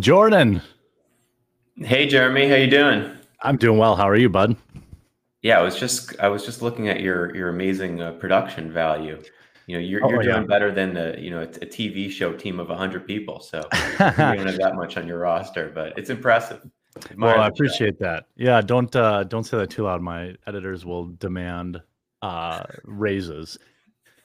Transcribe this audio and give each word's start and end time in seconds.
Jordan. 0.00 0.62
Hey 1.76 2.06
Jeremy, 2.06 2.48
how 2.48 2.56
you 2.56 2.68
doing? 2.70 3.16
I'm 3.42 3.56
doing 3.56 3.78
well. 3.78 3.96
How 3.96 4.08
are 4.08 4.16
you, 4.16 4.28
bud? 4.28 4.56
Yeah, 5.42 5.58
I 5.58 5.62
was 5.62 5.78
just 5.78 6.18
I 6.20 6.28
was 6.28 6.44
just 6.44 6.62
looking 6.62 6.88
at 6.88 7.00
your 7.00 7.34
your 7.34 7.48
amazing 7.48 8.00
uh, 8.02 8.12
production 8.12 8.72
value. 8.72 9.22
You 9.66 9.76
know, 9.76 9.80
you're, 9.80 10.04
Oh, 10.04 10.10
you're 10.10 10.22
yeah. 10.22 10.34
doing 10.34 10.46
better 10.46 10.72
than 10.72 10.94
the 10.94 11.16
you 11.18 11.30
know 11.30 11.40
a, 11.40 11.44
a 11.44 11.66
TV 11.66 12.10
show 12.10 12.32
team 12.32 12.60
of 12.60 12.68
hundred 12.68 13.06
people. 13.06 13.40
So 13.40 13.58
you 13.72 13.96
don't 13.98 14.46
have 14.46 14.58
that 14.58 14.74
much 14.74 14.96
on 14.96 15.06
your 15.06 15.18
roster, 15.20 15.70
but 15.74 15.96
it's 15.98 16.10
impressive. 16.10 16.66
Admire 17.10 17.34
well, 17.34 17.42
I 17.42 17.46
appreciate 17.48 17.98
that. 18.00 18.26
Yeah, 18.36 18.60
don't 18.60 18.94
uh 18.94 19.24
don't 19.24 19.44
say 19.44 19.58
that 19.58 19.70
too 19.70 19.84
loud. 19.84 20.02
My 20.02 20.34
editors 20.46 20.84
will 20.84 21.06
demand 21.06 21.80
uh 22.20 22.64
raises. 22.84 23.58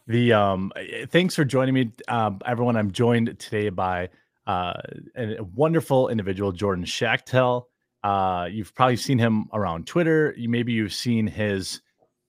The 0.08 0.34
um 0.34 0.72
thanks 1.10 1.36
for 1.36 1.46
joining 1.46 1.74
me 1.74 1.92
um 2.08 2.40
everyone. 2.46 2.76
I'm 2.76 2.92
joined 2.92 3.38
today 3.40 3.70
by 3.70 4.10
uh 4.48 4.74
a 5.18 5.38
a 5.38 5.44
wonderful 5.44 6.10
individual 6.10 6.52
Jordan 6.52 6.86
Schachtel. 6.86 7.70
Uh 8.04 8.48
you've 8.52 8.74
probably 8.76 8.98
seen 8.98 9.20
him 9.20 9.46
around 9.54 9.88
Twitter. 9.88 10.36
Maybe 10.38 10.74
you've 10.74 10.94
seen 10.94 11.28
his 11.28 11.82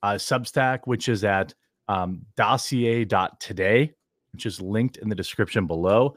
uh 0.03 0.15
Substack 0.15 0.81
which 0.85 1.09
is 1.09 1.25
at 1.25 1.55
um 1.89 2.23
dossier.today 2.37 3.93
which 4.33 4.45
is 4.45 4.61
linked 4.61 4.99
in 4.99 5.09
the 5.09 5.15
description 5.15 5.67
below. 5.67 6.15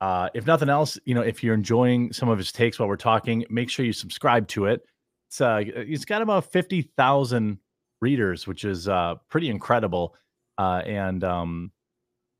Uh, 0.00 0.28
if 0.34 0.46
nothing 0.46 0.68
else, 0.68 0.98
you 1.04 1.14
know, 1.14 1.22
if 1.22 1.42
you're 1.42 1.54
enjoying 1.54 2.12
some 2.12 2.28
of 2.28 2.38
his 2.38 2.52
takes 2.52 2.78
while 2.78 2.88
we're 2.88 2.96
talking, 2.96 3.44
make 3.50 3.68
sure 3.70 3.84
you 3.84 3.92
subscribe 3.92 4.46
to 4.46 4.66
it. 4.66 4.82
It's 5.28 5.40
uh, 5.40 5.62
it's 5.64 6.04
got 6.04 6.22
about 6.22 6.52
fifty 6.52 6.82
thousand 6.96 7.58
readers, 8.00 8.46
which 8.46 8.64
is 8.64 8.88
uh, 8.88 9.16
pretty 9.28 9.48
incredible. 9.48 10.14
Uh, 10.58 10.82
and 10.86 11.24
um, 11.24 11.72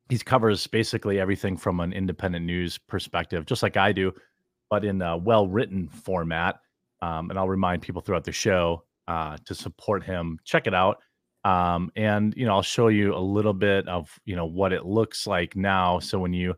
he 0.09 0.17
covers 0.19 0.67
basically 0.67 1.19
everything 1.19 1.57
from 1.57 1.79
an 1.79 1.93
independent 1.93 2.45
news 2.45 2.77
perspective, 2.77 3.45
just 3.45 3.63
like 3.63 3.77
I 3.77 3.91
do, 3.91 4.13
but 4.69 4.85
in 4.85 5.01
a 5.01 5.17
well-written 5.17 5.87
format. 5.89 6.59
Um, 7.01 7.29
and 7.29 7.37
I'll 7.37 7.47
remind 7.47 7.81
people 7.81 8.01
throughout 8.01 8.23
the 8.23 8.31
show 8.31 8.83
uh, 9.07 9.37
to 9.45 9.53
support 9.53 10.03
him. 10.03 10.39
Check 10.43 10.67
it 10.67 10.73
out. 10.73 10.97
Um, 11.43 11.91
and 11.95 12.33
you 12.35 12.45
know, 12.45 12.55
I'll 12.55 12.61
show 12.61 12.87
you 12.87 13.15
a 13.15 13.19
little 13.19 13.53
bit 13.53 13.87
of 13.87 14.09
you 14.25 14.35
know 14.35 14.45
what 14.45 14.73
it 14.73 14.85
looks 14.85 15.27
like 15.27 15.55
now. 15.55 15.99
So 15.99 16.19
when 16.19 16.33
you 16.33 16.55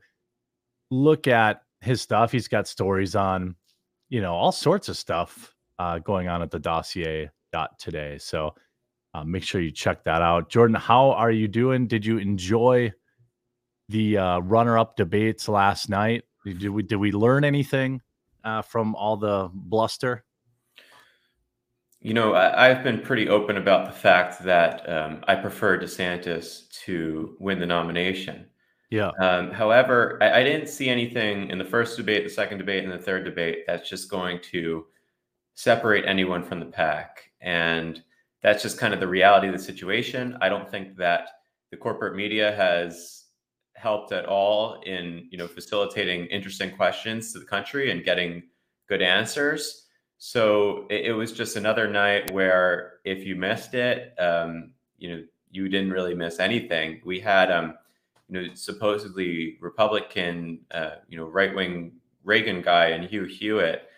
look 0.90 1.28
at 1.28 1.62
his 1.82 2.02
stuff, 2.02 2.32
he's 2.32 2.48
got 2.48 2.68
stories 2.68 3.16
on, 3.16 3.56
you 4.10 4.22
know, 4.22 4.34
all 4.34 4.52
sorts 4.52 4.90
of 4.90 4.98
stuff 4.98 5.54
uh, 5.78 6.00
going 6.00 6.28
on 6.28 6.42
at 6.42 6.50
the 6.52 6.60
dossier 6.60 7.30
dot 7.52 7.78
today. 7.78 8.18
So 8.18 8.56
uh, 9.14 9.24
make 9.24 9.44
sure 9.44 9.62
you 9.62 9.72
check 9.72 10.04
that 10.06 10.22
out. 10.22 10.50
Jordan, 10.50 10.76
how 10.76 11.12
are 11.12 11.32
you 11.32 11.48
doing? 11.48 11.88
Did 11.88 12.06
you 12.06 12.18
enjoy 12.18 12.92
the 13.90 14.18
uh, 14.18 14.40
runner-up 14.40 14.96
debates 14.96 15.48
last 15.48 15.90
night? 15.90 16.24
Did 16.46 16.70
we 16.70 16.84
did 16.84 16.96
we 16.96 17.12
learn 17.12 17.44
anything 17.44 18.02
uh, 18.44 18.62
from 18.62 18.96
all 18.96 19.18
the 19.18 19.50
bluster? 19.54 20.24
You 22.00 22.14
know, 22.14 22.34
I, 22.34 22.70
I've 22.70 22.84
been 22.84 23.02
pretty 23.02 23.28
open 23.28 23.58
about 23.58 23.86
the 23.86 23.92
fact 23.92 24.42
that 24.44 24.88
um, 24.90 25.24
I 25.28 25.36
prefer 25.36 25.78
DeSantis 25.78 26.72
to 26.86 27.36
win 27.40 27.60
the 27.60 27.66
nomination. 27.66 28.46
Yeah, 28.90 29.12
Um, 29.22 29.52
however, 29.52 30.18
I, 30.22 30.40
I 30.40 30.44
didn't 30.44 30.68
see 30.68 30.90
anything 30.90 31.50
in 31.50 31.58
the 31.58 31.66
first 31.66 31.98
debate, 31.98 32.24
the 32.24 32.30
second 32.30 32.58
debate, 32.58 32.84
and 32.84 32.92
the 32.92 32.98
third 32.98 33.24
debate 33.26 33.66
that's 33.68 33.88
just 33.88 34.10
going 34.10 34.40
to 34.52 34.88
separate 35.54 36.06
anyone 36.08 36.42
from 36.42 36.60
the 36.60 36.66
pack. 36.66 37.30
And 37.42 38.02
that's 38.42 38.64
just 38.64 38.80
kind 38.80 38.94
of 38.94 39.00
the 39.00 39.08
reality 39.08 39.48
of 39.48 39.54
the 39.54 39.60
situation. 39.60 40.38
I 40.42 40.50
don't 40.50 40.70
think 40.72 40.96
that 40.98 41.28
the 41.70 41.78
corporate 41.78 42.16
media 42.16 42.56
has 42.56 43.26
helped 43.80 44.12
at 44.12 44.26
all 44.26 44.82
in 44.82 45.28
you 45.32 45.38
know 45.38 45.48
facilitating 45.48 46.26
interesting 46.28 46.76
questions 46.76 47.34
to 47.34 47.40
the 47.40 47.46
country 47.46 47.92
and 47.92 48.04
getting 48.04 48.44
good 48.88 49.02
answers. 49.02 49.86
So 50.18 50.86
it, 50.90 51.06
it 51.08 51.14
was 51.14 51.32
just 51.32 51.56
another 51.56 51.88
night 51.88 52.32
where 52.32 52.96
if 53.06 53.26
you 53.26 53.36
missed 53.36 53.74
it, 53.74 54.14
um, 54.20 54.72
you 54.98 55.10
know 55.10 55.24
you 55.52 55.70
didn't 55.70 55.92
really 55.92 56.14
miss 56.14 56.40
anything. 56.40 57.02
We 57.06 57.20
had 57.20 57.52
um, 57.52 57.76
you 58.30 58.42
know, 58.42 58.54
supposedly 58.54 59.58
Republican, 59.60 60.60
uh, 60.72 60.96
you 61.08 61.18
know, 61.18 61.26
right 61.26 61.54
wing 61.54 61.94
Reagan 62.24 62.62
guy 62.62 62.88
and 62.88 63.04
Hugh 63.04 63.26
Hewitt. 63.26 63.89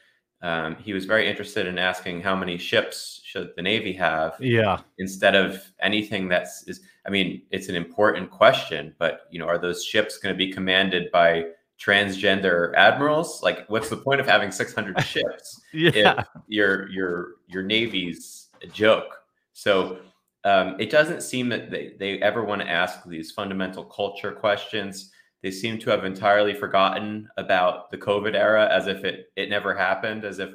Um, 0.44 0.75
he 0.78 0.94
was 0.94 1.06
very 1.06 1.29
interested 1.29 1.68
in 1.68 1.78
asking 1.78 2.22
how 2.22 2.35
many 2.35 2.57
ships 2.57 3.22
should 3.24 3.52
the 3.56 3.62
Navy 3.62 3.94
have 3.94 4.35
yeah, 4.40 4.79
instead 4.97 5.35
of 5.35 5.62
anything 5.79 6.28
that's 6.28 6.68
is. 6.68 6.81
I 7.06 7.09
mean, 7.09 7.44
it's 7.52 7.68
an 7.68 7.75
important 7.75 8.29
question, 8.29 8.94
but 9.00 9.22
you 9.31 9.40
know, 9.40 9.46
are 9.46 9.57
those 9.57 9.84
ships 9.84 10.18
going 10.18 10.34
to 10.34 10.38
be 10.38 10.52
commanded 10.52 11.12
by 11.12 11.46
transgender 11.79 12.74
admirals? 12.75 13.41
Like, 13.41 13.68
what's 13.69 13.90
the 13.90 13.97
point 13.97 14.19
of 14.19 14.28
having 14.28 14.52
600 14.52 15.02
ships? 15.06 15.62
yeah. 15.74 16.19
if 16.19 16.28
your 16.47 16.90
your 16.90 17.28
your 17.47 17.63
navy's 17.63 18.47
a 18.63 18.68
joke. 18.68 19.18
So 19.53 20.00
um, 20.44 20.75
it 20.79 20.90
doesn't 20.90 21.22
seem 21.22 21.50
that 21.50 21.69
they, 21.69 21.94
they 22.00 22.19
ever 22.19 22.44
want 22.44 22.62
to 22.62 22.69
ask 22.69 23.06
these 23.06 23.31
fundamental 23.31 23.84
culture 23.84 24.31
questions. 24.31 25.10
They 25.41 25.52
seem 25.52 25.79
to 25.79 25.90
have 25.90 26.06
entirely 26.06 26.53
forgotten 26.53 27.28
about 27.38 27.90
the 27.90 27.97
COVID 27.97 28.35
era, 28.35 28.69
as 28.72 28.88
if 28.88 29.03
it 29.03 29.31
it 29.35 29.50
never 29.50 29.75
happened, 29.75 30.24
as 30.24 30.40
if 30.40 30.52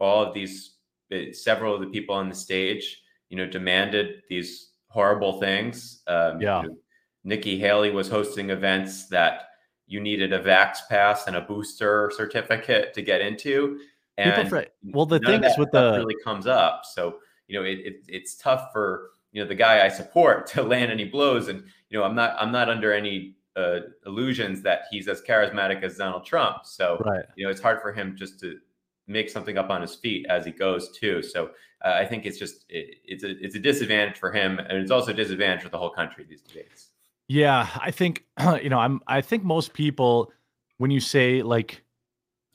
all 0.00 0.24
of 0.24 0.34
these 0.34 0.74
eh, 1.12 1.32
several 1.32 1.74
of 1.74 1.80
the 1.80 1.86
people 1.86 2.14
on 2.14 2.28
the 2.28 2.34
stage, 2.34 3.02
you 3.28 3.36
know, 3.36 3.46
demanded 3.46 4.22
these 4.28 4.70
horrible 4.88 5.40
things. 5.40 6.02
Um, 6.06 6.40
Yeah. 6.40 6.62
you 6.62 6.68
know, 6.68 6.76
Nikki 7.24 7.58
Haley 7.58 7.90
was 7.90 8.08
hosting 8.08 8.50
events 8.50 9.06
that 9.08 9.48
you 9.86 10.00
needed 10.00 10.32
a 10.32 10.38
vax 10.38 10.78
pass 10.88 11.26
and 11.26 11.36
a 11.36 11.40
booster 11.40 12.10
certificate 12.14 12.94
to 12.94 13.02
get 13.02 13.20
into. 13.20 13.80
And 14.16 14.48
fr- 14.48 14.60
well, 14.82 15.06
the 15.06 15.20
thing 15.20 15.44
is 15.44 15.56
with 15.56 15.70
the 15.70 15.92
really 15.96 16.16
comes 16.24 16.46
up. 16.46 16.84
So 16.84 17.20
you 17.46 17.58
know, 17.58 17.64
it, 17.64 17.78
it 17.78 18.04
it's 18.08 18.36
tough 18.36 18.70
for 18.72 19.10
you 19.32 19.42
know 19.42 19.48
the 19.48 19.54
guy 19.54 19.84
I 19.84 19.88
support 19.88 20.46
to 20.54 20.62
land 20.62 20.90
any 20.90 21.04
blows, 21.04 21.48
and 21.48 21.64
you 21.90 21.98
know, 21.98 22.04
I'm 22.04 22.14
not 22.14 22.36
I'm 22.38 22.52
not 22.52 22.68
under 22.68 22.92
any 22.92 23.36
uh, 23.58 23.80
illusions 24.06 24.62
that 24.62 24.82
he's 24.90 25.08
as 25.08 25.20
charismatic 25.22 25.82
as 25.82 25.96
Donald 25.96 26.24
Trump. 26.24 26.58
So 26.64 26.98
right. 27.04 27.24
you 27.36 27.44
know, 27.44 27.50
it's 27.50 27.60
hard 27.60 27.80
for 27.82 27.92
him 27.92 28.14
just 28.16 28.38
to 28.40 28.58
make 29.06 29.28
something 29.28 29.58
up 29.58 29.70
on 29.70 29.80
his 29.80 29.94
feet 29.94 30.26
as 30.28 30.44
he 30.44 30.52
goes 30.52 30.90
too. 30.96 31.22
So 31.22 31.50
uh, 31.84 31.94
I 31.94 32.06
think 32.06 32.26
it's 32.26 32.38
just 32.38 32.64
it, 32.68 32.96
it's 33.04 33.24
a 33.24 33.30
it's 33.44 33.56
a 33.56 33.58
disadvantage 33.58 34.18
for 34.18 34.32
him, 34.32 34.58
and 34.58 34.78
it's 34.78 34.90
also 34.90 35.10
a 35.10 35.14
disadvantage 35.14 35.62
for 35.62 35.70
the 35.70 35.78
whole 35.78 35.90
country 35.90 36.24
these 36.28 36.42
debates. 36.42 36.90
Yeah, 37.26 37.68
I 37.80 37.90
think 37.90 38.24
you 38.62 38.70
know, 38.70 38.78
I'm 38.78 39.00
I 39.06 39.20
think 39.20 39.42
most 39.42 39.72
people 39.72 40.32
when 40.78 40.90
you 40.90 41.00
say 41.00 41.42
like 41.42 41.82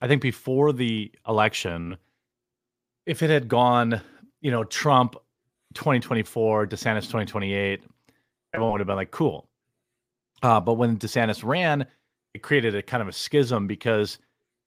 I 0.01 0.07
think 0.07 0.21
before 0.21 0.71
the 0.71 1.11
election 1.27 1.97
if 3.05 3.21
it 3.21 3.29
had 3.29 3.47
gone, 3.49 4.01
you 4.41 4.51
know, 4.51 4.63
Trump 4.63 5.15
2024, 5.73 6.67
DeSantis 6.67 7.01
2028, 7.01 7.83
everyone 8.53 8.71
would 8.71 8.79
have 8.79 8.87
been 8.87 8.95
like 8.95 9.11
cool. 9.11 9.49
Uh 10.43 10.59
but 10.59 10.75
when 10.75 10.97
DeSantis 10.97 11.44
ran, 11.44 11.88
it 12.35 12.44
created 12.44 12.75
a 12.75 12.83
kind 12.83 13.01
of 13.01 13.07
a 13.09 13.13
schism 13.13 13.68
because 13.68 14.19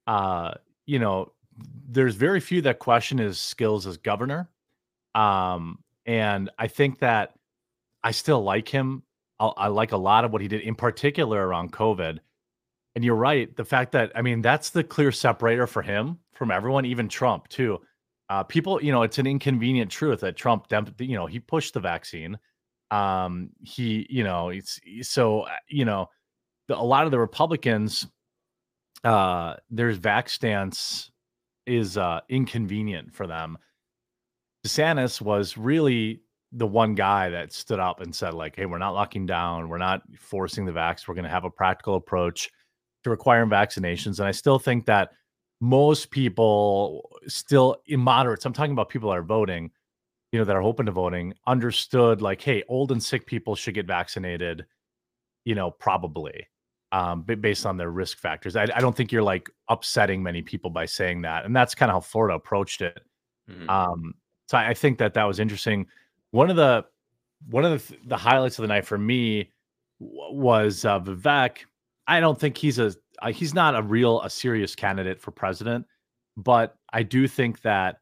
uh 0.07 0.53
you 0.85 0.99
know, 0.99 1.31
there's 1.89 2.15
very 2.15 2.39
few 2.41 2.61
that 2.63 2.79
question 2.79 3.19
his 3.19 3.39
skills 3.39 3.87
as 3.87 3.97
governor. 3.97 4.49
Um 5.15 5.79
and 6.05 6.49
I 6.59 6.67
think 6.67 6.99
that 6.99 7.33
I 8.03 8.11
still 8.11 8.41
like 8.43 8.69
him 8.69 9.03
I, 9.39 9.47
I 9.47 9.67
like 9.67 9.93
a 9.93 9.97
lot 9.97 10.25
of 10.25 10.33
what 10.33 10.41
he 10.41 10.47
did, 10.49 10.61
in 10.61 10.75
particular 10.75 11.47
around 11.47 11.73
COVID. 11.73 12.19
And 12.95 13.05
you're 13.05 13.15
right, 13.15 13.55
the 13.55 13.65
fact 13.65 13.91
that 13.93 14.11
I 14.15 14.21
mean 14.23 14.41
that's 14.41 14.71
the 14.71 14.83
clear 14.83 15.11
separator 15.11 15.67
for 15.67 15.81
him 15.83 16.19
from 16.35 16.51
everyone, 16.51 16.85
even 16.85 17.09
Trump 17.09 17.47
too. 17.49 17.79
Uh, 18.29 18.43
people, 18.43 18.83
you 18.83 18.91
know, 18.91 19.03
it's 19.03 19.19
an 19.19 19.27
inconvenient 19.27 19.91
truth 19.91 20.21
that 20.21 20.35
Trump, 20.35 20.67
you 20.99 21.15
know, 21.15 21.27
he 21.27 21.39
pushed 21.39 21.73
the 21.73 21.79
vaccine. 21.79 22.37
Um, 22.91 23.49
he, 23.61 24.07
you 24.09 24.23
know, 24.23 24.49
it's 24.49 24.79
so 25.01 25.41
uh, 25.41 25.51
you 25.67 25.85
know, 25.85 26.07
the, 26.67 26.77
a 26.77 26.81
lot 26.81 27.05
of 27.05 27.11
the 27.11 27.19
Republicans, 27.19 28.07
uh, 29.03 29.55
their 29.69 29.93
vax 29.93 30.29
stance 30.29 31.11
is 31.65 31.97
uh 31.97 32.21
inconvenient 32.29 33.13
for 33.13 33.27
them. 33.27 33.57
DeSantis 34.65 35.21
was 35.21 35.57
really 35.57 36.21
the 36.53 36.67
one 36.67 36.95
guy 36.95 37.29
that 37.29 37.51
stood 37.51 37.79
up 37.79 37.99
and 37.99 38.15
said 38.15 38.33
like 38.33 38.55
hey 38.55 38.65
we're 38.65 38.77
not 38.77 38.93
locking 38.93 39.25
down. 39.25 39.69
We're 39.69 39.77
not 39.77 40.01
forcing 40.17 40.65
the 40.65 40.71
vax. 40.71 41.07
We're 41.07 41.15
going 41.15 41.25
to 41.25 41.29
have 41.29 41.43
a 41.43 41.49
practical 41.49 41.95
approach 41.95 42.49
to 43.03 43.09
requiring 43.09 43.49
vaccinations. 43.49 44.19
And 44.19 44.27
i 44.27 44.31
still 44.31 44.59
think 44.59 44.85
that 44.85 45.11
most 45.59 46.11
people 46.11 47.09
still 47.27 47.77
in 47.87 47.99
moderates 47.99 48.45
i'm 48.45 48.53
talking 48.53 48.73
about 48.73 48.89
people 48.89 49.09
that 49.09 49.17
are 49.17 49.23
voting 49.23 49.71
you 50.31 50.39
know 50.39 50.45
that 50.45 50.55
are 50.55 50.63
open 50.63 50.85
to 50.85 50.91
voting 50.91 51.33
understood 51.47 52.21
like 52.21 52.41
hey 52.41 52.63
old 52.67 52.91
and 52.91 53.01
sick 53.01 53.25
people 53.25 53.55
should 53.55 53.73
get 53.73 53.87
vaccinated 53.87 54.65
you 55.45 55.55
know 55.55 55.71
probably 55.71 56.45
um 56.91 57.21
based 57.23 57.65
on 57.65 57.77
their 57.77 57.91
risk 57.91 58.17
factors 58.17 58.55
I, 58.55 58.63
I 58.63 58.79
don't 58.79 58.95
think 58.95 59.11
you're 59.11 59.23
like 59.23 59.49
upsetting 59.69 60.21
many 60.23 60.41
people 60.41 60.69
by 60.69 60.85
saying 60.85 61.21
that 61.23 61.45
and 61.45 61.55
that's 61.55 61.75
kind 61.75 61.89
of 61.89 61.95
how 61.95 61.99
florida 62.01 62.35
approached 62.35 62.81
it 62.81 62.99
Mhm. 63.49 63.69
um, 63.69 64.13
so 64.49 64.57
I, 64.57 64.69
I 64.69 64.73
think 64.73 64.97
that 64.97 65.13
that 65.13 65.23
was 65.23 65.39
interesting. 65.39 65.87
One 66.31 66.49
of 66.49 66.57
the 66.57 66.83
one 67.49 67.63
of 67.63 67.87
the, 67.87 67.97
the 68.07 68.17
highlights 68.17 68.57
of 68.59 68.63
the 68.63 68.67
night 68.67 68.85
for 68.85 68.97
me 68.97 69.51
w- 70.01 70.33
was 70.33 70.83
uh, 70.83 70.99
Vivek. 70.99 71.59
I 72.07 72.19
don't 72.19 72.37
think 72.37 72.57
he's 72.57 72.77
a, 72.79 72.93
uh, 73.21 73.31
he's 73.31 73.53
not 73.53 73.73
a 73.75 73.81
real 73.81 74.21
a 74.21 74.29
serious 74.29 74.75
candidate 74.75 75.21
for 75.21 75.31
president, 75.31 75.85
but 76.35 76.75
I 76.91 77.03
do 77.03 77.25
think 77.27 77.61
that 77.61 77.99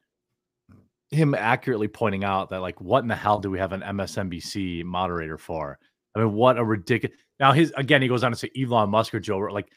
him 1.11 1.33
accurately 1.35 1.87
pointing 1.87 2.23
out 2.23 2.49
that 2.49 2.61
like 2.61 2.79
what 2.81 3.03
in 3.03 3.07
the 3.07 3.15
hell 3.15 3.39
do 3.39 3.49
we 3.49 3.59
have 3.59 3.73
an 3.73 3.81
MSNBC 3.81 4.83
moderator 4.83 5.37
for? 5.37 5.77
I 6.15 6.19
mean, 6.19 6.33
what 6.33 6.57
a 6.57 6.63
ridiculous. 6.63 7.17
Now 7.39 7.51
his 7.51 7.73
again, 7.77 8.01
he 8.01 8.07
goes 8.07 8.23
on 8.23 8.31
to 8.31 8.37
say 8.37 8.49
Elon 8.59 8.89
Musk 8.89 9.13
or 9.13 9.19
Joe 9.19 9.37
like 9.37 9.69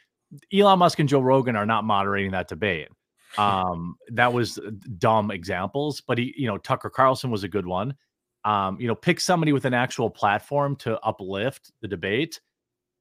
Elon 0.53 0.79
Musk 0.79 0.99
and 0.99 1.09
Joe 1.09 1.21
Rogan 1.21 1.57
are 1.57 1.67
not 1.67 1.85
moderating 1.85 2.33
that 2.33 2.49
debate. 2.49 2.89
Um, 3.37 3.97
that 4.13 4.33
was 4.33 4.59
dumb 4.99 5.31
examples, 5.31 6.01
but 6.01 6.19
he, 6.19 6.35
you 6.37 6.47
know, 6.47 6.57
Tucker 6.59 6.91
Carlson 6.91 7.31
was 7.31 7.45
a 7.45 7.49
good 7.49 7.67
one. 7.67 7.95
Um, 8.45 8.81
you 8.81 8.89
know, 8.89 8.95
pick 8.95 9.21
somebody 9.21 9.53
with 9.53 9.65
an 9.65 9.75
actual 9.75 10.09
platform 10.09 10.77
to 10.77 10.99
uplift 11.01 11.73
the 11.83 11.89
debate. 11.89 12.41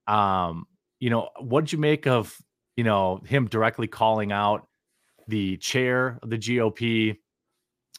Um, 0.08 0.66
you 1.00 1.10
know, 1.10 1.30
what 1.40 1.62
did 1.62 1.72
you 1.72 1.80
make 1.80 2.08
of, 2.08 2.36
you 2.76 2.84
know, 2.84 3.22
him 3.26 3.48
directly 3.48 3.88
calling 3.88 4.32
out 4.32 4.68
the 5.28 5.58
chair 5.58 6.20
of 6.22 6.30
the 6.30 6.38
GOP 6.38 7.18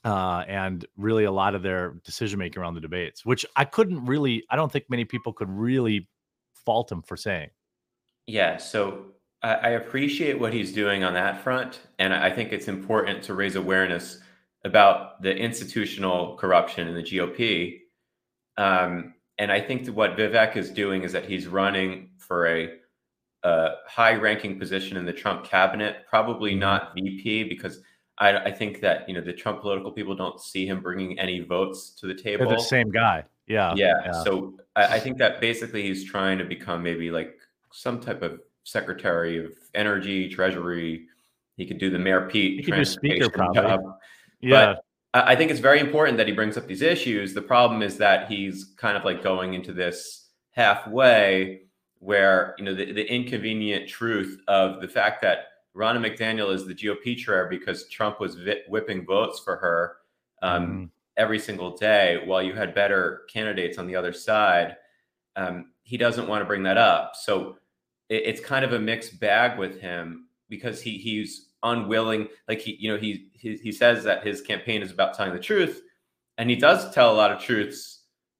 uh, 0.04 0.44
and 0.46 0.86
really 0.96 1.24
a 1.24 1.32
lot 1.32 1.54
of 1.54 1.62
their 1.62 1.94
decision 2.04 2.38
making 2.38 2.62
around 2.62 2.74
the 2.74 2.80
debates, 2.80 3.24
which 3.24 3.44
I 3.56 3.64
couldn't 3.64 4.04
really, 4.04 4.44
I 4.50 4.56
don't 4.56 4.70
think 4.70 4.84
many 4.88 5.04
people 5.04 5.32
could 5.32 5.50
really 5.50 6.08
fault 6.64 6.90
him 6.90 7.02
for 7.02 7.16
saying. 7.16 7.50
Yeah. 8.26 8.58
So 8.58 9.06
I, 9.42 9.54
I 9.54 9.68
appreciate 9.70 10.38
what 10.38 10.52
he's 10.52 10.72
doing 10.72 11.02
on 11.02 11.14
that 11.14 11.42
front. 11.42 11.80
And 11.98 12.14
I 12.14 12.30
think 12.30 12.52
it's 12.52 12.68
important 12.68 13.22
to 13.24 13.34
raise 13.34 13.56
awareness 13.56 14.20
about 14.64 15.22
the 15.22 15.34
institutional 15.34 16.36
corruption 16.36 16.88
in 16.88 16.94
the 16.94 17.02
GOP. 17.02 17.80
Um, 18.56 19.14
and 19.38 19.52
I 19.52 19.60
think 19.60 19.84
that 19.84 19.94
what 19.94 20.16
Vivek 20.16 20.56
is 20.56 20.70
doing 20.70 21.02
is 21.02 21.12
that 21.12 21.24
he's 21.24 21.46
running 21.46 22.10
for 22.18 22.46
a, 22.48 22.70
a 23.44 23.70
high 23.86 24.14
ranking 24.14 24.58
position 24.58 24.96
in 24.96 25.06
the 25.06 25.12
Trump 25.12 25.44
cabinet, 25.44 26.06
probably 26.08 26.52
mm-hmm. 26.52 26.60
not 26.60 26.94
VP, 26.94 27.44
because 27.44 27.80
I, 28.18 28.36
I, 28.36 28.52
think 28.52 28.80
that 28.80 29.08
you 29.08 29.14
know 29.14 29.20
the 29.20 29.32
Trump 29.32 29.60
political 29.60 29.92
people 29.92 30.14
don't 30.14 30.40
see 30.40 30.66
him 30.66 30.80
bringing 30.80 31.18
any 31.18 31.40
votes 31.40 31.90
to 32.00 32.06
the 32.06 32.14
table. 32.14 32.46
They're 32.46 32.56
the 32.56 32.62
same 32.62 32.90
guy. 32.90 33.24
Yeah. 33.46 33.74
Yeah. 33.76 33.94
yeah. 34.04 34.24
So 34.24 34.58
I, 34.76 34.96
I 34.96 35.00
think 35.00 35.18
that 35.18 35.40
basically 35.40 35.82
he's 35.82 36.04
trying 36.04 36.38
to 36.38 36.44
become 36.44 36.82
maybe 36.82 37.10
like 37.10 37.36
some 37.72 38.00
type 38.00 38.22
of 38.22 38.40
secretary 38.64 39.44
of 39.44 39.52
energy, 39.74 40.28
treasury. 40.28 41.06
He 41.56 41.66
could 41.66 41.78
do 41.78 41.90
the 41.90 41.98
Mayor 41.98 42.28
Pete 42.28 42.60
he 42.60 42.62
could 42.64 42.76
do 42.76 42.84
speaker 42.84 43.30
probably. 43.30 43.62
Job. 43.62 43.80
Yeah. 44.40 44.74
But 45.12 45.26
I 45.26 45.34
think 45.34 45.50
it's 45.50 45.60
very 45.60 45.80
important 45.80 46.18
that 46.18 46.28
he 46.28 46.32
brings 46.34 46.56
up 46.56 46.66
these 46.66 46.82
issues. 46.82 47.34
The 47.34 47.42
problem 47.42 47.82
is 47.82 47.96
that 47.96 48.30
he's 48.30 48.74
kind 48.76 48.96
of 48.96 49.04
like 49.04 49.22
going 49.22 49.54
into 49.54 49.72
this 49.72 50.28
halfway 50.52 51.62
where, 52.00 52.54
you 52.58 52.64
know, 52.64 52.74
the, 52.74 52.92
the 52.92 53.12
inconvenient 53.12 53.88
truth 53.88 54.38
of 54.46 54.80
the 54.80 54.88
fact 54.88 55.22
that 55.22 55.46
Ronna 55.78 56.04
McDaniel 56.04 56.52
is 56.52 56.66
the 56.66 56.74
GOP 56.74 57.16
chair 57.16 57.46
because 57.48 57.88
Trump 57.88 58.18
was 58.18 58.34
vi- 58.34 58.62
whipping 58.68 59.06
votes 59.06 59.38
for 59.38 59.56
her 59.56 59.96
um, 60.42 60.66
mm. 60.66 60.90
every 61.16 61.38
single 61.38 61.76
day 61.76 62.20
while 62.24 62.42
you 62.42 62.52
had 62.52 62.74
better 62.74 63.22
candidates 63.32 63.78
on 63.78 63.86
the 63.86 63.94
other 63.94 64.12
side. 64.12 64.76
Um, 65.36 65.70
he 65.84 65.96
doesn't 65.96 66.26
want 66.26 66.42
to 66.42 66.46
bring 66.46 66.64
that 66.64 66.76
up. 66.76 67.12
So 67.14 67.58
it, 68.08 68.22
it's 68.26 68.40
kind 68.40 68.64
of 68.64 68.72
a 68.72 68.78
mixed 68.78 69.20
bag 69.20 69.56
with 69.56 69.80
him 69.80 70.26
because 70.48 70.82
he 70.82 70.98
he's 70.98 71.50
unwilling. 71.62 72.28
Like 72.48 72.60
he, 72.60 72.76
you 72.80 72.90
know, 72.92 72.98
he, 72.98 73.28
he 73.32 73.56
he 73.56 73.70
says 73.70 74.02
that 74.04 74.26
his 74.26 74.40
campaign 74.40 74.82
is 74.82 74.90
about 74.90 75.14
telling 75.14 75.32
the 75.32 75.38
truth, 75.38 75.82
and 76.38 76.50
he 76.50 76.56
does 76.56 76.92
tell 76.92 77.12
a 77.12 77.16
lot 77.16 77.30
of 77.30 77.40
truths, 77.40 77.97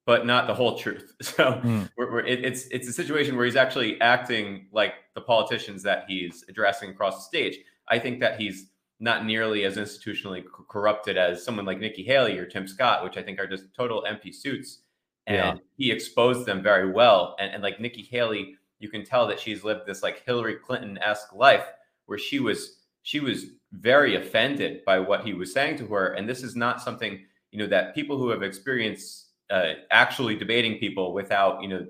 but 0.09 0.25
not 0.25 0.47
the 0.47 0.55
whole 0.55 0.79
truth. 0.79 1.13
So 1.23 1.61
mm. 1.63 1.91
we're, 1.99 2.11
we're, 2.11 2.27
it, 2.27 2.43
it's 2.43 2.65
it's 2.69 2.89
a 2.89 2.93
situation 2.93 3.37
where 3.37 3.45
he's 3.45 3.57
actually 3.57 4.01
acting 4.01 4.69
like 4.73 4.95
the 5.15 5.21
politicians 5.21 5.83
that 5.83 6.05
he's 6.09 6.47
addressing 6.49 6.89
across 6.91 7.17
the 7.17 7.23
stage. 7.25 7.59
I 7.89 7.99
think 7.99 8.19
that 8.21 8.41
he's 8.41 8.71
not 9.01 9.27
nearly 9.27 9.65
as 9.65 9.77
institutionally 9.77 10.43
corrupted 10.71 11.19
as 11.19 11.45
someone 11.45 11.67
like 11.67 11.79
Nikki 11.79 12.03
Haley 12.03 12.39
or 12.39 12.47
Tim 12.47 12.67
Scott, 12.67 13.05
which 13.05 13.19
I 13.19 13.23
think 13.23 13.39
are 13.39 13.47
just 13.47 13.65
total 13.77 14.07
empty 14.07 14.33
suits. 14.33 14.79
And 15.27 15.37
yeah. 15.37 15.55
he 15.77 15.93
exposed 15.93 16.47
them 16.47 16.63
very 16.63 16.91
well. 16.91 17.37
And, 17.39 17.53
and 17.53 17.63
like 17.63 17.79
Nikki 17.79 18.03
Haley 18.03 18.57
you 18.79 18.89
can 18.89 19.05
tell 19.05 19.27
that 19.27 19.39
she's 19.39 19.63
lived 19.63 19.83
this 19.87 20.03
like 20.03 20.25
Hillary 20.25 20.57
Clinton 20.57 20.97
esque 20.99 21.35
life 21.35 21.67
where 22.07 22.19
she 22.19 22.41
was 22.41 22.79
she 23.03 23.21
was 23.21 23.45
very 23.73 24.17
offended 24.17 24.85
by 24.87 24.99
what 24.99 25.25
he 25.25 25.35
was 25.35 25.53
saying 25.53 25.77
to 25.79 25.87
her, 25.89 26.15
and 26.15 26.27
this 26.27 26.43
is 26.43 26.57
not 26.57 26.81
something 26.81 27.21
you 27.51 27.59
know 27.59 27.67
that 27.67 27.95
people 27.95 28.17
who 28.17 28.31
have 28.31 28.43
experienced 28.43 29.28
uh, 29.51 29.75
actually 29.91 30.37
debating 30.37 30.79
people 30.79 31.13
without 31.13 31.63
you 31.63 31.69
know 31.69 31.87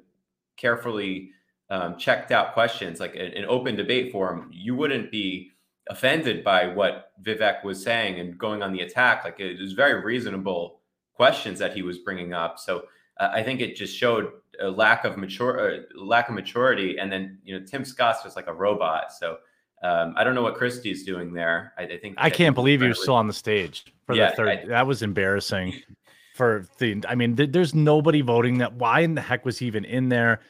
carefully 0.57 1.31
um, 1.71 1.97
checked 1.97 2.33
out 2.33 2.55
questions 2.55 3.01
like 3.01 3.15
an, 3.15 3.33
an 3.33 3.45
open 3.47 3.77
debate 3.77 4.13
forum, 4.13 4.51
you 4.53 4.75
wouldn't 4.75 5.11
be 5.11 5.51
offended 5.91 6.45
by 6.45 6.67
what 6.67 7.13
Vivek 7.23 7.65
was 7.65 7.83
saying 7.83 8.21
and 8.21 8.39
going 8.39 8.63
on 8.63 8.73
the 8.73 8.81
attack. 8.81 9.25
Like 9.25 9.41
it 9.41 9.61
was 9.61 9.73
very 9.73 10.03
reasonable 10.03 10.81
questions 11.15 11.59
that 11.59 11.75
he 11.75 11.83
was 11.83 11.99
bringing 11.99 12.33
up. 12.33 12.59
So 12.59 12.85
uh, 13.19 13.31
I 13.33 13.43
think 13.43 13.61
it 13.61 13.77
just 13.77 13.97
showed 13.97 14.33
a 14.61 14.69
lack 14.69 15.05
of 15.05 15.17
mature 15.17 15.75
uh, 15.75 15.79
lack 15.97 16.29
of 16.29 16.35
maturity. 16.35 16.99
And 16.99 17.11
then 17.11 17.39
you 17.45 17.59
know 17.59 17.65
Tim 17.67 17.85
Scott's 17.85 18.23
just 18.23 18.37
like 18.37 18.47
a 18.47 18.55
robot. 18.55 19.13
So 19.13 19.39
um, 19.83 20.15
I 20.17 20.25
don't 20.25 20.35
know 20.35 20.43
what 20.43 20.55
Christie's 20.57 21.05
doing 21.05 21.33
there. 21.33 21.73
I, 21.79 21.83
I 21.85 21.99
think 21.99 22.15
I 22.19 22.31
can't 22.31 22.55
believe 22.55 22.83
you're 22.83 22.95
still 22.95 23.15
on 23.15 23.27
the 23.27 23.33
stage 23.33 23.85
for 24.07 24.15
yeah, 24.15 24.31
the 24.31 24.37
third. 24.37 24.49
I, 24.49 24.67
that 24.67 24.87
was 24.87 25.03
embarrassing. 25.03 25.75
For 26.39 26.67
the, 26.79 27.03
I 27.09 27.15
mean, 27.15 27.37
th- 27.37 27.51
there's 27.53 27.75
nobody 27.75 28.21
voting 28.21 28.59
that. 28.59 28.75
Why 28.75 29.01
in 29.01 29.15
the 29.15 29.21
heck 29.21 29.45
was 29.45 29.59
he 29.59 29.67
even 29.67 29.85
in 29.85 30.09
there? 30.09 30.41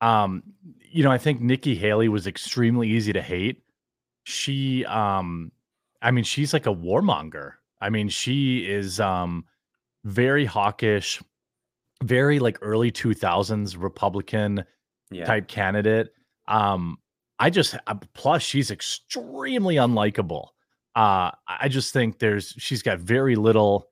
Um, 0.00 0.42
you 0.90 1.02
know, 1.02 1.10
I 1.10 1.18
think 1.18 1.40
Nikki 1.40 1.74
Haley 1.74 2.08
was 2.08 2.26
extremely 2.26 2.88
easy 2.88 3.12
to 3.12 3.20
hate. 3.20 3.62
She, 4.24 4.84
um, 4.86 5.50
I 6.00 6.12
mean, 6.12 6.24
she's 6.24 6.52
like 6.52 6.66
a 6.66 6.74
warmonger. 6.74 7.52
I 7.80 7.90
mean, 7.90 8.08
she 8.08 8.58
is 8.70 9.00
um 9.00 9.44
very 10.04 10.44
hawkish, 10.44 11.20
very 12.02 12.38
like 12.38 12.58
early 12.62 12.90
2000s 12.92 13.76
Republican 13.76 14.64
yeah. 15.10 15.26
type 15.26 15.48
candidate. 15.48 16.12
Um, 16.48 16.98
I 17.38 17.50
just 17.50 17.76
uh, 17.86 17.94
plus 18.14 18.42
she's 18.42 18.70
extremely 18.70 19.76
unlikable. 19.76 20.48
Uh, 20.94 21.30
I 21.46 21.68
just 21.68 21.92
think 21.92 22.18
there's 22.18 22.54
she's 22.56 22.82
got 22.82 23.00
very 23.00 23.36
little. 23.36 23.88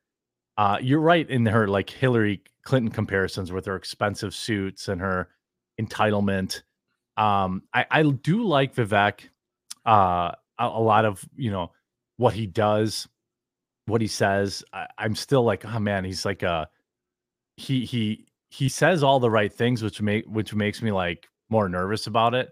Uh, 0.57 0.79
you're 0.81 1.01
right 1.01 1.29
in 1.29 1.47
her 1.47 1.67
like 1.67 1.91
Hillary 1.91 2.43
Clinton 2.65 2.91
comparisons 2.91 3.53
with 3.53 3.67
her 3.67 3.77
expensive 3.77 4.35
suits 4.35 4.89
and 4.89 5.01
her 5.01 5.29
entitlement. 5.81 6.63
Um, 7.17 7.63
I, 7.73 7.87
I 7.91 8.03
do 8.03 8.45
like 8.45 8.75
Vivek. 8.75 9.29
Uh, 9.85 10.33
a, 10.59 10.67
a 10.67 10.81
lot 10.81 11.05
of 11.05 11.25
you 11.37 11.51
know 11.51 11.73
what 12.17 12.35
he 12.35 12.47
does, 12.47 13.09
what 13.87 14.01
he 14.01 14.07
says. 14.07 14.65
I, 14.73 14.87
I'm 14.99 15.15
still 15.15 15.43
like, 15.43 15.65
oh 15.65 15.79
man, 15.79 16.05
he's 16.05 16.25
like 16.25 16.43
a 16.43 16.69
he 17.57 17.85
he 17.85 18.27
he 18.51 18.69
says 18.69 19.03
all 19.03 19.21
the 19.21 19.31
right 19.31 19.53
things, 19.53 19.83
which 19.83 20.01
make 20.01 20.25
which 20.27 20.55
makes 20.55 20.83
me 20.83 20.93
like 20.93 21.29
more 21.51 21.69
nervous 21.69 22.07
about 22.07 22.35
it. 22.35 22.51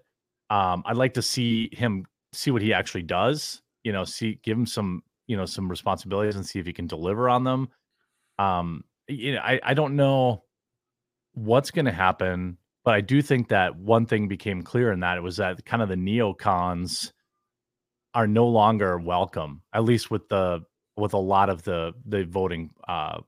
Um, 0.51 0.83
I'd 0.87 0.97
like 0.97 1.15
to 1.15 1.23
see 1.23 1.71
him 1.73 2.05
see 2.33 2.51
what 2.51 2.63
he 2.63 2.73
actually 2.73 3.03
does. 3.03 3.63
You 3.85 3.93
know, 3.93 4.05
see 4.05 4.39
give 4.43 4.59
him 4.59 4.67
some 4.67 5.03
you 5.27 5.37
know 5.37 5.47
some 5.47 5.69
responsibilities 5.69 6.37
and 6.37 6.45
see 6.45 6.59
if 6.59 6.67
he 6.67 6.73
can 6.73 6.87
deliver 6.87 7.29
on 7.29 7.45
them. 7.45 7.69
Um, 8.39 8.85
you 9.09 9.35
know, 9.35 9.41
I 9.41 9.61
I 9.63 9.75
don't 9.75 9.97
know 9.97 10.45
what's 11.35 11.71
going 11.71 11.87
to 11.87 11.93
happen, 11.93 12.59
but 12.85 12.95
I 12.95 13.01
do 13.01 13.23
think 13.23 13.49
that 13.49 13.77
one 13.77 14.07
thing 14.07 14.29
became 14.29 14.63
clear 14.63 14.93
in 14.93 15.01
that 15.01 15.17
it 15.17 15.23
was 15.23 15.37
that 15.39 15.65
kind 15.65 15.83
of 15.83 15.89
the 15.89 15.97
neocons 15.97 17.13
are 18.15 18.27
no 18.27 18.47
longer 18.47 18.99
welcome, 18.99 19.63
at 19.73 19.85
least 19.85 20.11
with 20.11 20.29
the 20.29 20.61
with 20.97 21.15
a 21.15 21.19
lot 21.19 21.49
of 21.49 21.63
the 21.63 21.95
the 22.05 22.25
voting 22.25 22.71
uh 22.89 23.19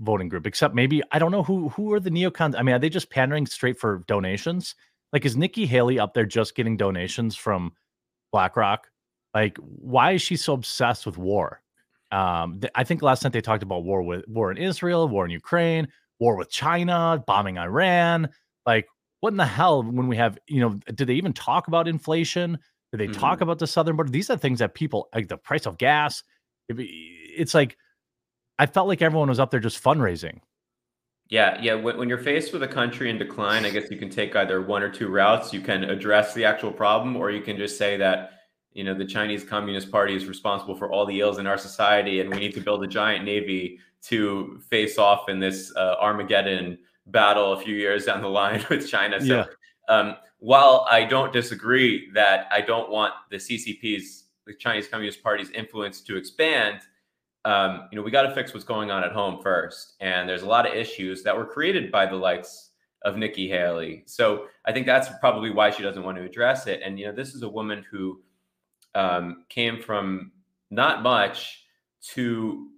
voting 0.00 0.28
group, 0.28 0.46
except 0.46 0.74
maybe 0.74 1.02
I 1.12 1.18
don't 1.18 1.32
know 1.32 1.42
who 1.42 1.68
who 1.70 1.92
are 1.92 2.00
the 2.00 2.10
neocons. 2.10 2.54
I 2.58 2.62
mean, 2.62 2.74
are 2.74 2.78
they 2.78 2.88
just 2.88 3.10
pandering 3.10 3.46
straight 3.46 3.78
for 3.78 4.02
donations? 4.06 4.74
Like, 5.12 5.24
is 5.24 5.36
Nikki 5.36 5.66
Haley 5.66 5.98
up 5.98 6.14
there 6.14 6.26
just 6.26 6.56
getting 6.56 6.76
donations 6.76 7.36
from 7.36 7.72
BlackRock? 8.32 8.88
Like, 9.32 9.58
why 9.58 10.12
is 10.12 10.22
she 10.22 10.36
so 10.36 10.54
obsessed 10.54 11.06
with 11.06 11.18
war? 11.18 11.60
Um, 12.14 12.60
th- 12.60 12.70
I 12.76 12.84
think 12.84 13.02
last 13.02 13.24
night 13.24 13.32
they 13.32 13.40
talked 13.40 13.64
about 13.64 13.82
war 13.82 14.00
with 14.00 14.26
war 14.28 14.52
in 14.52 14.56
Israel, 14.56 15.08
war 15.08 15.24
in 15.24 15.32
Ukraine, 15.32 15.88
war 16.20 16.36
with 16.36 16.48
China, 16.48 17.22
bombing 17.26 17.58
Iran. 17.58 18.28
Like, 18.64 18.86
what 19.18 19.32
in 19.32 19.36
the 19.36 19.44
hell? 19.44 19.82
When 19.82 20.06
we 20.06 20.16
have, 20.16 20.38
you 20.46 20.60
know, 20.60 20.78
did 20.94 21.08
they 21.08 21.14
even 21.14 21.32
talk 21.32 21.66
about 21.66 21.88
inflation? 21.88 22.58
Did 22.92 23.00
they 23.00 23.08
mm-hmm. 23.08 23.20
talk 23.20 23.40
about 23.40 23.58
the 23.58 23.66
southern 23.66 23.96
border? 23.96 24.12
These 24.12 24.30
are 24.30 24.36
things 24.36 24.60
that 24.60 24.74
people 24.74 25.08
like 25.12 25.26
the 25.26 25.36
price 25.36 25.66
of 25.66 25.76
gas. 25.76 26.22
It's 26.68 27.52
like 27.52 27.76
I 28.60 28.66
felt 28.66 28.86
like 28.86 29.02
everyone 29.02 29.28
was 29.28 29.40
up 29.40 29.50
there 29.50 29.58
just 29.58 29.82
fundraising. 29.82 30.38
Yeah, 31.30 31.60
yeah. 31.60 31.74
When, 31.74 31.96
when, 31.96 32.08
you're 32.08 32.18
faced 32.18 32.52
with 32.52 32.62
a 32.62 32.68
country 32.68 33.10
in 33.10 33.18
decline, 33.18 33.64
I 33.64 33.70
guess 33.70 33.90
you 33.90 33.96
can 33.96 34.10
take 34.10 34.36
either 34.36 34.62
one 34.62 34.84
or 34.84 34.90
two 34.90 35.08
routes. 35.08 35.52
You 35.52 35.62
can 35.62 35.82
address 35.82 36.34
the 36.34 36.44
actual 36.44 36.70
problem, 36.70 37.16
or 37.16 37.30
you 37.32 37.40
can 37.40 37.56
just 37.56 37.76
say 37.76 37.96
that 37.96 38.30
you 38.74 38.84
know 38.84 38.92
the 38.92 39.06
Chinese 39.06 39.44
Communist 39.44 39.90
Party 39.90 40.14
is 40.14 40.26
responsible 40.26 40.74
for 40.74 40.90
all 40.90 41.06
the 41.06 41.20
ills 41.20 41.38
in 41.38 41.46
our 41.46 41.56
society, 41.56 42.20
and 42.20 42.28
we 42.28 42.38
need 42.38 42.54
to 42.54 42.60
build 42.60 42.84
a 42.84 42.86
giant 42.86 43.24
navy 43.24 43.78
to 44.02 44.60
face 44.68 44.98
off 44.98 45.28
in 45.28 45.40
this 45.40 45.72
uh, 45.76 45.94
Armageddon 46.00 46.78
battle 47.06 47.52
a 47.52 47.60
few 47.60 47.74
years 47.74 48.04
down 48.04 48.20
the 48.20 48.28
line 48.28 48.64
with 48.70 48.88
China. 48.88 49.20
So, 49.20 49.26
yeah. 49.26 49.44
um, 49.88 50.16
while 50.38 50.86
I 50.90 51.04
don't 51.04 51.32
disagree 51.32 52.10
that 52.12 52.46
I 52.50 52.60
don't 52.60 52.90
want 52.90 53.14
the 53.30 53.36
CCP's, 53.36 54.24
the 54.46 54.54
Chinese 54.54 54.88
Communist 54.88 55.22
Party's 55.22 55.50
influence 55.50 56.02
to 56.02 56.16
expand, 56.16 56.80
um, 57.46 57.88
you 57.90 57.96
know, 57.96 58.02
we 58.02 58.10
got 58.10 58.22
to 58.22 58.34
fix 58.34 58.52
what's 58.52 58.64
going 58.64 58.90
on 58.90 59.04
at 59.04 59.12
home 59.12 59.40
first. 59.42 59.94
And 60.00 60.28
there's 60.28 60.42
a 60.42 60.48
lot 60.48 60.66
of 60.66 60.74
issues 60.74 61.22
that 61.22 61.36
were 61.36 61.46
created 61.46 61.90
by 61.90 62.06
the 62.06 62.16
likes 62.16 62.70
of 63.02 63.16
Nikki 63.16 63.48
Haley. 63.48 64.02
So 64.06 64.46
I 64.64 64.72
think 64.72 64.86
that's 64.86 65.08
probably 65.20 65.50
why 65.50 65.70
she 65.70 65.82
doesn't 65.82 66.02
want 66.02 66.16
to 66.18 66.24
address 66.24 66.66
it. 66.66 66.80
And 66.84 66.98
you 66.98 67.06
know, 67.06 67.12
this 67.12 67.34
is 67.34 67.42
a 67.42 67.48
woman 67.48 67.84
who 67.90 68.20
um, 68.94 69.44
came 69.48 69.80
from 69.80 70.32
not 70.70 71.02
much 71.02 71.64
to, 72.12 72.68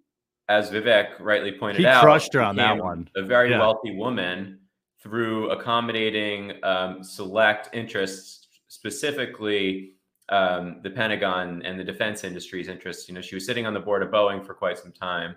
as 0.48 0.70
Vivek 0.70 1.18
rightly 1.20 1.52
pointed 1.52 1.80
he 1.80 1.86
out, 1.86 2.02
crushed 2.02 2.32
her 2.34 2.40
on 2.40 2.56
that 2.56 2.78
one. 2.78 3.08
A 3.16 3.22
very 3.22 3.50
Yeah. 3.50 3.58
wealthy 3.58 3.94
woman 3.96 4.60
through 5.00 5.50
accommodating 5.50 6.52
um, 6.62 7.02
select 7.02 7.74
interests, 7.74 8.48
specifically 8.68 9.92
um, 10.28 10.80
the 10.82 10.90
Pentagon 10.90 11.62
and 11.64 11.78
the 11.78 11.84
defense 11.84 12.24
industry's 12.24 12.68
interests. 12.68 13.08
You 13.08 13.14
know, 13.14 13.20
she 13.20 13.36
was 13.36 13.46
sitting 13.46 13.66
on 13.66 13.74
the 13.74 13.80
board 13.80 14.02
of 14.02 14.10
Boeing 14.10 14.44
for 14.44 14.54
quite 14.54 14.78
some 14.78 14.92
time, 14.92 15.36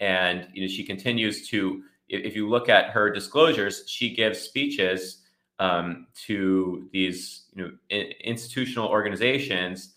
and 0.00 0.48
you 0.52 0.62
know, 0.62 0.68
she 0.68 0.84
continues 0.84 1.48
to. 1.48 1.82
If, 2.08 2.24
if 2.24 2.36
you 2.36 2.48
look 2.48 2.68
at 2.68 2.90
her 2.90 3.10
disclosures, 3.10 3.84
she 3.86 4.14
gives 4.14 4.38
speeches 4.40 5.22
um, 5.58 6.08
to 6.26 6.88
these 6.92 7.44
you 7.54 7.62
know 7.62 7.70
institutional 8.20 8.88
organizations 8.88 9.93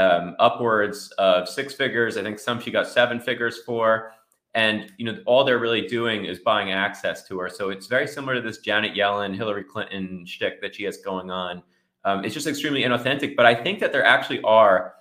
um, 0.00 0.34
upwards 0.38 0.98
of 1.18 1.48
six 1.48 1.74
figures. 1.74 2.16
I 2.16 2.22
think 2.22 2.38
some 2.38 2.60
she 2.60 2.70
got 2.70 2.86
seven 2.86 3.20
figures 3.20 3.58
for. 3.66 4.12
And 4.54 4.92
you 4.98 5.04
know, 5.06 5.16
all 5.26 5.44
they're 5.44 5.64
really 5.66 5.86
doing 5.86 6.24
is 6.24 6.38
buying 6.40 6.72
access 6.72 7.26
to 7.28 7.38
her. 7.40 7.48
So 7.48 7.70
it's 7.70 7.86
very 7.86 8.08
similar 8.08 8.34
to 8.34 8.40
this 8.40 8.58
Janet 8.58 8.94
Yellen, 8.94 9.34
Hillary 9.34 9.64
Clinton 9.64 10.24
shtick 10.26 10.60
that 10.62 10.74
she 10.74 10.84
has 10.84 10.96
going 10.96 11.30
on. 11.30 11.62
Um, 12.04 12.24
it's 12.24 12.34
just 12.34 12.46
extremely 12.46 12.82
inauthentic. 12.82 13.36
But 13.36 13.46
I 13.46 13.54
think 13.54 13.78
that 13.80 13.92
there 13.92 14.04
actually 14.04 14.40
are, 14.42 14.94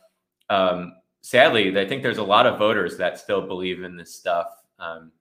um, 0.50 0.94
sadly, 1.22 1.64
I 1.80 1.88
think 1.88 2.04
there's 2.04 2.20
a 2.20 2.24
lot 2.36 2.46
of 2.46 2.60
voters 2.60 2.98
that 2.98 3.18
still 3.18 3.42
believe 3.42 3.84
in 3.84 3.98
this 3.98 4.14
stuff 4.14 4.48
um, 4.78 5.12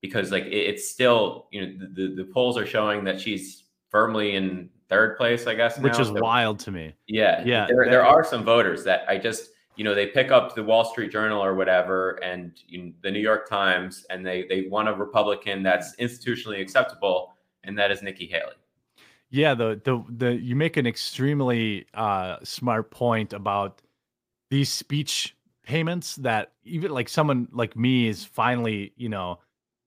because, 0.00 0.30
like, 0.30 0.44
it, 0.44 0.64
it's 0.70 0.88
still, 0.90 1.48
you 1.50 1.60
know, 1.62 1.72
the, 1.80 1.86
the, 2.08 2.14
the 2.22 2.24
polls 2.32 2.56
are 2.58 2.66
showing 2.66 3.02
that 3.04 3.20
she's 3.20 3.64
firmly 3.90 4.36
in 4.36 4.68
third 4.92 5.16
place, 5.16 5.46
I 5.46 5.54
guess, 5.54 5.78
which 5.78 5.98
is 5.98 6.08
So- 6.08 6.14
wild 6.14 6.58
to 6.60 6.70
me. 6.70 6.94
yeah, 7.06 7.42
Yeah, 7.44 7.66
There, 7.68 7.86
there 7.90 8.04
are 8.06 8.22
some 8.24 8.44
voters 8.44 8.84
that 8.84 9.04
I 9.08 9.18
just, 9.18 9.50
you 9.76 9.84
know, 9.84 9.94
they 9.94 10.06
pick 10.06 10.30
up 10.30 10.54
the 10.54 10.62
Wall 10.62 10.84
Street 10.84 11.10
Journal 11.10 11.42
or 11.42 11.54
whatever, 11.54 12.22
and 12.22 12.52
you 12.66 12.78
know, 12.82 12.92
the 13.02 13.10
New 13.10 13.20
York 13.20 13.48
Times, 13.48 14.04
and 14.10 14.24
they 14.26 14.44
they 14.48 14.62
want 14.68 14.88
a 14.88 14.94
Republican 14.94 15.62
that's 15.62 15.96
institutionally 15.96 16.60
acceptable, 16.60 17.32
and 17.64 17.76
that 17.78 17.90
is 17.90 18.02
Nikki 18.02 18.26
Haley. 18.26 18.56
Yeah, 19.30 19.54
the 19.54 19.80
the 19.84 20.04
the 20.10 20.34
you 20.34 20.54
make 20.54 20.76
an 20.76 20.86
extremely 20.86 21.86
uh 21.94 22.36
smart 22.42 22.90
point 22.90 23.32
about 23.32 23.80
these 24.50 24.70
speech 24.70 25.34
payments 25.62 26.16
that 26.16 26.52
even 26.64 26.90
like 26.90 27.08
someone 27.08 27.48
like 27.52 27.74
me 27.74 28.08
is 28.08 28.24
finally, 28.26 28.92
you 28.96 29.08
know, 29.08 29.38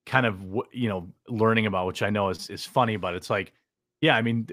kind 0.08 0.26
of 0.26 0.40
you 0.72 0.90
know 0.90 1.08
learning 1.28 1.68
about 1.68 1.86
which 1.86 2.02
I 2.02 2.10
know 2.10 2.30
is 2.30 2.50
is 2.50 2.66
funny, 2.66 2.98
but 2.98 3.14
it's 3.14 3.30
like 3.30 3.54
yeah, 4.02 4.16
I 4.16 4.24
mean 4.24 4.48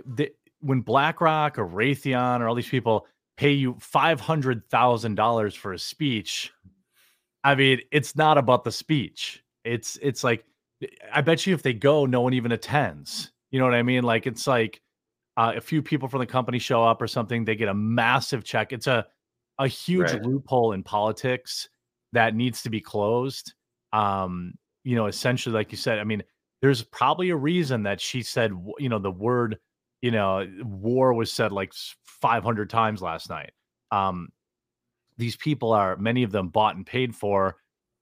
when 0.62 0.80
BlackRock 0.80 1.58
or 1.58 1.66
Raytheon 1.66 2.40
or 2.40 2.48
all 2.48 2.54
these 2.54 2.68
people 2.68 3.06
pay 3.36 3.52
you 3.52 3.74
$500,000 3.74 5.56
for 5.56 5.72
a 5.72 5.78
speech, 5.78 6.52
I 7.44 7.54
mean, 7.54 7.80
it's 7.90 8.16
not 8.16 8.38
about 8.38 8.64
the 8.64 8.72
speech. 8.72 9.42
It's 9.64 9.98
it's 10.02 10.24
like 10.24 10.44
I 11.12 11.20
bet 11.20 11.46
you 11.46 11.54
if 11.54 11.62
they 11.62 11.72
go, 11.74 12.06
no 12.06 12.20
one 12.20 12.34
even 12.34 12.52
attends. 12.52 13.32
You 13.50 13.58
know 13.58 13.64
what 13.64 13.74
I 13.74 13.82
mean? 13.82 14.04
Like 14.04 14.26
it's 14.26 14.46
like 14.46 14.80
uh, 15.36 15.54
a 15.56 15.60
few 15.60 15.82
people 15.82 16.08
from 16.08 16.20
the 16.20 16.26
company 16.26 16.58
show 16.58 16.84
up 16.84 17.02
or 17.02 17.06
something, 17.06 17.44
they 17.44 17.56
get 17.56 17.68
a 17.68 17.74
massive 17.74 18.44
check. 18.44 18.72
It's 18.72 18.86
a 18.86 19.06
a 19.58 19.68
huge 19.68 20.12
Right. 20.12 20.22
loophole 20.22 20.72
in 20.72 20.82
politics 20.82 21.68
that 22.12 22.34
needs 22.34 22.62
to 22.62 22.70
be 22.70 22.80
closed. 22.80 23.54
Um, 23.92 24.54
you 24.84 24.96
know, 24.96 25.06
essentially, 25.06 25.54
like 25.54 25.70
you 25.72 25.78
said, 25.78 25.98
I 25.98 26.04
mean, 26.04 26.22
there's 26.62 26.82
probably 26.82 27.30
a 27.30 27.36
reason 27.36 27.82
that 27.84 28.00
she 28.00 28.22
said, 28.22 28.52
you 28.78 28.88
know, 28.88 28.98
the 28.98 29.10
word, 29.10 29.58
you 30.02 30.10
know, 30.10 30.46
war 30.64 31.14
was 31.14 31.32
said 31.32 31.52
like 31.52 31.72
500 32.04 32.68
times 32.68 33.00
last 33.00 33.30
night. 33.30 33.52
Um, 33.90 34.28
these 35.16 35.36
people 35.36 35.72
are 35.72 35.96
many 35.96 36.24
of 36.24 36.32
them 36.32 36.48
bought 36.48 36.76
and 36.76 36.84
paid 36.84 37.14
for. 37.14 37.56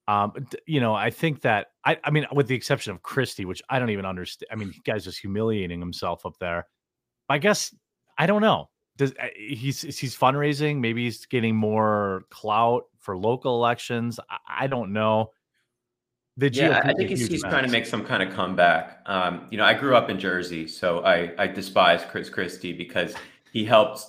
Um, 0.09 0.33
you 0.67 0.81
know, 0.81 0.95
I 0.95 1.11
think 1.11 1.43
that 1.43 1.69
I, 1.85 1.99
I 2.03 2.11
mean, 2.11 2.27
with 2.33 2.49
the 2.49 2.55
exception 2.55 2.93
of 2.93 3.03
Christie, 3.03 3.45
which 3.45 3.63
I 3.69 3.79
don't 3.79 3.91
even 3.91 4.07
understand. 4.07 4.49
I 4.51 4.57
mean, 4.57 4.73
guy's 4.85 5.05
just 5.05 5.21
humiliating 5.21 5.79
himself 5.79 6.27
up 6.27 6.39
there. 6.41 6.67
I 7.29 7.39
guess 7.39 7.75
I 8.19 8.27
don't 8.27 8.41
know. 8.41 8.71
Does 8.97 9.13
he's 9.37 9.83
he's 9.83 10.17
fundraising? 10.17 10.81
Maybe 10.81 11.05
he's 11.05 11.27
getting 11.27 11.55
more 11.55 12.25
clout 12.31 12.85
for 12.99 13.17
local 13.17 13.55
elections. 13.57 14.19
I, 14.29 14.65
I 14.65 14.67
don't 14.67 14.93
know. 14.93 15.31
The 16.41 16.51
Yeah, 16.53 16.69
GOP 16.69 16.73
I- 16.75 16.89
I 16.89 16.91
's 16.91 16.95
a 16.95 16.97
think 16.97 17.09
he's, 17.11 17.27
he's 17.29 17.43
trying 17.43 17.65
to 17.65 17.71
make 17.71 17.87
some 17.87 18.05
kind 18.05 18.23
of 18.23 18.35
comeback. 18.35 19.01
Um, 19.07 19.47
you 19.51 19.59
know, 19.59 19.65
I 19.65 19.75
grew 19.75 19.95
up 19.95 20.09
in 20.11 20.19
Jersey, 20.19 20.67
so 20.67 21.01
I, 21.05 21.33
I 21.39 21.47
despise 21.47 22.03
Chris 22.11 22.29
Christie 22.31 22.73
because 22.73 23.15
he 23.53 23.65
helped 23.65 24.01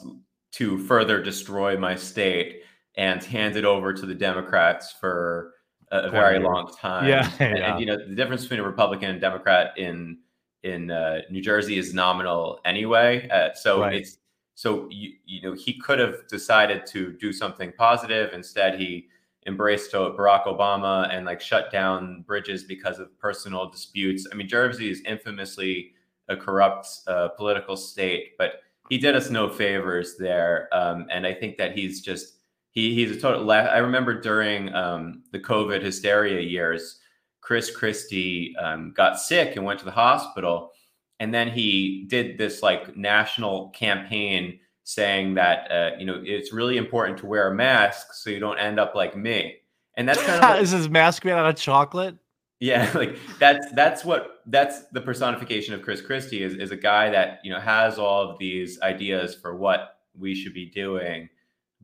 to 0.54 0.78
further 0.86 1.22
destroy 1.22 1.78
my 1.78 1.96
state 1.96 2.64
and 2.96 3.24
hand 3.24 3.56
it 3.56 3.66
over 3.66 3.94
to 3.94 4.06
the 4.06 4.16
Democrats 4.16 4.92
for 4.92 5.54
a, 5.92 6.04
a 6.04 6.10
very 6.10 6.40
long 6.40 6.72
time. 6.74 7.08
Yeah, 7.08 7.30
and, 7.40 7.58
yeah. 7.58 7.72
and, 7.72 7.80
you 7.80 7.86
know, 7.86 7.98
the 7.98 8.16
difference 8.16 8.44
between 8.44 8.60
a 8.62 8.64
Republican 8.64 9.10
and 9.12 9.22
Democrat 9.22 9.78
in 9.78 10.20
in 10.64 10.92
uh, 10.92 11.22
New 11.32 11.42
Jersey 11.42 11.78
is 11.80 11.94
nominal 11.94 12.60
anyway. 12.66 13.28
Uh, 13.30 13.50
so 13.56 13.82
Right. 13.82 13.96
it's 13.96 14.20
so 14.56 14.88
you 14.92 15.14
you 15.26 15.42
know 15.42 15.54
he 15.54 15.74
could 15.80 16.00
have 16.00 16.28
decided 16.28 16.86
to 16.88 17.14
do 17.14 17.34
something 17.34 17.72
positive. 17.78 18.32
Instead, 18.34 18.80
he 18.80 19.08
embraced 19.48 19.92
Barack 19.92 20.46
Obama 20.46 21.14
and 21.14 21.26
like 21.26 21.42
shut 21.42 21.72
down 21.72 22.24
bridges 22.28 22.64
because 22.64 23.00
of 23.00 23.18
personal 23.20 23.70
disputes. 23.70 24.28
I 24.32 24.36
mean, 24.36 24.48
Jersey 24.48 24.90
is 24.90 25.02
infamously 25.02 25.94
a 26.30 26.38
corrupt 26.38 26.88
uh, 27.08 27.30
political 27.30 27.76
state, 27.76 28.38
but 28.38 28.62
he 28.90 28.98
did 28.98 29.16
us 29.16 29.30
no 29.30 29.50
favors 29.50 30.16
there. 30.18 30.70
Um, 30.72 31.08
and 31.10 31.26
I 31.26 31.34
think 31.34 31.58
that 31.58 31.78
he's 31.78 32.02
just 32.02 32.36
he 32.72 32.94
he's 32.94 33.12
a 33.12 33.20
total. 33.20 33.50
I 33.52 33.78
remember 33.78 34.20
during 34.20 34.74
um, 34.74 35.24
the 35.32 35.40
COVID 35.40 35.82
hysteria 35.82 36.42
years, 36.42 37.00
Chris 37.42 37.76
Christie 37.76 38.56
um, 38.58 38.94
got 38.96 39.20
sick 39.20 39.56
and 39.56 39.66
went 39.66 39.80
to 39.80 39.86
the 39.86 39.92
hospital, 39.92 40.72
and 41.20 41.34
then 41.34 41.50
he 41.50 42.06
did 42.08 42.38
this 42.38 42.62
like 42.62 42.96
national 42.96 43.70
campaign 43.70 44.60
saying 44.84 45.36
that 45.36 45.72
uh, 45.72 45.92
you 46.00 46.06
know 46.06 46.22
it's 46.26 46.52
really 46.54 46.78
important 46.78 47.18
to 47.20 47.26
wear 47.26 47.52
a 47.52 47.56
mask 47.56 48.14
so 48.14 48.30
you 48.30 48.40
don't 48.40 48.58
end 48.58 48.80
up 48.80 48.96
like 48.96 49.16
me. 49.16 49.56
And 49.96 50.08
that's 50.08 50.22
kind 50.22 50.42
of 50.42 50.42
like, 50.50 50.62
is 50.62 50.72
his 50.72 50.90
mask 50.90 51.26
made 51.26 51.34
out 51.34 51.46
of 51.50 51.56
chocolate? 51.56 52.16
yeah, 52.60 52.92
like 52.96 53.18
that's 53.40 53.66
that's 53.74 54.06
what 54.06 54.42
that's 54.48 54.86
the 54.92 55.02
personification 55.02 55.74
of 55.74 55.82
Chris 55.82 56.02
Christie 56.02 56.44
is 56.44 56.54
is 56.56 56.72
a 56.72 56.78
guy 56.78 57.10
that 57.10 57.40
you 57.44 57.52
know 57.52 57.60
has 57.60 57.98
all 58.00 58.30
of 58.30 58.38
these 58.40 58.80
ideas 58.82 59.36
for 59.36 59.56
what 59.56 59.98
we 60.18 60.36
should 60.36 60.54
be 60.54 60.70
doing, 60.70 61.30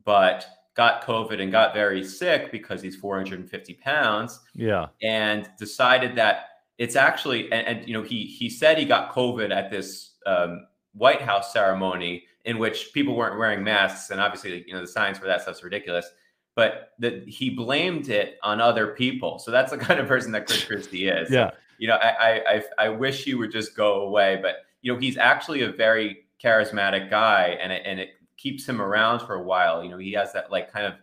but 0.04 0.46
got 0.76 1.02
COVID 1.02 1.42
and 1.42 1.50
got 1.50 1.74
very 1.74 2.04
sick 2.04 2.52
because 2.52 2.80
he's 2.80 2.94
450 2.94 3.74
pounds 3.74 4.38
Yeah. 4.54 4.86
and 5.02 5.50
decided 5.58 6.14
that 6.14 6.44
it's 6.78 6.94
actually 6.94 7.50
and, 7.50 7.66
and 7.66 7.88
you 7.88 7.94
know 7.94 8.02
he 8.02 8.24
he 8.24 8.48
said 8.48 8.78
he 8.78 8.84
got 8.84 9.12
COVID 9.12 9.50
at 9.52 9.70
this 9.72 10.14
um, 10.26 10.66
White 10.92 11.20
House 11.22 11.52
ceremony 11.52 12.22
in 12.44 12.58
which 12.58 12.92
people 12.92 13.14
weren't 13.16 13.38
wearing 13.38 13.62
masks 13.64 14.10
and 14.10 14.20
obviously 14.20 14.64
you 14.66 14.72
know 14.72 14.80
the 14.80 14.86
science 14.86 15.18
for 15.18 15.26
that 15.26 15.42
stuff's 15.42 15.62
ridiculous 15.62 16.06
but 16.54 16.92
that 16.98 17.26
he 17.28 17.50
blamed 17.50 18.08
it 18.08 18.36
on 18.42 18.60
other 18.60 18.88
people 18.88 19.38
so 19.38 19.50
that's 19.50 19.70
the 19.70 19.78
kind 19.88 20.00
of 20.00 20.06
person 20.06 20.32
that 20.32 20.46
Chris 20.46 20.64
Christie 20.64 21.08
is 21.08 21.30
Yeah. 21.30 21.50
you 21.78 21.88
know 21.88 21.96
I, 21.96 22.08
I 22.08 22.42
I 22.54 22.62
I 22.78 22.88
wish 22.88 23.24
he 23.24 23.34
would 23.34 23.50
just 23.52 23.76
go 23.76 24.02
away 24.02 24.38
but 24.40 24.56
you 24.82 24.92
know 24.92 24.98
he's 24.98 25.16
actually 25.18 25.62
a 25.62 25.72
very 25.72 26.26
charismatic 26.42 27.10
guy 27.10 27.58
and 27.60 27.72
it, 27.72 27.82
and 27.84 27.98
it 27.98 28.10
keeps 28.36 28.64
him 28.68 28.80
around 28.80 29.20
for 29.26 29.34
a 29.34 29.42
while 29.42 29.82
you 29.82 29.90
know 29.90 29.98
he 29.98 30.12
has 30.12 30.32
that 30.32 30.50
like 30.50 30.72
kind 30.72 30.86
of 30.86 30.94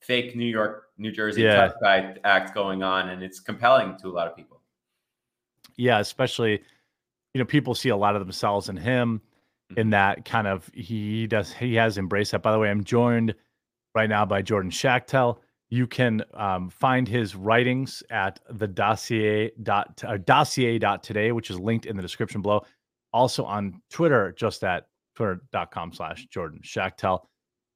fake 0.00 0.34
New 0.36 0.44
York 0.46 0.88
New 0.98 1.12
Jersey 1.12 1.42
Yeah. 1.42 1.54
tough 1.68 1.74
guy 1.80 2.16
act 2.24 2.54
going 2.54 2.82
on 2.82 3.10
and 3.10 3.22
it's 3.22 3.38
compelling 3.40 3.96
to 3.98 4.08
a 4.08 4.14
lot 4.14 4.26
of 4.26 4.36
people 4.36 4.60
Yeah, 5.76 6.00
especially 6.00 6.62
you 7.34 7.38
know, 7.38 7.44
people 7.44 7.74
see 7.74 7.90
a 7.90 7.96
lot 7.96 8.16
of 8.16 8.22
themselves 8.22 8.70
in 8.70 8.78
him. 8.78 9.20
In 9.76 9.90
that 9.90 10.24
kind 10.24 10.46
of 10.46 10.70
he 10.74 11.26
does 11.26 11.52
he 11.52 11.74
has 11.74 11.98
embraced 11.98 12.32
that. 12.32 12.42
By 12.42 12.52
the 12.52 12.58
way, 12.58 12.70
I'm 12.70 12.84
joined 12.84 13.34
right 13.94 14.08
now 14.08 14.24
by 14.24 14.42
Jordan 14.42 14.70
Schachtel. 14.70 15.40
You 15.68 15.86
can 15.86 16.22
um, 16.34 16.70
find 16.70 17.08
his 17.08 17.34
writings 17.34 18.02
at 18.10 18.38
the 18.50 18.68
dossier 18.68 19.50
dot 19.62 20.02
uh, 20.06 20.18
dossier 20.18 20.78
dot 20.78 21.02
today, 21.02 21.32
which 21.32 21.50
is 21.50 21.58
linked 21.58 21.86
in 21.86 21.96
the 21.96 22.02
description 22.02 22.42
below. 22.42 22.64
Also 23.12 23.44
on 23.44 23.80
Twitter, 23.90 24.32
just 24.36 24.62
at 24.62 24.86
twitter.com 25.16 25.92
slash 25.92 26.26
Jordan 26.26 26.60
Schachtel. 26.62 27.28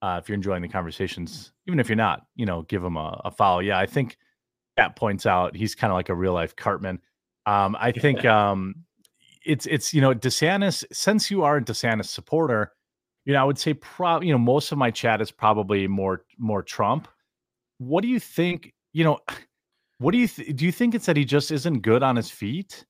Uh, 0.03 0.19
if 0.23 0.29
you're 0.29 0.37
enjoying 0.37 0.63
the 0.63 0.69
conversations, 0.69 1.53
even 1.67 1.79
if 1.79 1.89
you're 1.89 1.97
not, 1.97 2.27
you 2.35 2.47
know, 2.47 2.63
give 2.63 2.83
him 2.83 2.97
a, 2.97 3.21
a 3.25 3.31
follow. 3.31 3.61
Yeah, 3.61 3.79
I 3.79 3.87
think 3.87 4.17
that 4.77 4.97
points 4.97 5.27
out 5.27 5.55
he's 5.55 5.75
kind 5.75 5.91
of 5.91 5.97
like 5.97 6.09
a 6.09 6.15
real 6.15 6.33
life 6.33 6.57
Cartman. 6.57 7.01
Um, 7.45 7.77
I 7.79 7.93
think 7.93 8.25
um, 8.25 8.77
it's 9.51 9.67
it's 9.67 9.93
you 9.93 10.01
know 10.01 10.15
DeSantis. 10.15 10.85
Since 10.93 11.31
you 11.31 11.43
are 11.43 11.57
a 11.57 11.61
DeSantis 11.61 12.07
supporter, 12.07 12.73
you 13.25 13.33
know 13.33 13.41
I 13.41 13.45
would 13.45 13.59
say 13.59 13.75
pro. 13.75 14.21
You 14.21 14.33
know 14.33 14.39
most 14.39 14.71
of 14.71 14.79
my 14.79 14.91
chat 14.91 15.21
is 15.21 15.31
probably 15.31 15.89
more 15.89 16.25
more 16.39 16.63
Trump. 16.63 17.09
What 17.79 18.03
do 18.03 18.09
you 18.09 18.21
think? 18.21 18.73
You 18.93 19.05
know, 19.05 19.19
what 19.99 20.13
do 20.13 20.19
you 20.19 20.29
th- 20.29 20.57
do? 20.57 20.65
You 20.65 20.73
think 20.73 20.95
it's 20.95 21.07
that 21.07 21.17
he 21.17 21.25
just 21.25 21.51
isn't 21.51 21.81
good 21.81 22.03
on 22.03 22.17
his 22.17 22.31
feet? 22.31 22.85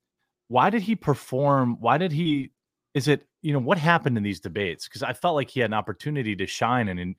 Why 0.48 0.68
did 0.68 0.82
he 0.82 0.96
perform? 0.96 1.76
Why 1.80 1.96
did 1.96 2.12
he? 2.12 2.52
Is 2.92 3.08
it 3.08 3.26
you 3.40 3.52
know 3.52 3.58
what 3.58 3.78
happened 3.78 4.18
in 4.18 4.22
these 4.22 4.40
debates? 4.40 4.86
Because 4.86 5.02
I 5.02 5.14
felt 5.14 5.36
like 5.36 5.48
he 5.48 5.60
had 5.60 5.70
an 5.70 5.74
opportunity 5.74 6.36
to 6.36 6.46
shine, 6.46 6.88
and, 6.88 7.00
and 7.00 7.16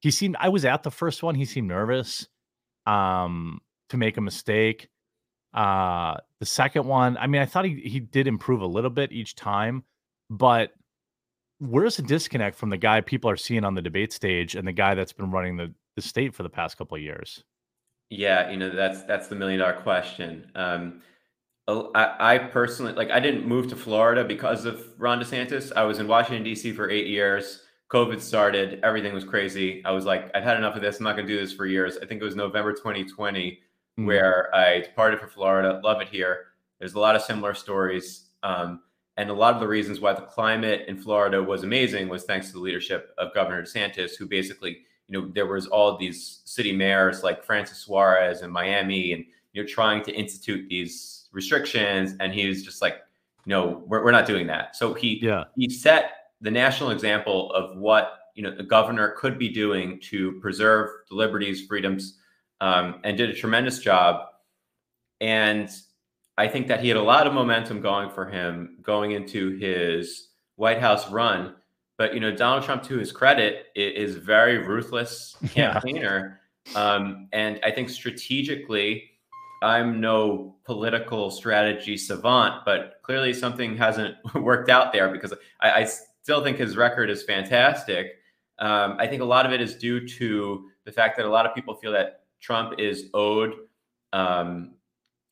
he 0.00 0.10
seemed. 0.10 0.36
I 0.40 0.48
was 0.48 0.64
at 0.64 0.82
the 0.82 0.90
first 0.90 1.22
one. 1.22 1.36
He 1.36 1.44
seemed 1.44 1.68
nervous, 1.68 2.26
um, 2.86 3.60
to 3.90 3.96
make 3.96 4.16
a 4.16 4.20
mistake. 4.20 4.88
Uh, 5.52 6.16
the 6.38 6.46
second 6.46 6.86
one, 6.86 7.16
I 7.16 7.26
mean, 7.26 7.42
I 7.42 7.46
thought 7.46 7.64
he 7.64 7.80
he 7.80 8.00
did 8.00 8.26
improve 8.26 8.62
a 8.62 8.66
little 8.66 8.90
bit 8.90 9.12
each 9.12 9.34
time, 9.34 9.84
but 10.28 10.72
where's 11.58 11.96
the 11.96 12.02
disconnect 12.02 12.56
from 12.56 12.70
the 12.70 12.76
guy 12.76 13.00
people 13.00 13.30
are 13.30 13.36
seeing 13.36 13.64
on 13.64 13.74
the 13.74 13.82
debate 13.82 14.12
stage 14.12 14.54
and 14.54 14.66
the 14.66 14.72
guy 14.72 14.94
that's 14.94 15.12
been 15.12 15.30
running 15.30 15.56
the 15.56 15.72
the 15.96 16.02
state 16.02 16.34
for 16.34 16.42
the 16.42 16.48
past 16.48 16.78
couple 16.78 16.96
of 16.96 17.02
years? 17.02 17.42
Yeah, 18.10 18.50
you 18.50 18.56
know 18.56 18.70
that's 18.70 19.02
that's 19.02 19.28
the 19.28 19.34
million 19.34 19.60
dollar 19.60 19.74
question. 19.74 20.50
Um, 20.54 21.02
I, 21.68 22.34
I 22.34 22.38
personally 22.38 22.92
like 22.92 23.10
I 23.10 23.20
didn't 23.20 23.46
move 23.46 23.68
to 23.68 23.76
Florida 23.76 24.24
because 24.24 24.64
of 24.64 24.84
Ron 24.98 25.20
DeSantis. 25.20 25.72
I 25.74 25.84
was 25.84 25.98
in 25.98 26.08
Washington 26.08 26.44
D.C. 26.44 26.72
for 26.72 26.90
eight 26.90 27.06
years. 27.06 27.62
COVID 27.92 28.20
started, 28.20 28.78
everything 28.84 29.12
was 29.12 29.24
crazy. 29.24 29.82
I 29.84 29.90
was 29.90 30.04
like, 30.04 30.30
I've 30.32 30.44
had 30.44 30.56
enough 30.56 30.76
of 30.76 30.82
this. 30.82 30.98
I'm 30.98 31.04
not 31.04 31.16
going 31.16 31.26
to 31.26 31.32
do 31.32 31.40
this 31.40 31.52
for 31.52 31.66
years. 31.66 31.98
I 32.00 32.06
think 32.06 32.22
it 32.22 32.24
was 32.24 32.36
November 32.36 32.72
2020 32.72 33.58
mm. 34.00 34.06
where 34.06 34.54
I 34.54 34.80
departed 34.80 35.20
for 35.20 35.28
Florida. 35.28 35.80
Love 35.84 36.00
it 36.00 36.08
here. 36.08 36.46
There's 36.78 36.94
a 36.94 37.00
lot 37.00 37.16
of 37.16 37.22
similar 37.22 37.54
stories. 37.54 38.26
Um, 38.42 38.80
and 39.16 39.28
a 39.28 39.34
lot 39.34 39.54
of 39.54 39.60
the 39.60 39.68
reasons 39.68 40.00
why 40.00 40.14
the 40.14 40.22
climate 40.22 40.84
in 40.88 40.96
Florida 40.96 41.42
was 41.42 41.62
amazing 41.62 42.08
was 42.08 42.24
thanks 42.24 42.46
to 42.48 42.52
the 42.54 42.58
leadership 42.58 43.14
of 43.18 43.34
Governor 43.34 43.62
DeSantis, 43.62 44.16
who 44.16 44.26
basically, 44.26 44.78
you 45.08 45.20
know, 45.20 45.30
there 45.34 45.46
was 45.46 45.66
all 45.66 45.98
these 45.98 46.40
city 46.46 46.72
mayors 46.72 47.22
like 47.22 47.44
Francis 47.44 47.78
Suarez 47.78 48.40
in 48.40 48.50
Miami, 48.50 49.12
and 49.12 49.24
you 49.52 49.62
know, 49.62 49.68
trying 49.68 50.02
to 50.04 50.12
institute 50.12 50.68
these 50.70 51.28
restrictions, 51.32 52.14
and 52.20 52.32
he 52.32 52.48
was 52.48 52.64
just 52.64 52.80
like, 52.80 53.02
no, 53.44 53.82
we're, 53.86 54.04
we're 54.04 54.12
not 54.12 54.26
doing 54.26 54.46
that. 54.46 54.74
So 54.76 54.94
he 54.94 55.18
yeah. 55.22 55.44
he 55.54 55.68
set 55.68 56.12
the 56.40 56.50
national 56.50 56.90
example 56.90 57.52
of 57.52 57.76
what 57.76 58.30
you 58.34 58.42
know 58.42 58.54
the 58.54 58.62
governor 58.62 59.14
could 59.18 59.38
be 59.38 59.48
doing 59.48 60.00
to 60.04 60.32
preserve 60.40 60.88
the 61.10 61.16
liberties, 61.16 61.66
freedoms 61.66 62.19
um, 62.60 63.00
and 63.04 63.16
did 63.16 63.30
a 63.30 63.34
tremendous 63.34 63.78
job. 63.78 64.26
And 65.20 65.70
I 66.38 66.48
think 66.48 66.68
that 66.68 66.80
he 66.80 66.88
had 66.88 66.96
a 66.96 67.02
lot 67.02 67.26
of 67.26 67.34
momentum 67.34 67.80
going 67.80 68.10
for 68.10 68.26
him 68.26 68.78
going 68.82 69.12
into 69.12 69.56
his 69.58 70.28
White 70.56 70.80
House 70.80 71.10
run. 71.10 71.54
But 71.98 72.14
you 72.14 72.20
know, 72.20 72.34
Donald 72.34 72.64
Trump, 72.64 72.82
to 72.84 72.96
his 72.96 73.12
credit, 73.12 73.66
is 73.74 74.16
very 74.16 74.58
ruthless 74.58 75.36
campaigner, 75.48 76.40
yeah. 76.72 76.82
um, 76.82 77.28
and 77.32 77.60
I 77.62 77.70
think 77.70 77.90
strategically, 77.90 79.10
I'm 79.62 80.00
no 80.00 80.56
political 80.64 81.30
strategy 81.30 81.98
savant, 81.98 82.64
but 82.64 83.00
clearly 83.02 83.34
something 83.34 83.76
hasn't 83.76 84.14
worked 84.34 84.70
out 84.70 84.94
there 84.94 85.10
because 85.10 85.34
I, 85.60 85.70
I 85.70 85.88
still 86.22 86.42
think 86.42 86.56
his 86.56 86.76
record 86.76 87.10
is 87.10 87.22
fantastic. 87.22 88.12
Um, 88.58 88.96
I 88.98 89.06
think 89.06 89.20
a 89.20 89.26
lot 89.26 89.44
of 89.44 89.52
it 89.52 89.60
is 89.60 89.74
due 89.74 90.06
to 90.06 90.70
the 90.84 90.92
fact 90.92 91.16
that 91.18 91.26
a 91.26 91.30
lot 91.30 91.44
of 91.44 91.54
people 91.54 91.74
feel 91.74 91.92
that 91.92 92.19
Trump 92.40 92.78
is 92.78 93.10
owed 93.14 93.54
um, 94.12 94.74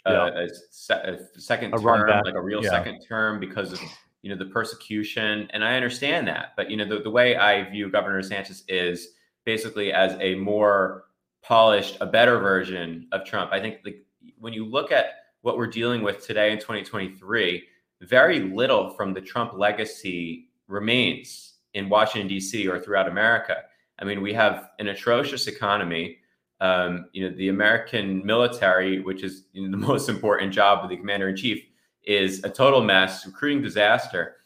yeah. 0.07 0.29
a, 0.29 0.44
a, 0.44 0.49
se- 0.71 1.18
a, 1.37 1.40
second 1.40 1.75
a 1.75 1.79
term, 1.79 2.25
like 2.25 2.35
a 2.35 2.40
real 2.40 2.62
yeah. 2.62 2.71
second 2.71 3.01
term, 3.07 3.40
because 3.40 3.73
of 3.73 3.81
you 4.23 4.31
know 4.31 4.37
the 4.37 4.51
persecution. 4.51 5.49
And 5.53 5.64
I 5.64 5.77
understand 5.77 6.29
that, 6.29 6.53
but 6.57 6.71
you 6.71 6.77
know 6.77 6.88
the, 6.88 7.01
the 7.01 7.11
way 7.11 7.37
I 7.37 7.68
view 7.71 7.90
Governor 7.90 8.21
DeSantis 8.23 8.62
is 8.68 9.09
basically 9.44 9.92
as 9.92 10.16
a 10.21 10.35
more 10.35 11.05
polished, 11.42 11.97
a 12.01 12.07
better 12.07 12.38
version 12.38 13.09
of 13.12 13.25
Trump. 13.25 13.53
I 13.53 13.61
think 13.61 13.79
like 13.85 14.05
when 14.38 14.53
you 14.53 14.64
look 14.66 14.92
at 14.92 15.07
what 15.42 15.57
we're 15.57 15.66
dealing 15.66 16.03
with 16.03 16.27
today 16.27 16.53
in 16.53 16.59
2023, 16.59 17.64
very 18.03 18.40
little 18.40 18.90
from 18.90 19.14
the 19.14 19.21
Trump 19.21 19.53
legacy 19.55 20.49
remains 20.66 21.55
in 21.75 21.88
Washington 21.88 22.29
D.C. 22.29 22.66
or 22.68 22.79
throughout 22.79 23.09
America. 23.09 23.57
I 23.99 24.05
mean, 24.05 24.21
we 24.21 24.33
have 24.35 24.71
an 24.79 24.88
atrocious 24.88 25.47
economy 25.47 26.18
um, 26.61 27.07
you 27.12 27.29
know, 27.29 27.37
the 27.37 27.49
American 27.49 28.25
military, 28.25 29.01
which 29.01 29.23
is 29.23 29.44
you 29.53 29.62
know, 29.62 29.71
the 29.71 29.87
most 29.87 30.09
important 30.09 30.53
job 30.53 30.83
of 30.83 30.90
the 30.90 30.97
commander 30.97 31.29
in 31.29 31.37
chief, 31.37 31.64
is 32.05 32.42
a 32.44 32.51
total 32.51 32.83
mess, 32.83 33.27
recruiting 33.27 33.62
disaster. 33.62 34.37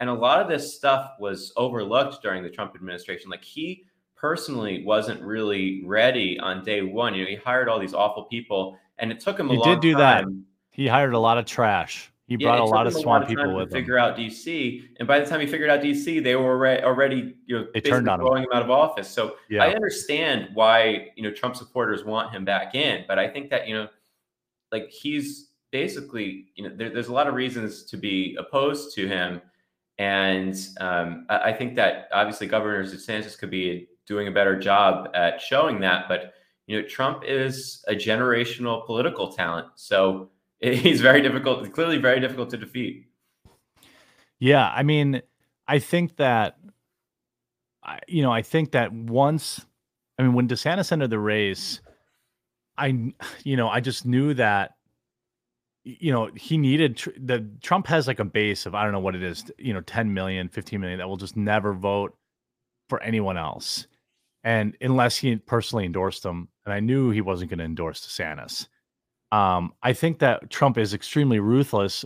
And 0.00 0.08
a 0.08 0.14
lot 0.14 0.40
of 0.40 0.48
this 0.48 0.76
stuff 0.76 1.12
was 1.18 1.52
overlooked 1.56 2.22
during 2.22 2.42
the 2.42 2.50
Trump 2.50 2.74
administration. 2.76 3.30
Like 3.30 3.42
he 3.42 3.84
personally 4.16 4.84
wasn't 4.84 5.20
really 5.22 5.82
ready 5.84 6.38
on 6.38 6.64
day 6.64 6.82
one. 6.82 7.14
You 7.14 7.24
know, 7.24 7.30
he 7.30 7.36
hired 7.36 7.68
all 7.68 7.80
these 7.80 7.94
awful 7.94 8.24
people, 8.24 8.78
and 8.98 9.10
it 9.10 9.20
took 9.20 9.38
him 9.38 9.48
a 9.48 9.52
he 9.52 9.58
long 9.58 9.64
time. 9.64 9.70
He 9.70 9.74
did 9.74 9.80
do 9.80 9.98
time. 9.98 10.24
that. 10.24 10.44
He 10.70 10.86
hired 10.86 11.14
a 11.14 11.18
lot 11.18 11.38
of 11.38 11.44
trash. 11.46 12.12
He 12.28 12.36
yeah, 12.38 12.48
brought 12.48 12.60
a 12.60 12.64
lot 12.64 12.86
of 12.86 12.92
swamp 12.92 13.26
people 13.26 13.56
with 13.56 13.68
him. 13.68 13.80
Figure 13.80 13.98
out 13.98 14.14
DC, 14.14 14.86
and 14.98 15.08
by 15.08 15.18
the 15.18 15.24
time 15.24 15.40
he 15.40 15.46
figured 15.46 15.70
out 15.70 15.80
DC, 15.80 16.22
they 16.22 16.36
were 16.36 16.68
already, 16.84 17.34
you 17.46 17.58
know, 17.58 17.66
they 17.72 17.80
turned 17.80 18.06
on 18.06 18.20
him. 18.20 18.44
him 18.44 18.48
out 18.52 18.62
of 18.62 18.70
office. 18.70 19.08
So 19.08 19.36
yeah. 19.48 19.64
I 19.64 19.74
understand 19.74 20.50
why 20.52 21.08
you 21.16 21.22
know 21.22 21.32
Trump 21.32 21.56
supporters 21.56 22.04
want 22.04 22.34
him 22.34 22.44
back 22.44 22.74
in, 22.74 23.06
but 23.08 23.18
I 23.18 23.28
think 23.28 23.48
that 23.48 23.66
you 23.66 23.74
know, 23.74 23.88
like 24.70 24.90
he's 24.90 25.52
basically, 25.72 26.48
you 26.54 26.68
know, 26.68 26.76
there, 26.76 26.90
there's 26.90 27.08
a 27.08 27.14
lot 27.14 27.28
of 27.28 27.34
reasons 27.34 27.84
to 27.84 27.96
be 27.96 28.36
opposed 28.38 28.94
to 28.96 29.08
him, 29.08 29.40
and 29.96 30.54
um, 30.80 31.24
I, 31.30 31.38
I, 31.38 31.52
think 31.54 31.76
that 31.76 32.08
obviously 32.12 32.46
Governor 32.46 32.84
DeSantis 32.84 33.38
could 33.38 33.50
be 33.50 33.88
doing 34.06 34.28
a 34.28 34.30
better 34.30 34.58
job 34.58 35.08
at 35.14 35.40
showing 35.40 35.80
that, 35.80 36.08
but 36.08 36.34
you 36.66 36.78
know, 36.78 36.86
Trump 36.86 37.22
is 37.26 37.82
a 37.88 37.94
generational 37.94 38.84
political 38.84 39.32
talent, 39.32 39.68
so 39.76 40.28
he's 40.60 41.00
very 41.00 41.22
difficult, 41.22 41.70
clearly 41.72 41.98
very 41.98 42.20
difficult 42.20 42.50
to 42.50 42.56
defeat. 42.56 43.06
Yeah, 44.40 44.70
I 44.74 44.82
mean, 44.82 45.22
I 45.66 45.78
think 45.78 46.16
that, 46.16 46.58
you 48.06 48.22
know, 48.22 48.32
I 48.32 48.42
think 48.42 48.72
that 48.72 48.92
once, 48.92 49.64
I 50.18 50.22
mean, 50.22 50.32
when 50.32 50.48
DeSantis 50.48 50.92
entered 50.92 51.10
the 51.10 51.18
race, 51.18 51.80
I, 52.76 53.12
you 53.44 53.56
know, 53.56 53.68
I 53.68 53.80
just 53.80 54.06
knew 54.06 54.34
that, 54.34 54.72
you 55.84 56.12
know, 56.12 56.30
he 56.36 56.58
needed 56.58 57.00
the 57.18 57.48
Trump 57.62 57.86
has 57.86 58.06
like 58.06 58.18
a 58.18 58.24
base 58.24 58.66
of 58.66 58.74
I 58.74 58.82
don't 58.84 58.92
know 58.92 59.00
what 59.00 59.14
it 59.14 59.22
is, 59.22 59.50
you 59.58 59.72
know, 59.72 59.80
10 59.80 60.12
million, 60.12 60.48
15 60.48 60.80
million 60.80 60.98
that 60.98 61.08
will 61.08 61.16
just 61.16 61.36
never 61.36 61.72
vote 61.72 62.14
for 62.88 63.02
anyone 63.02 63.38
else. 63.38 63.86
And 64.44 64.76
unless 64.80 65.16
he 65.16 65.36
personally 65.36 65.86
endorsed 65.86 66.22
them, 66.22 66.48
and 66.64 66.74
I 66.74 66.80
knew 66.80 67.10
he 67.10 67.20
wasn't 67.20 67.50
going 67.50 67.58
to 67.58 67.64
endorse 67.64 68.06
DeSantis. 68.06 68.68
Um, 69.32 69.72
I 69.82 69.92
think 69.92 70.18
that 70.20 70.50
Trump 70.50 70.78
is 70.78 70.94
extremely 70.94 71.38
ruthless. 71.38 72.04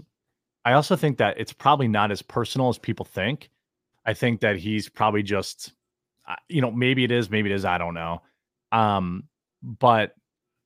I 0.64 0.72
also 0.72 0.96
think 0.96 1.18
that 1.18 1.38
it's 1.38 1.52
probably 1.52 1.88
not 1.88 2.10
as 2.10 2.22
personal 2.22 2.68
as 2.68 2.78
people 2.78 3.04
think. 3.04 3.50
I 4.04 4.14
think 4.14 4.40
that 4.40 4.56
he's 4.56 4.88
probably 4.88 5.22
just, 5.22 5.72
uh, 6.28 6.34
you 6.48 6.60
know, 6.60 6.70
maybe 6.70 7.04
it 7.04 7.10
is, 7.10 7.30
maybe 7.30 7.50
it 7.50 7.54
is, 7.54 7.64
I 7.64 7.78
don't 7.78 7.94
know. 7.94 8.22
Um, 8.72 9.24
but 9.62 10.14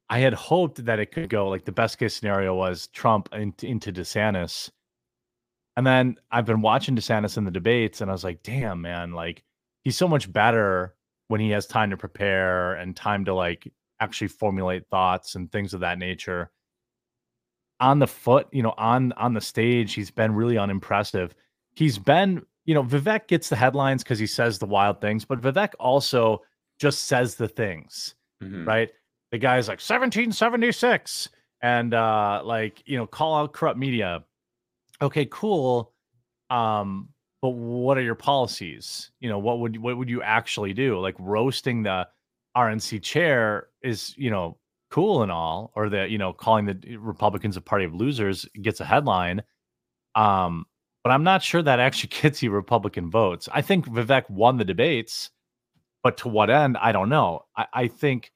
I 0.08 0.20
had 0.20 0.34
hoped 0.34 0.84
that 0.84 0.98
it 0.98 1.12
could 1.12 1.28
go 1.28 1.48
like 1.48 1.64
the 1.64 1.72
best 1.72 1.98
case 1.98 2.14
scenario 2.14 2.54
was 2.54 2.86
Trump 2.88 3.28
into, 3.32 3.66
into 3.66 3.92
DeSantis. 3.92 4.70
And 5.76 5.86
then 5.86 6.16
I've 6.30 6.46
been 6.46 6.62
watching 6.62 6.96
DeSantis 6.96 7.36
in 7.36 7.44
the 7.44 7.50
debates 7.50 8.00
and 8.00 8.10
I 8.10 8.14
was 8.14 8.24
like, 8.24 8.42
damn, 8.42 8.80
man, 8.80 9.12
like 9.12 9.42
he's 9.82 9.96
so 9.96 10.08
much 10.08 10.32
better 10.32 10.94
when 11.28 11.40
he 11.40 11.50
has 11.50 11.66
time 11.66 11.90
to 11.90 11.96
prepare 11.96 12.74
and 12.74 12.96
time 12.96 13.24
to 13.26 13.34
like 13.34 13.70
actually 14.00 14.28
formulate 14.28 14.86
thoughts 14.88 15.34
and 15.34 15.50
things 15.50 15.74
of 15.74 15.80
that 15.80 15.98
nature. 15.98 16.50
On 17.80 17.98
the 17.98 18.06
foot 18.06 18.48
you 18.52 18.62
know 18.62 18.74
on 18.78 19.12
on 19.12 19.34
the 19.34 19.40
stage 19.40 19.94
he's 19.94 20.10
been 20.10 20.34
really 20.34 20.58
unimpressive. 20.58 21.34
He's 21.74 21.98
been 21.98 22.42
you 22.64 22.74
know 22.74 22.82
vivek 22.82 23.26
gets 23.28 23.48
the 23.48 23.56
headlines 23.56 24.02
because 24.02 24.18
he 24.18 24.26
says 24.26 24.58
the 24.58 24.66
wild 24.66 25.00
things 25.00 25.24
but 25.24 25.40
vivek 25.40 25.72
also 25.78 26.42
just 26.78 27.04
says 27.04 27.34
the 27.34 27.48
things 27.48 28.14
mm-hmm. 28.42 28.66
right? 28.66 28.90
The 29.30 29.38
guy's 29.38 29.68
like 29.68 29.80
1776 29.80 31.28
and 31.62 31.94
uh 31.94 32.42
like 32.44 32.82
you 32.86 32.96
know 32.96 33.06
call 33.06 33.36
out 33.36 33.52
corrupt 33.52 33.78
media. 33.78 34.24
Okay 35.02 35.26
cool 35.30 35.92
um 36.50 37.08
but 37.42 37.50
what 37.50 37.98
are 37.98 38.02
your 38.02 38.14
policies? 38.14 39.10
You 39.20 39.28
know 39.28 39.38
what 39.38 39.60
would 39.60 39.76
what 39.76 39.96
would 39.96 40.08
you 40.08 40.22
actually 40.22 40.72
do? 40.72 40.98
Like 40.98 41.14
roasting 41.18 41.82
the 41.82 42.08
RNC 42.56 43.02
chair 43.02 43.68
is, 43.82 44.14
you 44.16 44.30
know, 44.30 44.56
cool 44.90 45.22
and 45.22 45.30
all, 45.30 45.72
or 45.74 45.88
that, 45.90 46.10
you 46.10 46.18
know, 46.18 46.32
calling 46.32 46.66
the 46.66 46.96
Republicans 46.96 47.56
a 47.56 47.60
party 47.60 47.84
of 47.84 47.94
losers 47.94 48.46
gets 48.62 48.80
a 48.80 48.84
headline. 48.84 49.42
Um, 50.14 50.64
but 51.04 51.10
I'm 51.10 51.22
not 51.24 51.42
sure 51.42 51.62
that 51.62 51.78
actually 51.78 52.10
gets 52.22 52.42
you 52.42 52.50
Republican 52.50 53.10
votes. 53.10 53.48
I 53.52 53.62
think 53.62 53.86
Vivek 53.86 54.28
won 54.30 54.56
the 54.56 54.64
debates, 54.64 55.30
but 56.02 56.16
to 56.18 56.28
what 56.28 56.50
end? 56.50 56.76
I 56.78 56.92
don't 56.92 57.08
know. 57.08 57.44
I, 57.56 57.66
I 57.72 57.88
think, 57.88 58.32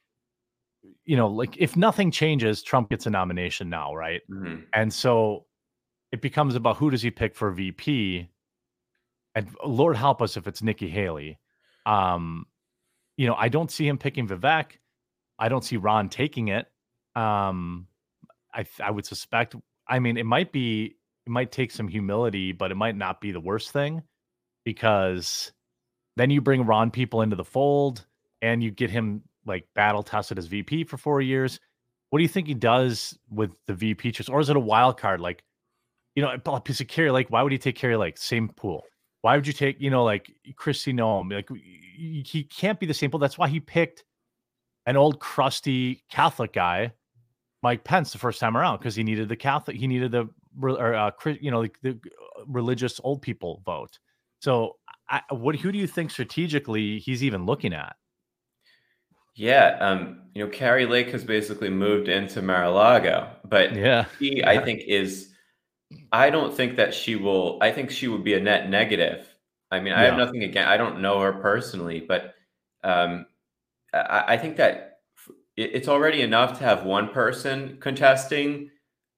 you 1.05 1.17
know, 1.17 1.29
like 1.29 1.57
if 1.57 1.77
nothing 1.77 2.11
changes, 2.11 2.63
Trump 2.63 2.91
gets 2.91 3.07
a 3.07 3.11
nomination 3.11 3.69
now, 3.71 3.95
right? 3.95 4.21
Mm-hmm. 4.31 4.63
And 4.75 4.93
so 4.93 5.47
it 6.13 6.21
becomes 6.21 6.55
about 6.55 6.77
who 6.77 6.91
does 6.91 7.03
he 7.03 7.11
pick 7.11 7.35
for 7.35 7.51
VP, 7.51 8.29
and 9.35 9.49
Lord 9.65 9.97
help 9.97 10.21
us 10.21 10.37
if 10.37 10.47
it's 10.47 10.63
Nikki 10.63 10.89
Haley. 10.89 11.39
Um, 11.87 12.47
you 13.21 13.27
know, 13.27 13.35
I 13.35 13.51
don't 13.51 13.71
see 13.71 13.87
him 13.87 13.99
picking 13.99 14.27
Vivek. 14.27 14.79
I 15.39 15.51
don't 15.51 15.63
see 15.63 15.77
Ron 15.77 16.09
taking 16.09 16.49
it. 16.49 16.67
Um, 17.15 17.87
I 18.55 18.65
I 18.83 18.91
would 18.91 19.05
suspect. 19.05 19.55
I 19.87 19.99
mean, 19.99 20.17
it 20.17 20.25
might 20.25 20.53
be 20.53 20.97
it 21.27 21.31
might 21.31 21.53
take 21.53 21.71
some 21.71 21.87
humility, 21.87 22.53
but 22.53 22.71
it 22.71 22.77
might 22.77 22.97
not 22.97 23.21
be 23.21 23.31
the 23.31 23.39
worst 23.39 23.73
thing 23.73 24.03
because 24.65 25.53
then 26.17 26.31
you 26.31 26.41
bring 26.41 26.65
Ron 26.65 26.91
people 26.91 27.21
into 27.21 27.37
the 27.37 27.45
fold 27.45 28.07
and 28.41 28.63
you 28.63 28.71
get 28.71 28.89
him 28.89 29.21
like 29.45 29.69
battle 29.75 30.03
tested 30.03 30.39
as 30.39 30.47
VP 30.47 30.85
for 30.85 30.97
four 30.97 31.21
years. 31.21 31.61
What 32.09 32.21
do 32.21 32.23
you 32.23 32.29
think 32.29 32.47
he 32.47 32.55
does 32.55 33.19
with 33.29 33.51
the 33.67 33.75
VP 33.75 34.13
choice, 34.13 34.31
or 34.31 34.41
is 34.41 34.49
it 34.49 34.57
a 34.57 34.61
wild 34.61 34.97
card? 34.97 35.21
Like, 35.21 35.45
you 36.15 36.23
know, 36.23 36.35
a 36.47 36.61
piece 36.63 36.81
of 36.81 36.89
Kari 36.89 37.11
Lake. 37.11 37.27
Why 37.29 37.43
would 37.43 37.53
he 37.53 37.59
take 37.59 37.77
Kari 37.77 37.99
Lake? 37.99 38.17
Same 38.17 38.49
pool. 38.49 38.87
Why 39.23 39.37
would 39.37 39.47
you 39.47 39.53
take, 39.53 39.81
you 39.81 39.91
know, 39.91 40.05
like 40.05 40.33
Kristi 40.55 40.95
Noem? 40.95 41.33
Like, 41.33 41.49
he 41.53 42.45
can't 42.45 42.81
be 42.81 42.87
the 42.87 42.95
same 42.95 43.11
pool. 43.11 43.21
That's 43.21 43.37
why 43.37 43.49
he 43.49 43.61
picked 43.61 44.05
an 44.87 44.97
old 44.97 45.21
crusty 45.21 46.03
Catholic 46.11 46.53
guy, 46.53 46.93
Mike 47.63 47.85
Pence, 47.85 48.13
the 48.13 48.19
first 48.19 48.41
time 48.41 48.57
around 48.57 48.79
because 48.79 48.97
he 48.97 49.03
needed 49.03 49.29
the 49.29 49.37
Catholic, 49.37 49.77
he 49.77 49.87
needed 49.87 50.13
the 50.13 50.29
or 50.63 50.95
uh, 50.95 51.11
you 51.41 51.51
know 51.51 51.63
the, 51.63 51.71
the 51.83 51.91
uh, 51.91 52.45
religious 52.47 53.01
old 53.05 53.21
people 53.23 53.63
vote. 53.65 53.99
So, 54.41 54.77
I, 55.09 55.21
what 55.31 55.57
who 55.57 55.71
do 55.71 55.79
you 55.79 55.87
think 55.87 56.11
strategically 56.11 56.99
he's 56.99 57.23
even 57.23 57.45
looking 57.45 57.75
at? 57.75 57.97
Yeah, 59.37 59.77
um, 59.81 60.23
you 60.35 60.45
know, 60.45 60.51
Kari 60.51 60.87
Lake 60.87 61.11
has 61.11 61.25
basically 61.25 61.71
moved 61.71 62.09
into 62.09 62.43
Mar-a-Lago, 62.43 63.31
but 63.45 63.75
yeah, 63.77 64.07
he, 64.19 64.39
yeah. 64.39 64.49
I 64.49 64.65
think 64.65 64.83
is. 64.87 65.30
I 66.13 66.31
don't 66.31 66.55
think 66.55 66.77
that 66.77 66.95
she 66.95 67.17
will. 67.17 67.59
I 67.61 67.73
think 67.73 67.91
she 67.91 68.09
would 68.09 68.25
be 68.25 68.35
a 68.35 68.41
net 68.41 68.69
negative. 68.69 69.27
I 69.71 69.81
mean, 69.81 69.93
I 69.93 70.03
have 70.03 70.17
nothing 70.17 70.43
against. 70.43 70.69
I 70.69 70.77
don't 70.77 71.01
know 71.01 71.21
her 71.21 71.33
personally, 71.33 72.01
but 72.01 72.35
um, 72.83 73.27
I, 73.93 74.25
I 74.29 74.37
think 74.37 74.57
that 74.57 74.99
it's 75.57 75.89
already 75.89 76.23
enough 76.23 76.59
to 76.59 76.65
have 76.65 76.85
one 76.85 77.11
person 77.11 77.77
contesting 77.81 78.71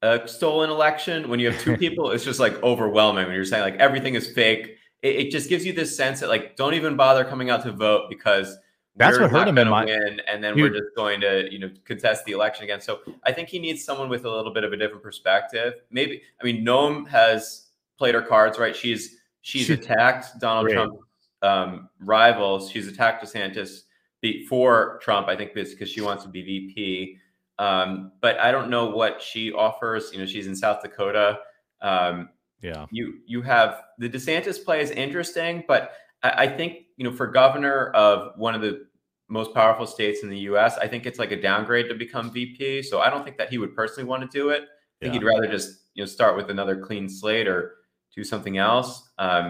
a 0.02 0.26
stolen 0.26 0.68
election. 0.68 1.28
When 1.28 1.40
you 1.40 1.50
have 1.50 1.60
two 1.60 1.76
people, 1.78 2.10
it's 2.10 2.24
just 2.24 2.40
like 2.40 2.62
overwhelming. 2.62 3.26
When 3.26 3.34
you're 3.34 3.44
saying 3.44 3.62
like 3.62 3.76
everything 3.76 4.14
is 4.14 4.30
fake, 4.30 4.76
it, 5.02 5.16
it 5.16 5.30
just 5.30 5.48
gives 5.48 5.64
you 5.64 5.72
this 5.72 5.96
sense 5.96 6.20
that 6.20 6.28
like 6.28 6.56
don't 6.56 6.74
even 6.74 6.96
bother 6.96 7.24
coming 7.24 7.48
out 7.48 7.62
to 7.62 7.72
vote 7.72 8.10
because 8.10 8.56
that's 8.96 9.18
what 9.18 9.30
hurt 9.30 9.48
him 9.48 9.58
in 9.58 9.68
my 9.68 9.84
win, 9.84 10.20
and 10.28 10.44
then 10.44 10.54
we're 10.54 10.68
just 10.68 10.94
going 10.94 11.20
to 11.22 11.50
you 11.50 11.58
know 11.58 11.70
contest 11.84 12.24
the 12.24 12.32
election 12.32 12.64
again. 12.64 12.80
So 12.80 13.00
I 13.24 13.32
think 13.32 13.48
he 13.48 13.58
needs 13.58 13.84
someone 13.84 14.08
with 14.08 14.24
a 14.24 14.30
little 14.30 14.52
bit 14.52 14.64
of 14.64 14.72
a 14.72 14.76
different 14.76 15.02
perspective. 15.02 15.74
Maybe 15.90 16.22
I 16.40 16.44
mean 16.44 16.64
Noem 16.64 17.08
has 17.08 17.68
played 17.98 18.14
her 18.14 18.22
cards 18.22 18.58
right. 18.58 18.76
She's 18.76 19.16
she's 19.40 19.66
she, 19.66 19.72
attacked 19.74 20.38
Donald 20.40 20.66
great. 20.66 20.74
Trump's 20.74 20.98
um, 21.40 21.88
rivals. 22.00 22.70
She's 22.70 22.86
attacked 22.86 23.24
DeSantis 23.24 23.82
before 24.20 25.00
Trump. 25.02 25.28
I 25.28 25.36
think 25.36 25.54
because 25.54 25.88
she 25.88 26.00
wants 26.02 26.22
to 26.24 26.28
be 26.28 26.42
VP. 26.42 27.18
Um, 27.58 28.12
but 28.20 28.38
I 28.40 28.50
don't 28.50 28.70
know 28.70 28.86
what 28.90 29.22
she 29.22 29.52
offers. 29.52 30.10
You 30.12 30.18
know, 30.18 30.26
she's 30.26 30.46
in 30.46 30.56
South 30.56 30.82
Dakota. 30.82 31.38
Um, 31.80 32.28
yeah. 32.60 32.86
You 32.90 33.18
you 33.26 33.42
have 33.42 33.82
the 33.98 34.08
DeSantis 34.08 34.62
play 34.64 34.80
is 34.80 34.90
interesting, 34.90 35.64
but 35.66 35.92
I, 36.22 36.30
I 36.44 36.48
think 36.48 36.84
you 36.96 37.04
know 37.04 37.12
for 37.12 37.26
governor 37.26 37.86
of 37.90 38.32
one 38.36 38.54
of 38.54 38.60
the 38.60 38.86
most 39.28 39.54
powerful 39.54 39.86
states 39.86 40.22
in 40.22 40.28
the 40.28 40.38
U.S., 40.40 40.76
I 40.76 40.86
think 40.86 41.06
it's 41.06 41.18
like 41.18 41.32
a 41.32 41.40
downgrade 41.40 41.88
to 41.88 41.94
become 41.94 42.30
VP. 42.30 42.82
So 42.82 43.00
I 43.00 43.08
don't 43.08 43.24
think 43.24 43.38
that 43.38 43.48
he 43.48 43.58
would 43.58 43.74
personally 43.74 44.08
want 44.08 44.22
to 44.22 44.28
do 44.28 44.50
it. 44.50 44.62
I 44.62 45.04
think 45.04 45.14
yeah. 45.14 45.20
he'd 45.20 45.26
rather 45.26 45.46
just 45.46 45.80
you 45.94 46.02
know 46.02 46.06
start 46.06 46.36
with 46.36 46.50
another 46.50 46.76
clean 46.76 47.08
slate 47.08 47.48
or 47.48 47.76
do 48.14 48.24
something 48.24 48.58
else. 48.58 49.10
Because 49.16 49.48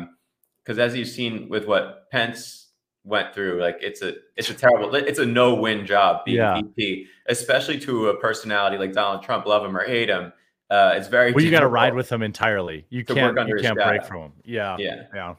um, 0.78 0.78
as 0.78 0.96
you've 0.96 1.08
seen 1.08 1.48
with 1.48 1.66
what 1.66 2.10
Pence 2.10 2.68
went 3.04 3.34
through, 3.34 3.60
like 3.60 3.78
it's 3.80 4.02
a 4.02 4.14
it's 4.36 4.50
a 4.50 4.54
terrible 4.54 4.94
it's 4.94 5.18
a 5.18 5.26
no 5.26 5.54
win 5.54 5.84
job 5.86 6.24
being 6.24 6.38
yeah. 6.38 6.60
VP, 6.60 7.06
especially 7.26 7.78
to 7.80 8.08
a 8.08 8.16
personality 8.16 8.78
like 8.78 8.92
Donald 8.92 9.22
Trump, 9.22 9.46
love 9.46 9.64
him 9.64 9.76
or 9.76 9.84
hate 9.84 10.08
him. 10.08 10.32
Uh, 10.70 10.94
it's 10.96 11.08
very 11.08 11.32
well. 11.32 11.44
You 11.44 11.50
got 11.50 11.60
to 11.60 11.68
ride 11.68 11.94
with 11.94 12.10
him 12.10 12.22
entirely. 12.22 12.86
You 12.88 13.04
can't 13.04 13.36
you 13.48 13.56
can't 13.60 13.76
break 13.76 14.04
from 14.04 14.22
him. 14.22 14.32
Yeah, 14.44 14.76
yeah, 14.78 15.02
yeah. 15.14 15.34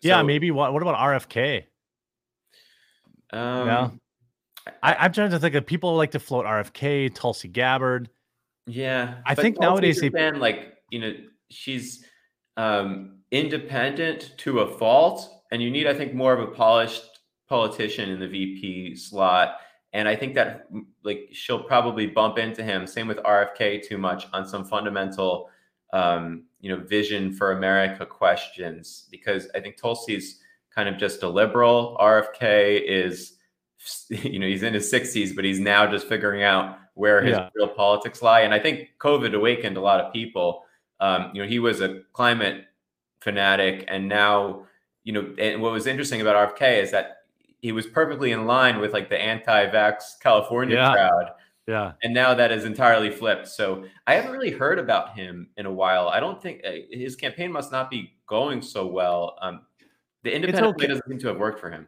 Yeah, 0.00 0.20
so, 0.20 0.24
maybe 0.24 0.50
what? 0.50 0.72
What 0.72 0.82
about 0.82 0.96
RFK? 0.96 1.64
Um, 3.32 3.66
no, 3.66 3.92
I, 4.82 5.06
am 5.06 5.12
trying 5.12 5.30
to 5.30 5.38
think 5.38 5.54
of 5.54 5.66
people 5.66 5.96
like 5.96 6.12
to 6.12 6.18
float 6.18 6.46
RFK, 6.46 7.14
Tulsi 7.14 7.48
Gabbard. 7.48 8.08
Yeah, 8.66 9.16
I 9.26 9.34
think 9.34 9.58
nowadays 9.58 10.00
they 10.00 10.08
been 10.08 10.40
like 10.40 10.74
you 10.90 11.00
know 11.00 11.12
she's 11.50 12.04
um, 12.56 13.20
independent 13.30 14.34
to 14.38 14.60
a 14.60 14.78
fault, 14.78 15.42
and 15.50 15.62
you 15.62 15.70
need 15.70 15.86
I 15.86 15.94
think 15.94 16.14
more 16.14 16.32
of 16.32 16.40
a 16.40 16.52
polished 16.52 17.20
politician 17.48 18.10
in 18.10 18.20
the 18.20 18.28
VP 18.28 18.94
slot. 18.96 19.56
And 19.94 20.06
I 20.06 20.14
think 20.14 20.34
that 20.34 20.66
like 21.02 21.30
she'll 21.32 21.62
probably 21.62 22.06
bump 22.06 22.38
into 22.38 22.62
him. 22.62 22.86
Same 22.86 23.08
with 23.08 23.18
RFK 23.18 23.82
too 23.82 23.96
much 23.96 24.26
on 24.34 24.46
some 24.46 24.64
fundamental 24.64 25.48
um, 25.94 26.44
you 26.60 26.74
know, 26.74 26.82
vision 26.82 27.32
for 27.32 27.52
America 27.52 28.04
questions 28.04 29.06
because 29.10 29.48
I 29.54 29.60
think 29.60 29.80
Tulsi's 29.80 30.40
kind 30.74 30.88
of 30.88 30.96
just 30.96 31.22
a 31.22 31.28
liberal. 31.28 31.96
RFK 32.00 32.82
is, 32.84 33.34
you 34.08 34.38
know, 34.38 34.46
he's 34.46 34.62
in 34.62 34.74
his 34.74 34.92
60s, 34.92 35.34
but 35.34 35.44
he's 35.44 35.60
now 35.60 35.86
just 35.90 36.06
figuring 36.08 36.42
out 36.42 36.78
where 36.94 37.22
his 37.22 37.36
yeah. 37.36 37.48
real 37.54 37.68
politics 37.68 38.22
lie. 38.22 38.40
And 38.40 38.52
I 38.52 38.58
think 38.58 38.90
COVID 38.98 39.34
awakened 39.34 39.76
a 39.76 39.80
lot 39.80 40.00
of 40.00 40.12
people. 40.12 40.64
Um, 41.00 41.30
you 41.32 41.42
know, 41.42 41.48
he 41.48 41.60
was 41.60 41.80
a 41.80 42.00
climate 42.12 42.64
fanatic, 43.20 43.84
and 43.86 44.08
now, 44.08 44.66
you 45.04 45.12
know, 45.12 45.32
and 45.38 45.62
what 45.62 45.72
was 45.72 45.86
interesting 45.86 46.20
about 46.20 46.56
RFK 46.56 46.82
is 46.82 46.90
that 46.90 47.18
he 47.60 47.70
was 47.70 47.86
perfectly 47.86 48.32
in 48.32 48.46
line 48.46 48.80
with 48.80 48.92
like 48.92 49.08
the 49.08 49.20
anti-vax 49.20 50.18
California 50.20 50.76
yeah. 50.76 50.92
crowd 50.92 51.32
yeah. 51.68 51.92
And 52.02 52.14
now 52.14 52.32
that 52.32 52.50
is 52.50 52.64
entirely 52.64 53.10
flipped. 53.10 53.46
So 53.46 53.84
I 54.06 54.14
haven't 54.14 54.32
really 54.32 54.50
heard 54.50 54.78
about 54.78 55.14
him 55.14 55.50
in 55.58 55.66
a 55.66 55.70
while. 55.70 56.08
I 56.08 56.18
don't 56.18 56.40
think 56.40 56.62
uh, 56.66 56.70
his 56.90 57.14
campaign 57.14 57.52
must 57.52 57.70
not 57.70 57.90
be 57.90 58.14
going 58.26 58.62
so 58.62 58.86
well. 58.86 59.36
Um, 59.42 59.60
the 60.22 60.34
independent 60.34 60.76
okay. 60.76 60.86
doesn't 60.86 61.06
seem 61.06 61.18
to 61.18 61.28
have 61.28 61.36
worked 61.36 61.60
for 61.60 61.70
him. 61.70 61.86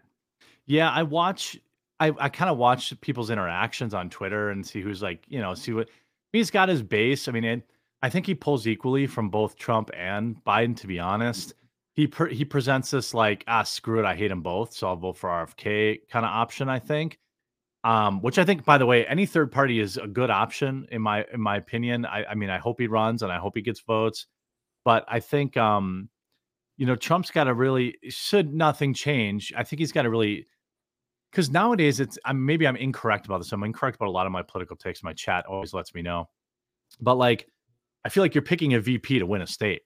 Yeah, 0.66 0.90
I 0.90 1.02
watch. 1.02 1.58
I, 1.98 2.12
I 2.18 2.28
kind 2.28 2.50
of 2.50 2.58
watch 2.58 2.98
people's 3.00 3.30
interactions 3.30 3.94
on 3.94 4.10
Twitter 4.10 4.50
and 4.50 4.66
see 4.66 4.82
who's 4.82 5.02
like, 5.02 5.24
you 5.28 5.40
know, 5.40 5.54
see 5.54 5.72
what 5.72 5.88
he's 6.32 6.50
got 6.50 6.68
his 6.68 6.82
base. 6.82 7.26
I 7.26 7.32
mean, 7.32 7.44
it, 7.44 7.62
I 8.02 8.10
think 8.10 8.26
he 8.26 8.34
pulls 8.34 8.66
equally 8.66 9.06
from 9.06 9.30
both 9.30 9.56
Trump 9.56 9.90
and 9.96 10.36
Biden. 10.44 10.76
To 10.76 10.86
be 10.86 11.00
honest, 11.00 11.54
he 11.94 12.06
per, 12.06 12.28
he 12.28 12.44
presents 12.44 12.90
this 12.90 13.14
like, 13.14 13.44
ah, 13.48 13.62
screw 13.62 13.98
it, 13.98 14.04
I 14.04 14.14
hate 14.14 14.28
them 14.28 14.42
both, 14.42 14.74
so 14.74 14.88
I'll 14.88 14.96
vote 14.96 15.16
for 15.16 15.30
RFK 15.30 16.00
kind 16.10 16.26
of 16.26 16.30
option. 16.30 16.68
I 16.68 16.78
think 16.78 17.18
um, 17.84 18.20
which 18.20 18.38
I 18.38 18.44
think, 18.44 18.64
by 18.64 18.78
the 18.78 18.86
way, 18.86 19.06
any 19.06 19.26
third 19.26 19.50
party 19.50 19.80
is 19.80 19.96
a 19.96 20.06
good 20.06 20.30
option 20.30 20.86
in 20.90 21.00
my 21.00 21.24
in 21.32 21.40
my 21.40 21.56
opinion. 21.56 22.04
I, 22.04 22.24
I 22.24 22.34
mean, 22.34 22.50
I 22.50 22.58
hope 22.58 22.80
he 22.80 22.86
runs 22.86 23.22
and 23.22 23.32
I 23.32 23.38
hope 23.38 23.52
he 23.56 23.62
gets 23.62 23.80
votes, 23.80 24.26
but 24.84 25.04
I 25.08 25.20
think 25.20 25.56
um, 25.56 26.08
you 26.76 26.86
know 26.86 26.96
Trump's 26.96 27.30
got 27.30 27.44
to 27.44 27.54
really 27.54 27.96
should 28.08 28.52
nothing 28.52 28.92
change. 28.92 29.52
I 29.56 29.64
think 29.64 29.80
he's 29.80 29.92
got 29.92 30.02
to 30.02 30.10
really 30.10 30.46
because 31.30 31.50
nowadays 31.50 32.00
it's 32.00 32.18
I'm 32.24 32.44
maybe 32.44 32.66
I'm 32.66 32.76
incorrect 32.76 33.26
about 33.26 33.38
this. 33.38 33.52
I'm 33.52 33.62
incorrect 33.62 33.96
about 33.96 34.08
a 34.08 34.12
lot 34.12 34.26
of 34.26 34.32
my 34.32 34.42
political 34.42 34.76
takes. 34.76 35.02
My 35.02 35.14
chat 35.14 35.46
always 35.46 35.72
lets 35.72 35.94
me 35.94 36.02
know, 36.02 36.28
but 37.00 37.14
like 37.14 37.46
I 38.04 38.08
feel 38.08 38.22
like 38.22 38.34
you're 38.34 38.42
picking 38.42 38.74
a 38.74 38.80
VP 38.80 39.18
to 39.20 39.26
win 39.26 39.42
a 39.42 39.46
state 39.46 39.82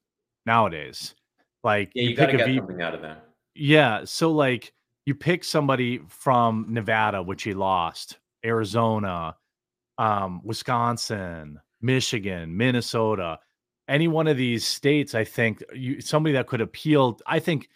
nowadays. 0.46 1.14
Like 1.62 1.92
yeah, 1.94 2.02
you, 2.02 2.10
you 2.10 2.16
got 2.16 2.26
to 2.26 2.36
get 2.36 2.46
v- 2.46 2.56
something 2.56 2.82
out 2.82 2.94
of 2.94 3.02
that. 3.02 3.28
Yeah, 3.54 4.04
so 4.04 4.32
like 4.32 4.72
you 5.06 5.14
pick 5.14 5.44
somebody 5.44 6.00
from 6.08 6.66
Nevada, 6.68 7.22
which 7.22 7.42
he 7.42 7.54
lost, 7.54 8.18
Arizona, 8.44 9.36
um, 9.98 10.40
Wisconsin, 10.44 11.60
Michigan, 11.80 12.56
Minnesota, 12.56 13.38
any 13.88 14.08
one 14.08 14.26
of 14.26 14.36
these 14.36 14.64
states, 14.64 15.14
I 15.14 15.24
think 15.24 15.62
you 15.74 16.00
somebody 16.00 16.32
that 16.34 16.46
could 16.46 16.62
appeal. 16.62 17.20
I 17.26 17.38
think 17.38 17.68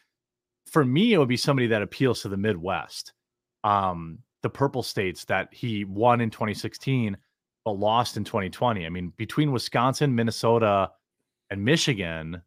for 0.67 0.85
me, 0.85 1.13
it 1.13 1.19
would 1.19 1.29
be 1.29 1.37
somebody 1.37 1.67
that 1.69 1.83
appeals 1.83 2.23
to 2.23 2.29
the 2.29 2.37
Midwest, 2.37 3.13
um, 3.63 4.19
the 4.43 4.51
purple 4.51 4.83
states 4.83 5.25
that 5.27 5.49
he 5.53 5.85
won 5.85 6.21
in 6.21 6.31
2016 6.31 7.17
but 7.65 7.73
lost 7.73 8.17
in 8.17 8.25
2020. 8.25 8.87
I 8.87 8.89
mean, 8.89 9.13
between 9.19 9.53
Wisconsin, 9.53 10.15
Minnesota, 10.15 10.91
and 11.51 11.63
Michigan, 11.63 12.41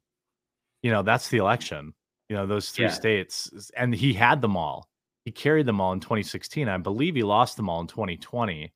you 0.82 0.90
know, 0.90 1.04
that's 1.04 1.30
the 1.30 1.38
election 1.38 1.94
you 2.32 2.38
know 2.38 2.48
those 2.48 2.70
three 2.70 2.86
yeah. 2.86 2.92
states 2.92 3.52
and 3.76 3.94
he 3.94 4.14
had 4.14 4.42
them 4.42 4.56
all. 4.56 4.88
He 5.26 5.32
carried 5.32 5.66
them 5.66 5.82
all 5.82 5.92
in 5.92 6.00
2016 6.00 6.70
i 6.70 6.78
believe 6.78 7.16
he 7.16 7.24
lost 7.24 7.58
them 7.58 7.70
all 7.70 7.82
in 7.82 7.88
2020 7.88 8.72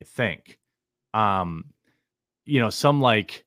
i 0.00 0.04
think. 0.04 0.58
Um 1.14 1.64
you 2.44 2.60
know 2.60 2.68
some 2.68 3.00
like 3.00 3.46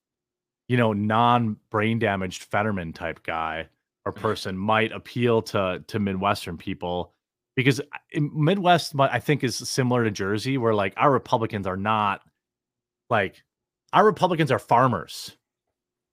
you 0.68 0.78
know 0.78 0.94
non 0.94 1.58
brain 1.70 2.00
damaged 2.00 2.44
fetterman 2.44 2.92
type 2.92 3.22
guy 3.22 3.68
or 4.04 4.12
person 4.28 4.58
might 4.58 4.92
appeal 4.92 5.44
to 5.44 5.84
to 5.86 6.00
midwestern 6.00 6.58
people 6.58 7.14
because 7.56 7.82
midwest 8.16 8.94
i 9.00 9.20
think 9.20 9.44
is 9.44 9.58
similar 9.58 10.04
to 10.04 10.12
jersey 10.12 10.58
where 10.58 10.74
like 10.74 10.94
our 10.98 11.12
republicans 11.12 11.68
are 11.68 11.78
not 11.78 12.22
like 13.12 13.44
our 13.94 14.06
republicans 14.06 14.52
are 14.52 14.60
farmers. 14.60 15.38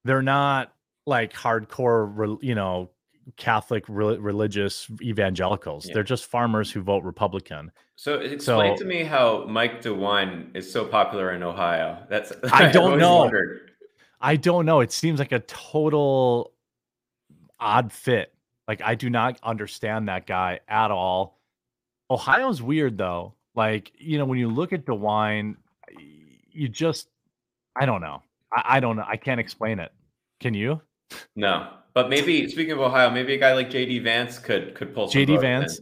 They're 0.04 0.22
not 0.22 0.72
like 1.06 1.32
hardcore, 1.32 2.38
you 2.42 2.54
know, 2.54 2.90
Catholic 3.37 3.85
re- 3.88 4.17
religious 4.17 4.88
evangelicals. 5.03 5.87
Yeah. 5.87 5.95
They're 5.95 6.03
just 6.03 6.27
farmers 6.27 6.71
who 6.71 6.83
vote 6.83 7.05
Republican. 7.05 7.71
So 7.97 8.14
explain 8.14 8.77
so, 8.77 8.83
to 8.83 8.88
me 8.88 9.03
how 9.03 9.45
Mike 9.47 9.83
DeWine 9.83 10.57
is 10.57 10.71
so 10.71 10.85
popular 10.85 11.33
in 11.33 11.43
Ohio. 11.43 11.99
That's 12.09 12.33
I 12.53 12.71
don't 12.71 12.99
know. 12.99 13.19
Wondered. 13.19 13.73
I 14.21 14.37
don't 14.37 14.67
know. 14.67 14.81
It 14.81 14.93
seems 14.93 15.19
like 15.19 15.33
a 15.33 15.41
total 15.41 16.53
odd 17.61 17.93
fit. 17.93 18.35
Like 18.67 18.83
I 18.83 18.95
do 18.95 19.11
not 19.11 19.38
understand 19.43 20.09
that 20.09 20.27
guy 20.27 20.61
at 20.69 20.91
all. 20.91 21.38
Ohio's 22.11 22.62
weird 22.62 22.99
though. 22.99 23.35
Like, 23.55 23.93
you 23.99 24.19
know, 24.19 24.25
when 24.25 24.38
you 24.38 24.49
look 24.49 24.73
at 24.73 24.85
DeWine, 24.85 25.57
you 26.51 26.69
just 26.69 27.09
I 27.81 27.87
don't 27.87 28.01
know. 28.01 28.23
I, 28.53 28.77
I 28.77 28.81
don't 28.81 28.97
know. 28.97 29.05
I 29.07 29.17
can't 29.17 29.41
explain 29.41 29.79
it. 29.79 29.93
Can 30.41 30.55
you? 30.55 30.81
No. 31.35 31.73
But 31.94 32.09
maybe 32.09 32.48
speaking 32.48 32.72
of 32.72 32.81
Ohio, 32.81 33.11
maybe 33.11 33.35
a 33.35 33.38
guy 33.38 33.55
like 33.55 33.70
JD 33.70 34.03
Vance 34.03 34.38
could 34.38 34.74
could 34.74 34.94
pull 34.94 35.09
JD 35.09 35.40
Vance. 35.40 35.81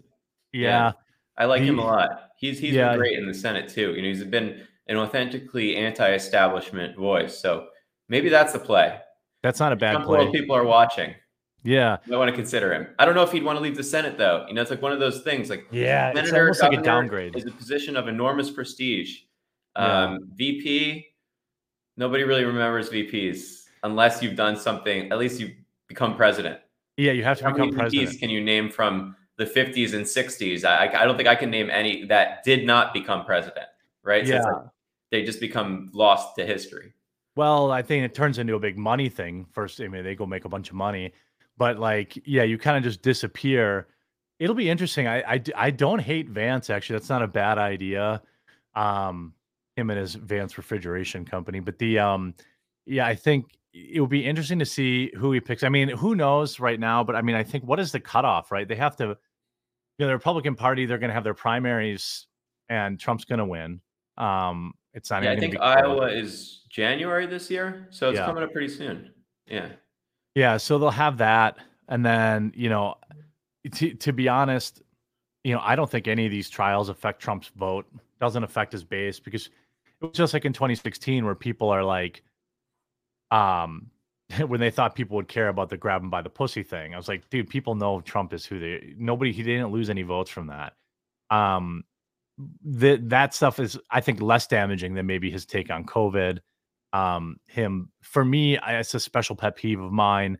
Yeah. 0.52 0.68
yeah. 0.68 0.92
I 1.36 1.44
like 1.44 1.62
he, 1.62 1.68
him 1.68 1.78
a 1.78 1.84
lot. 1.84 2.30
He's 2.38 2.58
he's 2.58 2.74
yeah. 2.74 2.90
been 2.90 2.98
great 2.98 3.18
in 3.18 3.26
the 3.26 3.34
Senate 3.34 3.68
too. 3.68 3.94
You 3.94 4.02
know, 4.02 4.08
he's 4.08 4.24
been 4.24 4.62
an 4.88 4.96
authentically 4.96 5.76
anti-establishment 5.76 6.96
voice. 6.96 7.38
So 7.38 7.68
maybe 8.08 8.28
that's 8.28 8.52
the 8.52 8.58
play. 8.58 8.98
That's 9.42 9.60
not 9.60 9.72
a 9.72 9.76
bad 9.76 10.04
play. 10.04 10.30
People 10.30 10.56
are 10.56 10.64
watching. 10.64 11.14
Yeah, 11.62 11.96
I 12.12 12.16
want 12.16 12.30
to 12.30 12.36
consider 12.36 12.72
him. 12.72 12.86
I 12.98 13.04
don't 13.04 13.16
know 13.16 13.24
if 13.24 13.32
he'd 13.32 13.42
want 13.42 13.58
to 13.58 13.62
leave 13.62 13.76
the 13.76 13.82
Senate 13.82 14.16
though. 14.16 14.44
You 14.46 14.54
know, 14.54 14.62
it's 14.62 14.70
like 14.70 14.82
one 14.82 14.92
of 14.92 15.00
those 15.00 15.22
things. 15.22 15.50
Like 15.50 15.66
yeah, 15.72 16.14
Senator, 16.14 16.48
it's 16.48 16.60
almost 16.60 16.62
like 16.62 16.80
a 16.80 16.82
downgrade. 16.82 17.34
Is 17.34 17.44
a 17.44 17.50
position 17.50 17.96
of 17.96 18.06
enormous 18.06 18.50
prestige. 18.50 19.18
Yeah. 19.76 20.04
Um, 20.04 20.30
VP, 20.34 21.06
nobody 21.96 22.22
really 22.22 22.44
remembers 22.44 22.88
VPs 22.88 23.64
unless 23.82 24.22
you've 24.22 24.36
done 24.36 24.56
something. 24.56 25.10
At 25.10 25.18
least 25.18 25.40
you 25.40 25.54
become 25.96 26.14
president. 26.14 26.60
Yeah, 26.98 27.12
you 27.12 27.24
have 27.24 27.38
to 27.38 27.44
How 27.44 27.52
become 27.52 27.68
many 27.68 27.78
president. 27.78 28.20
Can 28.20 28.30
you 28.30 28.42
name 28.42 28.70
from 28.70 29.16
the 29.38 29.46
50s 29.46 29.94
and 29.94 30.04
60s? 30.04 30.64
I, 30.64 30.92
I 30.94 31.04
don't 31.04 31.16
think 31.16 31.28
I 31.28 31.34
can 31.34 31.50
name 31.50 31.70
any 31.70 32.04
that 32.06 32.44
did 32.44 32.66
not 32.66 32.92
become 32.92 33.24
president. 33.24 33.66
Right? 34.02 34.26
So 34.26 34.34
yeah. 34.34 34.42
Like 34.42 34.64
they 35.10 35.24
just 35.24 35.40
become 35.40 35.90
lost 35.92 36.36
to 36.36 36.46
history. 36.46 36.92
Well, 37.34 37.70
I 37.70 37.82
think 37.82 38.04
it 38.04 38.14
turns 38.14 38.38
into 38.38 38.54
a 38.54 38.58
big 38.58 38.78
money 38.78 39.08
thing. 39.08 39.46
First, 39.52 39.80
I 39.80 39.88
mean, 39.88 40.04
they 40.04 40.14
go 40.14 40.26
make 40.26 40.44
a 40.44 40.48
bunch 40.48 40.70
of 40.70 40.74
money, 40.74 41.12
but 41.58 41.78
like, 41.78 42.18
yeah, 42.24 42.44
you 42.44 42.56
kind 42.56 42.76
of 42.76 42.82
just 42.82 43.02
disappear. 43.02 43.88
It'll 44.38 44.54
be 44.54 44.70
interesting. 44.70 45.06
I, 45.06 45.34
I 45.34 45.42
I 45.54 45.70
don't 45.70 45.98
hate 45.98 46.28
Vance 46.28 46.70
actually. 46.70 46.98
That's 46.98 47.08
not 47.08 47.22
a 47.22 47.28
bad 47.28 47.58
idea. 47.58 48.22
Um, 48.74 49.34
him 49.76 49.90
and 49.90 49.98
his 49.98 50.14
Vance 50.14 50.56
refrigeration 50.56 51.24
company, 51.24 51.60
but 51.60 51.78
the 51.78 51.98
um, 51.98 52.34
yeah, 52.86 53.06
I 53.06 53.14
think 53.14 53.55
it 53.76 54.00
will 54.00 54.06
be 54.06 54.24
interesting 54.24 54.58
to 54.58 54.66
see 54.66 55.12
who 55.16 55.32
he 55.32 55.40
picks. 55.40 55.62
I 55.62 55.68
mean, 55.68 55.88
who 55.88 56.14
knows 56.14 56.58
right 56.58 56.80
now? 56.80 57.04
But 57.04 57.14
I 57.14 57.22
mean, 57.22 57.36
I 57.36 57.42
think 57.42 57.64
what 57.64 57.78
is 57.78 57.92
the 57.92 58.00
cutoff? 58.00 58.50
Right? 58.50 58.66
They 58.66 58.76
have 58.76 58.96
to. 58.96 59.16
You 59.98 60.04
know, 60.04 60.08
the 60.08 60.14
Republican 60.14 60.54
Party 60.54 60.84
they're 60.84 60.98
going 60.98 61.08
to 61.08 61.14
have 61.14 61.24
their 61.24 61.34
primaries, 61.34 62.26
and 62.68 63.00
Trump's 63.00 63.24
going 63.24 63.38
to 63.38 63.46
win. 63.46 63.80
Um, 64.18 64.74
it's 64.92 65.10
not. 65.10 65.22
Yeah, 65.22 65.32
I 65.32 65.38
think 65.38 65.58
Iowa 65.60 66.06
is 66.08 66.64
January 66.68 67.26
this 67.26 67.50
year, 67.50 67.86
so 67.90 68.10
it's 68.10 68.18
yeah. 68.18 68.26
coming 68.26 68.42
up 68.42 68.52
pretty 68.52 68.68
soon. 68.68 69.10
Yeah. 69.46 69.68
Yeah, 70.34 70.58
so 70.58 70.78
they'll 70.78 70.90
have 70.90 71.16
that, 71.18 71.56
and 71.88 72.04
then 72.04 72.52
you 72.54 72.68
know, 72.68 72.96
to 73.74 73.94
to 73.94 74.12
be 74.12 74.28
honest, 74.28 74.82
you 75.44 75.54
know, 75.54 75.60
I 75.62 75.76
don't 75.76 75.90
think 75.90 76.08
any 76.08 76.26
of 76.26 76.30
these 76.30 76.50
trials 76.50 76.88
affect 76.90 77.22
Trump's 77.22 77.48
vote. 77.56 77.86
Doesn't 78.20 78.44
affect 78.44 78.72
his 78.72 78.84
base 78.84 79.18
because 79.18 79.46
it 79.46 80.04
was 80.06 80.12
just 80.12 80.34
like 80.34 80.44
in 80.44 80.52
2016 80.52 81.24
where 81.24 81.34
people 81.34 81.70
are 81.70 81.84
like, 81.84 82.22
um 83.30 83.90
when 84.46 84.60
they 84.60 84.70
thought 84.70 84.94
people 84.94 85.16
would 85.16 85.28
care 85.28 85.48
about 85.48 85.68
the 85.68 85.76
grab 85.76 86.02
him 86.02 86.10
by 86.10 86.22
the 86.22 86.30
pussy 86.30 86.62
thing. 86.62 86.94
I 86.94 86.96
was 86.96 87.08
like, 87.08 87.28
dude, 87.30 87.48
people 87.48 87.74
know 87.74 88.00
Trump 88.00 88.32
is 88.32 88.44
who 88.44 88.58
they 88.58 88.94
nobody 88.96 89.32
he 89.32 89.42
didn't 89.42 89.70
lose 89.70 89.90
any 89.90 90.02
votes 90.02 90.30
from 90.30 90.48
that. 90.48 90.74
Um 91.30 91.84
that 92.64 93.08
that 93.08 93.34
stuff 93.34 93.58
is 93.58 93.78
I 93.90 94.00
think 94.00 94.20
less 94.20 94.46
damaging 94.46 94.94
than 94.94 95.06
maybe 95.06 95.30
his 95.30 95.46
take 95.46 95.70
on 95.70 95.84
COVID. 95.84 96.38
Um 96.92 97.38
him 97.46 97.90
for 98.02 98.24
me, 98.24 98.58
I, 98.58 98.78
it's 98.78 98.94
a 98.94 99.00
special 99.00 99.36
pet 99.36 99.56
peeve 99.56 99.80
of 99.80 99.92
mine 99.92 100.38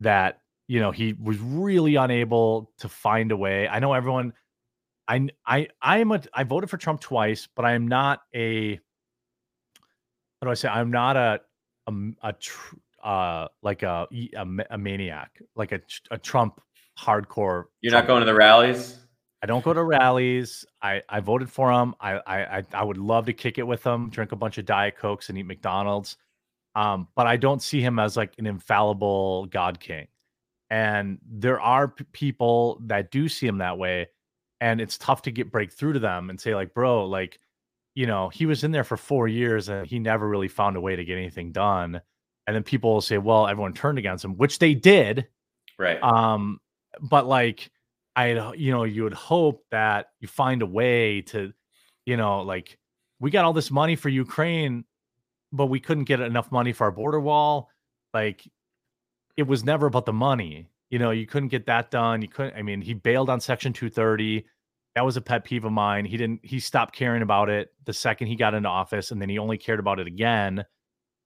that 0.00 0.40
you 0.68 0.80
know 0.80 0.90
he 0.90 1.14
was 1.14 1.38
really 1.38 1.96
unable 1.96 2.72
to 2.78 2.88
find 2.88 3.30
a 3.32 3.36
way. 3.36 3.68
I 3.68 3.78
know 3.78 3.92
everyone 3.92 4.32
I 5.08 5.28
I 5.46 5.68
I 5.80 5.98
am 5.98 6.12
a 6.12 6.22
I 6.32 6.44
voted 6.44 6.70
for 6.70 6.76
Trump 6.76 7.00
twice, 7.00 7.48
but 7.54 7.64
I 7.64 7.72
am 7.72 7.88
not 7.88 8.22
a 8.34 8.80
how 10.40 10.46
do 10.46 10.50
I 10.50 10.54
say? 10.54 10.68
I'm 10.68 10.90
not 10.90 11.16
a 11.16 11.40
a, 11.86 11.92
a 12.22 12.32
tr- 12.34 12.76
uh 13.02 13.48
like 13.62 13.82
a, 13.82 14.06
a, 14.36 14.46
a 14.70 14.78
maniac, 14.78 15.40
like 15.56 15.72
a 15.72 15.80
a 16.10 16.18
Trump 16.18 16.60
hardcore. 16.98 17.64
You're 17.80 17.90
Trump. 17.90 18.04
not 18.04 18.06
going 18.06 18.20
to 18.20 18.26
the 18.26 18.34
rallies. 18.34 18.98
I 19.42 19.46
don't 19.46 19.64
go 19.64 19.72
to 19.72 19.82
rallies. 19.82 20.64
I 20.82 21.02
I 21.08 21.20
voted 21.20 21.50
for 21.50 21.72
him. 21.72 21.94
I 22.00 22.20
I 22.26 22.62
I 22.72 22.84
would 22.84 22.98
love 22.98 23.26
to 23.26 23.32
kick 23.32 23.58
it 23.58 23.66
with 23.66 23.84
him, 23.84 24.08
drink 24.10 24.32
a 24.32 24.36
bunch 24.36 24.58
of 24.58 24.64
diet 24.64 24.96
cokes, 24.96 25.28
and 25.28 25.38
eat 25.38 25.46
McDonald's. 25.46 26.16
Um, 26.74 27.08
but 27.16 27.26
I 27.26 27.36
don't 27.36 27.60
see 27.60 27.80
him 27.80 27.98
as 27.98 28.16
like 28.16 28.34
an 28.38 28.46
infallible 28.46 29.46
God 29.46 29.80
King. 29.80 30.06
And 30.70 31.18
there 31.30 31.60
are 31.60 31.88
p- 31.88 32.04
people 32.12 32.80
that 32.86 33.10
do 33.10 33.28
see 33.28 33.46
him 33.46 33.58
that 33.58 33.76
way, 33.76 34.08
and 34.60 34.80
it's 34.80 34.96
tough 34.96 35.22
to 35.22 35.30
get 35.30 35.52
break 35.52 35.72
through 35.72 35.94
to 35.94 35.98
them 35.98 36.30
and 36.30 36.40
say 36.40 36.54
like, 36.54 36.72
bro, 36.72 37.04
like 37.06 37.38
you 37.94 38.06
know, 38.06 38.28
he 38.28 38.46
was 38.46 38.64
in 38.64 38.72
there 38.72 38.84
for 38.84 38.96
four 38.96 39.28
years 39.28 39.68
and 39.68 39.86
he 39.86 39.98
never 39.98 40.26
really 40.28 40.48
found 40.48 40.76
a 40.76 40.80
way 40.80 40.96
to 40.96 41.04
get 41.04 41.18
anything 41.18 41.52
done. 41.52 42.00
And 42.46 42.56
then 42.56 42.62
people 42.62 42.94
will 42.94 43.00
say, 43.00 43.18
well, 43.18 43.46
everyone 43.46 43.74
turned 43.74 43.98
against 43.98 44.24
him, 44.24 44.36
which 44.36 44.58
they 44.58 44.74
did. 44.74 45.28
Right. 45.78 46.02
Um, 46.02 46.60
but 47.00 47.26
like, 47.26 47.70
I, 48.16 48.52
you 48.54 48.72
know, 48.72 48.84
you 48.84 49.04
would 49.04 49.14
hope 49.14 49.64
that 49.70 50.06
you 50.20 50.28
find 50.28 50.62
a 50.62 50.66
way 50.66 51.22
to, 51.22 51.52
you 52.04 52.16
know, 52.16 52.42
like 52.42 52.78
we 53.20 53.30
got 53.30 53.44
all 53.44 53.52
this 53.52 53.70
money 53.70 53.96
for 53.96 54.08
Ukraine, 54.08 54.84
but 55.52 55.66
we 55.66 55.80
couldn't 55.80 56.04
get 56.04 56.20
enough 56.20 56.50
money 56.50 56.72
for 56.72 56.84
our 56.84 56.90
border 56.90 57.20
wall. 57.20 57.68
Like, 58.12 58.42
it 59.36 59.44
was 59.44 59.64
never 59.64 59.86
about 59.86 60.06
the 60.06 60.12
money. 60.12 60.68
You 60.90 60.98
know, 60.98 61.10
you 61.10 61.26
couldn't 61.26 61.48
get 61.48 61.66
that 61.66 61.90
done. 61.90 62.20
You 62.20 62.28
couldn't, 62.28 62.54
I 62.54 62.62
mean, 62.62 62.82
he 62.82 62.94
bailed 62.94 63.30
on 63.30 63.40
Section 63.40 63.72
230 63.72 64.44
that 64.94 65.04
was 65.04 65.16
a 65.16 65.20
pet 65.20 65.44
peeve 65.44 65.64
of 65.64 65.72
mine. 65.72 66.04
He 66.04 66.16
didn't 66.16 66.40
he 66.42 66.60
stopped 66.60 66.94
caring 66.94 67.22
about 67.22 67.48
it 67.48 67.70
the 67.84 67.92
second 67.92 68.26
he 68.26 68.36
got 68.36 68.54
into 68.54 68.68
office 68.68 69.10
and 69.10 69.20
then 69.20 69.28
he 69.28 69.38
only 69.38 69.58
cared 69.58 69.80
about 69.80 69.98
it 69.98 70.06
again 70.06 70.64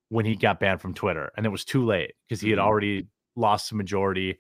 when 0.09 0.25
he 0.25 0.37
got 0.37 0.61
banned 0.61 0.81
from 0.81 0.95
Twitter 0.95 1.31
and 1.37 1.45
it 1.45 1.51
was 1.51 1.65
too 1.65 1.85
late 1.85 2.13
because 2.29 2.41
he 2.41 2.51
had 2.51 2.59
mm-hmm. 2.59 2.69
already 2.69 3.09
lost 3.35 3.71
the 3.71 3.77
majority. 3.77 4.39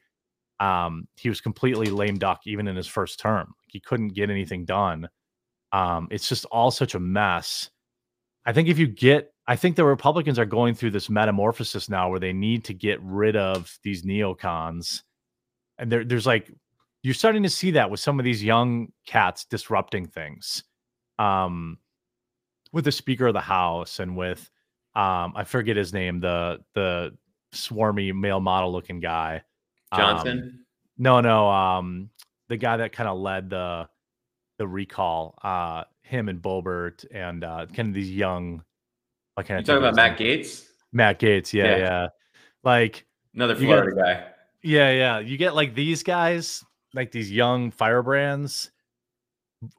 Um, 0.60 1.08
he 1.16 1.28
was 1.28 1.40
completely 1.40 1.88
lame 1.88 2.16
duck 2.16 2.40
even 2.46 2.68
in 2.68 2.76
his 2.76 2.86
first 2.86 3.18
term. 3.18 3.54
He 3.66 3.80
couldn't 3.80 4.14
get 4.14 4.30
anything 4.30 4.64
done. 4.64 5.08
Um, 5.72 6.08
it's 6.10 6.28
just 6.28 6.44
all 6.46 6.70
such 6.70 6.94
a 6.94 7.00
mess. 7.00 7.70
I 8.46 8.52
think 8.52 8.68
if 8.68 8.78
you 8.78 8.86
get 8.86 9.32
I 9.48 9.56
think 9.56 9.76
the 9.76 9.84
Republicans 9.84 10.38
are 10.38 10.46
going 10.46 10.74
through 10.74 10.90
this 10.90 11.08
metamorphosis 11.08 11.88
now 11.88 12.10
where 12.10 12.20
they 12.20 12.32
need 12.32 12.64
to 12.64 12.74
get 12.74 13.00
rid 13.02 13.36
of 13.36 13.78
these 13.84 14.04
neocons. 14.04 15.02
And 15.78 15.90
there, 15.90 16.04
there's 16.04 16.26
like 16.26 16.50
you're 17.06 17.14
starting 17.14 17.44
to 17.44 17.48
see 17.48 17.70
that 17.70 17.88
with 17.88 18.00
some 18.00 18.18
of 18.18 18.24
these 18.24 18.42
young 18.42 18.88
cats 19.06 19.44
disrupting 19.44 20.08
things. 20.08 20.64
Um, 21.20 21.78
with 22.72 22.84
the 22.84 22.90
Speaker 22.90 23.28
of 23.28 23.32
the 23.32 23.40
House 23.40 24.00
and 24.00 24.16
with 24.16 24.50
um, 24.96 25.32
I 25.36 25.44
forget 25.44 25.76
his 25.76 25.92
name, 25.92 26.18
the 26.18 26.58
the 26.74 27.16
swarmy 27.54 28.12
male 28.12 28.40
model 28.40 28.72
looking 28.72 28.98
guy. 28.98 29.44
Johnson? 29.94 30.38
Um, 30.38 30.64
no, 30.98 31.20
no, 31.20 31.48
um, 31.48 32.10
the 32.48 32.56
guy 32.56 32.78
that 32.78 32.90
kind 32.90 33.08
of 33.08 33.18
led 33.18 33.50
the 33.50 33.88
the 34.58 34.66
recall, 34.66 35.38
uh, 35.44 35.84
him 36.02 36.28
and 36.28 36.42
Boebert 36.42 37.04
and 37.14 37.44
uh, 37.44 37.66
kind 37.72 37.90
of 37.90 37.94
these 37.94 38.10
young. 38.10 38.64
I 39.36 39.44
kind 39.44 39.60
of 39.60 39.66
talking 39.66 39.78
about 39.78 39.94
Matt 39.94 40.18
Gaetz? 40.18 40.66
Matt 40.92 41.20
Gaetz. 41.20 41.52
yeah, 41.52 41.64
yeah, 41.64 41.76
yeah. 41.76 42.08
Like 42.64 43.06
another 43.32 43.54
Florida 43.54 43.94
get, 43.94 44.04
guy. 44.04 44.26
Yeah, 44.64 44.90
yeah. 44.90 45.18
You 45.20 45.36
get 45.36 45.54
like 45.54 45.72
these 45.76 46.02
guys 46.02 46.64
like 46.96 47.12
these 47.12 47.30
young 47.30 47.70
firebrands 47.70 48.70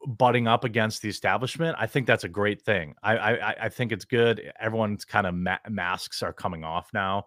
butting 0.08 0.47
up 0.47 0.63
against 0.63 1.01
the 1.01 1.10
establishment, 1.10 1.75
I 1.80 1.88
think 1.88 2.08
that's 2.08 2.23
a 2.23 2.30
great 2.30 2.62
thing. 2.62 2.95
I 3.03 3.17
I, 3.17 3.56
I 3.65 3.69
think 3.69 3.91
it's 3.91 4.06
good. 4.06 4.51
Everyone's 4.60 5.06
kind 5.06 5.27
of 5.27 5.34
ma- 5.36 5.58
masks 5.69 6.23
are 6.23 6.34
coming 6.34 6.63
off 6.63 6.89
now. 6.93 7.25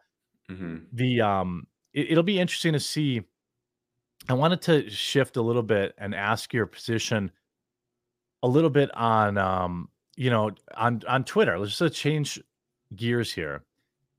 Mm-hmm. 0.51 0.77
The 0.93 1.21
um, 1.21 1.67
it, 1.93 2.13
it'll 2.13 2.25
be 2.25 2.41
interesting 2.41 2.73
to 2.73 2.81
see. 2.81 3.23
I 4.29 4.35
wanted 4.35 4.63
to 4.63 4.89
shift 4.91 5.37
a 5.37 5.43
little 5.43 5.63
bit 5.63 5.95
and 5.99 6.15
ask 6.15 6.53
your 6.53 6.67
position 6.67 7.31
a 8.43 8.49
little 8.49 8.71
bit 8.71 8.95
on 8.95 9.39
um, 9.39 9.89
you 10.17 10.31
know, 10.31 10.51
on 10.77 11.03
on 11.09 11.25
Twitter. 11.25 11.59
Let's 11.59 11.79
just 11.79 11.95
change 11.95 12.41
gears 12.95 13.33
here. 13.33 13.65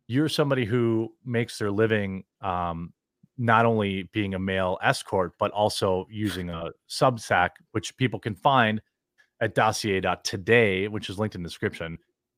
You're 0.07 0.29
somebody 0.29 0.65
who 0.65 1.13
makes 1.23 1.59
their 1.59 1.71
living 1.71 2.23
um, 2.41 2.91
not 3.37 3.65
only 3.65 4.03
being 4.13 4.33
a 4.33 4.39
male 4.39 4.77
escort, 4.83 5.33
but 5.39 5.51
also 5.51 6.05
using 6.09 6.49
a 6.49 6.71
Substack, 6.89 7.49
which 7.71 7.95
people 7.97 8.19
can 8.19 8.35
find 8.35 8.81
at 9.41 9.55
dossier.today, 9.55 10.87
which 10.87 11.09
is 11.09 11.17
linked 11.17 11.35
in 11.35 11.41
the 11.41 11.49
description. 11.49 11.97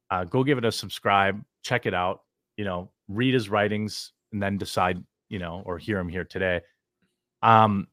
Uh, 0.09 0.23
go 0.23 0.43
give 0.43 0.57
it 0.57 0.65
a 0.65 0.71
subscribe, 0.71 1.43
check 1.63 1.85
it 1.85 1.93
out. 1.93 2.21
You 2.57 2.65
know, 2.65 2.91
read 3.07 3.33
his 3.33 3.49
writings 3.49 4.13
and 4.31 4.41
then 4.41 4.57
decide, 4.57 5.03
you 5.29 5.39
know, 5.39 5.63
or 5.65 5.77
hear 5.77 5.99
him 5.99 6.07
here 6.07 6.23
today. 6.23 6.61
Um, 7.41 7.87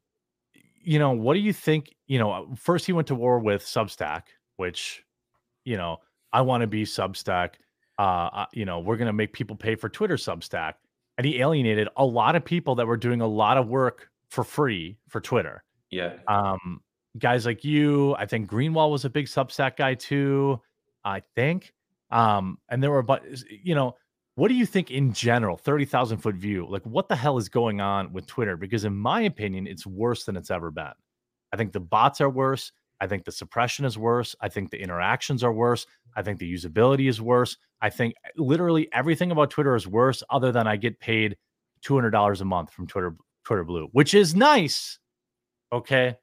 you 0.83 0.99
know, 0.99 1.13
what 1.13 1.35
do 1.35 1.41
you 1.41 1.53
think? 1.53 1.95
You 2.07 2.19
know, 2.19 2.55
first 2.57 2.87
he 2.87 2.93
went 2.93 3.09
to 3.09 3.15
war 3.15 3.39
with 3.39 3.63
Substack, 3.63 4.23
which, 4.57 5.03
you 5.65 5.77
know, 5.77 5.99
I 6.33 6.43
want 6.43 6.61
to 6.63 6.67
be 6.67 6.85
Substack. 6.85 7.55
Uh, 7.99 8.31
uh, 8.33 8.47
you 8.53 8.65
know, 8.65 8.79
we're 8.79 8.97
gonna 8.97 9.13
make 9.13 9.33
people 9.33 9.57
pay 9.57 9.75
for 9.75 9.89
Twitter 9.89 10.17
Substack, 10.17 10.75
and 11.21 11.27
he 11.27 11.39
alienated 11.39 11.87
a 11.99 12.05
lot 12.07 12.35
of 12.35 12.43
people 12.43 12.77
that 12.77 12.87
were 12.87 12.97
doing 12.97 13.21
a 13.21 13.27
lot 13.27 13.59
of 13.59 13.69
work 13.69 14.09
for 14.31 14.43
free 14.43 14.97
for 15.07 15.21
Twitter. 15.21 15.63
Yeah. 15.91 16.15
Um, 16.27 16.81
guys 17.19 17.45
like 17.45 17.63
you, 17.63 18.15
I 18.17 18.25
think 18.25 18.51
Greenwald 18.51 18.91
was 18.91 19.05
a 19.05 19.11
big 19.11 19.27
Substack 19.27 19.77
guy 19.77 19.93
too. 19.93 20.63
I 21.05 21.21
think. 21.37 21.75
Um, 22.11 22.57
and 22.71 22.83
there 22.83 22.91
were, 22.91 23.03
but 23.03 23.23
you 23.51 23.75
know, 23.75 23.97
what 24.37 24.49
do 24.49 24.55
you 24.55 24.65
think 24.65 24.91
in 24.91 25.13
general, 25.13 25.59
30,000 25.59 26.17
foot 26.17 26.37
view? 26.37 26.67
Like, 26.67 26.87
what 26.87 27.11
the 27.11 27.17
hell 27.17 27.37
is 27.37 27.51
going 27.51 27.83
on 27.83 28.15
with 28.15 28.27
Twitter? 28.27 28.57
Because, 28.57 28.87
in 28.87 28.97
my 28.97 29.21
opinion, 29.21 29.67
it's 29.67 29.87
worse 29.87 30.25
than 30.25 30.39
it's 30.39 30.51
ever 30.51 30.71
been. 30.71 30.95
I 31.53 31.59
think 31.59 31.73
the 31.73 31.81
bots 31.81 32.23
are 32.23 32.31
worse. 32.31 32.73
I 33.01 33.07
think 33.07 33.25
the 33.25 33.33
suppression 33.33 33.85
is 33.85 33.97
worse. 33.97 34.37
I 34.41 34.49
think 34.49 34.71
the 34.71 34.81
interactions 34.81 35.43
are 35.43 35.53
worse. 35.53 35.87
I 36.15 36.23
think 36.23 36.39
the 36.39 36.53
usability 36.53 37.09
is 37.09 37.21
worse. 37.21 37.57
I 37.81 37.91
think 37.91 38.15
literally 38.37 38.89
everything 38.93 39.31
about 39.31 39.51
Twitter 39.51 39.75
is 39.75 39.87
worse, 39.87 40.23
other 40.31 40.53
than 40.53 40.67
I 40.67 40.77
get 40.77 41.01
paid 41.01 41.37
$200 41.85 42.41
a 42.41 42.45
month 42.45 42.73
from 42.73 42.87
Twitter, 42.87 43.17
Twitter 43.45 43.65
Blue, 43.65 43.89
which 43.93 44.13
is 44.15 44.35
nice. 44.35 44.99
Okay. 45.73 46.17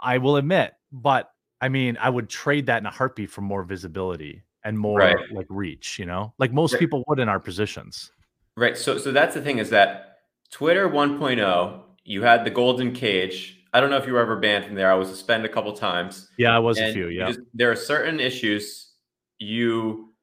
I 0.00 0.18
will 0.18 0.36
admit, 0.36 0.74
but 0.92 1.30
I 1.60 1.68
mean, 1.68 1.96
I 2.00 2.10
would 2.10 2.28
trade 2.28 2.66
that 2.66 2.78
in 2.78 2.86
a 2.86 2.90
heartbeat 2.90 3.30
for 3.30 3.40
more 3.40 3.64
visibility 3.64 4.42
and 4.64 4.78
more 4.78 4.98
right. 4.98 5.16
like 5.32 5.46
reach, 5.48 5.98
you 5.98 6.06
know, 6.06 6.34
like 6.38 6.52
most 6.52 6.72
right. 6.74 6.80
people 6.80 7.02
would 7.08 7.18
in 7.18 7.28
our 7.28 7.40
positions. 7.40 8.12
Right. 8.56 8.76
So, 8.76 8.98
so 8.98 9.10
that's 9.12 9.34
the 9.34 9.42
thing 9.42 9.58
is 9.58 9.70
that 9.70 10.18
Twitter 10.50 10.88
1.0, 10.88 11.80
you 12.04 12.22
had 12.22 12.44
the 12.44 12.50
golden 12.50 12.92
cage. 12.92 13.57
I 13.72 13.80
don't 13.80 13.90
know 13.90 13.96
if 13.96 14.06
you 14.06 14.14
were 14.14 14.20
ever 14.20 14.36
banned 14.36 14.64
from 14.64 14.74
there. 14.74 14.90
I 14.90 14.94
was 14.94 15.08
suspended 15.08 15.50
a 15.50 15.54
couple 15.54 15.72
times. 15.72 16.30
Yeah, 16.38 16.54
I 16.54 16.58
was 16.58 16.78
a 16.78 16.92
few. 16.92 17.08
Yeah. 17.08 17.28
Just, 17.28 17.40
there 17.54 17.70
are 17.70 17.76
certain 17.76 18.20
issues 18.20 18.92
you 19.38 20.14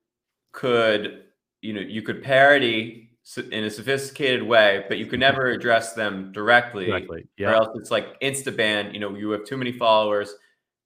could, 0.52 1.24
you 1.62 1.74
know, 1.74 1.82
you 1.82 2.02
could 2.02 2.24
parody 2.24 3.10
in 3.52 3.64
a 3.64 3.70
sophisticated 3.70 4.44
way, 4.44 4.86
but 4.88 4.98
you 4.98 5.06
can 5.06 5.20
never 5.20 5.48
address 5.48 5.94
them 5.94 6.32
directly. 6.32 6.88
Directly. 6.88 7.28
Yeah. 7.38 7.52
Or 7.52 7.56
else 7.56 7.70
it's 7.76 7.92
like 7.92 8.20
insta 8.22 8.56
ban. 8.56 8.94
You 8.94 9.00
know, 9.00 9.16
you 9.16 9.30
have 9.32 9.46
too 9.46 9.58
many 9.58 9.72
followers, 9.72 10.34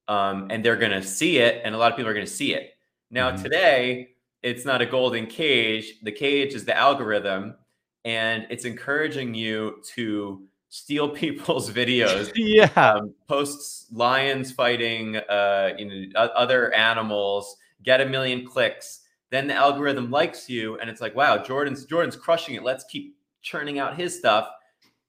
um, 0.07 0.47
and 0.49 0.63
they're 0.63 0.77
gonna 0.77 1.03
see 1.03 1.37
it, 1.37 1.61
and 1.63 1.75
a 1.75 1.77
lot 1.77 1.91
of 1.91 1.97
people 1.97 2.09
are 2.09 2.13
gonna 2.13 2.27
see 2.27 2.53
it. 2.53 2.71
Now, 3.11 3.31
mm-hmm. 3.31 3.43
today, 3.43 4.09
it's 4.41 4.65
not 4.65 4.81
a 4.81 4.85
golden 4.85 5.27
cage. 5.27 5.95
The 6.03 6.11
cage 6.11 6.53
is 6.53 6.65
the 6.65 6.77
algorithm, 6.77 7.55
and 8.05 8.47
it's 8.49 8.65
encouraging 8.65 9.33
you 9.33 9.81
to 9.95 10.47
steal 10.69 11.09
people's 11.23 11.69
videos. 11.71 12.31
yeah. 12.35 12.71
Um, 12.75 13.13
posts 13.27 13.87
lions 13.91 14.51
fighting, 14.51 15.17
uh, 15.17 15.73
you 15.77 15.85
know, 15.85 16.19
other 16.19 16.73
animals, 16.73 17.57
get 17.83 18.01
a 18.01 18.05
million 18.05 18.45
clicks. 18.45 19.01
Then 19.31 19.47
the 19.47 19.53
algorithm 19.53 20.09
likes 20.09 20.49
you, 20.49 20.79
and 20.79 20.89
it's 20.89 21.01
like, 21.01 21.15
wow, 21.15 21.37
Jordan's 21.37 21.85
Jordan's 21.85 22.15
crushing 22.15 22.55
it. 22.55 22.63
Let's 22.63 22.83
keep 22.85 23.15
churning 23.41 23.77
out 23.77 23.95
his 23.95 24.17
stuff. 24.17 24.49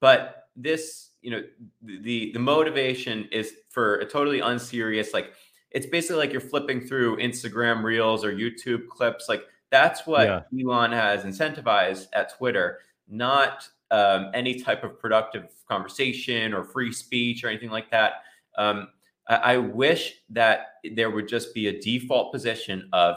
But 0.00 0.48
this, 0.56 1.10
you 1.22 1.30
know, 1.30 1.42
the 1.82 2.30
the 2.32 2.38
motivation 2.38 3.28
is 3.32 3.54
for 3.70 3.96
a 3.96 4.04
totally 4.04 4.40
unserious, 4.40 5.14
like 5.14 5.32
it's 5.70 5.86
basically 5.86 6.16
like 6.16 6.32
you're 6.32 6.40
flipping 6.40 6.80
through 6.80 7.16
Instagram 7.16 7.82
reels 7.82 8.24
or 8.24 8.32
YouTube 8.32 8.88
clips. 8.88 9.28
Like 9.28 9.44
that's 9.70 10.06
what 10.06 10.26
yeah. 10.26 10.42
Elon 10.62 10.92
has 10.92 11.24
incentivized 11.24 12.08
at 12.12 12.36
Twitter, 12.36 12.80
not 13.08 13.68
um, 13.90 14.30
any 14.34 14.60
type 14.60 14.84
of 14.84 14.98
productive 14.98 15.48
conversation 15.68 16.54
or 16.54 16.64
free 16.64 16.92
speech 16.92 17.44
or 17.44 17.48
anything 17.48 17.70
like 17.70 17.90
that. 17.90 18.22
Um, 18.56 18.88
I, 19.28 19.36
I 19.36 19.56
wish 19.58 20.14
that 20.30 20.74
there 20.94 21.10
would 21.10 21.28
just 21.28 21.54
be 21.54 21.68
a 21.68 21.80
default 21.80 22.32
position 22.32 22.88
of 22.92 23.16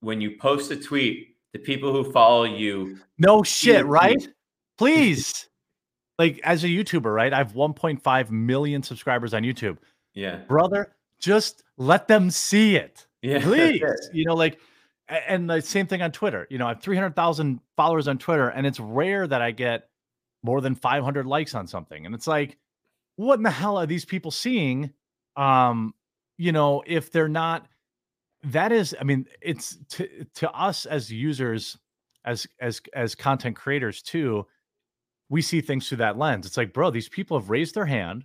when 0.00 0.20
you 0.20 0.36
post 0.38 0.70
a 0.70 0.76
tweet, 0.76 1.36
the 1.52 1.58
people 1.58 1.92
who 1.92 2.10
follow 2.10 2.44
you. 2.44 2.98
No 3.18 3.42
shit, 3.42 3.84
right? 3.86 4.26
Please. 4.78 5.48
like 6.18 6.40
as 6.44 6.64
a 6.64 6.68
YouTuber, 6.68 7.12
right? 7.12 7.32
I 7.32 7.38
have 7.38 7.52
1.5 7.52 8.30
million 8.30 8.82
subscribers 8.82 9.34
on 9.34 9.42
YouTube. 9.42 9.78
Yeah. 10.14 10.36
Brother, 10.48 10.94
just 11.18 11.62
let 11.76 12.08
them 12.08 12.30
see 12.30 12.76
it. 12.76 13.06
Yeah. 13.22 13.40
Please. 13.42 13.82
you 14.12 14.24
know, 14.24 14.34
like, 14.34 14.58
and 15.08 15.48
the 15.48 15.60
same 15.60 15.86
thing 15.86 16.02
on 16.02 16.12
Twitter. 16.12 16.46
You 16.50 16.58
know, 16.58 16.66
I 16.66 16.70
have 16.70 16.82
300,000 16.82 17.60
followers 17.76 18.08
on 18.08 18.18
Twitter, 18.18 18.48
and 18.48 18.66
it's 18.66 18.80
rare 18.80 19.26
that 19.26 19.42
I 19.42 19.50
get 19.50 19.88
more 20.42 20.60
than 20.60 20.74
500 20.74 21.26
likes 21.26 21.54
on 21.54 21.66
something. 21.66 22.06
And 22.06 22.14
it's 22.14 22.26
like, 22.26 22.58
what 23.16 23.38
in 23.38 23.42
the 23.42 23.50
hell 23.50 23.76
are 23.76 23.86
these 23.86 24.04
people 24.04 24.30
seeing? 24.30 24.92
Um, 25.36 25.94
you 26.38 26.52
know, 26.52 26.82
if 26.86 27.12
they're 27.12 27.28
not, 27.28 27.66
that 28.44 28.72
is, 28.72 28.94
I 29.00 29.04
mean, 29.04 29.26
it's 29.40 29.78
to 29.90 30.26
to 30.34 30.50
us 30.50 30.86
as 30.86 31.12
users, 31.12 31.78
as 32.24 32.46
as 32.60 32.80
as 32.94 33.14
content 33.14 33.56
creators 33.56 34.02
too. 34.02 34.46
We 35.28 35.42
see 35.42 35.60
things 35.60 35.88
through 35.88 35.98
that 35.98 36.18
lens. 36.18 36.44
It's 36.44 36.56
like, 36.56 36.74
bro, 36.74 36.90
these 36.90 37.08
people 37.08 37.38
have 37.38 37.48
raised 37.48 37.74
their 37.74 37.86
hand. 37.86 38.24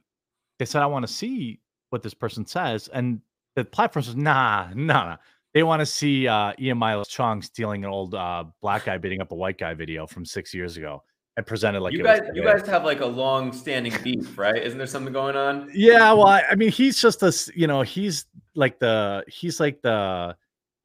They 0.60 0.66
said, 0.66 0.82
I 0.82 0.88
want 0.88 1.08
to 1.08 1.14
see 1.14 1.62
what 1.90 2.02
this 2.02 2.14
person 2.14 2.46
says, 2.46 2.90
and 2.90 3.22
the 3.56 3.66
platform 3.66 4.04
says, 4.04 4.16
nah, 4.16 4.68
nah, 4.76 5.04
nah. 5.04 5.18
They 5.54 5.64
want 5.64 5.80
to 5.80 5.86
see 5.86 6.28
uh, 6.28 6.54
Ian 6.60 6.78
Miles 6.78 7.08
Cheong 7.08 7.42
stealing 7.42 7.84
an 7.84 7.90
old 7.90 8.14
uh, 8.14 8.44
black 8.62 8.86
guy 8.86 8.98
beating 8.98 9.22
up 9.22 9.32
a 9.32 9.36
white 9.36 9.58
guy 9.58 9.74
video 9.74 10.06
from 10.06 10.26
six 10.26 10.54
years 10.54 10.78
ago 10.78 11.04
and 11.36 11.46
presented 11.46 11.82
like 11.82 11.94
you 11.94 12.04
guys. 12.04 12.22
you 12.34 12.44
guys 12.44 12.68
have 12.68 12.84
like 12.84 13.00
a 13.00 13.06
long-standing 13.06 13.94
beef, 14.04 14.38
right? 14.38 14.62
Isn't 14.62 14.78
there 14.78 14.88
something 14.88 15.14
going 15.14 15.36
on? 15.36 15.72
Yeah, 15.74 16.12
well, 16.14 16.28
I, 16.28 16.44
I 16.52 16.56
mean, 16.56 16.72
he's 16.72 17.02
just 17.02 17.24
a, 17.24 17.34
you 17.56 17.68
know, 17.68 17.82
he's 17.82 18.26
like 18.56 18.80
the, 18.80 19.24
he's 19.28 19.60
like 19.60 19.82
the 19.82 20.36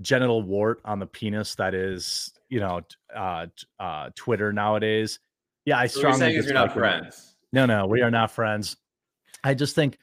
genital 0.00 0.42
wart 0.42 0.80
on 0.84 0.98
the 0.98 1.06
penis 1.06 1.54
that 1.56 1.74
is, 1.74 2.32
you 2.48 2.60
know, 2.60 2.80
uh, 3.14 3.46
uh, 3.80 4.10
Twitter 4.14 4.52
nowadays. 4.52 5.18
Yeah, 5.64 5.78
I 5.78 5.86
so 5.86 6.00
strongly. 6.00 6.34
You're 6.34 6.44
you're 6.44 6.54
not 6.54 6.72
friends. 6.72 7.34
No, 7.52 7.66
no, 7.66 7.86
we 7.86 8.02
are 8.02 8.10
not 8.10 8.30
friends. 8.30 8.76
I 9.44 9.54
just 9.54 9.74
think 9.74 9.98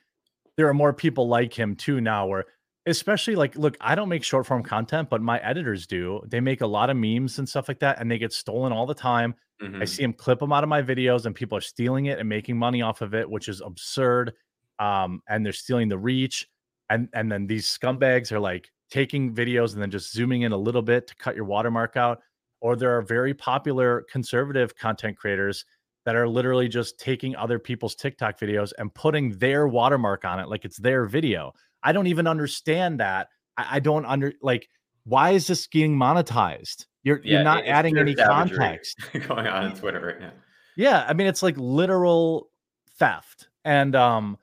there 0.58 0.68
are 0.68 0.74
more 0.74 0.94
people 0.94 1.28
like 1.28 1.58
him 1.58 1.76
too 1.76 2.02
now 2.02 2.28
where 2.28 2.46
especially 2.86 3.36
like 3.36 3.56
look 3.58 3.76
i 3.82 3.94
don't 3.94 4.10
make 4.10 4.24
short 4.24 4.46
form 4.46 4.64
content 4.64 5.10
but 5.10 5.22
my 5.22 5.38
editors 5.40 5.86
do 5.86 6.22
they 6.28 6.40
make 6.40 6.62
a 6.62 6.68
lot 6.68 6.90
of 6.90 6.96
memes 6.96 7.38
and 7.38 7.48
stuff 7.48 7.68
like 7.68 7.80
that 7.80 8.00
and 8.00 8.10
they 8.10 8.18
get 8.18 8.32
stolen 8.32 8.72
all 8.72 8.86
the 8.86 8.94
time 8.94 9.36
mm-hmm. 9.62 9.82
i 9.82 9.86
see 9.86 10.02
them 10.02 10.14
clip 10.14 10.40
them 10.40 10.54
out 10.54 10.64
of 10.64 10.70
my 10.70 10.82
videos 10.82 11.26
and 11.26 11.36
people 11.36 11.58
are 11.58 11.62
stealing 11.62 12.06
it 12.06 12.20
and 12.20 12.30
making 12.30 12.58
money 12.58 12.82
off 12.82 13.02
of 13.02 13.14
it 13.14 13.30
which 13.30 13.48
is 13.48 13.62
absurd 13.62 14.34
um, 14.80 15.22
and 15.28 15.46
they're 15.46 15.52
stealing 15.52 15.90
the 15.90 15.98
reach 15.98 16.48
and 16.90 17.10
and 17.14 17.32
then 17.32 17.48
these 17.48 17.68
scumbags 17.68 18.32
are 18.32 18.40
like 18.40 18.70
taking 18.90 19.34
videos 19.36 19.74
and 19.74 19.82
then 19.82 19.92
just 19.92 20.14
zooming 20.14 20.44
in 20.44 20.52
a 20.52 20.58
little 20.58 20.82
bit 20.82 21.06
to 21.06 21.16
cut 21.16 21.36
your 21.36 21.46
watermark 21.46 21.98
out 21.98 22.20
or 22.62 22.76
there 22.76 22.98
are 22.98 23.02
very 23.02 23.34
popular 23.34 24.06
conservative 24.10 24.76
content 24.76 25.18
creators 25.18 25.66
that 26.06 26.16
are 26.16 26.28
literally 26.28 26.68
just 26.68 27.00
taking 27.00 27.36
other 27.36 27.60
people's 27.60 27.96
TikTok 27.96 28.40
videos 28.40 28.72
and 28.78 28.94
putting 28.94 29.38
their 29.38 29.68
watermark 29.68 30.26
on 30.26 30.40
it 30.40 30.50
like 30.50 30.66
it's 30.66 30.78
their 30.78 31.06
video. 31.06 31.54
I 31.84 31.92
don't 31.92 32.08
even 32.08 32.28
understand 32.28 33.00
that. 33.00 33.30
I, 33.58 33.78
I 33.78 33.80
don't 33.80 34.06
under 34.06 34.34
like 34.42 34.70
why 35.06 35.32
is 35.32 35.48
this 35.48 35.68
getting 35.68 35.98
monetized? 35.98 36.86
You're 37.04 37.22
yeah, 37.24 37.36
you're 37.36 37.44
not 37.44 37.66
adding 37.66 37.98
any 37.98 38.16
context 38.16 39.00
going 39.14 39.48
on 39.48 39.66
on 39.66 39.76
Twitter 39.76 40.00
right 40.02 40.20
now. 40.20 40.32
Yeah, 40.76 41.06
I 41.08 41.14
mean 41.14 41.28
it's 41.28 41.44
like 41.44 41.56
literal 41.58 42.50
theft. 42.98 43.48
And 43.66 43.96
um 43.96 44.38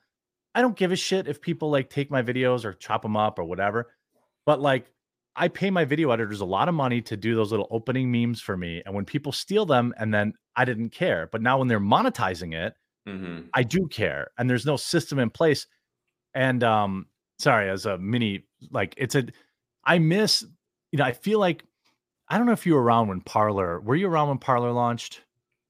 I 0.55 0.61
don't 0.61 0.75
give 0.75 0.91
a 0.91 0.95
shit 0.95 1.27
if 1.27 1.41
people 1.41 1.69
like 1.69 1.89
take 1.89 2.09
my 2.09 2.23
videos 2.23 2.65
or 2.65 2.73
chop 2.73 3.03
them 3.03 3.15
up 3.15 3.37
or 3.37 3.43
whatever. 3.43 3.93
But 4.45 4.59
like 4.59 4.91
I 5.37 5.49
pay 5.49 5.69
my 5.69 5.85
video 5.85 6.09
editors 6.09 6.41
a 6.41 6.45
lot 6.45 6.67
of 6.67 6.73
money 6.73 6.99
to 7.03 7.15
do 7.15 7.35
those 7.35 7.51
little 7.51 7.67
opening 7.69 8.11
memes 8.11 8.41
for 8.41 8.57
me. 8.57 8.81
And 8.85 8.95
when 8.95 9.05
people 9.05 9.31
steal 9.31 9.67
them 9.67 9.93
and 9.97 10.11
then 10.11 10.33
I 10.55 10.65
didn't 10.65 10.89
care. 10.89 11.29
But 11.31 11.43
now 11.43 11.59
when 11.59 11.67
they're 11.67 11.79
monetizing 11.79 12.55
it, 12.55 12.73
mm-hmm. 13.07 13.41
I 13.53 13.61
do 13.61 13.87
care. 13.87 14.31
And 14.39 14.49
there's 14.49 14.65
no 14.65 14.77
system 14.77 15.19
in 15.19 15.29
place. 15.29 15.67
And 16.33 16.63
um, 16.63 17.05
sorry, 17.37 17.69
as 17.69 17.85
a 17.85 17.97
mini, 17.97 18.43
like 18.71 18.93
it's 18.97 19.15
a 19.15 19.25
I 19.83 19.99
miss, 19.99 20.45
you 20.91 20.99
know, 20.99 21.05
I 21.05 21.13
feel 21.13 21.39
like 21.39 21.63
I 22.29 22.37
don't 22.37 22.45
know 22.45 22.53
if 22.53 22.65
you 22.65 22.75
were 22.75 22.83
around 22.83 23.07
when 23.07 23.21
Parler, 23.21 23.79
were 23.79 23.95
you 23.95 24.07
around 24.07 24.29
when 24.29 24.37
Parler 24.37 24.71
launched? 24.71 25.21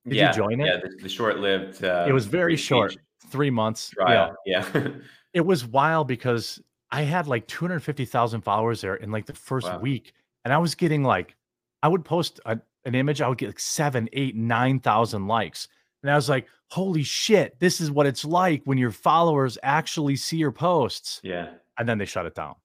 Did 0.06 0.16
yeah, 0.16 0.30
you 0.30 0.36
join 0.36 0.60
it? 0.62 0.66
Yeah, 0.66 0.78
the, 0.78 1.04
the 1.04 1.10
short-lived. 1.10 1.84
Uh, 1.84 2.06
it 2.08 2.14
was 2.14 2.26
very 2.26 2.56
short, 2.56 2.98
three 3.30 3.50
months. 3.50 3.90
Trial. 3.90 4.36
Yeah. 4.46 4.66
yeah. 4.74 4.88
it 5.34 5.42
was 5.42 5.66
wild 5.66 6.08
because 6.08 6.62
I 6.92 7.02
had 7.02 7.28
like 7.28 7.46
250,000 7.48 8.42
followers 8.42 8.82
there 8.82 8.96
in 8.96 9.12
like 9.12 9.26
the 9.26 9.34
first 9.34 9.68
wow. 9.68 9.80
week. 9.80 10.14
And 10.46 10.54
I 10.54 10.58
was 10.58 10.76
getting 10.76 11.04
like, 11.04 11.36
I 11.84 11.90
would 11.90 12.06
post 12.06 12.40
a, 12.46 12.60
an 12.86 12.96
image, 12.96 13.22
I 13.22 13.28
would 13.28 13.38
get 13.38 13.48
like 13.48 13.60
seven, 13.60 14.10
eight, 14.14 14.36
nine 14.36 14.80
thousand 14.80 15.28
likes. 15.28 15.68
And 16.04 16.12
I 16.12 16.16
was 16.16 16.30
like, 16.30 16.48
holy 16.70 17.04
shit, 17.04 17.60
this 17.60 17.82
is 17.82 17.90
what 17.90 18.06
it's 18.06 18.26
like 18.26 18.62
when 18.66 18.78
your 18.78 18.92
followers 18.92 19.58
actually 19.64 20.16
see 20.16 20.38
your 20.38 20.52
posts. 20.52 21.22
Yeah. 21.24 21.50
And 21.78 21.88
then 21.88 21.98
they 21.98 22.06
shut 22.06 22.26
it 22.26 22.36
down. 22.36 22.56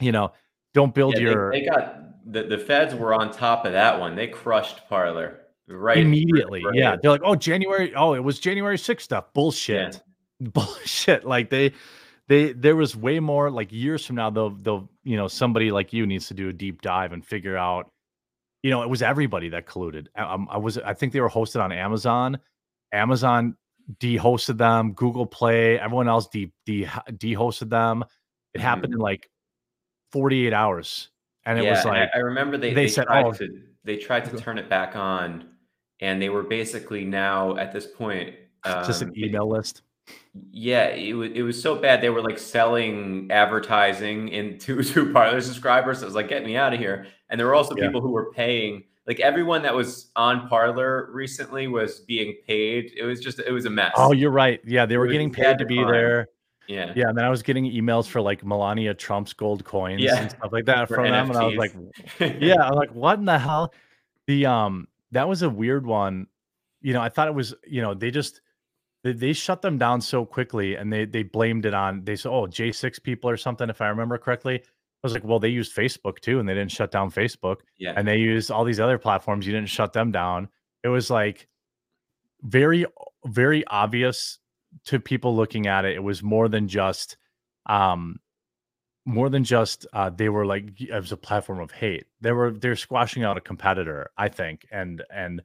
You 0.00 0.12
know, 0.12 0.32
don't 0.72 0.94
build 0.94 1.14
yeah, 1.14 1.20
your 1.20 1.52
they, 1.52 1.60
they, 1.60 1.66
got 1.66 2.32
the 2.32 2.42
the 2.44 2.58
feds 2.58 2.94
were 2.94 3.14
on 3.14 3.30
top 3.30 3.64
of 3.64 3.72
that 3.72 3.98
one. 3.98 4.16
They 4.16 4.26
crushed 4.26 4.88
Parler 4.88 5.44
right 5.68 5.98
immediately. 5.98 6.64
Right. 6.64 6.74
Yeah, 6.74 6.96
they're 7.00 7.10
like, 7.10 7.22
oh, 7.24 7.36
January. 7.36 7.94
Oh, 7.94 8.14
it 8.14 8.22
was 8.22 8.38
January 8.38 8.76
6th 8.76 9.00
stuff. 9.00 9.32
Bullshit. 9.32 10.00
Yeah. 10.40 10.48
Bullshit. 10.52 11.24
Like 11.24 11.50
they, 11.50 11.72
they, 12.28 12.52
there 12.52 12.76
was 12.76 12.96
way 12.96 13.20
more. 13.20 13.50
Like 13.50 13.72
years 13.72 14.04
from 14.04 14.16
now, 14.16 14.30
they'll, 14.30 14.50
they'll, 14.50 14.90
you 15.04 15.16
know, 15.16 15.28
somebody 15.28 15.70
like 15.70 15.92
you 15.92 16.06
needs 16.06 16.28
to 16.28 16.34
do 16.34 16.48
a 16.48 16.52
deep 16.52 16.82
dive 16.82 17.12
and 17.12 17.24
figure 17.24 17.56
out. 17.56 17.90
You 18.62 18.70
know, 18.70 18.82
it 18.82 18.88
was 18.88 19.02
everybody 19.02 19.50
that 19.50 19.66
colluded. 19.66 20.06
I, 20.16 20.22
I 20.50 20.56
was, 20.56 20.78
I 20.78 20.94
think 20.94 21.12
they 21.12 21.20
were 21.20 21.28
hosted 21.28 21.62
on 21.62 21.70
Amazon. 21.70 22.38
Amazon 22.94 23.56
de-hosted 23.98 24.56
them. 24.56 24.92
Google 24.92 25.26
Play, 25.26 25.78
everyone 25.78 26.08
else 26.08 26.28
de 26.28 26.50
de 26.64 26.88
de-hosted 27.16 27.68
them. 27.68 28.04
It 28.54 28.60
happened 28.60 28.92
mm-hmm. 28.92 29.00
in 29.00 29.00
like 29.00 29.28
48 30.12 30.52
hours. 30.52 31.10
And 31.46 31.58
it 31.58 31.64
yeah, 31.64 31.70
was 31.72 31.84
like 31.84 32.08
I, 32.14 32.18
I 32.18 32.20
remember 32.20 32.56
they, 32.56 32.70
they, 32.70 32.84
they 32.84 32.88
said, 32.88 33.06
tried 33.06 33.26
oh, 33.26 33.32
to 33.32 33.62
they 33.84 33.96
tried 33.98 34.24
to 34.24 34.38
turn 34.38 34.56
it 34.56 34.70
back 34.70 34.96
on, 34.96 35.50
and 36.00 36.20
they 36.20 36.30
were 36.30 36.42
basically 36.42 37.04
now 37.04 37.56
at 37.56 37.72
this 37.72 37.86
point 37.86 38.34
um, 38.64 38.84
just 38.86 39.02
an 39.02 39.08
um, 39.08 39.14
email 39.16 39.48
list. 39.48 39.82
Yeah, 40.50 40.88
it 40.88 41.14
was 41.14 41.30
it 41.34 41.42
was 41.42 41.60
so 41.60 41.76
bad. 41.76 42.00
They 42.00 42.10
were 42.10 42.22
like 42.22 42.38
selling 42.38 43.28
advertising 43.30 44.28
into 44.28 44.82
to 44.94 45.12
Parler 45.12 45.40
subscribers. 45.40 45.98
So 45.98 46.04
it 46.04 46.06
was 46.06 46.14
like, 46.14 46.28
get 46.28 46.44
me 46.44 46.56
out 46.56 46.72
of 46.72 46.78
here. 46.78 47.06
And 47.28 47.38
there 47.38 47.46
were 47.46 47.54
also 47.54 47.74
yeah. 47.76 47.86
people 47.86 48.00
who 48.00 48.10
were 48.10 48.32
paying. 48.32 48.84
Like 49.06 49.20
everyone 49.20 49.62
that 49.62 49.74
was 49.74 50.10
on 50.16 50.48
Parler 50.48 51.10
recently 51.12 51.66
was 51.68 52.00
being 52.00 52.36
paid. 52.46 52.92
It 52.96 53.04
was 53.04 53.20
just 53.20 53.38
it 53.38 53.52
was 53.52 53.66
a 53.66 53.70
mess. 53.70 53.92
Oh, 53.96 54.12
you're 54.12 54.30
right. 54.30 54.60
Yeah, 54.64 54.86
they 54.86 54.96
were 54.96 55.08
getting 55.08 55.30
paid 55.30 55.58
to 55.58 55.66
be 55.66 55.76
there. 55.76 56.28
Yeah. 56.66 56.92
Yeah. 56.96 57.08
And 57.08 57.18
then 57.18 57.24
I 57.24 57.30
was 57.30 57.42
getting 57.42 57.64
emails 57.64 58.06
for 58.06 58.20
like 58.20 58.44
Melania 58.44 58.94
Trump's 58.94 59.32
gold 59.32 59.64
coins 59.64 60.00
yeah. 60.00 60.22
and 60.22 60.30
stuff 60.30 60.52
like 60.52 60.64
that 60.66 60.88
from 60.88 61.04
them. 61.04 61.30
And 61.30 61.38
I 61.38 61.44
was 61.44 61.56
like, 61.56 61.74
yeah, 62.40 62.62
I'm 62.62 62.74
like, 62.74 62.94
what 62.94 63.18
in 63.18 63.24
the 63.24 63.38
hell? 63.38 63.74
The 64.26 64.46
um 64.46 64.88
that 65.12 65.28
was 65.28 65.42
a 65.42 65.50
weird 65.50 65.86
one. 65.86 66.26
You 66.80 66.92
know, 66.92 67.00
I 67.00 67.08
thought 67.08 67.28
it 67.28 67.34
was, 67.34 67.54
you 67.66 67.82
know, 67.82 67.94
they 67.94 68.10
just 68.10 68.40
they, 69.02 69.12
they 69.12 69.32
shut 69.32 69.62
them 69.62 69.78
down 69.78 70.00
so 70.00 70.24
quickly 70.24 70.76
and 70.76 70.92
they 70.92 71.04
they 71.04 71.22
blamed 71.22 71.66
it 71.66 71.74
on 71.74 72.04
they 72.04 72.16
said, 72.16 72.30
oh, 72.30 72.46
J6 72.46 73.02
people 73.02 73.28
or 73.28 73.36
something, 73.36 73.68
if 73.68 73.80
I 73.80 73.88
remember 73.88 74.18
correctly. 74.18 74.62
I 75.04 75.06
was 75.06 75.12
like, 75.12 75.24
well, 75.24 75.38
they 75.38 75.50
used 75.50 75.76
Facebook 75.76 76.20
too, 76.20 76.40
and 76.40 76.48
they 76.48 76.54
didn't 76.54 76.72
shut 76.72 76.90
down 76.90 77.10
Facebook. 77.10 77.58
Yeah. 77.78 77.92
And 77.94 78.08
they 78.08 78.16
used 78.16 78.50
all 78.50 78.64
these 78.64 78.80
other 78.80 78.98
platforms. 78.98 79.46
You 79.46 79.52
didn't 79.52 79.68
shut 79.68 79.92
them 79.92 80.10
down. 80.10 80.48
It 80.82 80.88
was 80.88 81.10
like 81.10 81.46
very, 82.42 82.86
very 83.26 83.66
obvious 83.66 84.38
to 84.86 85.00
people 85.00 85.36
looking 85.36 85.66
at 85.66 85.84
it, 85.84 85.94
it 85.94 86.02
was 86.02 86.22
more 86.22 86.48
than 86.48 86.68
just 86.68 87.16
um 87.66 88.18
more 89.06 89.28
than 89.28 89.44
just 89.44 89.86
uh 89.92 90.10
they 90.10 90.28
were 90.28 90.46
like 90.46 90.80
it 90.80 90.92
was 90.92 91.12
a 91.12 91.16
platform 91.16 91.60
of 91.60 91.70
hate. 91.70 92.06
They 92.20 92.32
were 92.32 92.50
they're 92.50 92.76
squashing 92.76 93.24
out 93.24 93.36
a 93.36 93.40
competitor, 93.40 94.10
I 94.16 94.28
think, 94.28 94.66
and 94.70 95.02
and 95.12 95.42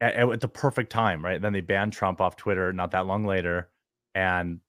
at, 0.00 0.16
at 0.16 0.40
the 0.40 0.48
perfect 0.48 0.90
time, 0.90 1.24
right? 1.24 1.40
Then 1.40 1.52
they 1.52 1.60
banned 1.60 1.92
Trump 1.92 2.20
off 2.20 2.36
Twitter 2.36 2.72
not 2.72 2.90
that 2.92 3.06
long 3.06 3.26
later, 3.26 3.70
and 4.14 4.60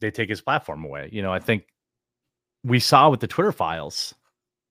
they 0.00 0.10
take 0.10 0.28
his 0.28 0.40
platform 0.40 0.84
away. 0.84 1.08
You 1.12 1.22
know, 1.22 1.32
I 1.32 1.38
think 1.38 1.66
we 2.66 2.80
saw 2.80 3.08
with 3.08 3.20
the 3.20 3.28
Twitter 3.28 3.52
files 3.52 4.12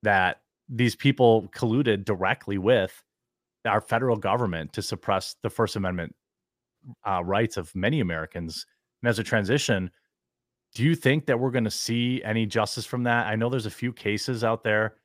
that 0.03 0.41
these 0.67 0.95
people 0.95 1.47
colluded 1.55 2.03
directly 2.03 2.57
with 2.57 3.01
our 3.65 3.79
federal 3.79 4.17
government 4.17 4.73
to 4.73 4.81
suppress 4.81 5.35
the 5.41 5.49
First 5.49 5.77
Amendment 5.77 6.13
uh, 7.07 7.23
rights 7.23 7.55
of 7.55 7.73
many 7.73 8.01
Americans. 8.01 8.65
And 9.01 9.09
as 9.09 9.17
a 9.17 9.23
transition, 9.23 9.89
do 10.73 10.83
you 10.83 10.93
think 10.93 11.25
that 11.25 11.39
we're 11.39 11.51
going 11.51 11.63
to 11.63 11.71
see 11.71 12.21
any 12.23 12.45
justice 12.45 12.85
from 12.85 13.03
that? 13.03 13.27
I 13.27 13.35
know 13.35 13.49
there's 13.49 13.65
a 13.65 13.71
few 13.71 13.93
cases 13.93 14.43
out 14.43 14.63
there 14.63 14.95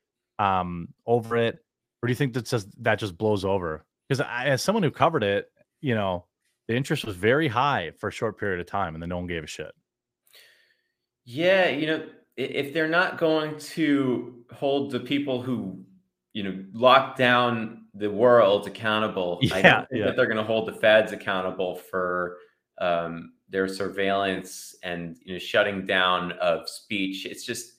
um, 0.40 0.88
over 1.06 1.36
it, 1.36 1.60
or 2.02 2.08
do 2.08 2.10
you 2.10 2.16
think 2.16 2.32
that 2.34 2.46
just 2.46 2.68
that 2.82 2.98
just 2.98 3.16
blows 3.16 3.44
over? 3.44 3.84
Because 4.08 4.26
as 4.28 4.62
someone 4.62 4.82
who 4.82 4.90
covered 4.90 5.22
it, 5.22 5.46
you 5.80 5.94
know, 5.94 6.26
the 6.66 6.74
interest 6.74 7.04
was 7.04 7.14
very 7.14 7.46
high 7.46 7.92
for 7.98 8.08
a 8.08 8.12
short 8.12 8.36
period 8.38 8.58
of 8.58 8.66
time, 8.66 8.94
and 8.94 9.02
then 9.02 9.10
no 9.10 9.18
one 9.18 9.28
gave 9.28 9.44
a 9.44 9.46
shit. 9.46 9.72
Yeah, 11.24 11.68
you 11.68 11.86
know, 11.86 12.06
if 12.40 12.72
they're 12.72 12.88
not 12.88 13.18
going 13.18 13.58
to 13.58 14.44
hold 14.52 14.90
the 14.90 15.00
people 15.00 15.42
who, 15.42 15.84
you 16.32 16.42
know, 16.42 16.64
lock 16.72 17.16
down 17.16 17.84
the 17.94 18.10
world 18.10 18.66
accountable. 18.66 19.38
Yeah, 19.42 19.54
I 19.54 19.62
don't 19.62 19.88
think 19.88 19.98
yeah. 20.00 20.06
that 20.06 20.16
they're 20.16 20.26
going 20.26 20.38
to 20.38 20.44
hold 20.44 20.68
the 20.68 20.72
feds 20.72 21.12
accountable 21.12 21.76
for 21.76 22.38
um, 22.80 23.32
their 23.48 23.68
surveillance 23.68 24.74
and 24.82 25.18
you 25.24 25.34
know 25.34 25.38
shutting 25.38 25.84
down 25.84 26.32
of 26.32 26.68
speech. 26.68 27.26
It's 27.26 27.44
just, 27.44 27.72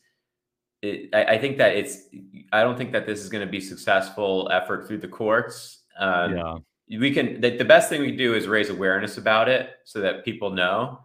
it, 0.82 1.10
I, 1.14 1.36
I, 1.36 1.38
think 1.40 1.58
that 1.58 1.76
it's. 1.76 2.08
I 2.52 2.62
don't 2.62 2.78
think 2.78 2.92
that 2.92 3.06
this 3.06 3.20
is 3.20 3.30
going 3.30 3.46
to 3.46 3.52
be 3.52 3.62
successful 3.62 4.50
effort 4.52 4.88
through 4.88 5.00
the 5.00 5.08
courts. 5.08 5.84
Um, 5.98 6.36
yeah, 6.36 7.00
we 7.00 7.12
can. 7.12 7.42
The, 7.42 7.58
the 7.58 7.66
best 7.66 7.90
thing 7.90 8.02
we 8.02 8.16
do 8.16 8.36
is 8.36 8.48
raise 8.48 8.70
awareness 8.70 9.18
about 9.18 9.50
it 9.50 9.72
so 9.86 10.02
that 10.02 10.24
people 10.24 10.52
know. 10.52 11.00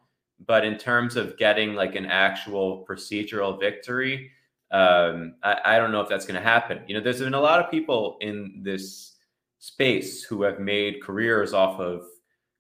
But 0.44 0.64
in 0.64 0.76
terms 0.76 1.16
of 1.16 1.38
getting 1.38 1.74
like 1.74 1.94
an 1.94 2.06
actual 2.06 2.84
procedural 2.88 3.58
victory, 3.58 4.30
um, 4.70 5.34
I, 5.42 5.58
I 5.64 5.78
don't 5.78 5.92
know 5.92 6.00
if 6.00 6.08
that's 6.08 6.26
going 6.26 6.40
to 6.40 6.46
happen. 6.46 6.80
You 6.86 6.94
know, 6.96 7.00
there's 7.00 7.20
been 7.20 7.34
a 7.34 7.40
lot 7.40 7.60
of 7.60 7.70
people 7.70 8.18
in 8.20 8.60
this 8.62 9.16
space 9.58 10.22
who 10.22 10.42
have 10.42 10.60
made 10.60 11.02
careers 11.02 11.52
off 11.54 11.80
of 11.80 12.04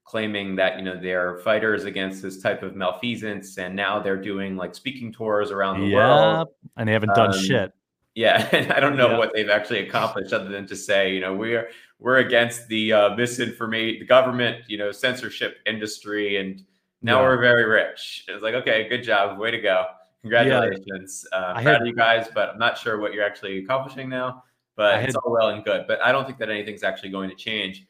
claiming 0.06 0.54
that 0.56 0.78
you 0.78 0.84
know 0.84 0.98
they're 1.00 1.38
fighters 1.38 1.84
against 1.84 2.22
this 2.22 2.40
type 2.40 2.62
of 2.62 2.76
malfeasance 2.76 3.58
and 3.58 3.74
now 3.74 4.00
they're 4.00 4.20
doing 4.20 4.56
like 4.56 4.74
speaking 4.74 5.12
tours 5.12 5.50
around 5.50 5.80
the 5.80 5.92
world 5.92 6.48
and 6.76 6.88
they 6.88 6.92
haven't 6.92 7.14
done 7.14 7.34
um, 7.34 7.38
shit 7.38 7.72
yeah 8.14 8.48
and 8.52 8.72
i 8.72 8.80
don't 8.80 8.96
know 8.96 9.10
yeah. 9.10 9.18
what 9.18 9.32
they've 9.34 9.50
actually 9.50 9.80
accomplished 9.80 10.32
other 10.32 10.48
than 10.48 10.64
to 10.64 10.76
say 10.76 11.12
you 11.12 11.20
know 11.20 11.34
we're 11.34 11.68
we're 11.98 12.18
against 12.18 12.68
the 12.68 12.92
uh, 12.92 13.14
misinformation 13.16 13.98
the 13.98 14.06
government 14.06 14.62
you 14.68 14.78
know 14.78 14.92
censorship 14.92 15.56
industry 15.66 16.36
and 16.36 16.64
now 17.06 17.20
yeah. 17.20 17.28
we're 17.28 17.40
very 17.40 17.64
rich 17.64 18.24
it's 18.28 18.42
like 18.42 18.54
okay 18.54 18.88
good 18.88 19.02
job 19.02 19.38
way 19.38 19.50
to 19.50 19.60
go 19.60 19.86
Congratulations. 20.26 21.26
Yeah. 21.30 21.38
Uh, 21.38 21.52
proud 21.54 21.64
had, 21.64 21.80
of 21.82 21.86
you 21.86 21.94
guys, 21.94 22.28
but 22.34 22.50
I'm 22.50 22.58
not 22.58 22.76
sure 22.76 22.98
what 22.98 23.12
you're 23.12 23.24
actually 23.24 23.58
accomplishing 23.58 24.08
now. 24.08 24.42
But 24.76 25.00
had, 25.00 25.08
it's 25.08 25.16
all 25.16 25.32
well 25.32 25.48
and 25.50 25.64
good. 25.64 25.86
But 25.86 26.00
I 26.02 26.12
don't 26.12 26.26
think 26.26 26.38
that 26.38 26.50
anything's 26.50 26.82
actually 26.82 27.10
going 27.10 27.30
to 27.30 27.36
change. 27.36 27.86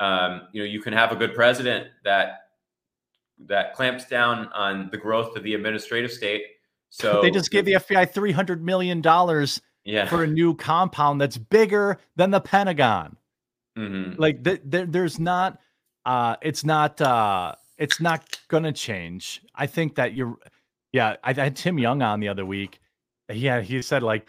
Um, 0.00 0.42
you 0.52 0.62
know, 0.62 0.66
you 0.66 0.80
can 0.80 0.92
have 0.92 1.12
a 1.12 1.16
good 1.16 1.34
president 1.34 1.88
that 2.04 2.38
that 3.46 3.74
clamps 3.74 4.06
down 4.06 4.48
on 4.48 4.88
the 4.90 4.96
growth 4.96 5.36
of 5.36 5.42
the 5.42 5.54
administrative 5.54 6.12
state. 6.12 6.42
So 6.90 7.20
they 7.22 7.30
just 7.30 7.50
gave 7.50 7.64
the 7.64 7.74
FBI 7.74 8.10
three 8.10 8.32
hundred 8.32 8.62
million 8.64 9.00
dollars 9.00 9.60
yeah. 9.84 10.06
for 10.06 10.22
a 10.24 10.26
new 10.26 10.54
compound 10.54 11.20
that's 11.20 11.36
bigger 11.36 11.98
than 12.16 12.30
the 12.30 12.40
Pentagon. 12.40 13.16
Mm-hmm. 13.76 14.20
Like 14.20 14.44
th- 14.44 14.60
th- 14.70 14.88
there's 14.90 15.18
not, 15.18 15.58
uh, 16.04 16.36
it's 16.42 16.62
not, 16.62 17.00
uh, 17.00 17.54
it's 17.82 18.00
not 18.00 18.38
going 18.46 18.62
to 18.62 18.72
change. 18.72 19.42
I 19.56 19.66
think 19.66 19.96
that 19.96 20.14
you're 20.14 20.36
yeah, 20.92 21.16
I, 21.24 21.30
I 21.30 21.34
had 21.34 21.56
Tim 21.56 21.78
Young 21.78 22.00
on 22.00 22.20
the 22.20 22.28
other 22.28 22.46
week. 22.46 22.78
Yeah, 23.32 23.60
he 23.60 23.82
said 23.82 24.04
like 24.04 24.28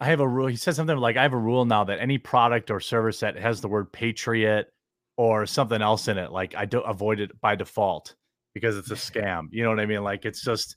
I 0.00 0.06
have 0.06 0.20
a 0.20 0.26
rule. 0.26 0.48
He 0.48 0.56
said 0.56 0.74
something 0.74 0.96
like 0.96 1.16
I 1.16 1.22
have 1.22 1.32
a 1.32 1.38
rule 1.38 1.64
now 1.64 1.84
that 1.84 2.00
any 2.00 2.18
product 2.18 2.70
or 2.70 2.80
service 2.80 3.20
that 3.20 3.36
has 3.36 3.60
the 3.60 3.68
word 3.68 3.92
patriot 3.92 4.72
or 5.16 5.46
something 5.46 5.80
else 5.80 6.08
in 6.08 6.18
it, 6.18 6.32
like 6.32 6.56
I 6.56 6.64
don't 6.64 6.88
avoid 6.88 7.20
it 7.20 7.40
by 7.40 7.54
default 7.54 8.16
because 8.52 8.76
it's 8.76 8.90
a 8.90 8.94
scam. 8.94 9.46
You 9.52 9.62
know 9.62 9.70
what 9.70 9.80
I 9.80 9.86
mean? 9.86 10.02
Like 10.02 10.24
it's 10.24 10.42
just 10.42 10.76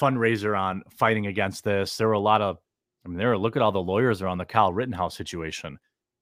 fundraiser 0.00 0.58
on 0.58 0.82
fighting 0.90 1.26
against 1.26 1.62
this. 1.62 1.96
There 1.96 2.08
were 2.08 2.14
a 2.14 2.18
lot 2.18 2.42
of 2.42 2.58
I 3.04 3.08
mean, 3.08 3.18
there 3.18 3.28
were 3.28 3.38
look 3.38 3.54
at 3.54 3.62
all 3.62 3.72
the 3.72 3.78
lawyers 3.78 4.20
around 4.20 4.38
the 4.38 4.44
Kyle 4.44 4.72
Rittenhouse 4.72 5.16
situation. 5.16 5.78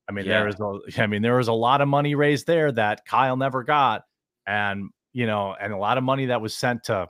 I 0.07 0.13
mean, 0.13 0.27
yeah. 0.27 0.41
there 0.41 0.49
is 0.49 0.61
a, 0.61 0.81
I 1.03 1.07
mean, 1.07 1.23
there 1.23 1.37
was 1.37 1.49
a 1.49 1.53
lot 1.53 1.81
of 1.81 1.89
money 1.89 2.15
raised 2.15 2.47
there 2.47 2.71
that 2.73 3.07
Kyle 3.07 3.39
never 3.39 3.65
got. 3.65 4.03
And, 4.47 4.91
you 5.15 5.27
know, 5.27 5.57
and 5.59 5.73
a 5.73 5.77
lot 5.79 5.97
of 5.97 6.05
money 6.05 6.27
that 6.27 6.43
was 6.43 6.55
sent 6.55 6.85
to 6.85 7.09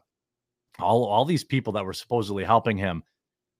all 0.79 1.05
all 1.05 1.25
these 1.25 1.43
people 1.43 1.73
that 1.73 1.85
were 1.85 1.93
supposedly 1.93 2.45
helping 2.45 2.77
him. 2.77 3.03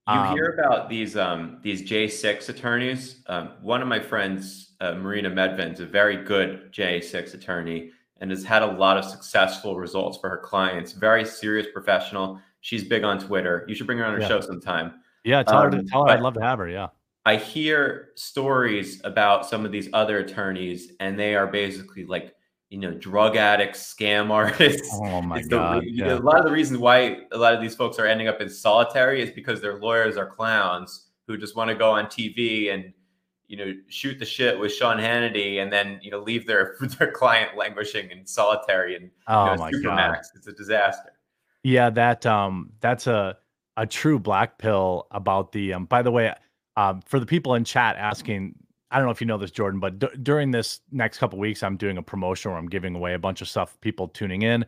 You 0.07 0.13
um, 0.13 0.35
hear 0.35 0.57
about 0.57 0.87
these 0.87 1.17
um, 1.17 1.59
these 1.63 1.81
J 1.81 2.07
six 2.07 2.47
attorneys. 2.47 3.23
Um, 3.27 3.49
one 3.61 3.81
of 3.81 3.87
my 3.87 3.99
friends, 3.99 4.75
uh, 4.79 4.93
Marina 4.93 5.29
Medvin's 5.29 5.79
a 5.79 5.85
very 5.85 6.23
good 6.23 6.71
J 6.71 7.01
six 7.01 7.33
attorney 7.33 7.91
and 8.21 8.29
has 8.29 8.45
had 8.45 8.61
a 8.61 8.67
lot 8.67 8.97
of 8.97 9.03
successful 9.03 9.75
results 9.77 10.17
for 10.19 10.29
her 10.29 10.37
clients. 10.37 10.93
Very 10.93 11.25
serious 11.25 11.67
professional. 11.73 12.39
She's 12.61 12.83
big 12.83 13.03
on 13.03 13.19
Twitter. 13.19 13.65
You 13.67 13.75
should 13.75 13.87
bring 13.87 13.97
her 13.97 14.05
on 14.05 14.13
her 14.13 14.21
yeah. 14.21 14.27
show 14.27 14.41
sometime. 14.41 14.93
Yeah, 15.23 15.43
tell 15.43 15.63
her. 15.63 15.69
To, 15.71 15.79
um, 15.79 15.87
tell 15.87 16.05
her 16.05 16.11
I'd 16.11 16.21
love 16.21 16.35
to 16.35 16.41
have 16.41 16.59
her. 16.59 16.69
Yeah. 16.69 16.87
I 17.25 17.37
hear 17.37 18.09
stories 18.15 19.01
about 19.03 19.47
some 19.47 19.65
of 19.65 19.71
these 19.71 19.89
other 19.93 20.19
attorneys, 20.19 20.91
and 20.99 21.19
they 21.19 21.35
are 21.35 21.47
basically 21.47 22.05
like 22.05 22.35
you 22.69 22.79
know, 22.79 22.93
drug 22.93 23.35
addicts, 23.35 23.93
scam 23.93 24.29
artists. 24.31 24.89
Oh 24.93 25.21
my 25.21 25.39
it's 25.39 25.47
god! 25.47 25.83
The, 25.83 25.91
yeah. 25.91 26.07
know, 26.07 26.17
a 26.17 26.19
lot 26.19 26.39
of 26.39 26.45
the 26.45 26.51
reasons 26.51 26.79
why 26.79 27.19
a 27.31 27.37
lot 27.37 27.53
of 27.53 27.61
these 27.61 27.75
folks 27.75 27.99
are 27.99 28.05
ending 28.05 28.27
up 28.27 28.41
in 28.41 28.49
solitary 28.49 29.21
is 29.21 29.31
because 29.31 29.61
their 29.61 29.79
lawyers 29.79 30.17
are 30.17 30.27
clowns 30.27 31.07
who 31.27 31.37
just 31.37 31.55
want 31.55 31.69
to 31.69 31.75
go 31.75 31.91
on 31.91 32.05
TV 32.05 32.73
and 32.73 32.93
you 33.47 33.57
know 33.57 33.73
shoot 33.87 34.19
the 34.19 34.25
shit 34.25 34.59
with 34.59 34.73
Sean 34.73 34.97
Hannity 34.97 35.61
and 35.61 35.71
then 35.71 35.99
you 36.01 36.11
know 36.11 36.19
leave 36.19 36.47
their 36.47 36.77
their 36.99 37.11
client 37.11 37.55
languishing 37.55 38.11
in 38.11 38.25
solitary 38.25 38.95
and 38.95 39.11
oh 39.27 39.51
you 39.51 39.51
know, 39.51 39.57
my 39.57 39.71
god, 39.71 40.17
it's 40.35 40.47
a 40.47 40.53
disaster. 40.53 41.11
Yeah, 41.63 41.89
that 41.91 42.25
um, 42.25 42.71
that's 42.79 43.07
a 43.07 43.37
a 43.77 43.85
true 43.85 44.19
black 44.19 44.57
pill 44.57 45.07
about 45.11 45.51
the 45.51 45.73
um. 45.73 45.85
By 45.85 46.01
the 46.01 46.11
way, 46.11 46.33
um, 46.77 47.01
for 47.01 47.19
the 47.19 47.25
people 47.25 47.55
in 47.55 47.63
chat 47.63 47.95
asking, 47.97 48.55
I 48.95 48.97
don't 48.97 49.07
know 49.07 49.11
if 49.11 49.19
you 49.19 49.27
know 49.27 49.37
this, 49.37 49.51
Jordan, 49.51 49.81
but 49.81 49.99
d- 49.99 50.07
during 50.23 50.51
this 50.51 50.79
next 50.89 51.17
couple 51.17 51.37
weeks, 51.37 51.63
I'm 51.63 51.75
doing 51.75 51.97
a 51.97 52.01
promotion 52.01 52.51
where 52.51 52.57
I'm 52.57 52.69
giving 52.69 52.95
away 52.95 53.13
a 53.13 53.19
bunch 53.19 53.41
of 53.41 53.49
stuff. 53.49 53.77
People 53.81 54.07
tuning 54.07 54.43
in, 54.43 54.65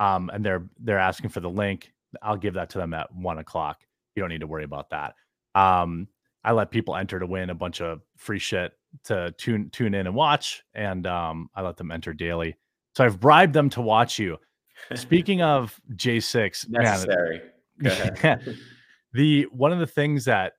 um, 0.00 0.28
and 0.34 0.44
they're 0.44 0.64
they're 0.80 0.98
asking 0.98 1.30
for 1.30 1.38
the 1.38 1.48
link. 1.48 1.92
I'll 2.20 2.36
give 2.36 2.54
that 2.54 2.68
to 2.70 2.78
them 2.78 2.92
at 2.94 3.14
one 3.14 3.38
o'clock. 3.38 3.82
You 4.16 4.24
don't 4.24 4.30
need 4.30 4.40
to 4.40 4.48
worry 4.48 4.64
about 4.64 4.90
that. 4.90 5.14
Um, 5.54 6.08
I 6.42 6.50
let 6.50 6.72
people 6.72 6.96
enter 6.96 7.20
to 7.20 7.26
win 7.26 7.50
a 7.50 7.54
bunch 7.54 7.80
of 7.80 8.00
free 8.16 8.40
shit 8.40 8.72
to 9.04 9.32
tune 9.38 9.70
tune 9.70 9.94
in 9.94 10.08
and 10.08 10.16
watch, 10.16 10.64
and 10.74 11.06
um, 11.06 11.48
I 11.54 11.62
let 11.62 11.76
them 11.76 11.92
enter 11.92 12.12
daily. 12.12 12.56
So 12.96 13.04
I've 13.04 13.20
bribed 13.20 13.52
them 13.52 13.70
to 13.70 13.80
watch 13.80 14.18
you. 14.18 14.36
Speaking 14.96 15.42
of 15.42 15.80
J6, 15.94 16.70
necessary. 16.70 17.40
Man, 17.78 18.56
the 19.12 19.42
one 19.52 19.70
of 19.70 19.78
the 19.78 19.86
things 19.86 20.24
that 20.24 20.54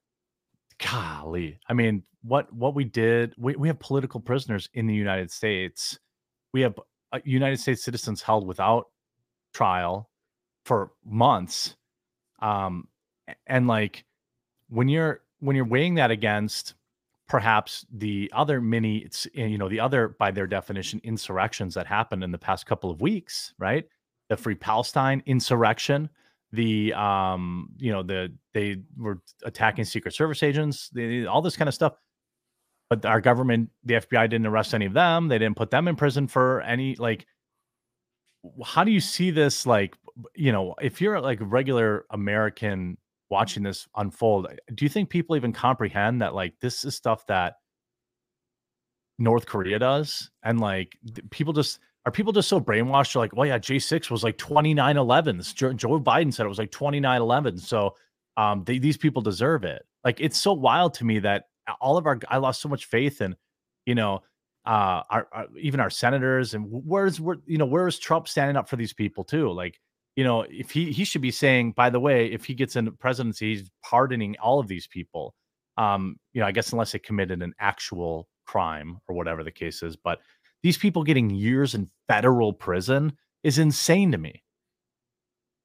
golly, 0.78 1.58
I 1.68 1.74
mean, 1.74 2.04
what 2.22 2.52
what 2.52 2.74
we 2.74 2.84
did, 2.84 3.34
we, 3.36 3.56
we 3.56 3.68
have 3.68 3.78
political 3.78 4.20
prisoners 4.20 4.68
in 4.74 4.86
the 4.86 4.94
United 4.94 5.30
States. 5.30 5.98
We 6.52 6.60
have 6.62 6.78
uh, 7.12 7.18
United 7.24 7.58
States 7.58 7.82
citizens 7.82 8.22
held 8.22 8.46
without 8.46 8.86
trial 9.52 10.10
for 10.64 10.92
months. 11.04 11.76
Um, 12.40 12.88
and 13.46 13.66
like 13.66 14.04
when 14.68 14.88
you're 14.88 15.20
when 15.40 15.56
you're 15.56 15.64
weighing 15.64 15.96
that 15.96 16.10
against 16.10 16.74
perhaps 17.28 17.86
the 17.92 18.30
other 18.34 18.60
many 18.60 19.08
eh, 19.36 19.46
you 19.46 19.58
know 19.58 19.68
the 19.68 19.80
other 19.80 20.08
by 20.18 20.30
their 20.30 20.46
definition 20.46 21.00
insurrections 21.04 21.74
that 21.74 21.86
happened 21.86 22.22
in 22.24 22.30
the 22.30 22.38
past 22.38 22.66
couple 22.66 22.90
of 22.90 23.00
weeks 23.00 23.54
right 23.58 23.86
the 24.28 24.36
free 24.36 24.54
palestine 24.54 25.22
insurrection 25.26 26.08
the 26.52 26.92
um 26.94 27.70
you 27.78 27.92
know 27.92 28.02
the 28.02 28.32
they 28.52 28.76
were 28.98 29.20
attacking 29.44 29.84
secret 29.84 30.12
service 30.12 30.42
agents 30.42 30.90
all 31.28 31.40
this 31.40 31.56
kind 31.56 31.68
of 31.68 31.74
stuff 31.74 31.94
but 32.92 33.06
our 33.06 33.22
government 33.22 33.70
the 33.84 33.94
fbi 33.94 34.28
didn't 34.28 34.46
arrest 34.46 34.74
any 34.74 34.84
of 34.84 34.92
them 34.92 35.28
they 35.28 35.38
didn't 35.38 35.56
put 35.56 35.70
them 35.70 35.88
in 35.88 35.96
prison 35.96 36.26
for 36.26 36.60
any 36.60 36.94
like 36.96 37.26
how 38.64 38.84
do 38.84 38.90
you 38.90 39.00
see 39.00 39.30
this 39.30 39.64
like 39.64 39.94
you 40.34 40.52
know 40.52 40.74
if 40.82 41.00
you're 41.00 41.18
like 41.20 41.40
a 41.40 41.44
regular 41.44 42.04
american 42.10 42.98
watching 43.30 43.62
this 43.62 43.88
unfold 43.96 44.46
do 44.74 44.84
you 44.84 44.90
think 44.90 45.08
people 45.08 45.36
even 45.36 45.52
comprehend 45.54 46.20
that 46.20 46.34
like 46.34 46.52
this 46.60 46.84
is 46.84 46.94
stuff 46.94 47.26
that 47.26 47.54
north 49.18 49.46
korea 49.46 49.78
does 49.78 50.30
and 50.42 50.60
like 50.60 50.98
people 51.30 51.54
just 51.54 51.78
are 52.04 52.10
people 52.10 52.32
just 52.32 52.48
so 52.48 52.60
brainwashed? 52.60 53.12
They're 53.12 53.22
like, 53.22 53.36
well, 53.36 53.46
yeah, 53.46 53.60
J6 53.60 54.10
was 54.10 54.24
like 54.24 54.36
29 54.36 54.96
11s. 54.96 55.54
Joe, 55.54 56.00
Biden 56.00 56.34
said 56.34 56.44
it 56.44 56.48
was 56.48 56.58
like 56.58 56.72
29 56.72 57.20
11. 57.20 57.58
So 57.58 57.94
um, 58.36 58.64
they, 58.64 58.78
these 58.78 58.96
people 58.96 59.22
deserve 59.22 59.62
it. 59.62 59.86
Like, 60.02 60.20
it's 60.20 60.42
so 60.42 60.52
wild 60.52 60.94
to 60.94 61.04
me 61.04 61.20
that 61.20 61.44
all 61.80 61.96
of 61.96 62.06
our, 62.06 62.18
I 62.28 62.38
lost 62.38 62.60
so 62.60 62.68
much 62.68 62.86
faith 62.86 63.20
in, 63.20 63.36
you 63.86 63.94
know, 63.94 64.22
uh, 64.64 65.02
our, 65.10 65.28
our 65.32 65.46
even 65.60 65.80
our 65.80 65.90
senators 65.90 66.54
and 66.54 66.66
where's, 66.68 67.20
where, 67.20 67.36
you 67.46 67.58
know, 67.58 67.66
where 67.66 67.88
is 67.88 67.98
Trump 67.98 68.28
standing 68.28 68.56
up 68.56 68.68
for 68.68 68.76
these 68.76 68.92
people 68.92 69.24
too? 69.24 69.50
Like, 69.50 69.80
you 70.14 70.24
know, 70.24 70.42
if 70.48 70.70
he, 70.70 70.92
he 70.92 71.04
should 71.04 71.22
be 71.22 71.30
saying, 71.30 71.72
by 71.72 71.90
the 71.90 71.98
way, 72.00 72.26
if 72.26 72.44
he 72.44 72.54
gets 72.54 72.76
into 72.76 72.92
presidency, 72.92 73.56
he's 73.56 73.70
pardoning 73.82 74.36
all 74.40 74.60
of 74.60 74.68
these 74.68 74.86
people. 74.86 75.34
Um, 75.78 76.16
you 76.32 76.40
know, 76.40 76.46
I 76.46 76.52
guess 76.52 76.72
unless 76.72 76.92
they 76.92 76.98
committed 76.98 77.42
an 77.42 77.54
actual 77.58 78.28
crime 78.46 78.98
or 79.08 79.16
whatever 79.16 79.42
the 79.42 79.50
case 79.50 79.82
is, 79.82 79.96
but 79.96 80.20
these 80.62 80.76
people 80.76 81.02
getting 81.02 81.30
years 81.30 81.74
in 81.74 81.90
federal 82.08 82.52
prison 82.52 83.14
is 83.42 83.58
insane 83.58 84.12
to 84.12 84.18
me. 84.18 84.42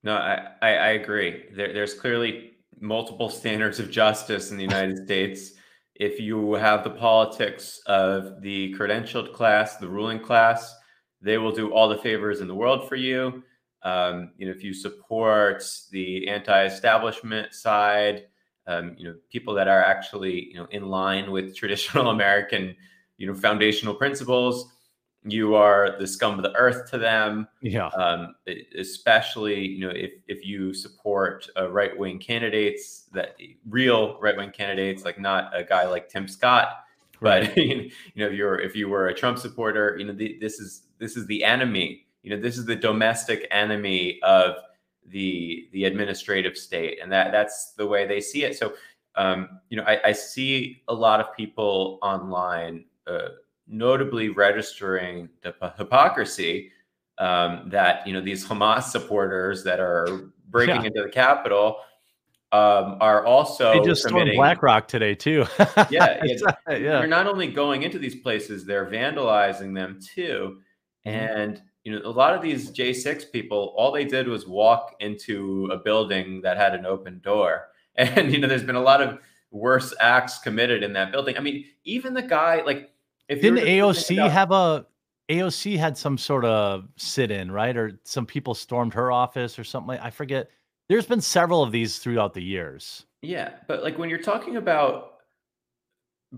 No, 0.03 0.15
I, 0.15 0.47
I, 0.61 0.69
I 0.69 0.87
agree. 0.89 1.43
There, 1.53 1.73
there's 1.73 1.93
clearly 1.93 2.53
multiple 2.79 3.29
standards 3.29 3.79
of 3.79 3.91
justice 3.91 4.49
in 4.49 4.57
the 4.57 4.63
United 4.63 5.03
States. 5.03 5.51
If 5.99 6.19
you 6.19 6.53
have 6.53 6.83
the 6.83 6.91
politics 6.91 7.81
of 7.87 8.41
the 8.41 8.73
credentialed 8.75 9.33
class, 9.33 9.77
the 9.77 9.87
ruling 9.87 10.19
class, 10.19 10.75
they 11.21 11.37
will 11.37 11.51
do 11.51 11.71
all 11.73 11.89
the 11.89 11.97
favors 11.97 12.41
in 12.41 12.47
the 12.47 12.55
world 12.55 12.87
for 12.87 12.95
you. 12.95 13.43
Um, 13.83 14.31
you 14.37 14.45
know, 14.45 14.51
if 14.51 14.63
you 14.63 14.73
support 14.73 15.63
the 15.91 16.27
anti-establishment 16.27 17.53
side, 17.53 18.25
um, 18.67 18.95
you 18.97 19.05
know, 19.05 19.15
people 19.31 19.53
that 19.55 19.67
are 19.67 19.83
actually 19.83 20.49
you 20.51 20.55
know 20.55 20.67
in 20.71 20.87
line 20.87 21.31
with 21.31 21.55
traditional 21.61 22.09
American, 22.09 22.75
you 23.17 23.25
know, 23.25 23.33
foundational 23.33 23.95
principles, 23.95 24.71
you 25.23 25.55
are 25.55 25.97
the 25.99 26.07
scum 26.07 26.35
of 26.35 26.43
the 26.43 26.55
earth 26.55 26.89
to 26.91 26.97
them. 26.97 27.47
Yeah. 27.61 27.87
Um, 27.87 28.35
especially, 28.77 29.67
you 29.67 29.79
know, 29.79 29.89
if 29.93 30.11
if 30.27 30.45
you 30.45 30.73
support 30.73 31.49
uh, 31.57 31.69
right 31.69 31.97
wing 31.97 32.19
candidates, 32.19 33.03
that 33.13 33.35
real 33.69 34.19
right 34.21 34.37
wing 34.37 34.51
candidates, 34.51 35.03
like 35.03 35.19
not 35.19 35.57
a 35.57 35.63
guy 35.63 35.85
like 35.87 36.09
Tim 36.09 36.27
Scott, 36.27 36.69
right. 37.19 37.47
but 37.47 37.57
you 37.63 37.91
know, 38.15 38.27
if 38.27 38.33
you're 38.33 38.59
if 38.59 38.75
you 38.75 38.89
were 38.89 39.07
a 39.07 39.13
Trump 39.13 39.37
supporter, 39.37 39.97
you 39.97 40.05
know, 40.05 40.13
the, 40.13 40.37
this 40.39 40.59
is 40.59 40.83
this 40.99 41.17
is 41.17 41.25
the 41.27 41.43
enemy. 41.43 42.05
You 42.23 42.35
know, 42.35 42.41
this 42.41 42.57
is 42.57 42.65
the 42.65 42.75
domestic 42.75 43.47
enemy 43.51 44.19
of 44.23 44.55
the 45.07 45.67
the 45.71 45.85
administrative 45.85 46.57
state, 46.57 46.99
and 47.01 47.11
that 47.11 47.31
that's 47.31 47.73
the 47.73 47.87
way 47.87 48.05
they 48.05 48.21
see 48.21 48.43
it. 48.43 48.57
So, 48.57 48.73
um, 49.15 49.59
you 49.69 49.77
know, 49.77 49.83
I, 49.83 49.99
I 50.05 50.11
see 50.11 50.83
a 50.87 50.93
lot 50.93 51.19
of 51.19 51.35
people 51.35 51.99
online. 52.01 52.85
Uh, 53.05 53.29
notably 53.67 54.29
registering 54.29 55.29
the 55.41 55.53
hypocrisy 55.77 56.71
um, 57.17 57.69
that 57.69 58.05
you 58.05 58.13
know 58.13 58.21
these 58.21 58.45
Hamas 58.45 58.83
supporters 58.83 59.63
that 59.63 59.79
are 59.79 60.31
breaking 60.49 60.81
yeah. 60.81 60.87
into 60.87 61.03
the 61.03 61.09
Capitol 61.09 61.77
um, 62.51 62.97
are 63.01 63.25
also 63.25 63.73
they 63.73 63.85
just 63.85 64.07
stormed 64.07 64.31
BlackRock 64.35 64.87
today 64.87 65.15
too. 65.15 65.45
yeah, 65.89 66.23
yeah, 66.23 66.53
they're 66.67 67.07
not 67.07 67.27
only 67.27 67.47
going 67.47 67.83
into 67.83 67.99
these 67.99 68.15
places, 68.15 68.65
they're 68.65 68.85
vandalizing 68.85 69.75
them 69.75 69.99
too. 70.01 70.59
Mm-hmm. 71.05 71.09
And 71.17 71.61
you 71.83 71.93
know, 71.93 72.05
a 72.05 72.11
lot 72.11 72.35
of 72.35 72.41
these 72.41 72.71
J6 72.71 73.31
people, 73.31 73.73
all 73.77 73.91
they 73.91 74.05
did 74.05 74.27
was 74.27 74.47
walk 74.47 74.95
into 74.99 75.69
a 75.71 75.77
building 75.77 76.41
that 76.41 76.57
had 76.57 76.73
an 76.75 76.85
open 76.85 77.19
door. 77.23 77.67
And 77.99 78.31
you 78.31 78.37
know, 78.37 78.47
there's 78.47 78.61
been 78.61 78.75
a 78.75 78.79
lot 78.79 79.01
of 79.01 79.17
worse 79.49 79.91
acts 79.99 80.37
committed 80.37 80.83
in 80.83 80.93
that 80.93 81.11
building. 81.11 81.35
I 81.35 81.39
mean, 81.39 81.65
even 81.83 82.13
the 82.13 82.21
guy 82.21 82.61
like 82.63 82.91
if 83.29 83.41
Didn't 83.41 83.65
AOC 83.65 84.17
about, 84.17 84.31
have 84.31 84.51
a 84.51 84.85
AOC 85.29 85.77
had 85.77 85.97
some 85.97 86.17
sort 86.17 86.45
of 86.45 86.87
sit 86.95 87.31
in, 87.31 87.51
right? 87.51 87.75
Or 87.75 87.99
some 88.03 88.25
people 88.25 88.53
stormed 88.53 88.93
her 88.93 89.11
office 89.11 89.59
or 89.59 89.63
something 89.63 89.87
like 89.87 90.01
I 90.01 90.09
forget. 90.09 90.49
There's 90.89 91.05
been 91.05 91.21
several 91.21 91.63
of 91.63 91.71
these 91.71 91.99
throughout 91.99 92.33
the 92.33 92.41
years. 92.41 93.05
Yeah, 93.21 93.51
but 93.67 93.83
like 93.83 93.97
when 93.97 94.09
you're 94.09 94.19
talking 94.19 94.55
about 94.55 95.15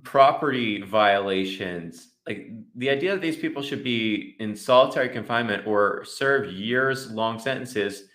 property 0.04 0.82
violations, 0.82 2.10
like 2.28 2.50
the 2.76 2.90
idea 2.90 3.12
that 3.12 3.22
these 3.22 3.38
people 3.38 3.62
should 3.62 3.84
be 3.84 4.36
in 4.40 4.56
solitary 4.56 5.10
confinement 5.10 5.68
or 5.68 6.04
serve 6.04 6.52
years 6.52 7.12
long 7.12 7.38
sentences, 7.38 8.06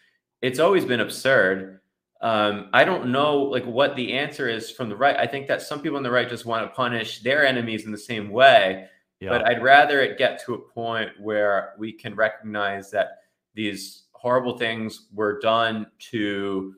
it's 0.42 0.58
always 0.58 0.84
been 0.84 1.00
absurd. 1.00 1.80
Um, 2.20 2.70
I 2.72 2.84
don't 2.84 3.12
know 3.12 3.38
like 3.42 3.64
what 3.64 3.96
the 3.96 4.14
answer 4.14 4.48
is 4.48 4.70
from 4.70 4.88
the 4.88 4.96
right. 4.96 5.16
I 5.16 5.26
think 5.26 5.46
that 5.48 5.62
some 5.62 5.82
people 5.82 5.96
on 5.96 6.02
the 6.02 6.10
right 6.10 6.28
just 6.28 6.46
want 6.46 6.66
to 6.66 6.74
punish 6.74 7.20
their 7.20 7.46
enemies 7.46 7.84
in 7.84 7.92
the 7.92 7.98
same 7.98 8.30
way. 8.30 8.86
Yeah. 9.20 9.30
But 9.30 9.46
I'd 9.46 9.62
rather 9.62 10.00
it 10.00 10.18
get 10.18 10.42
to 10.44 10.54
a 10.54 10.58
point 10.58 11.10
where 11.20 11.74
we 11.78 11.92
can 11.92 12.14
recognize 12.14 12.90
that 12.90 13.18
these 13.54 14.04
horrible 14.12 14.56
things 14.58 15.08
were 15.12 15.38
done 15.38 15.86
to 16.10 16.74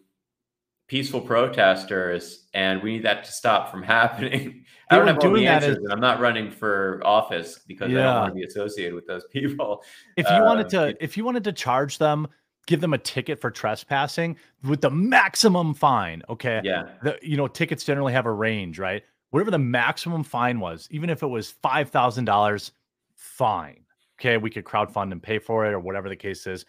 peaceful 0.89 1.20
protesters, 1.20 2.47
and 2.55 2.82
we 2.82 2.93
need 2.93 3.05
that 3.05 3.24
to 3.24 3.32
stop 3.32 3.70
from 3.70 3.82
happening. 3.84 4.64
I 4.91 4.97
don't 4.97 5.07
have 5.07 5.18
all 5.18 5.32
the 5.32 5.47
answers, 5.47 5.78
and 5.78 5.93
I'm 5.93 6.01
not 6.01 6.20
running 6.20 6.51
for 6.51 7.01
office 7.05 7.61
because 7.66 7.91
yeah. 7.91 7.99
I 7.99 8.03
don't 8.03 8.20
want 8.20 8.34
to 8.34 8.34
be 8.34 8.45
associated 8.45 8.95
with 8.95 9.07
those 9.07 9.24
people. 9.32 9.82
If 10.16 10.26
you 10.26 10.37
uh, 10.37 10.45
wanted 10.45 10.68
to, 10.70 10.97
if 11.01 11.16
you 11.16 11.24
wanted 11.24 11.45
to 11.45 11.53
charge 11.53 11.99
them 11.99 12.28
give 12.66 12.80
them 12.80 12.92
a 12.92 12.98
ticket 12.98 13.40
for 13.40 13.50
trespassing 13.50 14.36
with 14.64 14.80
the 14.80 14.90
maximum 14.90 15.72
fine. 15.72 16.22
Okay. 16.28 16.60
Yeah. 16.64 16.88
The, 17.02 17.18
you 17.22 17.36
know, 17.36 17.48
tickets 17.48 17.84
generally 17.84 18.12
have 18.12 18.26
a 18.26 18.32
range, 18.32 18.78
right? 18.78 19.02
Whatever 19.30 19.50
the 19.50 19.58
maximum 19.58 20.22
fine 20.22 20.60
was, 20.60 20.88
even 20.90 21.10
if 21.10 21.22
it 21.22 21.26
was 21.26 21.50
five 21.62 21.90
thousand 21.90 22.24
dollars, 22.24 22.72
fine. 23.14 23.80
Okay, 24.18 24.38
we 24.38 24.50
could 24.50 24.64
crowdfund 24.64 25.12
and 25.12 25.22
pay 25.22 25.38
for 25.38 25.66
it, 25.66 25.72
or 25.74 25.80
whatever 25.80 26.08
the 26.08 26.16
case 26.16 26.46
is. 26.46 26.64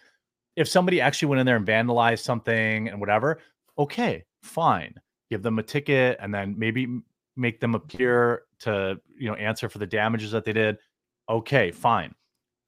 If 0.56 0.68
somebody 0.68 1.00
actually 1.00 1.28
went 1.28 1.40
in 1.40 1.46
there 1.46 1.56
and 1.56 1.66
vandalized 1.66 2.20
something 2.20 2.88
and 2.88 3.00
whatever, 3.00 3.38
okay, 3.78 4.24
fine. 4.42 4.94
Give 5.30 5.42
them 5.42 5.58
a 5.58 5.62
ticket 5.62 6.18
and 6.20 6.34
then 6.34 6.54
maybe 6.58 7.00
make 7.36 7.60
them 7.60 7.74
appear 7.74 8.42
to 8.60 9.00
you 9.16 9.28
know 9.28 9.34
answer 9.34 9.68
for 9.68 9.78
the 9.78 9.86
damages 9.86 10.32
that 10.32 10.44
they 10.44 10.52
did. 10.52 10.78
Okay, 11.28 11.70
fine. 11.70 12.14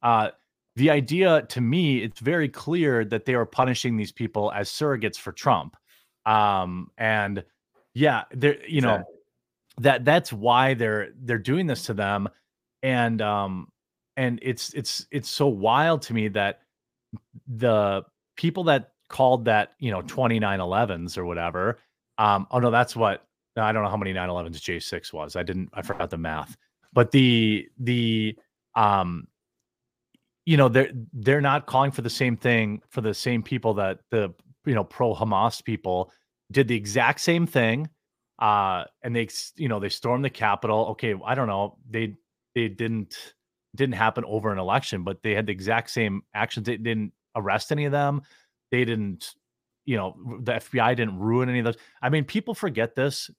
Uh, 0.03 0.31
the 0.77 0.91
idea 0.91 1.43
to 1.49 1.61
me 1.61 2.03
it's 2.03 2.21
very 2.21 2.49
clear 2.49 3.05
that 3.05 3.25
they 3.25 3.35
are 3.35 3.47
punishing 3.47 3.97
these 3.97 4.13
people 4.13 4.53
as 4.53 4.69
surrogates 4.71 5.19
for 5.19 5.33
trump 5.33 5.77
um 6.27 6.91
and 6.99 7.45
yeah 7.95 8.25
they're 8.33 8.55
you 8.67 8.79
exactly. 8.79 8.81
know 8.81 9.05
that 9.79 10.05
that's 10.05 10.33
why 10.33 10.75
they're 10.75 11.09
they're 11.23 11.39
doing 11.39 11.67
this 11.67 11.85
to 11.85 11.95
them 11.95 12.29
and 12.83 13.21
um 13.23 13.69
and 14.17 14.39
it's 14.43 14.73
it's 14.75 15.07
it's 15.11 15.29
so 15.29 15.47
wild 15.47 16.03
to 16.03 16.15
me 16.15 16.29
that 16.29 16.61
the 17.47 18.03
people 18.37 18.65
that 18.65 18.93
called 19.09 19.45
that 19.45 19.73
you 19.79 19.91
know 19.91 20.03
twenty 20.03 20.39
nine 20.39 20.61
2911s 20.61 21.19
or 21.19 21.25
whatever 21.25 21.79
um 22.19 22.47
oh 22.51 22.59
no 22.59 22.71
that's 22.71 22.95
what 22.95 23.27
I 23.57 23.73
don't 23.73 23.83
know 23.83 23.91
how 23.91 23.97
many 23.97 24.13
nine 24.13 24.29
911s 24.29 24.57
J6 24.57 25.13
was. 25.13 25.37
I 25.37 25.43
didn't. 25.43 25.71
I 25.75 25.83
forgot 25.83 26.11
the 26.11 26.19
math. 26.19 26.57
But 26.93 27.11
the 27.11 27.69
the 27.79 28.37
um, 28.75 29.27
you 30.51 30.57
know, 30.57 30.69
they're 30.69 30.91
they're 31.13 31.41
not 31.41 31.67
calling 31.67 31.93
for 31.93 32.03
the 32.03 32.11
same 32.11 32.37
thing 32.37 32.83
for 32.89 33.03
the 33.03 33.15
same 33.15 33.41
people 33.41 33.73
that 33.75 34.01
the 34.11 34.35
you 34.67 34.75
know 34.75 34.83
pro 34.83 35.15
Hamas 35.15 35.63
people 35.63 36.11
did 36.51 36.67
the 36.67 36.75
exact 36.75 37.21
same 37.21 37.47
thing. 37.47 37.89
Uh, 38.41 38.83
and 39.05 39.15
they 39.15 39.29
you 39.55 39.69
know 39.69 39.79
they 39.79 39.89
stormed 39.89 40.25
the 40.25 40.31
Capitol. 40.31 40.89
Okay, 40.91 41.15
I 41.25 41.37
don't 41.37 41.47
know. 41.47 41.79
They 41.89 42.17
they 42.57 42.67
didn't 42.67 43.35
didn't 43.77 43.95
happen 43.95 44.25
over 44.27 44.51
an 44.51 44.59
election, 44.59 45.05
but 45.05 45.23
they 45.23 45.37
had 45.37 45.47
the 45.47 45.53
exact 45.53 45.89
same 45.89 46.23
actions. 46.35 46.67
They 46.67 46.79
didn't 46.79 47.13
arrest 47.37 47.71
any 47.71 47.85
of 47.85 47.93
them. 47.93 48.23
They 48.73 48.85
didn't, 48.85 49.37
you 49.85 49.97
know, 49.97 50.17
the 50.43 50.55
FBI 50.55 50.97
didn't 50.97 51.21
ruin 51.21 51.49
any 51.49 51.61
of 51.61 51.67
those. 51.67 51.79
I 52.03 52.09
mean, 52.09 52.25
people 52.25 52.55
forget 52.55 52.97
this. 52.97 53.31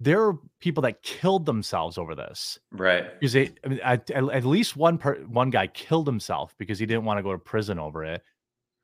There 0.00 0.22
are 0.26 0.38
people 0.60 0.82
that 0.82 1.02
killed 1.02 1.44
themselves 1.44 1.98
over 1.98 2.14
this, 2.14 2.58
right? 2.72 3.20
Because 3.20 3.34
they, 3.34 3.52
I 3.64 3.68
mean, 3.68 3.80
at, 3.82 4.10
at 4.10 4.44
least 4.44 4.76
one 4.76 4.96
per, 4.96 5.16
one 5.24 5.50
guy 5.50 5.66
killed 5.66 6.06
himself 6.06 6.54
because 6.58 6.78
he 6.78 6.86
didn't 6.86 7.04
want 7.04 7.18
to 7.18 7.22
go 7.22 7.32
to 7.32 7.38
prison 7.38 7.78
over 7.78 8.04
it. 8.04 8.22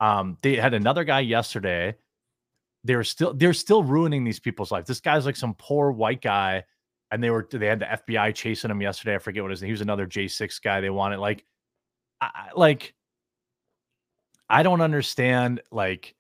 Um, 0.01 0.37
they 0.43 0.57
had 0.57 0.75
another 0.75 1.05
guy 1.05 1.21
yesterday. 1.21 1.97
They're 2.85 3.03
still 3.05 3.33
they're 3.33 3.55
still 3.55 3.83
ruining 3.83 4.25
these 4.25 4.39
people's 4.39 4.71
life. 4.71 4.85
This 4.85 5.01
guy's 5.01 5.27
like 5.27 5.37
some 5.37 5.55
poor 5.55 5.91
white 5.91 6.21
guy 6.21 6.65
and 7.11 7.23
they 7.23 7.31
were 7.31 7.47
they 7.51 7.67
had 7.67 7.81
the 7.81 7.87
FBI 7.87 8.35
chasing 8.35 8.71
him 8.71 8.83
yesterday. 8.83 9.15
I 9.15 9.19
forget 9.19 9.43
what 9.43 9.51
his 9.51 9.63
name. 9.63 9.69
He 9.69 9.73
was 9.73 9.81
another 9.81 10.07
J6 10.07 10.61
guy. 10.63 10.81
They 10.81 10.91
wanted 10.91 11.19
like, 11.19 11.45
I, 12.21 12.49
like, 12.55 12.95
I 14.49 14.63
don't 14.63 14.81
understand. 14.81 15.63
Like, 15.71 16.15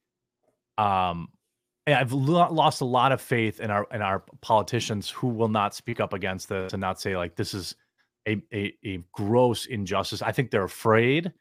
um, 0.78 1.28
I've 1.86 2.12
lo- 2.12 2.52
lost 2.52 2.80
a 2.80 2.84
lot 2.84 3.12
of 3.12 3.20
faith 3.20 3.60
in 3.60 3.70
our 3.70 3.86
in 3.92 4.02
our 4.02 4.24
politicians 4.40 5.08
who 5.08 5.28
will 5.28 5.48
not 5.48 5.74
speak 5.74 6.00
up 6.00 6.12
against 6.12 6.48
this 6.48 6.72
and 6.72 6.80
not 6.80 7.00
say 7.00 7.16
like 7.16 7.36
this 7.36 7.54
is 7.54 7.76
a 8.26 8.42
a, 8.52 8.74
a 8.84 9.04
gross 9.12 9.66
injustice. 9.66 10.22
I 10.22 10.32
think 10.32 10.50
they're 10.50 10.64
afraid 10.64 11.32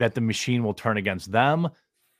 that 0.00 0.14
the 0.14 0.20
machine 0.20 0.64
will 0.64 0.74
turn 0.74 0.96
against 0.96 1.30
them. 1.30 1.68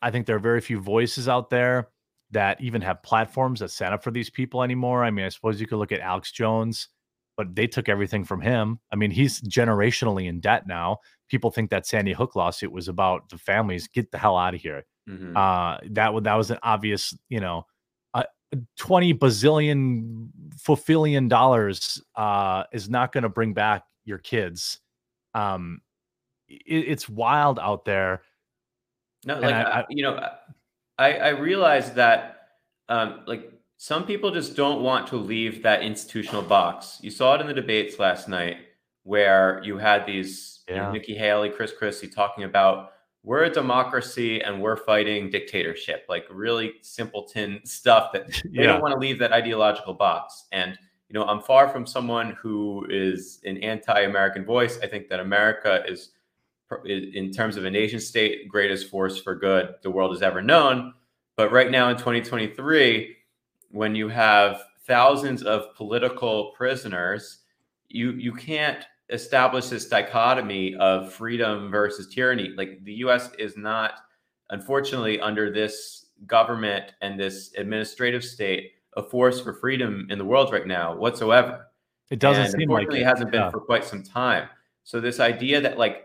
I 0.03 0.11
think 0.11 0.27
there 0.27 0.37
are 0.37 0.41
very 0.41 0.61
few 0.61 0.79
voices 0.81 1.29
out 1.29 1.51
there 1.51 1.89
that 2.31 2.61
even 2.61 2.83
have 2.83 3.03
platforms 3.03 3.61
that 3.61 3.70
stand 3.70 3.95
up 3.95 4.03
for 4.03 4.11
these 4.11 4.31
people 4.31 4.62
anymore. 4.62 5.05
I 5.05 5.11
mean, 5.11 5.25
I 5.25 5.29
suppose 5.29 5.61
you 5.61 5.66
could 5.66 5.79
look 5.79 5.93
at 5.93 6.01
Alex 6.01 6.31
Jones, 6.31 6.89
but 7.37 7.55
they 7.55 7.66
took 7.66 7.89
everything 7.89 8.25
from 8.25 8.41
him. 8.41 8.79
I 8.93 8.97
mean, 8.97 9.11
he's 9.11 9.41
generationally 9.41 10.29
in 10.29 10.41
debt 10.41 10.66
now. 10.66 10.99
People 11.29 11.51
think 11.51 11.70
that 11.70 11.87
Sandy 11.87 12.12
Hook 12.12 12.37
lawsuit 12.37 12.72
was 12.72 12.89
about 12.89 13.29
the 13.31 13.39
families. 13.39 13.89
Get 13.89 14.11
the 14.11 14.18
hell 14.18 14.37
out 14.37 14.55
of 14.55 14.61
here. 14.61 14.85
Mm-hmm. 15.09 15.37
Uh, 15.37 15.79
that 15.91 16.15
was 16.15 16.23
that 16.25 16.35
was 16.35 16.51
an 16.51 16.59
obvious, 16.63 17.17
you 17.29 17.41
know, 17.41 17.67
uh, 18.15 18.25
twenty 18.77 19.13
bazillion 19.15 20.29
fulfillion 20.59 21.29
dollars 21.29 22.03
uh, 22.17 22.65
is 22.73 22.89
not 22.89 23.13
going 23.13 23.23
to 23.23 23.29
bring 23.29 23.53
back 23.53 23.85
your 24.05 24.19
kids. 24.19 24.81
Um, 25.35 25.81
it, 26.49 26.89
it's 26.89 27.09
wild 27.09 27.59
out 27.59 27.85
there. 27.85 28.23
No, 29.27 29.41
like 29.41 29.55
I, 29.55 29.63
I, 29.63 29.85
you 29.89 30.03
know, 30.03 30.29
I, 30.99 31.15
I 31.15 31.29
realize 31.31 31.93
that 31.95 32.49
um, 32.89 33.23
like 33.27 33.51
some 33.77 34.07
people 34.07 34.31
just 34.31 34.57
don't 34.57 34.83
want 34.83 35.07
to 35.09 35.17
leave 35.17 35.63
that 35.63 35.83
institutional 35.83 36.43
box. 36.43 36.99
You 37.03 37.11
saw 37.11 37.35
it 37.35 37.41
in 37.41 37.47
the 37.47 37.55
debates 37.55 37.99
last 37.99 38.29
night 38.29 38.59
where 39.03 39.61
you 39.65 39.77
had 39.77 40.07
these 40.07 40.61
yeah. 40.69 40.75
you 40.75 40.81
know, 40.81 40.93
Nikki 40.93 41.15
Haley, 41.15 41.51
Chris 41.51 41.73
Christie 41.77 42.09
talking 42.09 42.45
about 42.45 42.93
we're 43.25 43.45
a 43.45 43.51
democracy 43.51 44.43
and 44.43 44.61
we're 44.61 44.77
fighting 44.77 45.31
dictatorship, 45.31 46.05
like 46.09 46.27
really 46.31 46.75
simpleton 46.83 47.61
stuff 47.64 48.12
that 48.12 48.29
they 48.45 48.62
yeah. 48.62 48.66
don't 48.66 48.83
want 48.83 48.93
to 48.93 48.99
leave 48.99 49.18
that 49.18 49.33
ideological 49.33 49.95
box. 49.95 50.47
And 50.53 50.79
you 51.09 51.14
know, 51.14 51.25
I'm 51.27 51.41
far 51.41 51.68
from 51.68 51.87
someone 51.87 52.37
who 52.41 52.87
is 52.89 53.41
an 53.45 53.59
anti-American 53.59 54.45
voice. 54.45 54.79
I 54.83 54.87
think 54.87 55.09
that 55.09 55.20
America 55.20 55.83
is 55.87 56.11
in 56.87 57.31
terms 57.31 57.57
of 57.57 57.64
a 57.64 57.70
nation 57.70 58.01
state, 58.01 58.49
greatest 58.49 58.91
force 58.91 59.20
for 59.20 59.35
good 59.35 59.75
the 59.83 59.91
world 59.91 60.12
has 60.12 60.22
ever 60.22 60.43
known. 60.43 60.95
But 61.37 61.53
right 61.53 61.70
now 61.70 61.91
in 61.91 61.97
2023, 61.97 63.16
when 63.70 63.95
you 63.95 64.09
have 64.09 64.62
thousands 64.87 65.43
of 65.43 65.75
political 65.77 66.53
prisoners, 66.57 67.41
you 67.89 68.12
you 68.12 68.33
can't 68.33 68.85
establish 69.11 69.69
this 69.69 69.87
dichotomy 69.87 70.75
of 70.77 71.13
freedom 71.13 71.71
versus 71.71 72.13
tyranny. 72.13 72.53
Like 72.57 72.83
the 72.85 72.95
U.S. 72.95 73.31
is 73.39 73.57
not, 73.57 74.01
unfortunately, 74.51 75.21
under 75.21 75.53
this 75.53 76.07
government 76.27 76.95
and 77.03 77.19
this 77.19 77.53
administrative 77.57 78.25
state, 78.25 78.73
a 78.97 79.03
force 79.03 79.41
for 79.41 79.53
freedom 79.55 80.07
in 80.11 80.19
the 80.19 80.25
world 80.25 80.53
right 80.53 80.67
now 80.67 80.97
whatsoever. 80.97 81.67
It 82.11 82.19
doesn't 82.19 82.45
and 82.45 82.53
seem 82.53 82.71
like 82.71 82.89
it. 82.89 83.01
it 83.01 83.05
hasn't 83.05 83.31
been 83.31 83.41
yeah. 83.41 83.51
for 83.51 83.61
quite 83.61 83.85
some 83.85 84.03
time. 84.03 84.49
So 84.85 85.01
this 85.01 85.21
idea 85.21 85.61
that 85.61 85.79
like 85.79 86.05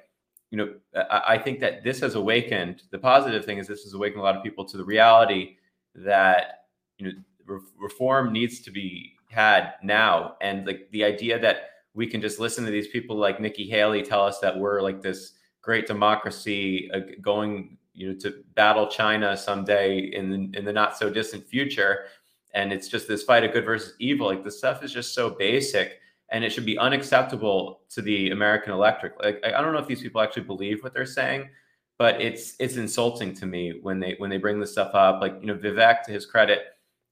you 0.51 0.57
know, 0.57 0.73
I, 0.95 1.21
I 1.27 1.37
think 1.37 1.59
that 1.59 1.83
this 1.83 1.99
has 1.99 2.15
awakened. 2.15 2.83
The 2.91 2.97
positive 2.97 3.45
thing 3.45 3.59
is 3.59 3.67
this 3.67 3.83
has 3.83 3.93
awakened 3.93 4.19
a 4.19 4.23
lot 4.23 4.35
of 4.35 4.43
people 4.43 4.65
to 4.65 4.77
the 4.77 4.83
reality 4.83 5.57
that 5.95 6.65
you 6.97 7.07
know 7.07 7.11
re- 7.45 7.59
reform 7.79 8.33
needs 8.33 8.59
to 8.61 8.71
be 8.71 9.13
had 9.29 9.73
now, 9.83 10.35
and 10.41 10.65
like 10.65 10.87
the 10.91 11.03
idea 11.03 11.39
that 11.39 11.69
we 11.99 12.07
can 12.07 12.21
just 12.21 12.39
listen 12.39 12.63
to 12.63 12.71
these 12.71 12.87
people 12.87 13.17
like 13.17 13.41
Nikki 13.41 13.69
Haley 13.69 14.01
tell 14.01 14.23
us 14.23 14.39
that 14.39 14.57
we're 14.57 14.81
like 14.81 15.01
this 15.01 15.33
great 15.61 15.85
democracy 15.85 16.89
uh, 16.93 17.01
going 17.21 17.77
you 17.93 18.07
know 18.07 18.19
to 18.19 18.41
battle 18.55 18.87
China 18.87 19.35
someday 19.35 19.99
in 19.99 20.29
the, 20.29 20.57
in 20.57 20.63
the 20.63 20.71
not 20.71 20.97
so 20.97 21.09
distant 21.09 21.45
future, 21.45 22.05
and 22.53 22.71
it's 22.71 22.87
just 22.87 23.05
this 23.09 23.23
fight 23.23 23.43
of 23.43 23.51
good 23.51 23.65
versus 23.65 23.95
evil. 23.99 24.27
Like 24.27 24.45
the 24.45 24.51
stuff 24.51 24.81
is 24.81 24.93
just 24.93 25.13
so 25.13 25.29
basic 25.29 25.99
and 26.31 26.45
it 26.45 26.51
should 26.51 26.65
be 26.65 26.77
unacceptable 26.77 27.81
to 27.89 28.01
the 28.01 28.31
American 28.31 28.71
electorate. 28.71 29.21
Like 29.21 29.43
I 29.43 29.59
don't 29.59 29.73
know 29.73 29.79
if 29.79 29.87
these 29.87 30.01
people 30.01 30.21
actually 30.21 30.43
believe 30.43 30.81
what 30.81 30.93
they're 30.93 31.05
saying, 31.05 31.49
but 31.97 32.21
it's 32.21 32.55
it's 32.59 32.77
insulting 32.77 33.33
to 33.35 33.45
me 33.45 33.79
when 33.81 33.99
they 33.99 34.15
when 34.19 34.29
they 34.29 34.37
bring 34.37 34.61
this 34.61 34.71
stuff 34.71 34.95
up. 34.95 35.19
Like 35.19 35.35
you 35.41 35.47
know, 35.47 35.55
Vivek, 35.55 36.03
to 36.03 36.13
his 36.13 36.25
credit, 36.25 36.61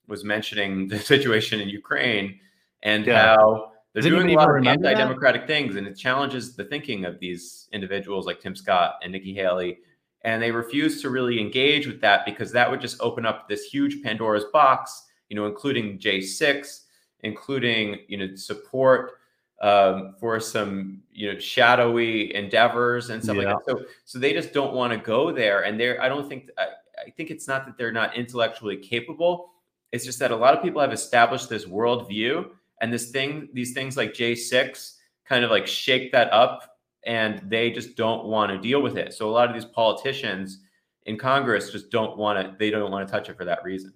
was 0.07 0.23
mentioning 0.23 0.87
the 0.91 0.97
situation 0.97 1.59
in 1.59 1.67
Ukraine 1.67 2.39
and 2.83 3.05
yeah. 3.05 3.35
how 3.35 3.73
they're 4.01 4.11
Does 4.11 4.21
doing 4.23 4.35
a 4.35 4.37
lot 4.37 4.49
of 4.49 4.65
anti-democratic 4.65 5.41
that? 5.41 5.47
things, 5.47 5.75
and 5.75 5.87
it 5.87 5.95
challenges 5.95 6.55
the 6.55 6.65
thinking 6.65 7.05
of 7.05 7.19
these 7.19 7.67
individuals 7.71 8.25
like 8.25 8.39
Tim 8.39 8.55
Scott 8.55 8.95
and 9.03 9.11
Nikki 9.11 9.33
Haley. 9.33 9.79
And 10.23 10.41
they 10.41 10.51
refuse 10.51 11.01
to 11.03 11.09
really 11.09 11.39
engage 11.39 11.87
with 11.87 12.01
that 12.01 12.25
because 12.25 12.51
that 12.51 12.69
would 12.69 12.81
just 12.81 12.99
open 12.99 13.25
up 13.25 13.47
this 13.47 13.63
huge 13.63 14.01
Pandora's 14.03 14.45
box, 14.51 15.05
you 15.29 15.35
know, 15.35 15.45
including 15.45 15.99
J6 15.99 16.81
including 17.21 17.99
you 18.07 18.17
know 18.17 18.35
support 18.35 19.13
um, 19.61 20.15
for 20.19 20.39
some 20.39 21.01
you 21.11 21.31
know 21.31 21.39
shadowy 21.39 22.33
endeavors 22.35 23.09
and 23.09 23.23
stuff 23.23 23.37
yeah. 23.37 23.53
like 23.53 23.65
that. 23.65 23.71
So 23.71 23.85
so 24.05 24.19
they 24.19 24.33
just 24.33 24.53
don't 24.53 24.73
want 24.73 24.93
to 24.93 24.99
go 24.99 25.31
there, 25.31 25.61
and 25.63 25.79
they're 25.79 26.01
I 26.01 26.09
don't 26.09 26.27
think 26.27 26.49
I, 26.57 26.67
I 27.05 27.09
think 27.11 27.31
it's 27.31 27.47
not 27.47 27.65
that 27.65 27.77
they're 27.77 27.91
not 27.91 28.15
intellectually 28.15 28.77
capable. 28.77 29.51
It's 29.91 30.05
just 30.05 30.19
that 30.19 30.31
a 30.31 30.35
lot 30.35 30.53
of 30.53 30.61
people 30.61 30.81
have 30.81 30.93
established 30.93 31.49
this 31.49 31.65
worldview, 31.65 32.49
and 32.81 32.91
this 32.91 33.11
thing 33.11 33.49
these 33.53 33.73
things 33.73 33.97
like 33.97 34.13
J 34.13 34.35
six 34.35 34.97
kind 35.25 35.43
of 35.43 35.51
like 35.51 35.67
shake 35.67 36.11
that 36.11 36.31
up, 36.31 36.77
and 37.05 37.41
they 37.49 37.71
just 37.71 37.95
don't 37.95 38.25
want 38.25 38.51
to 38.51 38.57
deal 38.57 38.81
with 38.81 38.97
it. 38.97 39.13
So 39.13 39.29
a 39.29 39.31
lot 39.31 39.47
of 39.49 39.53
these 39.53 39.65
politicians 39.65 40.61
in 41.05 41.17
Congress 41.17 41.71
just 41.71 41.89
don't 41.89 42.17
want 42.17 42.39
to. 42.39 42.55
They 42.57 42.69
don't 42.69 42.91
want 42.91 43.07
to 43.07 43.11
touch 43.11 43.29
it 43.29 43.37
for 43.37 43.45
that 43.45 43.63
reason. 43.63 43.93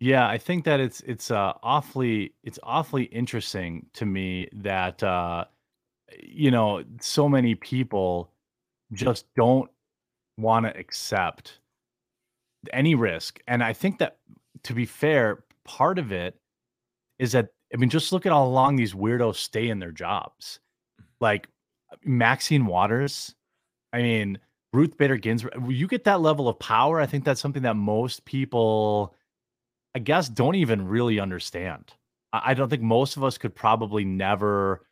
Yeah, 0.00 0.26
I 0.26 0.38
think 0.38 0.64
that 0.64 0.80
it's 0.80 1.00
it's 1.00 1.30
uh, 1.30 1.52
awfully 1.62 2.34
it's 2.42 2.58
awfully 2.62 3.04
interesting 3.04 3.86
to 3.94 4.06
me 4.06 4.48
that 4.52 5.02
uh, 5.02 5.44
you 6.22 6.50
know 6.50 6.82
so 7.00 7.28
many 7.28 7.54
people 7.54 8.30
just 8.92 9.26
don't 9.36 9.70
want 10.38 10.66
to 10.66 10.76
accept 10.76 11.58
any 12.72 12.94
risk, 12.94 13.40
and 13.46 13.62
I 13.62 13.72
think 13.72 13.98
that 13.98 14.18
to 14.64 14.74
be 14.74 14.86
fair, 14.86 15.44
part 15.64 15.98
of 15.98 16.12
it 16.12 16.36
is 17.18 17.32
that 17.32 17.50
I 17.72 17.76
mean, 17.76 17.90
just 17.90 18.12
look 18.12 18.26
at 18.26 18.32
how 18.32 18.44
long 18.44 18.76
these 18.76 18.94
weirdos 18.94 19.36
stay 19.36 19.68
in 19.68 19.78
their 19.78 19.92
jobs, 19.92 20.60
like 21.20 21.48
Maxine 22.04 22.66
Waters. 22.66 23.34
I 23.92 24.02
mean, 24.02 24.38
Ruth 24.72 24.96
Bader 24.96 25.16
Ginsburg. 25.16 25.52
You 25.68 25.86
get 25.86 26.04
that 26.04 26.20
level 26.20 26.48
of 26.48 26.58
power. 26.58 27.00
I 27.00 27.06
think 27.06 27.24
that's 27.24 27.40
something 27.40 27.62
that 27.62 27.76
most 27.76 28.24
people 28.24 29.14
I 29.94 29.98
guess, 29.98 30.28
don't 30.28 30.54
even 30.54 30.86
really 30.86 31.18
understand. 31.18 31.92
I, 32.32 32.54
don't 32.54 32.68
think 32.68 32.82
most 32.82 33.16
of 33.16 33.24
us 33.24 33.38
could 33.38 33.54
probably 33.54 34.04
never 34.04 34.86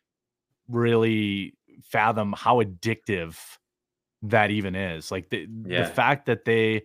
really 0.67 1.55
fathom 1.83 2.33
how 2.37 2.61
addictive 2.61 3.37
that 4.23 4.51
even 4.51 4.75
is. 4.75 5.09
Like 5.09 5.29
the, 5.29 5.47
yeah. 5.65 5.83
the 5.83 5.89
fact 5.89 6.25
that 6.25 6.43
they, 6.43 6.83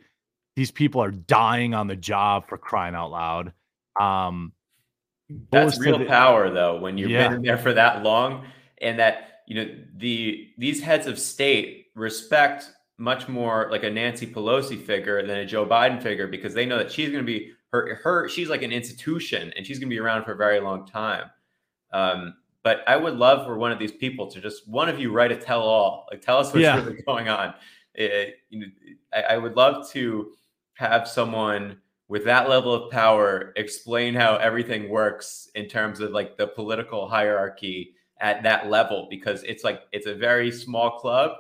these 0.55 0.71
people 0.71 1.03
are 1.03 1.11
dying 1.11 1.75
on 1.75 1.89
the 1.89 1.97
job 1.97 2.49
for 2.49 2.57
crying 2.57 2.95
out 2.95 3.11
loud. 3.11 3.53
Um, 4.01 4.53
that's 5.51 5.79
real 5.79 5.99
the, 5.99 6.05
power 6.05 6.51
though, 6.51 6.79
when 6.79 6.99
you've 6.99 7.11
yeah. 7.11 7.29
been 7.29 7.43
there 7.43 7.59
for 7.59 7.73
that 7.73 8.03
long 8.03 8.47
and 8.79 8.99
that, 8.99 9.41
you 9.47 9.55
know, 9.55 9.75
the, 9.97 10.49
these 10.59 10.83
heads 10.83 11.07
of 11.07 11.19
state 11.19 11.87
respect 11.95 12.71
much 12.99 13.29
more 13.29 13.69
like 13.71 13.83
a 13.83 13.91
Nancy 13.91 14.27
Pelosi 14.27 14.81
figure 14.81 15.27
than 15.27 15.39
a 15.39 15.47
Joe 15.47 15.67
Biden 15.67 16.03
figure 16.03 16.27
because 16.27 16.55
they 16.55 16.67
know 16.67 16.79
that 16.79 16.93
she's 16.93 17.09
going 17.09 17.25
to 17.25 17.27
be 17.27 17.53
her 17.71 17.97
her 17.97 18.29
she's 18.29 18.49
like 18.49 18.63
an 18.63 18.71
institution 18.71 19.53
and 19.57 19.67
she's 19.67 19.79
going 19.79 19.89
to 19.89 19.95
be 19.95 19.99
around 19.99 20.25
for 20.25 20.33
a 20.33 20.37
very 20.37 20.61
long 20.61 20.87
time. 20.87 21.31
Um, 21.93 22.35
but 22.63 22.83
I 22.87 22.97
would 22.97 23.15
love 23.15 23.47
for 23.47 23.59
one 23.59 23.73
of 23.73 23.79
these 23.79 23.93
people 23.93 24.31
to 24.31 24.41
just 24.41 24.69
one 24.69 24.89
of 24.89 24.99
you 24.99 25.13
write 25.13 25.33
a 25.33 25.37
tell 25.37 25.63
all, 25.63 26.07
like 26.11 26.23
tell 26.23 26.39
us 26.39 26.47
what's 26.47 26.59
Yeah. 26.59 26.77
really 26.77 27.03
going 27.03 27.29
on. 27.29 27.55
It- 27.95 28.37
you 28.51 28.61
know, 28.61 28.67
I, 29.13 29.35
I 29.35 29.39
would 29.39 29.57
love 29.57 29.89
to 29.91 30.33
have 30.75 31.07
someone 31.09 31.81
with 32.15 32.25
that 32.25 32.49
level 32.49 32.73
of 32.73 32.93
power 32.93 33.53
explain 33.57 34.15
how 34.15 34.37
everything 34.37 34.89
works 34.89 35.51
in 35.57 35.67
terms 35.67 35.99
of 35.99 36.13
like 36.13 36.39
the 36.39 36.47
political 36.47 37.09
hierarchy 37.09 37.93
at 38.21 38.41
that 38.45 38.71
level 38.71 39.09
because 39.11 39.43
it's 39.43 39.65
like 39.65 39.81
it's 39.91 40.07
a 40.07 40.15
very 40.15 40.53
small 40.53 40.97
club 41.01 41.33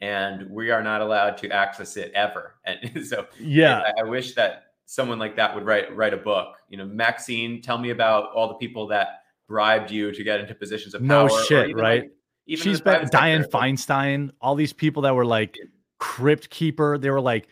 and 0.00 0.48
we 0.48 0.70
are 0.70 0.84
not 0.84 1.00
allowed 1.00 1.36
to 1.36 1.50
access 1.50 1.96
it 1.96 2.12
ever 2.14 2.54
and 2.64 3.04
so 3.04 3.26
Yeah. 3.40 3.80
I, 3.80 4.02
I 4.02 4.04
wish 4.04 4.36
that 4.36 4.66
someone 4.86 5.18
like 5.18 5.34
that 5.34 5.52
would 5.52 5.66
write 5.66 5.96
write 5.96 6.14
a 6.14 6.18
book 6.18 6.54
you 6.68 6.78
know 6.78 6.86
maxine 6.86 7.60
tell 7.60 7.78
me 7.78 7.90
about 7.90 8.30
all 8.32 8.46
the 8.46 8.54
people 8.54 8.86
that 8.86 9.22
bribed 9.48 9.90
you 9.90 10.12
to 10.12 10.22
get 10.22 10.38
into 10.38 10.54
positions 10.54 10.94
of 10.94 11.02
No 11.02 11.26
power 11.26 11.42
shit, 11.42 11.70
even, 11.70 11.82
right? 11.82 12.02
like, 12.02 12.12
even 12.46 12.62
She's 12.62 12.80
been 12.80 13.08
Diane. 13.10 13.42
Feinstein, 13.52 14.30
all 14.40 14.54
these 14.54 14.72
people 14.72 15.02
that 15.02 15.14
were 15.16 15.26
like 15.26 15.58
crypt 15.98 16.50
keeper. 16.50 16.98
They 16.98 17.10
were 17.10 17.20
like, 17.20 17.48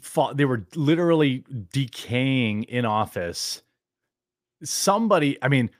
fa- 0.00 0.32
they 0.34 0.44
were 0.44 0.66
literally 0.74 1.44
decaying 1.72 2.64
in 2.64 2.84
office. 2.84 3.62
Somebody, 4.62 5.38
I 5.42 5.48
mean, 5.48 5.70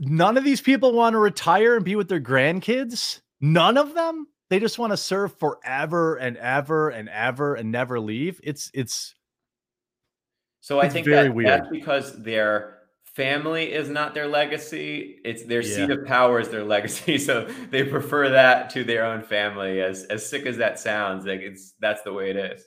none 0.00 0.36
of 0.36 0.44
these 0.44 0.60
people 0.60 0.92
want 0.92 1.14
to 1.14 1.18
retire 1.18 1.76
and 1.76 1.84
be 1.84 1.96
with 1.96 2.08
their 2.08 2.20
grandkids. 2.20 3.20
None 3.40 3.76
of 3.78 3.94
them. 3.94 4.26
They 4.50 4.60
just 4.60 4.78
want 4.78 4.92
to 4.92 4.96
serve 4.96 5.34
forever 5.38 6.16
and 6.16 6.36
ever 6.36 6.90
and 6.90 7.08
ever 7.08 7.54
and 7.54 7.72
never 7.72 7.98
leave. 7.98 8.40
It's 8.44 8.70
it's 8.74 9.14
So 10.60 10.78
I 10.80 10.88
think 10.88 11.06
very 11.06 11.28
that 11.28 11.34
weird. 11.34 11.48
that's 11.48 11.68
because 11.70 12.22
their 12.22 12.81
family 13.12 13.72
is 13.72 13.88
not 13.88 14.14
their 14.14 14.26
legacy. 14.26 15.18
It's 15.24 15.44
their 15.44 15.62
seat 15.62 15.90
of 15.90 16.06
power 16.06 16.40
is 16.40 16.48
their 16.48 16.64
legacy. 16.64 17.18
So 17.22 17.44
they 17.70 17.84
prefer 17.84 18.30
that 18.30 18.70
to 18.70 18.84
their 18.84 19.04
own 19.04 19.22
family. 19.22 19.80
As 19.80 20.04
as 20.04 20.28
sick 20.28 20.46
as 20.46 20.56
that 20.56 20.78
sounds, 20.78 21.26
like 21.26 21.40
it's 21.40 21.74
that's 21.80 22.02
the 22.02 22.12
way 22.12 22.30
it 22.30 22.36
is. 22.36 22.66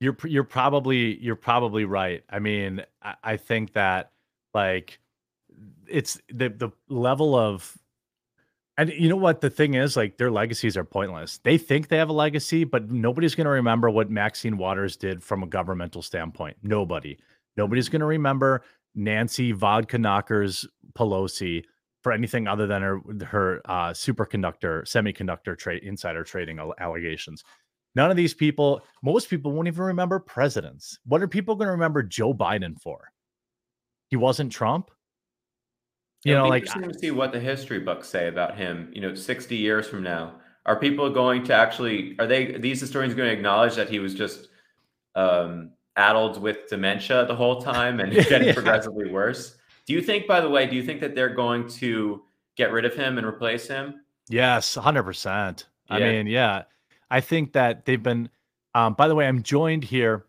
you're 0.00 0.16
you're 0.24 0.44
probably 0.44 1.18
you're 1.22 1.36
probably 1.36 1.84
right. 1.84 2.22
I 2.30 2.38
mean, 2.38 2.82
I, 3.02 3.14
I 3.22 3.36
think 3.36 3.74
that 3.74 4.12
like 4.54 4.98
it's 5.86 6.20
the 6.28 6.48
the 6.48 6.70
level 6.88 7.34
of 7.36 7.76
and 8.76 8.90
you 8.90 9.08
know 9.08 9.16
what 9.16 9.40
the 9.40 9.50
thing 9.50 9.74
is 9.74 9.96
like 9.96 10.16
their 10.16 10.30
legacies 10.30 10.76
are 10.76 10.84
pointless. 10.84 11.38
They 11.38 11.58
think 11.58 11.88
they 11.88 11.98
have 11.98 12.08
a 12.08 12.14
legacy, 12.14 12.64
but 12.64 12.90
nobody's 12.90 13.34
going 13.34 13.44
to 13.44 13.50
remember 13.50 13.90
what 13.90 14.10
Maxine 14.10 14.56
Waters 14.56 14.96
did 14.96 15.22
from 15.22 15.42
a 15.42 15.46
governmental 15.46 16.02
standpoint. 16.02 16.56
Nobody. 16.62 17.18
Nobody's 17.56 17.88
going 17.88 18.00
to 18.00 18.06
remember 18.06 18.62
Nancy 18.94 19.52
Vodka 19.52 19.98
Knockers 19.98 20.66
Pelosi 20.94 21.64
for 22.02 22.12
anything 22.12 22.46
other 22.46 22.66
than 22.66 22.82
her 22.82 23.00
her 23.26 23.62
uh, 23.64 23.90
superconductor 23.90 24.82
semiconductor 24.84 25.56
trade 25.56 25.82
insider 25.82 26.22
trading 26.22 26.60
allegations. 26.78 27.42
None 27.96 28.10
of 28.10 28.16
these 28.16 28.34
people, 28.34 28.82
most 29.02 29.30
people 29.30 29.52
won't 29.52 29.68
even 29.68 29.84
remember 29.84 30.18
presidents. 30.18 30.98
What 31.06 31.22
are 31.22 31.28
people 31.28 31.54
going 31.54 31.68
to 31.68 31.72
remember 31.72 32.02
Joe 32.02 32.34
Biden 32.34 32.80
for? 32.80 33.10
He 34.10 34.16
wasn't 34.16 34.50
Trump. 34.52 34.90
You 36.24 36.32
It'll 36.32 36.44
know, 36.44 36.50
like 36.50 36.64
interesting 36.64 36.92
to 36.92 36.98
see 36.98 37.10
what 37.10 37.32
the 37.32 37.40
history 37.40 37.80
books 37.80 38.08
say 38.08 38.28
about 38.28 38.56
him. 38.56 38.90
You 38.92 39.00
know, 39.00 39.14
sixty 39.14 39.56
years 39.56 39.86
from 39.86 40.02
now, 40.02 40.40
are 40.66 40.78
people 40.78 41.08
going 41.10 41.44
to 41.44 41.54
actually? 41.54 42.16
Are 42.18 42.26
they 42.26 42.58
these 42.58 42.80
historians 42.80 43.14
going 43.14 43.28
to 43.28 43.34
acknowledge 43.34 43.76
that 43.76 43.88
he 43.88 43.98
was 43.98 44.14
just 44.14 44.48
um, 45.14 45.70
addled 45.96 46.40
with 46.40 46.68
dementia 46.68 47.24
the 47.26 47.34
whole 47.36 47.60
time 47.62 48.00
and 48.00 48.12
getting 48.28 48.48
Yeah. 48.48 48.54
progressively 48.54 49.10
worse? 49.10 49.56
Do 49.86 49.92
you 49.92 50.00
think, 50.02 50.26
by 50.26 50.40
the 50.40 50.48
way, 50.48 50.66
do 50.66 50.74
you 50.76 50.82
think 50.82 51.00
that 51.00 51.14
they're 51.14 51.34
going 51.34 51.68
to 51.68 52.22
get 52.56 52.72
rid 52.72 52.84
of 52.84 52.94
him 52.94 53.18
and 53.18 53.26
replace 53.26 53.68
him? 53.68 54.00
Yes, 54.28 54.76
100%. 54.76 55.64
I 55.90 55.98
mean, 55.98 56.26
yeah. 56.26 56.62
I 57.10 57.20
think 57.20 57.52
that 57.52 57.84
they've 57.84 58.02
been 58.02 58.28
um 58.74 58.94
by 58.94 59.06
the 59.06 59.14
way, 59.14 59.28
I'm 59.28 59.42
joined 59.42 59.84
here 59.84 60.24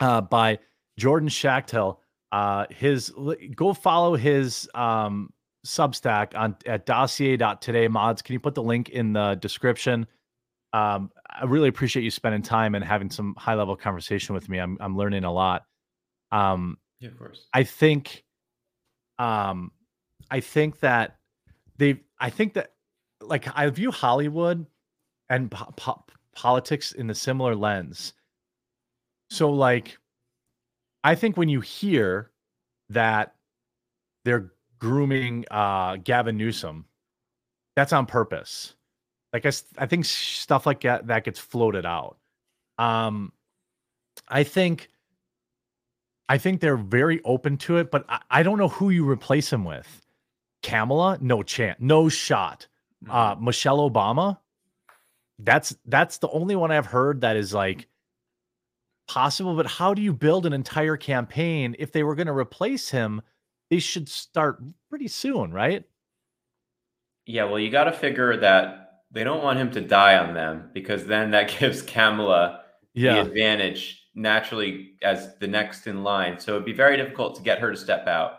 uh 0.00 0.20
by 0.20 0.58
Jordan 0.98 1.28
Schachtel. 1.28 2.00
Uh 2.30 2.66
his 2.70 3.12
go 3.56 3.72
follow 3.72 4.14
his 4.14 4.68
um 4.74 5.32
Substack 5.66 6.36
on 6.36 6.56
at 6.66 6.86
dossier.today 6.86 7.88
mods. 7.88 8.22
Can 8.22 8.34
you 8.34 8.40
put 8.40 8.54
the 8.54 8.62
link 8.62 8.90
in 8.90 9.12
the 9.14 9.34
description? 9.36 10.06
Um 10.72 11.10
I 11.40 11.44
really 11.44 11.68
appreciate 11.68 12.02
you 12.02 12.10
spending 12.10 12.42
time 12.42 12.74
and 12.74 12.84
having 12.84 13.10
some 13.10 13.34
high 13.38 13.54
level 13.54 13.74
conversation 13.76 14.34
with 14.34 14.48
me. 14.48 14.58
I'm 14.58 14.76
I'm 14.80 14.96
learning 14.96 15.24
a 15.24 15.32
lot. 15.32 15.64
Um 16.30 16.78
Yeah, 17.00 17.08
of 17.08 17.18
course. 17.18 17.46
I 17.52 17.64
think 17.64 18.24
um 19.18 19.72
I 20.30 20.40
think 20.40 20.80
that 20.80 21.16
they 21.78 22.00
I 22.18 22.30
think 22.30 22.54
that 22.54 22.74
like 23.20 23.46
I 23.56 23.68
view 23.70 23.90
Hollywood 23.90 24.66
and 25.28 25.50
po- 25.50 25.72
po- 25.76 26.04
politics 26.34 26.92
in 26.92 27.06
the 27.06 27.14
similar 27.14 27.54
lens. 27.54 28.12
So 29.30 29.50
like 29.50 29.98
I 31.02 31.14
think 31.14 31.36
when 31.36 31.48
you 31.48 31.60
hear 31.60 32.32
that 32.90 33.34
they're 34.24 34.52
grooming 34.78 35.46
uh 35.50 35.96
Gavin 35.96 36.36
Newsom, 36.36 36.84
that's 37.76 37.92
on 37.92 38.06
purpose. 38.06 38.74
Like 39.32 39.46
I 39.78 39.86
think 39.86 40.04
stuff 40.04 40.66
like 40.66 40.80
that 40.82 41.06
that 41.06 41.24
gets 41.24 41.38
floated 41.38 41.86
out. 41.86 42.16
Um 42.78 43.32
I 44.28 44.44
think 44.44 44.88
I 46.28 46.38
think 46.38 46.60
they're 46.60 46.76
very 46.76 47.20
open 47.24 47.56
to 47.58 47.78
it, 47.78 47.90
but 47.90 48.04
I, 48.08 48.20
I 48.30 48.42
don't 48.44 48.58
know 48.58 48.68
who 48.68 48.90
you 48.90 49.08
replace 49.08 49.52
him 49.52 49.64
with. 49.64 50.06
Kamala, 50.62 51.18
no 51.20 51.42
chance, 51.42 51.78
no 51.80 52.08
shot. 52.08 52.66
Uh, 53.08 53.34
Mm-hmm. 53.34 53.44
Michelle 53.46 53.90
Obama, 53.90 54.38
that's 55.38 55.74
that's 55.86 56.18
the 56.18 56.28
only 56.28 56.54
one 56.54 56.70
I've 56.70 56.86
heard 56.86 57.22
that 57.22 57.36
is 57.36 57.54
like 57.54 57.88
possible. 59.08 59.56
But 59.56 59.66
how 59.66 59.94
do 59.94 60.02
you 60.02 60.12
build 60.12 60.46
an 60.46 60.52
entire 60.52 60.96
campaign 60.96 61.74
if 61.78 61.92
they 61.92 62.02
were 62.02 62.14
going 62.14 62.26
to 62.26 62.32
replace 62.32 62.90
him? 62.90 63.22
They 63.70 63.78
should 63.78 64.08
start 64.08 64.62
pretty 64.88 65.08
soon, 65.08 65.52
right? 65.52 65.84
Yeah, 67.26 67.44
well, 67.44 67.58
you 67.58 67.70
got 67.70 67.84
to 67.84 67.92
figure 67.92 68.36
that 68.36 68.79
they 69.10 69.24
don't 69.24 69.42
want 69.42 69.58
him 69.58 69.70
to 69.72 69.80
die 69.80 70.16
on 70.16 70.34
them 70.34 70.70
because 70.72 71.04
then 71.06 71.30
that 71.32 71.54
gives 71.58 71.82
Kamala 71.82 72.60
the 72.94 73.20
advantage 73.20 74.06
naturally 74.14 74.94
as 75.02 75.36
the 75.38 75.46
next 75.46 75.86
in 75.86 76.02
line. 76.02 76.38
So 76.40 76.52
it'd 76.52 76.64
be 76.64 76.72
very 76.72 76.96
difficult 76.96 77.36
to 77.36 77.42
get 77.42 77.58
her 77.60 77.70
to 77.70 77.76
step 77.76 78.06
out. 78.06 78.38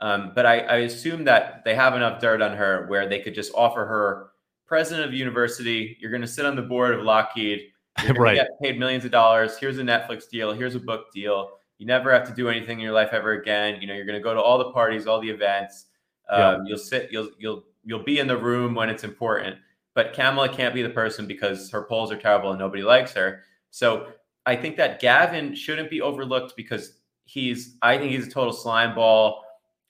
Um, 0.00 0.32
but 0.34 0.46
I, 0.46 0.60
I 0.60 0.76
assume 0.78 1.24
that 1.24 1.64
they 1.64 1.74
have 1.74 1.94
enough 1.96 2.20
dirt 2.20 2.40
on 2.40 2.56
her 2.56 2.86
where 2.88 3.08
they 3.08 3.18
could 3.18 3.34
just 3.34 3.52
offer 3.54 3.84
her 3.84 4.30
president 4.66 5.06
of 5.08 5.12
university. 5.14 5.96
You're 6.00 6.10
going 6.12 6.22
to 6.22 6.28
sit 6.28 6.46
on 6.46 6.54
the 6.54 6.62
board 6.62 6.94
of 6.94 7.02
Lockheed. 7.04 7.62
You're 8.04 8.14
Right. 8.14 8.36
get 8.36 8.48
paid 8.62 8.78
millions 8.78 9.04
of 9.04 9.10
dollars. 9.10 9.58
Here's 9.58 9.78
a 9.78 9.82
Netflix 9.82 10.28
deal. 10.30 10.52
Here's 10.52 10.76
a 10.76 10.80
book 10.80 11.12
deal. 11.12 11.50
You 11.78 11.86
never 11.86 12.12
have 12.12 12.26
to 12.28 12.34
do 12.34 12.48
anything 12.48 12.78
in 12.78 12.84
your 12.84 12.92
life 12.92 13.08
ever 13.12 13.32
again. 13.32 13.80
You 13.80 13.88
know, 13.88 13.94
you're 13.94 14.04
going 14.06 14.18
to 14.18 14.22
go 14.22 14.34
to 14.34 14.40
all 14.40 14.58
the 14.58 14.70
parties, 14.70 15.06
all 15.08 15.20
the 15.20 15.30
events. 15.30 15.86
Yeah. 16.30 16.50
Um, 16.50 16.66
You'll 16.66 16.78
sit. 16.78 17.10
You'll 17.10 17.30
you'll 17.38 17.64
you'll 17.84 18.02
be 18.04 18.18
in 18.20 18.26
the 18.28 18.36
room 18.36 18.74
when 18.74 18.88
it's 18.90 19.02
important. 19.02 19.56
But 19.98 20.12
Kamala 20.12 20.48
can't 20.48 20.72
be 20.72 20.82
the 20.82 20.90
person 20.90 21.26
because 21.26 21.72
her 21.72 21.82
polls 21.82 22.12
are 22.12 22.16
terrible 22.16 22.50
and 22.50 22.58
nobody 22.60 22.84
likes 22.84 23.12
her. 23.14 23.42
So 23.70 24.12
I 24.46 24.54
think 24.54 24.76
that 24.76 25.00
Gavin 25.00 25.56
shouldn't 25.56 25.90
be 25.90 26.00
overlooked 26.00 26.54
because 26.56 27.00
he's. 27.24 27.74
I 27.82 27.98
think 27.98 28.12
he's 28.12 28.28
a 28.28 28.30
total 28.30 28.52
slime 28.52 28.94
ball. 28.94 29.42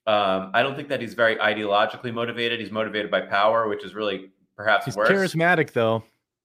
Um, 0.06 0.50
I 0.54 0.62
don't 0.62 0.76
think 0.76 0.88
that 0.88 1.02
he's 1.02 1.12
very 1.12 1.36
ideologically 1.36 2.10
motivated. 2.10 2.58
He's 2.58 2.70
motivated 2.70 3.10
by 3.10 3.20
power, 3.20 3.68
which 3.68 3.84
is 3.84 3.94
really 3.94 4.30
perhaps 4.56 4.86
he's 4.86 4.96
worse. 4.96 5.10
charismatic 5.10 5.74
though. 5.74 6.02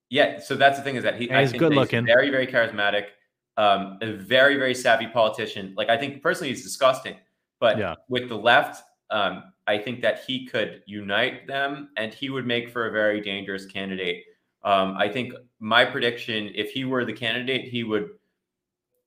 Yeah, 0.09 0.41
so 0.41 0.55
that's 0.55 0.77
the 0.77 0.83
thing 0.83 0.97
is 0.97 1.03
that 1.05 1.15
he 1.15 1.29
he's 1.29 1.53
good 1.53 1.73
looking. 1.73 2.05
very 2.05 2.29
very 2.31 2.47
charismatic, 2.47 3.05
um, 3.55 3.97
a 4.01 4.11
very 4.11 4.57
very 4.57 4.75
savvy 4.75 5.07
politician. 5.07 5.73
Like 5.77 5.87
I 5.87 5.95
think 5.95 6.21
personally 6.21 6.49
he's 6.49 6.63
disgusting, 6.63 7.15
but 7.61 7.77
Yeah. 7.77 7.95
with 8.09 8.27
the 8.27 8.35
left, 8.35 8.83
um, 9.09 9.52
I 9.67 9.77
think 9.77 10.01
that 10.01 10.23
he 10.25 10.45
could 10.45 10.81
unite 10.85 11.47
them, 11.47 11.89
and 11.97 12.13
he 12.13 12.29
would 12.29 12.45
make 12.45 12.69
for 12.69 12.87
a 12.87 12.91
very 12.91 13.21
dangerous 13.21 13.65
candidate. 13.65 14.23
Um, 14.63 14.95
I 14.97 15.07
think 15.09 15.33
my 15.59 15.85
prediction, 15.85 16.51
if 16.55 16.71
he 16.71 16.85
were 16.85 17.05
the 17.05 17.13
candidate, 17.13 17.65
he 17.65 17.83
would 17.83 18.09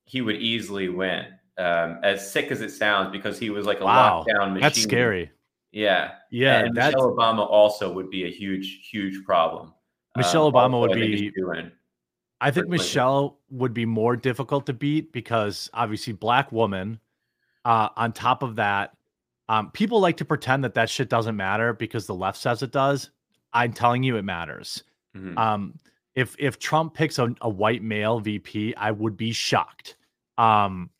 he 0.05 0.21
would 0.21 0.37
easily 0.37 0.89
win. 0.89 1.27
Um, 1.59 1.99
as 2.03 2.31
sick 2.31 2.51
as 2.51 2.61
it 2.61 2.71
sounds, 2.71 3.11
because 3.11 3.39
he 3.39 3.51
was 3.51 3.67
like 3.67 3.81
a 3.81 3.85
Wow, 3.85 4.25
lockdown 4.27 4.49
machine. 4.49 4.61
That's 4.61 4.83
scary. 4.83 5.31
Yeah, 5.73 6.13
Yeah, 6.31 6.61
and 6.61 6.75
that's 6.77 6.95
Michelle 6.95 7.15
Obama 7.15 7.49
also 7.49 7.93
would 7.93 8.09
be 8.09 8.25
a 8.25 8.31
huge, 8.31 8.89
huge 8.91 9.25
problem. 9.25 9.75
Michelle 10.17 10.47
Um, 10.47 10.53
Obama 10.53 10.81
would 10.81 10.93
I 10.93 10.95
be. 10.95 11.33
I 12.41 12.51
think 12.51 12.69
Michelle 12.69 13.41
would 13.51 13.75
be 13.75 13.87
more 13.87 14.17
difficult 14.17 14.67
to 14.67 14.73
beat 14.73 15.13
because 15.13 15.71
obviously 15.75 16.13
black 16.13 16.53
woman. 16.53 17.01
Uh, 17.65 17.89
on 17.97 18.13
top 18.13 18.43
of 18.43 18.57
that, 18.57 18.96
um, 19.49 19.71
people 19.71 20.01
like 20.01 20.17
to 20.19 20.25
pretend 20.25 20.65
that 20.65 20.75
that 20.75 20.91
shit 20.91 21.09
doesn't 21.09 21.37
matter 21.37 21.73
because 21.73 22.07
the 22.07 22.15
left 22.15 22.39
says 22.39 22.63
it 22.63 22.73
does. 22.73 23.11
I'm 23.53 23.73
telling 23.73 24.03
you, 24.03 24.17
it 24.17 24.23
matters. 24.23 24.83
Mhm. 25.17 25.37
Um, 25.39 25.79
if 26.15 26.35
if 26.39 26.59
Trump 26.59 26.95
picks 26.95 27.19
a, 27.19 27.35
a 27.43 27.49
white 27.49 27.83
male 27.83 28.21
VP, 28.21 28.75
I 28.77 28.91
would 28.91 29.17
be 29.17 29.33
shocked. 29.33 29.97
Um, 30.39 30.91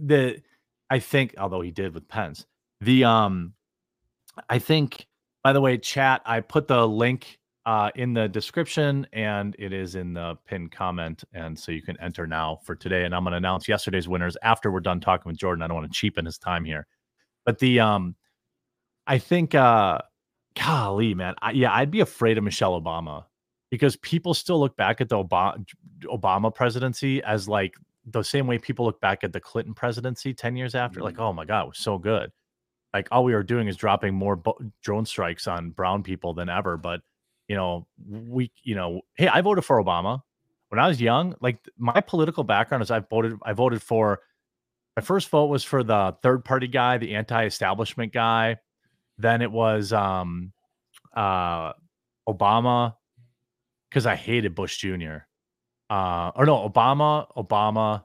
the 0.00 0.42
I 0.90 0.98
think 0.98 1.34
although 1.38 1.60
he 1.60 1.70
did 1.70 1.94
with 1.94 2.08
Pence, 2.08 2.46
the 2.80 3.04
um 3.04 3.54
I 4.48 4.58
think 4.58 5.06
by 5.42 5.52
the 5.52 5.60
way, 5.60 5.76
chat, 5.76 6.22
I 6.24 6.40
put 6.40 6.68
the 6.68 6.86
link 6.86 7.38
uh, 7.66 7.90
in 7.94 8.12
the 8.12 8.28
description 8.28 9.06
and 9.12 9.54
it 9.58 9.72
is 9.72 9.94
in 9.94 10.14
the 10.14 10.36
pinned 10.46 10.72
comment. 10.72 11.24
And 11.32 11.58
so 11.58 11.72
you 11.72 11.82
can 11.82 11.98
enter 12.00 12.26
now 12.26 12.60
for 12.64 12.74
today. 12.74 13.04
And 13.04 13.14
I'm 13.14 13.24
going 13.24 13.32
to 13.32 13.38
announce 13.38 13.68
yesterday's 13.68 14.08
winners 14.08 14.36
after 14.42 14.70
we're 14.70 14.80
done 14.80 15.00
talking 15.00 15.30
with 15.30 15.38
Jordan. 15.38 15.62
I 15.62 15.66
don't 15.68 15.76
want 15.76 15.92
to 15.92 15.96
cheapen 15.98 16.24
his 16.24 16.38
time 16.38 16.64
here. 16.64 16.86
But 17.44 17.58
the, 17.58 17.80
um, 17.80 18.16
I 19.06 19.18
think, 19.18 19.54
uh, 19.54 19.98
golly, 20.60 21.14
man, 21.14 21.34
I, 21.42 21.52
yeah, 21.52 21.72
I'd 21.72 21.90
be 21.90 22.00
afraid 22.00 22.38
of 22.38 22.44
Michelle 22.44 22.80
Obama 22.80 23.24
because 23.70 23.96
people 23.96 24.34
still 24.34 24.60
look 24.60 24.76
back 24.76 25.00
at 25.00 25.08
the 25.08 25.16
Obama, 25.16 25.64
Obama 26.04 26.54
presidency 26.54 27.22
as 27.22 27.48
like 27.48 27.74
the 28.04 28.22
same 28.22 28.46
way 28.46 28.58
people 28.58 28.84
look 28.84 29.00
back 29.00 29.24
at 29.24 29.32
the 29.32 29.40
Clinton 29.40 29.74
presidency 29.74 30.34
10 30.34 30.56
years 30.56 30.74
after, 30.74 30.98
mm-hmm. 30.98 31.06
like, 31.06 31.18
oh 31.18 31.32
my 31.32 31.44
God, 31.44 31.64
it 31.64 31.68
was 31.68 31.78
so 31.78 31.98
good. 31.98 32.30
Like 32.92 33.08
all 33.10 33.24
we 33.24 33.32
are 33.32 33.42
doing 33.42 33.68
is 33.68 33.76
dropping 33.76 34.14
more 34.14 34.36
bo- 34.36 34.58
drone 34.82 35.06
strikes 35.06 35.46
on 35.46 35.70
brown 35.70 36.02
people 36.02 36.34
than 36.34 36.48
ever. 36.48 36.76
But 36.76 37.00
you 37.48 37.56
know, 37.56 37.86
we, 38.06 38.50
you 38.62 38.74
know, 38.74 39.02
hey, 39.16 39.28
I 39.28 39.40
voted 39.40 39.64
for 39.64 39.82
Obama 39.82 40.20
when 40.68 40.78
I 40.78 40.88
was 40.88 41.00
young. 41.00 41.34
Like 41.40 41.58
my 41.78 42.00
political 42.00 42.44
background 42.44 42.82
is 42.82 42.90
I 42.90 43.00
voted, 43.00 43.38
I 43.42 43.52
voted 43.52 43.82
for 43.82 44.20
my 44.96 45.02
first 45.02 45.28
vote 45.30 45.46
was 45.46 45.64
for 45.64 45.82
the 45.82 46.16
third 46.22 46.44
party 46.44 46.68
guy, 46.68 46.98
the 46.98 47.14
anti-establishment 47.14 48.12
guy. 48.12 48.58
Then 49.18 49.42
it 49.42 49.50
was 49.50 49.92
um 49.92 50.52
uh 51.14 51.72
Obama 52.28 52.94
because 53.88 54.06
I 54.06 54.16
hated 54.16 54.54
Bush 54.54 54.78
Jr. 54.78 55.18
Uh 55.90 56.32
or 56.34 56.46
no, 56.46 56.68
Obama, 56.68 57.26
Obama. 57.36 58.04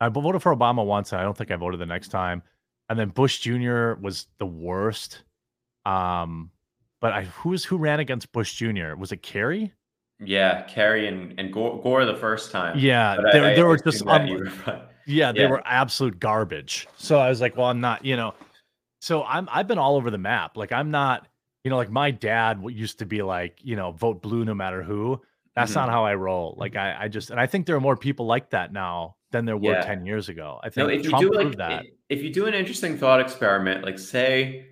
I 0.00 0.08
voted 0.08 0.42
for 0.42 0.54
Obama 0.54 0.84
once, 0.84 1.12
and 1.12 1.20
I 1.20 1.24
don't 1.24 1.36
think 1.36 1.50
I 1.50 1.56
voted 1.56 1.80
the 1.80 1.86
next 1.86 2.08
time. 2.08 2.42
And 2.88 2.98
then 2.98 3.08
Bush 3.08 3.38
Jr. 3.38 3.94
was 3.94 4.26
the 4.38 4.46
worst. 4.46 5.22
Um, 5.86 6.50
but 7.00 7.12
I 7.12 7.24
who's 7.24 7.64
who 7.64 7.78
ran 7.78 8.00
against 8.00 8.32
Bush 8.32 8.54
Jr. 8.54 8.94
Was 8.96 9.12
it 9.12 9.22
Kerry? 9.22 9.72
Yeah, 10.18 10.62
Kerry 10.62 11.08
and, 11.08 11.38
and 11.38 11.52
Gore, 11.52 11.80
Gore 11.82 12.04
the 12.04 12.16
first 12.16 12.50
time. 12.50 12.78
Yeah, 12.78 13.16
they, 13.32 13.40
I, 13.40 13.54
they 13.54 13.62
were 13.62 13.76
just 13.76 14.06
um, 14.06 14.26
yeah, 15.06 15.32
they 15.32 15.42
yeah. 15.42 15.50
were 15.50 15.62
absolute 15.64 16.18
garbage. 16.18 16.86
So 16.96 17.18
I 17.18 17.28
was 17.28 17.40
like, 17.40 17.56
well, 17.56 17.66
I'm 17.66 17.80
not, 17.80 18.04
you 18.04 18.16
know. 18.16 18.34
So 19.00 19.22
I'm 19.24 19.48
I've 19.52 19.68
been 19.68 19.78
all 19.78 19.96
over 19.96 20.10
the 20.10 20.18
map. 20.18 20.56
Like 20.56 20.72
I'm 20.72 20.90
not, 20.90 21.28
you 21.64 21.70
know, 21.70 21.76
like 21.76 21.90
my 21.90 22.10
dad 22.10 22.62
used 22.68 22.98
to 22.98 23.06
be 23.06 23.22
like, 23.22 23.58
you 23.62 23.76
know, 23.76 23.92
vote 23.92 24.20
blue 24.20 24.44
no 24.44 24.54
matter 24.54 24.82
who. 24.82 25.20
That's 25.54 25.70
mm-hmm. 25.70 25.80
not 25.80 25.90
how 25.90 26.04
I 26.04 26.14
roll. 26.14 26.54
Like 26.58 26.76
I, 26.76 27.04
I 27.04 27.08
just 27.08 27.30
and 27.30 27.38
I 27.38 27.46
think 27.46 27.66
there 27.66 27.76
are 27.76 27.80
more 27.80 27.96
people 27.96 28.26
like 28.26 28.50
that 28.50 28.72
now 28.72 29.16
than 29.30 29.44
there 29.44 29.56
were 29.56 29.72
yeah. 29.72 29.82
10 29.82 30.06
years 30.06 30.28
ago. 30.28 30.58
I 30.62 30.70
think 30.70 30.88
no, 30.88 30.94
if 30.94 31.02
Trump 31.02 31.22
you 31.22 31.30
do 31.30 31.38
like, 31.38 31.56
that. 31.58 31.86
If 32.08 32.22
you 32.22 32.32
do 32.32 32.46
an 32.46 32.54
interesting 32.54 32.98
thought 32.98 33.20
experiment, 33.20 33.84
like 33.84 33.98
say 33.98 34.66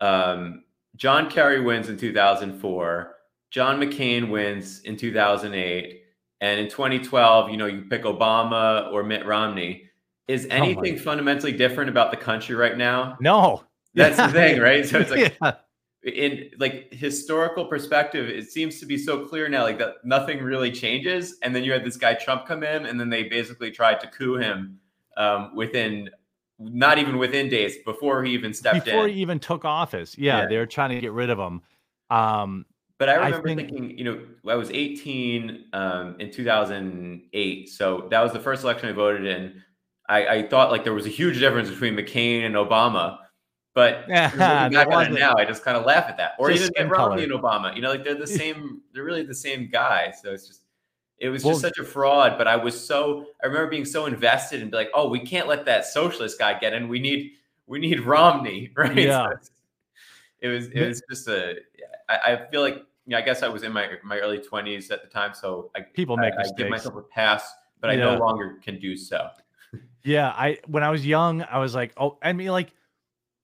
um 0.00 0.64
John 0.96 1.30
Kerry 1.30 1.60
wins 1.60 1.88
in 1.88 1.96
2004. 1.96 3.14
John 3.50 3.80
McCain 3.80 4.30
wins 4.30 4.80
in 4.80 4.96
2008. 4.96 5.99
And 6.40 6.58
in 6.58 6.68
2012, 6.68 7.50
you 7.50 7.56
know, 7.56 7.66
you 7.66 7.82
pick 7.82 8.04
Obama 8.04 8.90
or 8.92 9.02
Mitt 9.02 9.26
Romney. 9.26 9.84
Is 10.26 10.46
oh 10.50 10.54
anything 10.54 10.94
oh 10.94 11.02
fundamentally 11.02 11.52
different 11.52 11.90
about 11.90 12.10
the 12.10 12.16
country 12.16 12.54
right 12.54 12.76
now? 12.76 13.16
No. 13.20 13.64
That's 13.94 14.16
the 14.16 14.28
thing, 14.28 14.60
right? 14.60 14.86
So 14.86 15.00
it's 15.00 15.10
like 15.10 15.36
yeah. 15.42 15.52
in 16.04 16.50
like 16.58 16.92
historical 16.92 17.66
perspective, 17.66 18.28
it 18.28 18.50
seems 18.50 18.78
to 18.80 18.86
be 18.86 18.96
so 18.96 19.26
clear 19.26 19.48
now, 19.48 19.64
like 19.64 19.78
that 19.78 19.96
nothing 20.04 20.42
really 20.42 20.70
changes. 20.70 21.36
And 21.42 21.54
then 21.54 21.64
you 21.64 21.72
had 21.72 21.84
this 21.84 21.96
guy 21.96 22.14
Trump 22.14 22.46
come 22.46 22.62
in, 22.62 22.86
and 22.86 22.98
then 22.98 23.10
they 23.10 23.24
basically 23.24 23.70
tried 23.70 24.00
to 24.00 24.06
coup 24.06 24.36
him 24.36 24.78
um, 25.16 25.54
within 25.54 26.08
not 26.60 26.98
even 26.98 27.16
within 27.18 27.48
days 27.48 27.76
before 27.84 28.22
he 28.22 28.32
even 28.32 28.52
stepped 28.52 28.84
before 28.84 28.90
in. 28.90 28.96
Before 28.96 29.08
he 29.08 29.20
even 29.20 29.38
took 29.38 29.64
office. 29.64 30.16
Yeah, 30.16 30.42
yeah, 30.42 30.46
they 30.46 30.58
were 30.58 30.66
trying 30.66 30.90
to 30.90 31.00
get 31.00 31.12
rid 31.12 31.30
of 31.30 31.38
him. 31.38 31.62
Um, 32.10 32.66
but 33.00 33.08
I 33.08 33.14
remember 33.14 33.48
I 33.48 33.54
think, 33.54 33.70
thinking, 33.70 33.98
you 33.98 34.04
know, 34.04 34.20
I 34.46 34.56
was 34.56 34.70
18 34.70 35.64
um, 35.72 36.16
in 36.18 36.30
2008, 36.30 37.68
so 37.70 38.06
that 38.10 38.20
was 38.20 38.34
the 38.34 38.38
first 38.38 38.62
election 38.62 38.90
I 38.90 38.92
voted 38.92 39.24
in. 39.24 39.62
I, 40.06 40.26
I, 40.26 40.42
thought 40.42 40.70
like 40.70 40.84
there 40.84 40.92
was 40.92 41.06
a 41.06 41.10
huge 41.10 41.38
difference 41.38 41.70
between 41.70 41.96
McCain 41.96 42.44
and 42.44 42.56
Obama, 42.56 43.16
but 43.74 44.04
yeah, 44.08 44.68
back 44.68 44.88
on 44.88 45.14
now, 45.14 45.34
I 45.38 45.46
just 45.46 45.64
kind 45.64 45.78
of 45.78 45.86
laugh 45.86 46.10
at 46.10 46.18
that. 46.18 46.32
Or 46.38 46.50
even 46.50 46.90
Romney 46.90 47.24
and 47.24 47.32
Obama, 47.32 47.74
you 47.74 47.80
know, 47.80 47.88
like 47.88 48.04
they're 48.04 48.14
the 48.14 48.26
same. 48.42 48.82
they're 48.92 49.04
really 49.04 49.22
the 49.22 49.34
same 49.34 49.70
guy. 49.72 50.12
So 50.22 50.34
it's 50.34 50.46
just 50.46 50.60
it 51.16 51.30
was 51.30 51.42
well, 51.42 51.54
just 51.54 51.62
such 51.62 51.78
a 51.78 51.84
fraud, 51.84 52.36
but 52.36 52.46
I 52.46 52.56
was 52.56 52.78
so 52.78 53.28
I 53.42 53.46
remember 53.46 53.70
being 53.70 53.86
so 53.86 54.04
invested 54.04 54.60
and 54.60 54.70
be 54.70 54.76
like, 54.76 54.90
oh, 54.92 55.08
we 55.08 55.20
can't 55.20 55.48
let 55.48 55.64
that 55.64 55.86
socialist 55.86 56.38
guy 56.38 56.58
get 56.58 56.74
in. 56.74 56.86
We 56.86 56.98
need 56.98 57.30
we 57.66 57.78
need 57.78 58.00
Romney, 58.00 58.72
right? 58.76 58.94
Yeah. 58.94 59.30
So 59.40 59.50
it 60.40 60.48
was 60.48 60.66
it 60.66 60.86
was 60.86 61.02
just 61.08 61.28
a 61.28 61.54
I, 62.10 62.32
I 62.32 62.50
feel 62.50 62.60
like 62.60 62.84
know, 63.06 63.18
I 63.18 63.22
guess 63.22 63.42
I 63.42 63.48
was 63.48 63.62
in 63.62 63.72
my 63.72 63.88
my 64.04 64.18
early 64.18 64.38
twenties 64.38 64.90
at 64.90 65.02
the 65.02 65.08
time, 65.08 65.32
so 65.34 65.70
I 65.76 65.80
people 65.80 66.16
make 66.16 66.34
I, 66.34 66.42
I 66.42 66.50
give 66.56 66.68
myself 66.68 66.96
a 66.96 67.02
pass, 67.02 67.50
but 67.80 67.90
I 67.90 67.96
no 67.96 68.16
longer 68.16 68.58
can 68.62 68.78
do 68.78 68.96
so. 68.96 69.28
yeah, 70.04 70.28
I 70.28 70.58
when 70.66 70.82
I 70.82 70.90
was 70.90 71.06
young, 71.06 71.42
I 71.42 71.58
was 71.58 71.74
like, 71.74 71.92
oh, 71.96 72.18
I 72.22 72.32
mean, 72.32 72.48
like, 72.48 72.72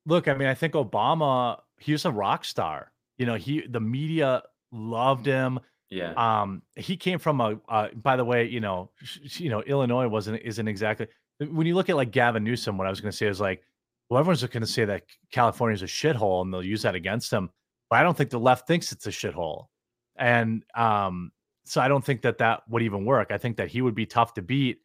look, 0.07 0.29
I 0.29 0.35
mean, 0.35 0.49
I 0.49 0.55
think 0.55 0.75
Obama, 0.75 1.61
he 1.79 1.93
was 1.93 2.05
a 2.05 2.11
rock 2.11 2.45
star. 2.45 2.93
You 3.19 3.27
know, 3.27 3.35
he 3.35 3.67
the 3.67 3.81
media 3.81 4.43
loved 4.73 5.27
him 5.27 5.61
yeah. 5.91 6.13
Um, 6.17 6.63
he 6.75 6.97
came 6.97 7.19
from 7.19 7.41
a. 7.41 7.59
Uh, 7.69 7.89
by 7.95 8.17
the 8.17 8.25
way, 8.25 8.47
you 8.47 8.61
know, 8.61 8.91
sh- 9.03 9.41
you 9.41 9.51
know, 9.51 9.63
Illinois 9.63 10.09
wasn't 10.09 10.43
isn't 10.43 10.67
exactly. 10.67 11.07
When 11.39 11.67
you 11.67 11.75
look 11.75 11.89
at 11.89 11.97
like 11.97 12.11
Gavin 12.11 12.45
Newsom, 12.45 12.79
what 12.79 12.87
I 12.87 12.91
was 12.91 13.01
going 13.01 13.13
to 13.13 13.17
say 13.17 13.27
is 13.27 13.41
like, 13.41 13.63
well, 14.09 14.19
everyone's 14.19 14.43
going 14.43 14.63
to 14.63 14.67
say 14.67 14.85
that 14.87 15.05
California 15.31 15.75
is 15.75 15.83
a 15.83 15.87
shithole, 15.87 16.43
and 16.43 16.53
they'll 16.53 16.65
use 16.65 16.83
that 16.83 16.95
against 16.95 17.33
him. 17.33 17.51
But 17.89 18.01
I 18.01 18.03
don't 18.03 18.17
think 18.17 18.31
the 18.31 18.41
left 18.41 18.67
thinks 18.67 18.93
it's 18.93 19.07
a 19.07 19.11
shithole, 19.11 19.67
and 20.17 20.65
um, 20.75 21.31
so 21.65 21.81
I 21.81 21.89
don't 21.89 22.05
think 22.05 22.23
that 22.23 22.39
that 22.39 22.63
would 22.69 22.83
even 22.83 23.05
work. 23.05 23.31
I 23.31 23.39
think 23.39 23.57
that 23.59 23.69
he 23.69 23.83
would 23.83 23.95
be 23.95 24.07
tough 24.07 24.35
to 24.35 24.43
beat. 24.43 24.81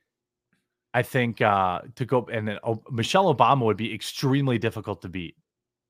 I 0.94 1.04
think 1.04 1.42
uh, 1.42 1.82
to 1.96 2.06
go 2.06 2.28
and 2.32 2.48
then 2.48 2.60
oh, 2.64 2.84
Michelle 2.92 3.34
Obama 3.34 3.66
would 3.66 3.78
be 3.78 3.94
extremely 3.94 4.58
difficult 4.58 5.02
to 5.04 5.10
beat. 5.10 5.36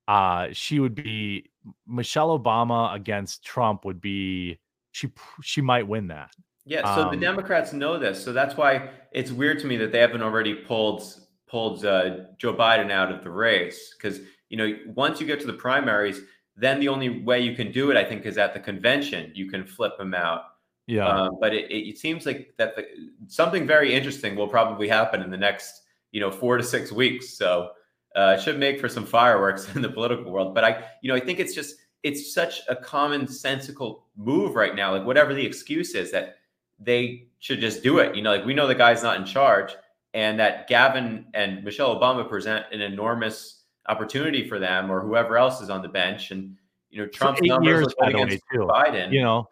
Uh, 0.07 0.47
she 0.51 0.80
would 0.80 0.95
be 0.95 1.49
Michelle 1.88 2.38
Obama 2.38 2.93
against 2.93 3.43
Trump 3.43 3.86
would 3.86 4.01
be 4.01 4.59
she 4.91 5.09
she 5.41 5.62
might 5.62 5.88
win 5.88 6.07
that. 6.07 6.32
Yeah, 6.66 6.95
so 6.95 7.03
um, 7.03 7.12
the 7.12 7.18
Democrats 7.20 7.74
know 7.74 7.97
this, 7.97 8.24
so 8.24 8.34
that's 8.34 8.55
why 8.55 8.89
it's 9.12 9.32
weird 9.32 9.59
to 9.59 9.68
me 9.68 9.78
that 9.78 9.91
they 9.91 9.99
haven't 9.99 10.22
already 10.22 10.53
pulled 10.53 11.03
pulled 11.47 11.84
uh, 11.86 12.18
Joe 12.38 12.53
Biden 12.53 12.91
out 12.91 13.12
of 13.12 13.24
the 13.24 13.32
race 13.32 13.95
because 13.97 14.20
you 14.49 14.57
know 14.57 14.72
once 14.88 15.20
you 15.20 15.26
get 15.26 15.39
to 15.39 15.47
the 15.47 15.53
primaries, 15.53 16.22
then 16.56 16.80
the 16.80 16.89
only 16.89 17.24
way 17.24 17.39
you 17.39 17.56
can 17.56 17.72
do 17.72 17.91
it, 17.91 17.97
I 17.97 18.04
think, 18.04 18.26
is 18.26 18.38
at 18.38 18.54
the 18.54 18.60
convention. 18.60 19.32
You 19.34 19.49
can 19.49 19.66
flip 19.66 19.97
them 19.97 20.14
out. 20.14 20.43
Yeah, 20.88 21.08
uh, 21.08 21.30
but 21.39 21.54
it, 21.54 21.72
it, 21.72 21.97
seems 21.97 22.26
like 22.26 22.54
that 22.58 22.76
the, 22.76 22.86
something 23.28 23.66
very 23.66 23.93
interesting 23.93 24.36
will 24.36 24.47
probably 24.47 24.88
happen 24.88 25.22
in 25.22 25.30
the 25.30 25.38
next 25.38 25.84
you 26.12 26.20
know 26.20 26.32
four 26.32 26.58
to 26.58 26.64
six 26.64 26.91
weeks. 26.91 27.38
So 27.38 27.72
uh, 28.16 28.36
it 28.38 28.41
should 28.41 28.60
make 28.60 28.80
for 28.80 28.89
some 28.89 29.06
fireworks 29.06 29.68
in 29.76 29.82
the 29.82 29.89
political 29.89 30.32
world. 30.32 30.54
But 30.54 30.64
I, 30.64 30.84
you 31.02 31.10
know, 31.10 31.16
I 31.16 31.20
think 31.20 31.39
it's 31.39 31.54
just 31.54 31.76
it's 32.04 32.34
such 32.34 32.62
a 32.68 32.76
commonsensical 32.76 34.02
move 34.18 34.56
right 34.56 34.76
now. 34.76 34.91
Like 34.91 35.06
whatever 35.06 35.34
the 35.34 35.45
excuse 35.45 35.93
is 35.93 36.12
that 36.12 36.38
they 36.80 37.28
should 37.39 37.60
just 37.60 37.84
do 37.84 37.99
it. 37.99 38.16
You 38.16 38.24
know, 38.24 38.32
like 38.32 38.45
we 38.45 38.54
know 38.54 38.68
the 38.68 38.76
guy's 38.76 39.04
not 39.04 39.18
in 39.18 39.26
charge, 39.26 39.76
and 40.14 40.39
that 40.39 40.68
Gavin 40.68 41.28
and 41.34 41.64
Michelle 41.64 41.97
Obama 41.97 42.28
present 42.28 42.66
an 42.72 42.82
enormous 42.82 43.61
opportunity 43.88 44.48
for 44.48 44.60
them 44.60 44.92
or 44.92 45.02
whoever 45.02 45.38
else 45.38 45.62
is 45.62 45.70
on 45.70 45.82
the 45.82 45.88
bench. 45.88 46.32
And 46.32 46.58
you 46.90 47.02
know, 47.02 47.08
Trump's 47.08 47.42
numbers 47.42 47.66
years, 47.66 47.94
against 48.02 48.44
too. 48.54 48.60
Biden. 48.60 49.12
You 49.12 49.22
know, 49.22 49.48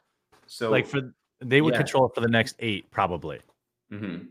so 0.48 0.70
like 0.70 0.88
for 0.88 1.14
they 1.42 1.62
would 1.62 1.74
yeah. 1.74 1.80
control 1.80 2.06
it 2.08 2.16
for 2.16 2.22
the 2.22 2.28
next 2.28 2.56
eight 2.60 2.90
probably. 2.92 3.40
Mm-hmm. 3.92 4.26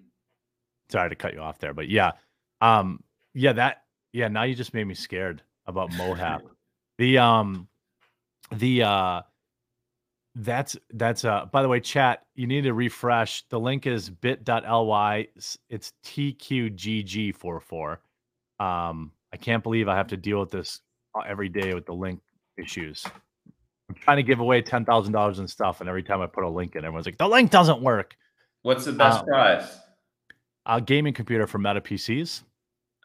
Sorry 0.90 1.10
to 1.10 1.16
cut 1.16 1.34
you 1.34 1.40
off 1.40 1.58
there, 1.58 1.74
but 1.74 1.88
yeah, 1.88 2.12
um, 2.60 3.02
yeah, 3.34 3.52
that 3.52 3.82
yeah. 4.12 4.28
Now 4.28 4.44
you 4.44 4.54
just 4.54 4.74
made 4.74 4.84
me 4.84 4.94
scared 4.94 5.42
about 5.66 5.90
Mohap. 5.92 6.42
the 6.98 7.18
um 7.18 7.68
the 8.52 8.82
uh 8.82 9.22
that's 10.34 10.76
that's 10.94 11.24
uh 11.24 11.46
by 11.46 11.62
the 11.62 11.68
way 11.68 11.80
chat 11.80 12.26
you 12.34 12.46
need 12.46 12.62
to 12.62 12.74
refresh 12.74 13.42
the 13.48 13.58
link 13.58 13.86
is 13.86 14.10
bit.ly 14.10 15.26
it's 15.68 15.92
tqgg44 16.04 17.96
um 18.60 19.10
i 19.32 19.36
can't 19.36 19.62
believe 19.62 19.88
i 19.88 19.96
have 19.96 20.08
to 20.08 20.16
deal 20.16 20.40
with 20.40 20.50
this 20.50 20.80
uh, 21.14 21.22
every 21.26 21.48
day 21.48 21.74
with 21.74 21.86
the 21.86 21.92
link 21.92 22.20
issues 22.58 23.04
i'm 23.88 23.94
trying 23.94 24.16
to 24.16 24.22
give 24.22 24.40
away 24.40 24.62
$10000 24.62 25.38
and 25.38 25.50
stuff 25.50 25.80
and 25.80 25.88
every 25.88 26.02
time 26.02 26.20
i 26.20 26.26
put 26.26 26.44
a 26.44 26.48
link 26.48 26.74
in 26.74 26.84
everyone's 26.84 27.06
like 27.06 27.18
the 27.18 27.28
link 27.28 27.50
doesn't 27.50 27.80
work 27.80 28.16
what's 28.62 28.84
the 28.84 28.92
best 28.92 29.20
um, 29.20 29.26
prize 29.26 29.78
a 30.66 30.80
gaming 30.80 31.14
computer 31.14 31.46
for 31.46 31.58
meta 31.58 31.80
pcs 31.80 32.42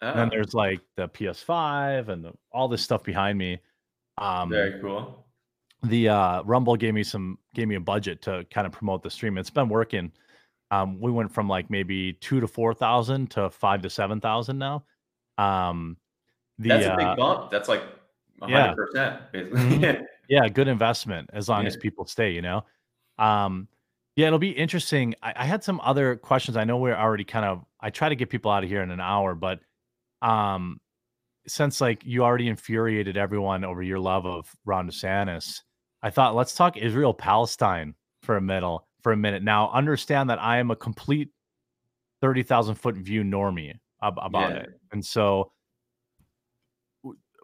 oh. 0.02 0.08
and 0.08 0.20
then 0.20 0.30
there's 0.30 0.54
like 0.54 0.82
the 0.98 1.08
ps5 1.10 2.10
and 2.10 2.26
the, 2.26 2.34
all 2.52 2.68
this 2.68 2.82
stuff 2.82 3.04
behind 3.04 3.38
me 3.38 3.60
um 4.18 4.50
very 4.50 4.80
cool 4.82 5.24
the 5.84 6.10
uh, 6.10 6.44
Rumble 6.44 6.76
gave 6.76 6.94
me 6.94 7.04
some 7.04 7.38
gave 7.54 7.68
me 7.68 7.76
a 7.76 7.80
budget 7.80 8.22
to 8.24 8.46
kind 8.50 8.66
of 8.66 8.74
promote 8.74 9.04
the 9.04 9.10
stream. 9.10 9.38
It's 9.38 9.50
been 9.50 9.70
working. 9.70 10.12
Um, 10.72 11.00
we 11.00 11.12
went 11.12 11.32
from 11.32 11.48
like 11.48 11.70
maybe 11.70 12.14
two 12.14 12.40
to 12.40 12.48
four 12.48 12.74
thousand 12.74 13.30
to 13.32 13.50
five 13.50 13.82
to 13.82 13.90
seven 13.90 14.22
thousand 14.22 14.58
now. 14.58 14.86
Um, 15.38 15.98
the, 16.60 16.70
That's 16.70 16.86
a 16.86 16.96
big 16.96 17.06
uh, 17.06 17.16
bump. 17.16 17.52
That's 17.52 17.68
like 17.68 17.84
hundred 18.42 18.76
percent. 18.76 19.22
Mm-hmm. 19.34 20.04
yeah, 20.30 20.48
good 20.50 20.68
investment 20.68 21.30
as 21.34 21.50
long 21.50 21.64
yeah. 21.64 21.68
as 21.68 21.78
people 21.78 22.06
stay. 22.06 22.32
You 22.32 22.42
know. 22.42 22.66
Um, 23.18 23.68
yeah, 24.16 24.28
it'll 24.28 24.40
be 24.40 24.52
interesting. 24.52 25.16
I, 25.24 25.34
I, 25.38 25.46
had 25.46 25.64
some 25.64 25.80
other 25.84 26.16
questions. 26.16 26.58
I 26.58 26.64
know 26.64 26.78
we're 26.78 26.96
already 26.96 27.24
kind 27.24 27.46
of. 27.46 27.64
I 27.80 27.90
try 27.90 28.10
to 28.10 28.16
get 28.16 28.30
people 28.30 28.52
out 28.52 28.64
of 28.64 28.70
here 28.70 28.82
in 28.82 28.92
an 28.92 29.00
hour, 29.00 29.34
but 29.34 29.60
um, 30.22 30.80
since 31.48 31.82
like 31.82 32.04
you 32.06 32.24
already 32.24 32.48
infuriated 32.48 33.18
everyone 33.18 33.64
over 33.64 33.82
your 33.82 34.00
love 34.00 34.26
of 34.26 34.52
Ron 34.66 34.90
DeSantis, 34.90 35.62
I 36.02 36.10
thought 36.10 36.36
let's 36.36 36.54
talk 36.54 36.78
Israel 36.78 37.14
Palestine 37.14 37.96
for 38.22 38.38
a 38.38 38.42
minute. 38.42 38.80
For 39.02 39.12
a 39.12 39.18
minute 39.18 39.44
now, 39.44 39.70
understand 39.72 40.30
that 40.30 40.42
I 40.42 40.60
am 40.60 40.72
a 40.72 40.78
complete 40.78 41.30
thirty 42.22 42.42
thousand 42.42 42.76
foot 42.76 42.96
view 42.96 43.22
normie 43.22 43.74
ab- 44.02 44.18
about 44.22 44.52
yeah. 44.52 44.62
it, 44.62 44.70
and 44.94 45.06
so 45.06 45.52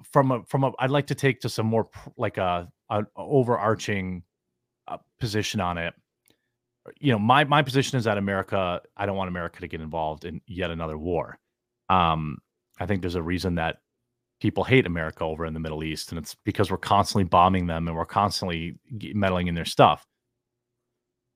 from 0.03 0.31
a 0.31 0.43
from 0.43 0.63
a, 0.63 0.71
I'd 0.79 0.89
like 0.89 1.07
to 1.07 1.15
take 1.15 1.41
to 1.41 1.49
some 1.49 1.65
more 1.65 1.89
like 2.17 2.37
a, 2.37 2.67
a 2.89 3.03
overarching 3.15 4.23
uh, 4.87 4.97
position 5.19 5.59
on 5.59 5.77
it. 5.77 5.93
You 6.99 7.11
know, 7.11 7.19
my 7.19 7.43
my 7.43 7.61
position 7.61 7.97
is 7.97 8.05
that 8.05 8.17
America, 8.17 8.81
I 8.97 9.05
don't 9.05 9.17
want 9.17 9.27
America 9.27 9.61
to 9.61 9.67
get 9.67 9.81
involved 9.81 10.25
in 10.25 10.41
yet 10.47 10.71
another 10.71 10.97
war. 10.97 11.37
Um, 11.89 12.37
I 12.79 12.85
think 12.85 13.01
there's 13.01 13.15
a 13.15 13.21
reason 13.21 13.55
that 13.55 13.77
people 14.39 14.63
hate 14.63 14.87
America 14.87 15.23
over 15.23 15.45
in 15.45 15.53
the 15.53 15.59
Middle 15.59 15.83
East, 15.83 16.11
and 16.11 16.19
it's 16.19 16.35
because 16.45 16.71
we're 16.71 16.77
constantly 16.77 17.25
bombing 17.25 17.67
them 17.67 17.87
and 17.87 17.95
we're 17.95 18.05
constantly 18.05 18.79
meddling 19.13 19.47
in 19.47 19.55
their 19.55 19.65
stuff. 19.65 20.05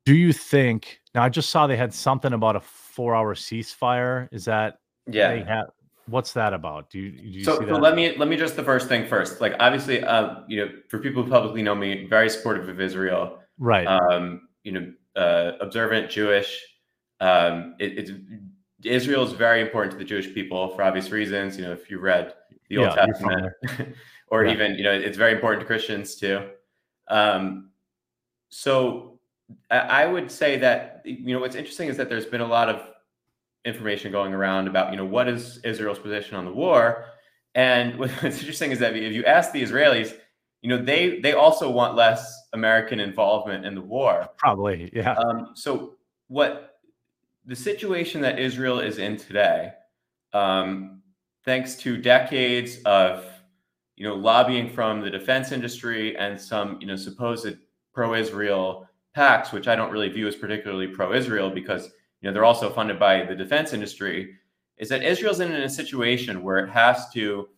Do 0.05 0.15
you 0.15 0.33
think? 0.33 0.99
Now, 1.13 1.23
I 1.23 1.29
just 1.29 1.49
saw 1.49 1.67
they 1.67 1.77
had 1.77 1.93
something 1.93 2.33
about 2.33 2.55
a 2.55 2.61
four-hour 2.61 3.35
ceasefire. 3.35 4.27
Is 4.31 4.45
that 4.45 4.77
yeah? 5.07 5.29
They 5.29 5.43
have. 5.43 5.65
What's 6.07 6.33
that 6.33 6.53
about? 6.53 6.89
Do 6.89 6.99
you, 6.99 7.11
do 7.11 7.23
you 7.23 7.43
so, 7.43 7.65
so 7.65 7.75
let 7.75 7.95
me 7.95 8.17
let 8.17 8.27
me 8.27 8.35
just 8.35 8.55
the 8.55 8.63
first 8.63 8.87
thing 8.87 9.07
first. 9.07 9.39
Like 9.39 9.55
obviously, 9.59 10.03
uh, 10.03 10.41
you 10.47 10.65
know, 10.65 10.71
for 10.89 10.99
people 10.99 11.23
who 11.23 11.29
publicly 11.29 11.61
know 11.61 11.75
me, 11.75 12.05
very 12.07 12.29
supportive 12.29 12.67
of 12.67 12.81
Israel. 12.81 13.39
Right. 13.57 13.85
Um, 13.85 14.49
you 14.63 14.71
know, 14.73 14.93
uh, 15.15 15.53
observant 15.61 16.09
Jewish. 16.09 16.61
Um, 17.21 17.75
it, 17.79 17.97
it's 17.97 18.11
Israel 18.83 19.23
is 19.23 19.31
very 19.33 19.61
important 19.61 19.93
to 19.93 19.97
the 19.97 20.03
Jewish 20.03 20.33
people 20.33 20.69
for 20.69 20.83
obvious 20.83 21.09
reasons. 21.09 21.57
You 21.57 21.63
know, 21.63 21.71
if 21.71 21.89
you 21.89 21.99
read 21.99 22.33
the 22.69 22.77
Old 22.77 22.95
yeah, 22.95 23.05
Testament, 23.05 23.53
or 24.27 24.45
yeah. 24.45 24.53
even 24.53 24.75
you 24.75 24.83
know, 24.83 24.91
it's 24.91 25.17
very 25.17 25.33
important 25.33 25.61
to 25.61 25.65
Christians 25.65 26.15
too. 26.15 26.49
Um, 27.07 27.69
so 28.49 29.19
I, 29.69 30.05
would 30.05 30.31
say 30.31 30.57
that 30.57 31.01
you 31.05 31.33
know 31.33 31.39
what's 31.39 31.55
interesting 31.55 31.89
is 31.89 31.97
that 31.97 32.09
there's 32.09 32.25
been 32.25 32.41
a 32.41 32.47
lot 32.47 32.69
of 32.69 32.92
information 33.65 34.11
going 34.11 34.33
around 34.33 34.67
about 34.67 34.91
you 34.91 34.97
know 34.97 35.05
what 35.05 35.27
is 35.27 35.59
Israel's 35.63 35.99
position 35.99 36.35
on 36.35 36.45
the 36.45 36.51
war, 36.51 37.05
and 37.55 37.97
what's 37.99 38.23
interesting 38.23 38.71
is 38.71 38.79
that 38.79 38.95
if 38.95 39.13
you 39.13 39.23
ask 39.25 39.51
the 39.51 39.61
Israelis, 39.61 40.13
you 40.61 40.69
know 40.69 40.83
they 40.83 41.19
they 41.19 41.33
also 41.33 41.69
want 41.69 41.95
less 41.95 42.47
American 42.53 42.99
involvement 42.99 43.65
in 43.65 43.75
the 43.75 43.81
war. 43.81 44.29
Probably, 44.37 44.89
yeah. 44.93 45.13
Um, 45.13 45.51
so 45.55 45.95
what 46.27 46.79
the 47.45 47.55
situation 47.55 48.21
that 48.21 48.39
Israel 48.39 48.79
is 48.79 48.97
in 48.97 49.17
today, 49.17 49.73
um, 50.33 51.01
thanks 51.45 51.75
to 51.75 51.97
decades 51.97 52.79
of 52.85 53.25
you 53.95 54.07
know 54.07 54.15
lobbying 54.15 54.69
from 54.69 55.01
the 55.01 55.09
defense 55.09 55.51
industry 55.51 56.17
and 56.17 56.39
some 56.39 56.77
you 56.81 56.87
know 56.87 56.95
supposed 56.95 57.57
pro-Israel 57.93 58.89
PACs, 59.15 59.51
which 59.51 59.67
I 59.67 59.75
don't 59.75 59.91
really 59.91 60.09
view 60.09 60.27
as 60.27 60.35
particularly 60.35 60.87
pro-Israel 60.87 61.51
because 61.51 61.91
you 62.23 62.29
know 62.29 62.33
they're 62.33 62.45
also 62.45 62.69
funded 62.69 62.97
by 62.97 63.25
the 63.25 63.35
defense 63.35 63.73
industry, 63.73 64.35
is 64.77 64.87
that 64.87 65.03
Israel's 65.03 65.41
in 65.41 65.51
a 65.51 65.69
situation 65.69 66.41
where 66.41 66.59
it 66.59 66.69
has 66.69 67.09
to, 67.11 67.49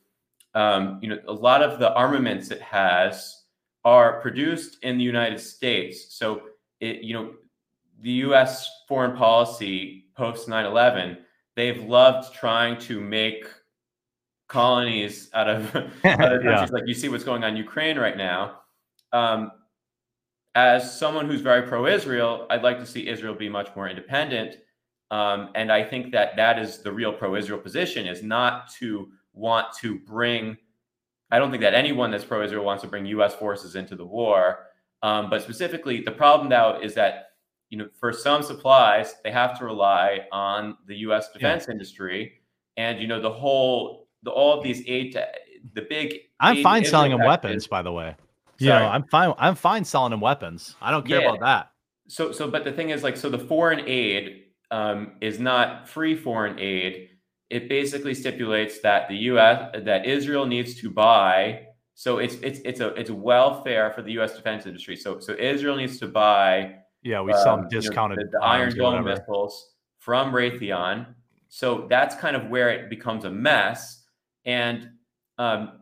um, 0.56 0.98
you 1.04 1.08
know, 1.08 1.20
a 1.28 1.34
lot 1.34 1.62
of 1.62 1.78
the 1.78 1.94
armaments 1.94 2.50
it 2.50 2.62
has 2.62 3.44
are 3.84 4.20
produced 4.22 4.80
in 4.82 4.98
the 4.98 5.04
United 5.04 5.40
States. 5.40 6.16
So 6.16 6.42
it, 6.80 7.04
you 7.04 7.14
know, 7.14 7.34
the 8.02 8.12
U.S. 8.28 8.68
foreign 8.88 9.16
policy 9.16 10.08
post 10.18 10.50
9/11, 10.50 11.20
they've 11.56 11.84
loved 11.84 12.34
trying 12.34 12.80
to 12.80 13.00
make 13.00 13.46
colonies 14.48 15.30
out 15.36 15.48
of 15.48 15.76
other 15.76 15.92
countries. 16.02 16.44
yeah. 16.44 16.68
Like 16.72 16.88
you 16.88 16.96
see 16.96 17.10
what's 17.10 17.24
going 17.24 17.44
on 17.44 17.52
in 17.52 17.58
Ukraine 17.58 18.00
right 18.00 18.18
now. 18.18 18.62
Um, 19.14 19.52
as 20.56 20.98
someone 20.98 21.28
who's 21.28 21.42
very 21.42 21.68
pro-Israel, 21.68 22.48
I'd 22.50 22.64
like 22.64 22.80
to 22.80 22.86
see 22.86 23.08
Israel 23.08 23.36
be 23.36 23.50
much 23.50 23.70
more 23.76 23.90
independent. 23.90 24.58
Um, 25.12 25.50
and 25.54 25.72
I 25.72 25.84
think 25.84 26.12
that 26.14 26.36
that 26.38 26.58
is 26.58 26.80
the 26.80 26.92
real 26.92 27.14
pro-Israel 27.14 27.60
position: 27.60 28.08
is 28.08 28.24
not 28.24 28.72
to 28.80 29.10
want 29.34 29.68
to 29.82 30.00
bring. 30.00 30.58
I 31.30 31.40
don't 31.40 31.52
think 31.52 31.62
that 31.62 31.74
anyone 31.74 32.10
that's 32.10 32.24
pro-Israel 32.24 32.64
wants 32.64 32.82
to 32.84 32.90
bring 32.90 33.06
U.S. 33.08 33.36
forces 33.36 33.76
into 33.76 33.96
the 33.96 34.06
war. 34.06 34.68
Um, 35.04 35.30
but 35.30 35.42
specifically, 35.42 36.02
the 36.02 36.12
problem 36.12 36.50
now 36.50 36.80
is 36.80 36.96
that 36.96 37.26
you 37.70 37.78
know, 37.78 37.88
for 38.00 38.14
some 38.14 38.42
supplies, 38.42 39.16
they 39.24 39.32
have 39.32 39.58
to 39.60 39.66
rely 39.66 40.22
on 40.32 40.78
the 40.88 40.96
U.S. 40.98 41.32
defense 41.32 41.66
yeah. 41.68 41.74
industry, 41.74 42.42
and 42.78 43.00
you 43.00 43.08
know, 43.08 43.20
the 43.20 43.32
whole, 43.32 44.08
the 44.24 44.32
all 44.32 44.58
of 44.58 44.64
these 44.64 44.84
aid 44.88 45.14
to 45.14 45.28
the 45.74 45.82
big. 45.82 46.16
I'm 46.40 46.64
fine 46.64 46.86
selling 46.86 47.12
them 47.12 47.22
weapons, 47.22 47.68
by 47.68 47.82
the 47.82 47.92
way. 47.92 48.16
You 48.58 48.70
know, 48.70 48.88
I'm 48.88 49.04
fine. 49.04 49.34
I'm 49.38 49.56
fine 49.56 49.84
selling 49.84 50.12
them 50.12 50.22
weapons. 50.22 50.76
I 50.82 50.92
don't 50.92 51.06
care 51.06 51.22
yeah. 51.22 51.30
about 51.30 51.40
that. 51.42 51.72
So, 52.08 52.32
so, 52.32 52.50
but 52.50 52.64
the 52.64 52.72
thing 52.72 52.92
is, 52.92 53.04
like, 53.04 53.18
so 53.18 53.30
the 53.30 53.40
foreign 53.40 53.88
aid 53.88 54.44
um, 54.72 55.14
is 55.22 55.40
not 55.40 55.90
free 55.90 56.16
foreign 56.16 56.60
aid. 56.60 57.10
It 57.50 57.70
basically 57.70 58.14
stipulates 58.14 58.80
that 58.82 59.08
the 59.08 59.16
U.S. 59.16 59.72
that 59.84 60.06
Israel 60.06 60.46
needs 60.46 60.76
to 60.82 60.90
buy. 60.90 61.62
So 61.94 62.18
it's 62.18 62.36
it's 62.36 62.60
it's 62.66 62.80
a 62.80 62.88
it's 62.96 63.10
welfare 63.10 63.92
for 63.92 64.02
the 64.02 64.12
U.S. 64.14 64.36
defense 64.36 64.66
industry. 64.66 64.96
So 64.96 65.20
so 65.20 65.34
Israel 65.34 65.76
needs 65.76 66.00
to 66.00 66.08
buy 66.08 66.76
yeah, 67.06 67.22
we 67.22 67.34
sell 67.34 67.60
um, 67.60 67.68
discounted 67.70 68.18
you 68.18 68.26
know, 68.26 68.32
the, 68.32 68.38
the 68.40 68.44
Iron 68.44 68.76
Dome 68.76 69.06
missiles 69.06 69.74
from 70.00 70.34
Raytheon. 70.34 71.06
So 71.50 71.86
that's 71.88 72.16
kind 72.16 72.36
of 72.36 72.50
where 72.50 72.70
it 72.70 72.90
becomes 72.90 73.26
a 73.26 73.30
mess. 73.30 74.04
And 74.44 74.90
um, 75.38 75.82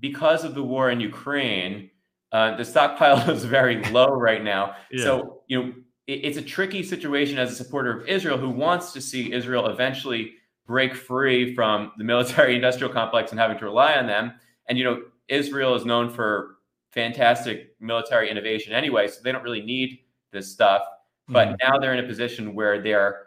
because 0.00 0.44
of 0.44 0.54
the 0.54 0.62
war 0.62 0.90
in 0.90 1.00
Ukraine, 1.00 1.90
uh, 2.32 2.56
the 2.56 2.64
stockpile 2.64 3.30
is 3.30 3.44
very 3.44 3.82
low 3.90 4.08
right 4.08 4.42
now. 4.42 4.76
Yeah. 4.90 5.04
So 5.04 5.42
you 5.48 5.62
know 5.62 5.72
it, 6.06 6.24
it's 6.24 6.38
a 6.38 6.42
tricky 6.42 6.82
situation 6.82 7.38
as 7.38 7.52
a 7.52 7.54
supporter 7.54 8.00
of 8.00 8.08
Israel 8.08 8.38
who 8.38 8.50
wants 8.50 8.92
to 8.92 9.00
see 9.00 9.32
Israel 9.32 9.68
eventually 9.68 10.34
break 10.66 10.94
free 10.94 11.54
from 11.54 11.92
the 11.98 12.04
military-industrial 12.04 12.92
complex 13.00 13.30
and 13.30 13.40
having 13.40 13.58
to 13.58 13.64
rely 13.64 13.94
on 13.94 14.06
them. 14.06 14.32
And 14.68 14.78
you 14.78 14.84
know 14.84 15.02
Israel 15.28 15.74
is 15.74 15.84
known 15.84 16.10
for 16.10 16.56
fantastic 16.90 17.74
military 17.80 18.30
innovation 18.30 18.72
anyway, 18.72 19.08
so 19.08 19.20
they 19.22 19.32
don't 19.32 19.42
really 19.42 19.62
need 19.62 20.00
this 20.30 20.50
stuff. 20.50 20.82
But 21.28 21.48
mm-hmm. 21.48 21.68
now 21.68 21.78
they're 21.78 21.94
in 21.94 22.04
a 22.04 22.08
position 22.08 22.54
where 22.54 22.82
they're, 22.82 23.26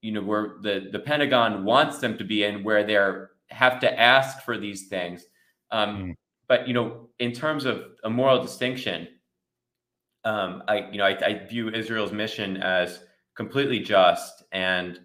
you 0.00 0.12
know, 0.12 0.22
where 0.22 0.56
the 0.62 0.88
the 0.92 0.98
Pentagon 0.98 1.64
wants 1.64 1.98
them 1.98 2.16
to 2.18 2.24
be 2.24 2.44
in, 2.44 2.62
where 2.62 2.84
they're 2.84 3.30
have 3.50 3.80
to 3.80 4.00
ask 4.00 4.42
for 4.44 4.58
these 4.58 4.88
things. 4.88 5.26
Um, 5.70 5.96
mm-hmm. 5.96 6.10
But 6.48 6.66
you 6.66 6.74
know, 6.74 7.08
in 7.18 7.32
terms 7.32 7.64
of 7.64 7.84
a 8.04 8.10
moral 8.10 8.42
distinction, 8.42 9.08
um, 10.24 10.62
I 10.66 10.88
you 10.90 10.98
know 10.98 11.04
I, 11.04 11.18
I, 11.24 11.46
view 11.46 11.68
Israel's 11.68 12.12
mission 12.12 12.56
as 12.56 13.00
completely 13.36 13.80
just, 13.80 14.44
and 14.52 14.98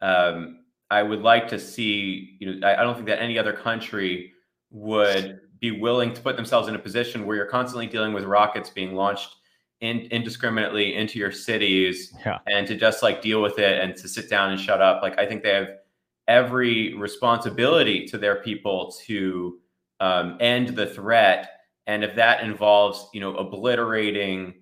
um, 0.00 0.64
I 0.90 1.02
would 1.02 1.22
like 1.22 1.48
to 1.48 1.58
see. 1.58 2.36
You 2.40 2.54
know, 2.54 2.66
I, 2.66 2.80
I 2.80 2.84
don't 2.84 2.94
think 2.94 3.06
that 3.08 3.22
any 3.22 3.38
other 3.38 3.52
country 3.52 4.32
would 4.70 5.40
be 5.60 5.70
willing 5.70 6.12
to 6.12 6.20
put 6.20 6.36
themselves 6.36 6.68
in 6.68 6.74
a 6.74 6.78
position 6.78 7.24
where 7.24 7.36
you're 7.36 7.46
constantly 7.46 7.86
dealing 7.86 8.12
with 8.12 8.24
rockets 8.24 8.68
being 8.68 8.94
launched 8.94 9.36
in, 9.80 10.00
indiscriminately 10.10 10.96
into 10.96 11.18
your 11.18 11.30
cities 11.30 12.12
yeah. 12.24 12.38
and 12.48 12.66
to 12.66 12.76
just 12.76 13.02
like 13.02 13.22
deal 13.22 13.40
with 13.40 13.58
it 13.58 13.80
and 13.80 13.94
to 13.96 14.08
sit 14.08 14.28
down 14.28 14.50
and 14.50 14.60
shut 14.60 14.82
up. 14.82 15.02
Like 15.02 15.18
I 15.18 15.26
think 15.26 15.42
they 15.42 15.54
have 15.54 15.68
every 16.26 16.94
responsibility 16.94 18.06
to 18.06 18.18
their 18.18 18.36
people 18.42 18.94
to 19.06 19.58
um, 20.02 20.36
end 20.40 20.70
the 20.70 20.86
threat. 20.86 21.60
And 21.86 22.02
if 22.02 22.16
that 22.16 22.42
involves, 22.42 23.08
you 23.14 23.20
know, 23.20 23.36
obliterating 23.36 24.54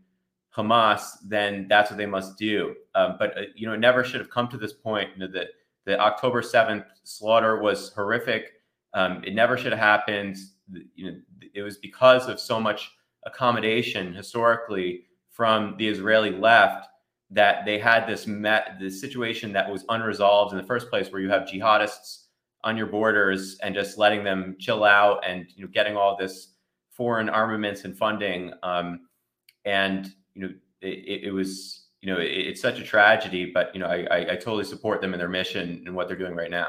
Hamas, 0.54 1.02
then 1.26 1.66
that's 1.66 1.90
what 1.90 1.96
they 1.96 2.06
must 2.06 2.36
do. 2.36 2.74
Um, 2.94 3.16
but 3.18 3.36
uh, 3.36 3.42
you 3.54 3.66
know, 3.66 3.72
it 3.72 3.80
never 3.80 4.04
should 4.04 4.20
have 4.20 4.30
come 4.30 4.48
to 4.48 4.58
this 4.58 4.74
point. 4.74 5.08
You 5.14 5.20
know, 5.20 5.32
that 5.32 5.48
the 5.86 5.98
October 5.98 6.42
seventh 6.42 6.84
slaughter 7.04 7.58
was 7.58 7.90
horrific. 7.94 8.52
Um, 8.92 9.24
it 9.24 9.34
never 9.34 9.56
should 9.56 9.72
have 9.72 9.80
happened. 9.80 10.36
You 10.94 11.10
know, 11.10 11.16
it 11.54 11.62
was 11.62 11.78
because 11.78 12.28
of 12.28 12.38
so 12.38 12.60
much 12.60 12.90
accommodation 13.24 14.12
historically 14.12 15.04
from 15.30 15.74
the 15.78 15.88
Israeli 15.88 16.30
left 16.30 16.86
that 17.30 17.64
they 17.64 17.78
had 17.78 18.06
this 18.06 18.26
met 18.26 18.76
this 18.78 19.00
situation 19.00 19.52
that 19.52 19.70
was 19.70 19.84
unresolved 19.88 20.52
in 20.52 20.58
the 20.58 20.66
first 20.66 20.90
place, 20.90 21.10
where 21.10 21.22
you 21.22 21.30
have 21.30 21.48
jihadists 21.48 22.19
on 22.62 22.76
your 22.76 22.86
borders 22.86 23.56
and 23.62 23.74
just 23.74 23.98
letting 23.98 24.22
them 24.24 24.56
chill 24.58 24.84
out 24.84 25.24
and 25.26 25.46
you 25.54 25.64
know 25.64 25.70
getting 25.72 25.96
all 25.96 26.16
this 26.16 26.54
foreign 26.90 27.28
armaments 27.28 27.84
and 27.84 27.96
funding. 27.96 28.52
Um, 28.62 29.00
and 29.64 30.12
you 30.34 30.42
know 30.42 30.54
it, 30.80 31.24
it 31.24 31.32
was 31.32 31.80
you 32.00 32.12
know, 32.12 32.18
it, 32.18 32.30
it's 32.30 32.60
such 32.60 32.78
a 32.78 32.84
tragedy. 32.84 33.50
But 33.52 33.74
you 33.74 33.80
know, 33.80 33.86
I, 33.86 34.06
I, 34.10 34.16
I 34.32 34.36
totally 34.36 34.64
support 34.64 35.00
them 35.00 35.12
in 35.12 35.18
their 35.18 35.28
mission 35.28 35.82
and 35.86 35.94
what 35.94 36.08
they're 36.08 36.16
doing 36.16 36.34
right 36.34 36.50
now. 36.50 36.68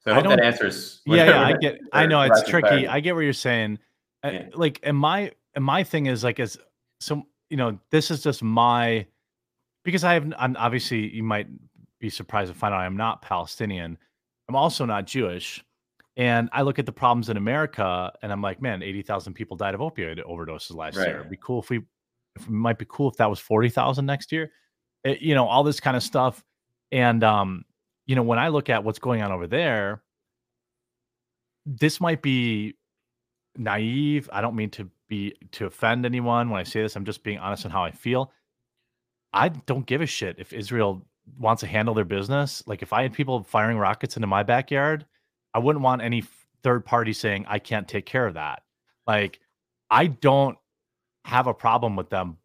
So 0.00 0.12
I, 0.12 0.18
I 0.18 0.20
hope 0.20 0.28
that 0.28 0.40
answers. 0.40 1.02
Yeah, 1.06 1.24
yeah, 1.24 1.42
I 1.42 1.52
get. 1.54 1.78
I 1.92 2.06
know 2.06 2.20
it's 2.22 2.48
tricky. 2.48 2.86
I 2.86 3.00
get 3.00 3.14
what 3.14 3.22
you're 3.22 3.32
saying. 3.32 3.78
Uh, 4.24 4.30
yeah. 4.32 4.46
Like, 4.54 4.80
and 4.82 4.96
my 4.96 5.32
and 5.54 5.64
my 5.64 5.84
thing 5.84 6.06
is 6.06 6.24
like, 6.24 6.40
as 6.40 6.58
so 7.00 7.26
you 7.50 7.56
know, 7.56 7.78
this 7.90 8.10
is 8.10 8.22
just 8.22 8.42
my 8.42 9.06
because 9.84 10.04
I 10.04 10.14
have. 10.14 10.32
I'm 10.38 10.56
obviously 10.56 11.14
you 11.14 11.22
might 11.22 11.48
be 11.98 12.10
surprised 12.10 12.52
to 12.52 12.58
find 12.58 12.72
out 12.72 12.80
I'm 12.80 12.96
not 12.96 13.22
Palestinian. 13.22 13.98
I'm 14.48 14.56
also 14.56 14.84
not 14.84 15.06
Jewish. 15.06 15.64
And 16.16 16.48
I 16.52 16.62
look 16.62 16.78
at 16.78 16.86
the 16.86 16.92
problems 16.92 17.28
in 17.28 17.36
America 17.36 18.12
and 18.22 18.32
I'm 18.32 18.42
like, 18.42 18.60
man, 18.60 18.82
80,000 18.82 19.34
people 19.34 19.56
died 19.56 19.74
of 19.74 19.80
opioid 19.80 20.24
overdoses 20.24 20.74
last 20.74 20.96
right. 20.96 21.06
year. 21.08 21.18
It'd 21.18 21.30
be 21.30 21.38
cool 21.40 21.62
if 21.62 21.70
we, 21.70 21.78
if 22.34 22.42
it 22.42 22.50
might 22.50 22.78
be 22.78 22.86
cool 22.88 23.08
if 23.08 23.16
that 23.18 23.30
was 23.30 23.38
40,000 23.38 24.04
next 24.04 24.32
year. 24.32 24.50
It, 25.04 25.10
eh, 25.10 25.16
you 25.20 25.34
know, 25.34 25.46
all 25.46 25.62
this 25.62 25.78
kind 25.78 25.96
of 25.96 26.02
stuff. 26.02 26.42
And, 26.90 27.22
um, 27.22 27.64
you 28.06 28.16
know, 28.16 28.22
when 28.22 28.38
I 28.38 28.48
look 28.48 28.68
at 28.68 28.82
what's 28.82 28.98
going 28.98 29.22
on 29.22 29.30
over 29.30 29.46
there, 29.46 30.02
this 31.66 32.00
might 32.00 32.22
be 32.22 32.74
naive. 33.56 34.28
I 34.32 34.40
don't 34.40 34.56
mean 34.56 34.70
to 34.70 34.90
be 35.08 35.34
to 35.52 35.66
offend 35.66 36.06
anyone 36.06 36.50
when 36.50 36.58
I 36.58 36.64
say 36.64 36.82
this. 36.82 36.96
I'm 36.96 37.04
just 37.04 37.22
being 37.22 37.38
honest 37.38 37.64
on 37.64 37.70
how 37.70 37.84
I 37.84 37.90
feel. 37.90 38.32
I 39.32 39.50
don't 39.50 39.86
give 39.86 40.00
a 40.00 40.06
shit 40.06 40.36
if 40.38 40.52
Israel 40.52 41.06
wants 41.38 41.60
to 41.60 41.66
handle 41.66 41.94
their 41.94 42.04
business. 42.04 42.62
Like 42.66 42.82
if 42.82 42.92
I 42.92 43.02
had 43.02 43.12
people 43.12 43.42
firing 43.42 43.78
rockets 43.78 44.16
into 44.16 44.26
my 44.26 44.42
backyard, 44.42 45.04
I 45.54 45.58
wouldn't 45.58 45.82
want 45.82 46.02
any 46.02 46.24
third 46.62 46.84
party 46.84 47.12
saying 47.12 47.46
I 47.48 47.58
can't 47.58 47.88
take 47.88 48.06
care 48.06 48.26
of 48.26 48.34
that. 48.34 48.62
Like 49.06 49.40
I 49.90 50.06
don't 50.06 50.58
have 51.24 51.46
a 51.46 51.54
problem 51.54 51.96
with 51.96 52.10
them 52.10 52.38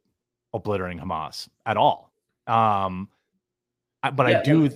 obliterating 0.54 1.00
Hamas 1.00 1.48
at 1.66 1.78
all. 1.78 2.12
Um, 2.48 3.10
but 4.14 4.30
yeah, 4.30 4.40
I 4.40 4.44
do. 4.44 4.70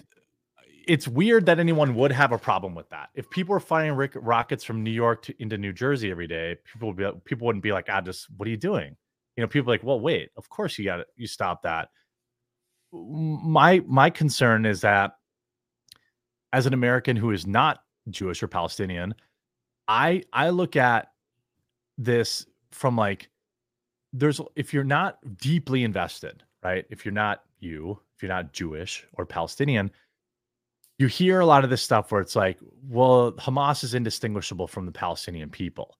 It's 0.87 1.07
weird 1.07 1.45
that 1.47 1.59
anyone 1.59 1.95
would 1.95 2.13
have 2.13 2.31
a 2.31 2.37
problem 2.37 2.73
with 2.73 2.89
that. 2.89 3.09
If 3.13 3.29
people 3.29 3.53
were 3.53 3.59
firing 3.59 3.93
rockets 4.15 4.63
from 4.63 4.83
New 4.83 4.91
York 4.91 5.21
to, 5.23 5.35
into 5.41 5.57
New 5.57 5.73
Jersey 5.73 6.09
every 6.09 6.27
day, 6.27 6.55
people 6.71 6.87
would 6.87 6.97
be 6.97 7.09
people 7.25 7.45
wouldn't 7.45 7.63
be 7.63 7.73
like, 7.73 7.87
"Ah, 7.89 7.99
just 7.99 8.27
what 8.37 8.47
are 8.47 8.51
you 8.51 8.57
doing?" 8.57 8.95
You 9.35 9.41
know, 9.41 9.47
people 9.47 9.71
like, 9.71 9.83
"Well, 9.83 9.99
wait, 9.99 10.29
of 10.37 10.49
course 10.49 10.79
you 10.79 10.85
got. 10.85 11.05
You 11.17 11.27
stop 11.27 11.63
that." 11.63 11.89
My 12.91 13.81
my 13.85 14.09
concern 14.09 14.65
is 14.65 14.81
that 14.81 15.13
as 16.53 16.65
an 16.65 16.73
American 16.73 17.15
who 17.15 17.31
is 17.31 17.45
not 17.45 17.83
Jewish 18.09 18.41
or 18.41 18.47
Palestinian, 18.47 19.13
I 19.87 20.23
I 20.33 20.49
look 20.49 20.75
at 20.75 21.11
this 21.97 22.45
from 22.71 22.95
like 22.95 23.29
there's 24.13 24.39
if 24.55 24.73
you're 24.73 24.83
not 24.83 25.17
deeply 25.37 25.83
invested, 25.83 26.43
right? 26.63 26.85
If 26.89 27.05
you're 27.05 27.13
not 27.13 27.43
you, 27.59 27.99
if 28.15 28.23
you're 28.23 28.31
not 28.31 28.53
Jewish 28.53 29.05
or 29.13 29.25
Palestinian, 29.25 29.91
you 30.97 31.07
hear 31.07 31.39
a 31.39 31.45
lot 31.45 31.63
of 31.63 31.69
this 31.69 31.81
stuff 31.81 32.11
where 32.11 32.21
it's 32.21 32.35
like, 32.35 32.57
well, 32.87 33.33
Hamas 33.33 33.83
is 33.83 33.93
indistinguishable 33.93 34.67
from 34.67 34.85
the 34.85 34.91
Palestinian 34.91 35.49
people. 35.49 35.97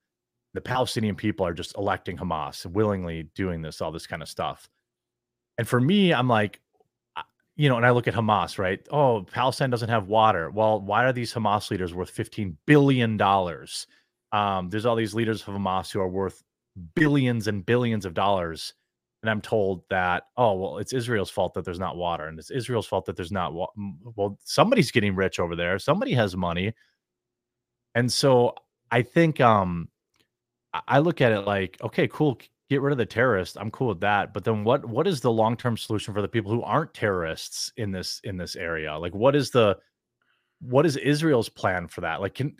The 0.53 0.61
Palestinian 0.61 1.15
people 1.15 1.45
are 1.45 1.53
just 1.53 1.77
electing 1.77 2.17
Hamas, 2.17 2.65
willingly 2.65 3.29
doing 3.35 3.61
this, 3.61 3.81
all 3.81 3.91
this 3.91 4.07
kind 4.07 4.23
of 4.23 4.29
stuff. 4.29 4.67
And 5.59 5.67
for 5.67 5.79
me, 5.79 6.13
I'm 6.13 6.27
like, 6.27 6.61
you 7.57 7.67
know, 7.67 7.75
and 7.75 7.85
I 7.85 7.89
look 7.89 8.07
at 8.07 8.13
Hamas, 8.13 8.59
right? 8.59 8.79
Oh, 8.91 9.25
Palestine 9.31 9.71
doesn't 9.71 9.89
have 9.89 10.07
water. 10.07 10.51
Well, 10.51 10.79
why 10.79 11.03
are 11.05 11.11
these 11.11 11.33
Hamas 11.33 11.71
leaders 11.71 11.93
worth 11.93 12.15
$15 12.15 12.55
billion? 12.67 13.19
Um, 14.31 14.69
there's 14.69 14.85
all 14.85 14.95
these 14.95 15.15
leaders 15.15 15.41
of 15.41 15.55
Hamas 15.55 15.91
who 15.91 15.99
are 15.99 16.07
worth 16.07 16.43
billions 16.95 17.47
and 17.47 17.65
billions 17.65 18.05
of 18.05 18.13
dollars. 18.13 18.73
And 19.23 19.31
I'm 19.31 19.41
told 19.41 19.81
that, 19.89 20.25
oh, 20.37 20.53
well, 20.53 20.77
it's 20.77 20.93
Israel's 20.93 21.31
fault 21.31 21.55
that 21.55 21.65
there's 21.65 21.79
not 21.79 21.97
water. 21.97 22.27
And 22.27 22.37
it's 22.37 22.51
Israel's 22.51 22.85
fault 22.85 23.05
that 23.05 23.15
there's 23.15 23.31
not. 23.31 23.53
Well, 23.53 24.37
somebody's 24.43 24.91
getting 24.91 25.15
rich 25.15 25.39
over 25.39 25.55
there. 25.55 25.79
Somebody 25.79 26.13
has 26.13 26.37
money. 26.37 26.73
And 27.95 28.13
so 28.13 28.53
I 28.91 29.01
think 29.01 29.41
um 29.41 29.89
I 30.87 30.99
look 30.99 31.21
at 31.21 31.31
it 31.31 31.41
like, 31.41 31.77
okay, 31.81 32.07
cool 32.07 32.39
get 32.69 32.81
rid 32.81 32.91
of 32.91 32.97
the 32.97 33.05
terrorists 33.05 33.55
i'm 33.57 33.71
cool 33.71 33.87
with 33.87 34.01
that 34.01 34.33
but 34.33 34.43
then 34.43 34.63
what 34.63 34.85
what 34.85 35.07
is 35.07 35.21
the 35.21 35.31
long-term 35.31 35.77
solution 35.77 36.13
for 36.13 36.21
the 36.21 36.27
people 36.27 36.51
who 36.51 36.61
aren't 36.61 36.93
terrorists 36.93 37.71
in 37.77 37.91
this 37.91 38.21
in 38.23 38.37
this 38.37 38.55
area? 38.55 38.97
Like 38.97 39.15
what 39.15 39.35
is 39.35 39.51
the 39.51 39.77
what 40.59 40.85
is 40.85 40.97
israel's 40.97 41.49
plan 41.49 41.87
for 41.87 42.01
that? 42.01 42.21
Like 42.21 42.35
can 42.35 42.55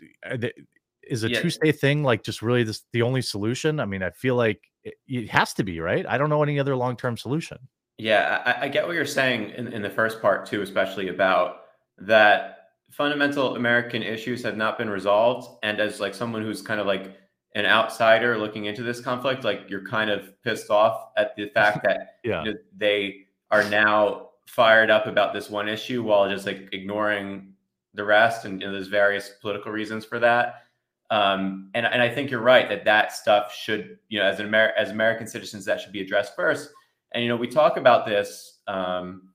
is 1.02 1.24
a 1.24 1.30
yeah. 1.30 1.40
two-state 1.40 1.80
thing 1.80 2.02
like 2.02 2.22
just 2.22 2.42
really 2.42 2.64
this 2.64 2.84
the 2.92 3.02
only 3.02 3.22
solution? 3.22 3.80
I 3.80 3.84
mean 3.84 4.02
i 4.02 4.10
feel 4.10 4.34
like 4.34 4.62
it, 4.84 4.94
it 5.06 5.30
has 5.30 5.54
to 5.54 5.64
be 5.64 5.80
right? 5.80 6.06
I 6.06 6.18
don't 6.18 6.30
know 6.30 6.42
any 6.42 6.58
other 6.58 6.76
long-term 6.76 7.16
solution. 7.16 7.58
Yeah 7.98 8.42
I, 8.44 8.64
I 8.66 8.68
get 8.68 8.86
what 8.86 8.94
you're 8.94 9.04
saying 9.04 9.50
in, 9.50 9.68
in 9.68 9.82
the 9.82 9.90
first 9.90 10.22
part 10.22 10.46
too 10.46 10.62
especially 10.62 11.08
about 11.08 11.62
that 11.98 12.70
fundamental 12.90 13.56
american 13.56 14.02
issues 14.02 14.42
have 14.42 14.56
not 14.56 14.78
been 14.78 14.88
resolved 14.88 15.58
and 15.62 15.78
as 15.80 16.00
like 16.00 16.14
someone 16.14 16.42
who's 16.42 16.62
kind 16.62 16.80
of 16.80 16.86
like 16.86 17.16
an 17.58 17.66
outsider 17.66 18.38
looking 18.38 18.66
into 18.66 18.84
this 18.84 19.00
conflict, 19.00 19.42
like 19.42 19.62
you're 19.68 19.84
kind 19.84 20.10
of 20.10 20.40
pissed 20.42 20.70
off 20.70 21.08
at 21.16 21.34
the 21.36 21.48
fact 21.48 21.84
that 21.84 22.18
yeah. 22.24 22.44
you 22.44 22.52
know, 22.52 22.58
they 22.76 23.26
are 23.50 23.68
now 23.68 24.28
fired 24.46 24.90
up 24.90 25.06
about 25.06 25.34
this 25.34 25.50
one 25.50 25.68
issue 25.68 26.02
while 26.02 26.28
just 26.28 26.46
like 26.46 26.68
ignoring 26.72 27.52
the 27.94 28.04
rest, 28.04 28.44
and 28.44 28.60
you 28.60 28.66
know, 28.66 28.72
there's 28.72 28.86
various 28.86 29.30
political 29.42 29.72
reasons 29.72 30.04
for 30.04 30.20
that. 30.20 30.62
Um, 31.10 31.70
and 31.74 31.84
and 31.84 32.00
I 32.00 32.08
think 32.08 32.30
you're 32.30 32.40
right 32.40 32.68
that 32.68 32.84
that 32.84 33.12
stuff 33.12 33.52
should 33.52 33.98
you 34.08 34.20
know 34.20 34.26
as 34.26 34.38
an 34.38 34.46
Amer- 34.46 34.74
as 34.76 34.90
American 34.90 35.26
citizens 35.26 35.64
that 35.64 35.80
should 35.80 35.92
be 35.92 36.00
addressed 36.00 36.36
first. 36.36 36.70
And 37.12 37.24
you 37.24 37.28
know 37.28 37.36
we 37.36 37.48
talk 37.48 37.76
about 37.76 38.06
this 38.06 38.60
um, 38.68 39.30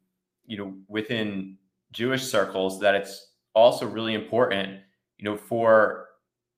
you 0.45 0.57
know 0.57 0.74
within 0.88 1.57
Jewish 1.91 2.24
circles 2.24 2.79
that 2.79 2.95
it's 2.95 3.32
also 3.54 3.86
really 3.86 4.13
important 4.13 4.79
you 5.17 5.25
know 5.25 5.36
for 5.36 6.09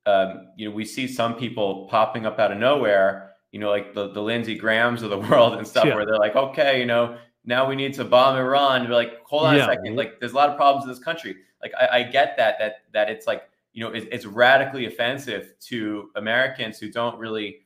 um, 0.05 0.49
you 0.55 0.67
know, 0.67 0.75
we 0.75 0.85
see 0.85 1.07
some 1.07 1.35
people 1.35 1.87
popping 1.89 2.25
up 2.25 2.39
out 2.39 2.51
of 2.51 2.57
nowhere, 2.57 3.31
you 3.51 3.59
know, 3.59 3.69
like 3.69 3.93
the, 3.93 4.09
the 4.09 4.21
Lindsey 4.21 4.55
Grahams 4.55 5.01
of 5.01 5.09
the 5.09 5.17
world 5.29 5.55
and 5.55 5.67
stuff, 5.67 5.85
yeah. 5.85 5.95
where 5.95 6.05
they're 6.05 6.17
like, 6.17 6.35
okay, 6.35 6.79
you 6.79 6.85
know, 6.85 7.17
now 7.43 7.67
we 7.67 7.75
need 7.75 7.93
to 7.95 8.03
bomb 8.03 8.37
Iran. 8.37 8.81
And 8.81 8.93
like, 8.93 9.23
hold 9.23 9.43
on 9.43 9.55
yeah. 9.55 9.63
a 9.63 9.65
second. 9.65 9.95
Like, 9.95 10.19
there's 10.19 10.33
a 10.33 10.35
lot 10.35 10.49
of 10.49 10.57
problems 10.57 10.85
in 10.85 10.89
this 10.89 11.03
country. 11.03 11.35
Like, 11.61 11.73
I, 11.79 11.99
I 11.99 12.03
get 12.03 12.35
that, 12.37 12.57
that, 12.59 12.83
that 12.93 13.09
it's 13.09 13.27
like, 13.27 13.43
you 13.73 13.83
know, 13.83 13.91
it's, 13.91 14.05
it's 14.11 14.25
radically 14.25 14.85
offensive 14.85 15.53
to 15.61 16.09
Americans 16.15 16.79
who 16.79 16.91
don't 16.91 17.17
really, 17.19 17.61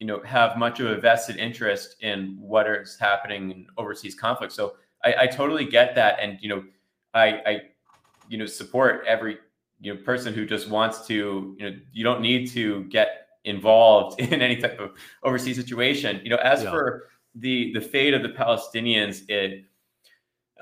you 0.00 0.06
know, 0.06 0.22
have 0.22 0.56
much 0.56 0.80
of 0.80 0.86
a 0.86 0.96
vested 0.96 1.36
interest 1.36 1.96
in 2.00 2.36
what 2.38 2.66
is 2.68 2.96
happening 2.98 3.50
in 3.50 3.66
overseas 3.78 4.14
conflicts. 4.14 4.54
So 4.54 4.74
I, 5.02 5.14
I 5.20 5.26
totally 5.26 5.64
get 5.64 5.94
that. 5.94 6.18
And, 6.20 6.38
you 6.40 6.48
know, 6.48 6.64
I, 7.14 7.26
I, 7.46 7.60
you 8.28 8.38
know, 8.38 8.46
support 8.46 9.04
every 9.06 9.38
you 9.84 9.94
know 9.94 10.00
person 10.02 10.32
who 10.32 10.46
just 10.46 10.68
wants 10.68 11.06
to 11.06 11.54
you 11.58 11.70
know 11.70 11.76
you 11.92 12.02
don't 12.02 12.20
need 12.20 12.50
to 12.50 12.84
get 12.84 13.28
involved 13.44 14.18
in 14.32 14.40
any 14.40 14.56
type 14.56 14.80
of 14.80 14.92
overseas 15.22 15.56
situation. 15.56 16.20
You 16.24 16.30
know 16.30 16.36
as 16.36 16.62
yeah. 16.62 16.70
for 16.70 17.08
the 17.34 17.72
the 17.74 17.80
fate 17.80 18.14
of 18.14 18.22
the 18.22 18.28
palestinians 18.28 19.28
it 19.28 19.64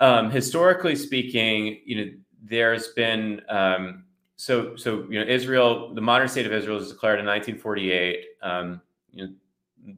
um, 0.00 0.30
historically 0.30 0.96
speaking 0.96 1.80
you 1.84 1.96
know 1.96 2.10
there's 2.42 2.88
been 2.88 3.42
um, 3.48 4.04
so 4.36 4.74
so 4.76 5.06
you 5.10 5.20
know 5.20 5.26
israel 5.30 5.94
the 5.94 6.00
modern 6.00 6.28
state 6.28 6.46
of 6.46 6.52
israel 6.52 6.78
was 6.78 6.90
declared 6.90 7.20
in 7.20 7.26
1948 7.26 8.24
um, 8.42 8.80
you 9.12 9.26
know 9.26 9.32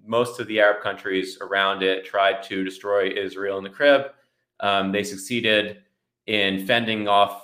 most 0.05 0.41
of 0.41 0.49
the 0.49 0.59
arab 0.59 0.83
countries 0.83 1.39
around 1.41 1.83
it 1.85 2.05
tried 2.05 2.43
to 2.43 2.65
destroy 2.65 3.09
israel 3.09 3.59
in 3.59 3.65
the 3.65 3.71
crib. 3.71 4.11
Um, 4.61 4.93
they 4.93 5.05
succeeded 5.05 5.79
in 6.27 6.67
fending 6.67 7.07
off 7.07 7.44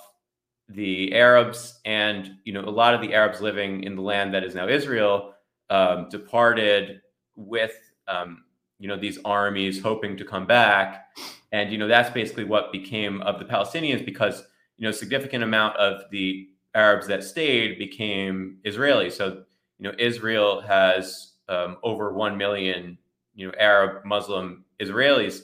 the 0.75 1.13
Arabs 1.15 1.81
and 1.85 2.37
you 2.45 2.53
know 2.53 2.61
a 2.61 2.71
lot 2.71 2.95
of 2.95 3.01
the 3.01 3.15
Arabs 3.15 3.41
living 3.41 3.85
in 3.85 3.97
the 3.97 4.03
land 4.03 4.33
that 4.35 4.45
is 4.45 4.55
now 4.55 4.69
Israel 4.69 5.35
um, 5.69 6.09
departed 6.11 7.01
with 7.37 7.73
um, 8.09 8.45
you 8.79 8.89
know 8.89 8.97
these 8.97 9.19
armies 9.25 9.83
hoping 9.83 10.17
to 10.17 10.25
come 10.25 10.47
back, 10.47 11.07
and 11.53 11.73
you 11.73 11.79
know 11.79 11.89
that's 11.89 12.11
basically 12.11 12.45
what 12.45 12.73
became 12.73 13.21
of 13.23 13.39
the 13.39 13.45
Palestinians 13.45 14.05
because 14.05 14.45
you 14.77 14.85
know 14.85 14.91
a 14.91 14.95
significant 14.95 15.43
amount 15.43 15.77
of 15.77 16.03
the 16.11 16.49
Arabs 16.75 17.07
that 17.09 17.25
stayed 17.25 17.79
became 17.79 18.59
Israeli. 18.65 19.11
So 19.11 19.45
you 19.79 19.89
know 19.89 19.93
Israel 19.99 20.61
has 20.61 21.33
um, 21.49 21.79
over 21.83 22.13
one 22.13 22.37
million 22.37 22.97
you 23.35 23.47
know 23.47 23.53
Arab 23.59 24.05
Muslim 24.05 24.65
Israelis. 24.81 25.43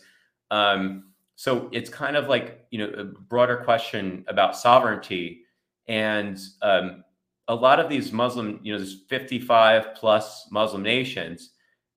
Um, 0.52 1.05
so 1.36 1.68
it's 1.70 1.90
kind 1.90 2.16
of 2.16 2.28
like 2.28 2.66
you 2.70 2.78
know 2.78 2.88
a 2.98 3.04
broader 3.04 3.58
question 3.58 4.24
about 4.26 4.56
sovereignty 4.56 5.42
and 5.86 6.40
um, 6.62 7.04
a 7.48 7.54
lot 7.54 7.78
of 7.78 7.88
these 7.88 8.12
muslim 8.12 8.58
you 8.62 8.72
know 8.72 8.78
there's 8.78 9.02
55 9.08 9.94
plus 9.94 10.48
muslim 10.50 10.82
nations 10.82 11.50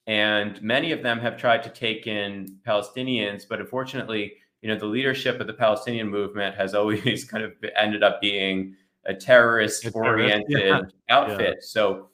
and 0.08 0.62
many 0.62 0.92
of 0.92 1.02
them 1.02 1.20
have 1.20 1.38
tried 1.38 1.64
to 1.64 1.70
take 1.70 2.06
in 2.06 2.60
palestinians 2.68 3.44
but 3.50 3.60
unfortunately 3.60 4.34
you 4.62 4.70
know 4.70 4.78
the 4.78 4.86
leadership 4.86 5.40
of 5.40 5.48
the 5.48 5.54
palestinian 5.54 6.08
movement 6.08 6.56
has 6.56 6.76
always 6.76 7.24
kind 7.24 7.44
of 7.44 7.54
ended 7.76 8.04
up 8.04 8.22
being 8.22 8.76
a 9.06 9.14
terrorist 9.14 9.88
oriented 9.96 10.46
yeah. 10.50 10.82
outfit 11.10 11.40
yeah. 11.40 11.54
so 11.62 12.10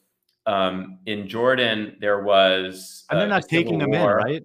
um, 0.46 1.00
in 1.08 1.28
jordan 1.28 1.98
there 2.00 2.24
was 2.24 3.04
and 3.10 3.20
they're 3.20 3.28
not 3.28 3.48
taking 3.50 3.80
them 3.80 3.94
in 3.94 4.06
right 4.06 4.44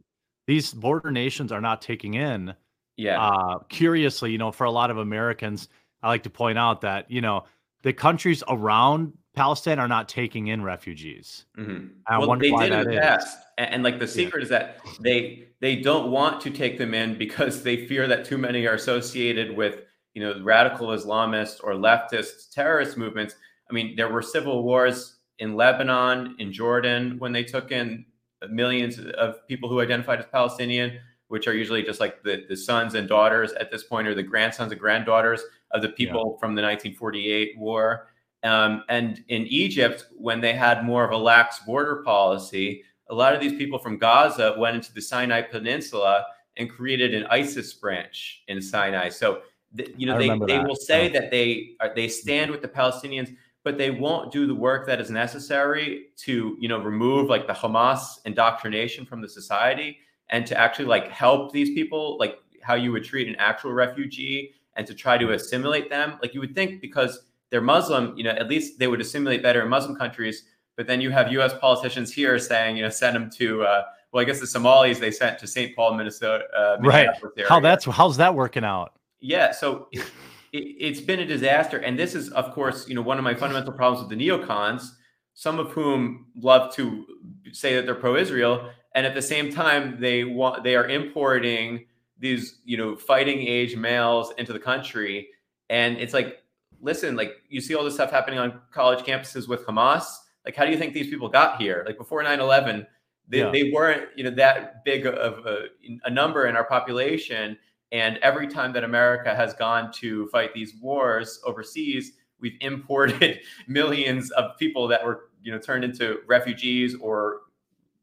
these 0.51 0.75
border 0.75 1.13
nations 1.13 1.53
are 1.53 1.61
not 1.61 1.81
taking 1.81 2.15
in. 2.15 2.55
Yeah. 2.97 3.21
Uh, 3.21 3.59
curiously, 3.69 4.33
you 4.33 4.39
know, 4.39 4.53
for 4.53 4.65
a 4.65 4.71
lot 4.71 4.91
of 4.91 4.99
Americans, 4.99 5.69
I 6.03 6.09
like 6.09 6.23
to 6.25 6.31
point 6.31 6.59
out 6.59 6.81
that 6.83 7.11
you 7.11 7.21
know 7.21 7.45
the 7.83 7.93
countries 7.93 8.43
around 8.49 9.13
Palestine 9.35 9.79
are 9.79 9.89
not 9.89 10.09
taking 10.09 10.49
in 10.49 10.63
refugees. 10.63 11.47
Mm-hmm. 11.59 11.89
I 12.07 12.19
well, 12.19 12.29
wonder 12.29 12.45
they 12.45 12.51
why 12.51 12.69
did 12.69 12.87
in 12.87 12.95
the 12.95 13.01
past, 13.01 13.39
and, 13.59 13.75
and 13.75 13.83
like 13.83 13.99
the 13.99 14.09
secret 14.09 14.43
is 14.43 14.49
that 14.49 14.79
they 15.01 15.49
they 15.61 15.77
don't 15.77 16.11
want 16.11 16.41
to 16.43 16.51
take 16.51 16.79
them 16.79 16.95
in 16.95 17.17
because 17.17 17.63
they 17.63 17.87
fear 17.87 18.07
that 18.09 18.25
too 18.25 18.39
many 18.39 18.67
are 18.67 18.75
associated 18.75 19.57
with 19.57 19.83
you 20.15 20.23
know 20.23 20.43
radical 20.43 20.89
Islamist 20.89 21.63
or 21.63 21.75
leftist 21.75 22.53
terrorist 22.53 22.97
movements. 22.97 23.35
I 23.69 23.73
mean, 23.73 23.95
there 23.95 24.09
were 24.09 24.23
civil 24.23 24.65
wars 24.65 25.19
in 25.39 25.55
Lebanon, 25.55 26.35
in 26.39 26.53
Jordan, 26.53 27.17
when 27.19 27.33
they 27.33 27.45
took 27.45 27.73
in 27.73 28.05
millions 28.49 28.99
of 28.99 29.47
people 29.47 29.69
who 29.69 29.81
identified 29.81 30.19
as 30.19 30.27
Palestinian, 30.33 30.99
which 31.31 31.47
are 31.47 31.55
usually 31.55 31.81
just 31.85 32.01
like 32.01 32.25
the, 32.25 32.45
the 32.49 32.57
sons 32.57 32.95
and 32.95 33.09
daughters 33.09 33.53
at 33.53 33.71
this 33.71 33.85
point, 33.85 34.09
or 34.09 34.17
the 34.17 34.23
grandsons 34.23 34.73
and 34.73 34.81
granddaughters 34.81 35.41
of 35.71 35.81
the 35.81 35.89
people 35.89 36.37
from 36.41 36.57
the 36.57 36.63
1948 36.63 37.57
war. 37.57 38.09
Um, 38.43 38.83
and 38.89 39.23
in 39.29 39.47
Egypt, 39.47 40.07
when 40.17 40.41
they 40.41 40.53
had 40.53 40.85
more 40.85 41.05
of 41.05 41.13
a 41.13 41.17
lax 41.17 41.61
border 41.61 42.03
policy, 42.05 42.83
a 43.11 43.15
lot 43.15 43.33
of 43.33 43.41
these 43.41 43.53
people 43.57 43.79
from 43.79 43.97
Gaza 43.97 44.57
went 44.59 44.75
into 44.75 44.93
the 44.93 45.01
Sinai 45.01 45.43
Peninsula 45.43 46.27
and 46.57 46.69
created 46.69 47.15
an 47.15 47.27
ISIS 47.31 47.75
branch 47.75 48.43
in 48.49 48.61
Sinai. 48.61 49.09
So, 49.09 49.43
th- 49.77 49.95
you 49.97 50.07
know, 50.07 50.17
I 50.17 50.19
they, 50.19 50.29
they 50.31 50.59
that. 50.59 50.67
will 50.67 50.75
say 50.75 51.05
Yeah. 51.07 51.21
that 51.21 51.31
they 51.31 51.77
are, 51.79 51.95
they 51.95 52.09
stand 52.09 52.51
with 52.51 52.61
the 52.61 52.69
Palestinians, 52.69 53.37
but 53.63 53.79
they 53.79 53.93
won't 53.93 54.33
do 54.33 54.49
the 54.49 54.55
work 54.55 54.85
that 54.89 55.01
is 55.01 55.11
necessary 55.13 56.07
to, 56.17 56.57
you 56.59 56.69
know, 56.69 56.81
remove 56.81 57.29
like 57.29 57.47
the 57.47 57.53
Hamas 57.53 58.19
indoctrination 58.25 59.07
from 59.07 59.21
the 59.21 59.29
society 59.29 59.99
and 60.31 60.47
to 60.47 60.59
actually 60.59 60.87
like 60.87 61.09
help 61.09 61.53
these 61.53 61.71
people, 61.71 62.17
like 62.19 62.39
how 62.63 62.75
you 62.75 62.93
would 62.93 63.05
treat 63.05 63.29
an 63.29 63.37
actual 63.37 63.73
refugee 63.73 64.53
and 64.77 64.87
to 64.87 64.95
try 64.95 65.19
to 65.19 65.33
assimilate 65.33 65.91
them. 65.91 66.19
Like 66.23 66.35
you 66.35 66.41
would 66.41 66.55
think 66.55 66.81
because 66.81 67.27
they're 67.51 67.61
Muslim, 67.61 68.17
you 68.17 68.25
know, 68.25 68.31
at 68.31 68.49
least 68.49 68.79
they 68.79 68.87
would 68.87 69.01
assimilate 69.01 69.43
better 69.43 69.61
in 69.63 69.69
Muslim 69.69 69.97
countries. 69.97 70.45
But 70.77 70.87
then 70.87 71.01
you 71.01 71.11
have 71.11 71.31
U.S. 71.33 71.53
politicians 71.61 72.13
here 72.13 72.39
saying, 72.39 72.77
you 72.77 72.83
know, 72.83 72.89
send 72.89 73.15
them 73.15 73.29
to, 73.33 73.65
uh, 73.65 73.83
well, 74.13 74.23
I 74.23 74.25
guess 74.25 74.41
the 74.41 74.47
Somalis 74.47 74.99
they 74.99 75.11
sent 75.11 75.39
to 75.41 75.47
St. 75.47 75.75
Paul, 75.77 75.95
Minnesota. 75.95 76.45
Uh, 76.57 76.79
Right. 76.81 77.09
How 77.49 77.61
that's 77.61 77.85
how's 77.85 78.17
that 78.17 78.35
working 78.35 78.65
out? 78.65 78.95
Yeah, 79.21 79.53
so 79.53 79.89
it, 79.93 80.03
it's 80.53 81.01
been 81.01 81.21
a 81.21 81.27
disaster, 81.27 81.79
and 81.79 81.99
this 81.99 82.15
is, 82.15 82.31
of 82.31 82.53
course, 82.53 82.89
you 82.89 82.95
know, 82.95 83.03
one 83.03 83.19
of 83.19 83.25
my 83.25 83.35
fundamental 83.35 83.73
problems 83.73 84.09
with 84.09 84.17
the 84.17 84.29
neocons. 84.29 84.89
Some 85.35 85.59
of 85.59 85.71
whom 85.73 86.27
love 86.37 86.75
to 86.75 87.07
say 87.53 87.75
that 87.77 87.87
they're 87.87 87.95
pro-Israel, 87.95 88.71
and 88.95 89.07
at 89.07 89.15
the 89.15 89.23
same 89.23 89.53
time, 89.53 89.99
they 90.01 90.25
want 90.25 90.65
they 90.65 90.75
are 90.77 90.87
importing 90.89 91.87
these, 92.19 92.61
you 92.65 92.77
know, 92.77 92.97
fighting 92.97 93.41
age 93.41 93.77
males 93.77 94.33
into 94.39 94.53
the 94.53 94.59
country, 94.59 95.29
and 95.69 95.97
it's 95.99 96.13
like, 96.15 96.39
listen, 96.81 97.17
like 97.17 97.37
you 97.49 97.61
see 97.61 97.75
all 97.75 97.85
this 97.85 97.95
stuff 97.95 98.11
happening 98.11 98.39
on 98.39 98.61
college 98.73 99.05
campuses 99.05 99.49
with 99.49 99.65
Hamas. 99.67 100.05
Like, 100.45 100.57
how 100.57 100.65
do 100.65 100.71
you 100.71 100.79
think 100.79 100.95
these 100.95 101.09
people 101.09 101.29
got 101.29 101.61
here? 101.61 101.83
Like 101.87 101.99
before 101.99 102.23
9-11, 102.23 102.87
they, 103.29 103.39
Yeah. 103.41 103.51
they 103.51 103.71
weren't, 103.73 104.09
you 104.17 104.25
know, 104.25 104.31
that 104.31 104.85
big 104.85 105.07
of 105.07 105.45
a, 105.47 105.67
a 106.05 106.11
number 106.11 106.47
in 106.47 106.57
our 106.57 106.65
population. 106.65 107.59
And 107.93 108.17
every 108.19 108.49
time 108.49 108.73
that 108.73 108.83
America 108.85 109.35
has 109.35 109.53
gone 109.55 109.93
to 109.95 110.29
fight 110.29 110.55
these 110.55 110.75
wars 110.81 111.41
overseas, 111.45 112.13
we've 112.41 112.57
imported 112.63 113.41
millions 113.69 114.31
of 114.33 114.57
people 114.59 114.89
that 114.89 115.05
were, 115.05 115.29
you 115.43 115.53
know, 115.53 115.59
turned 115.59 115.85
into 115.85 116.21
refugees 116.27 116.97
or 117.01 117.41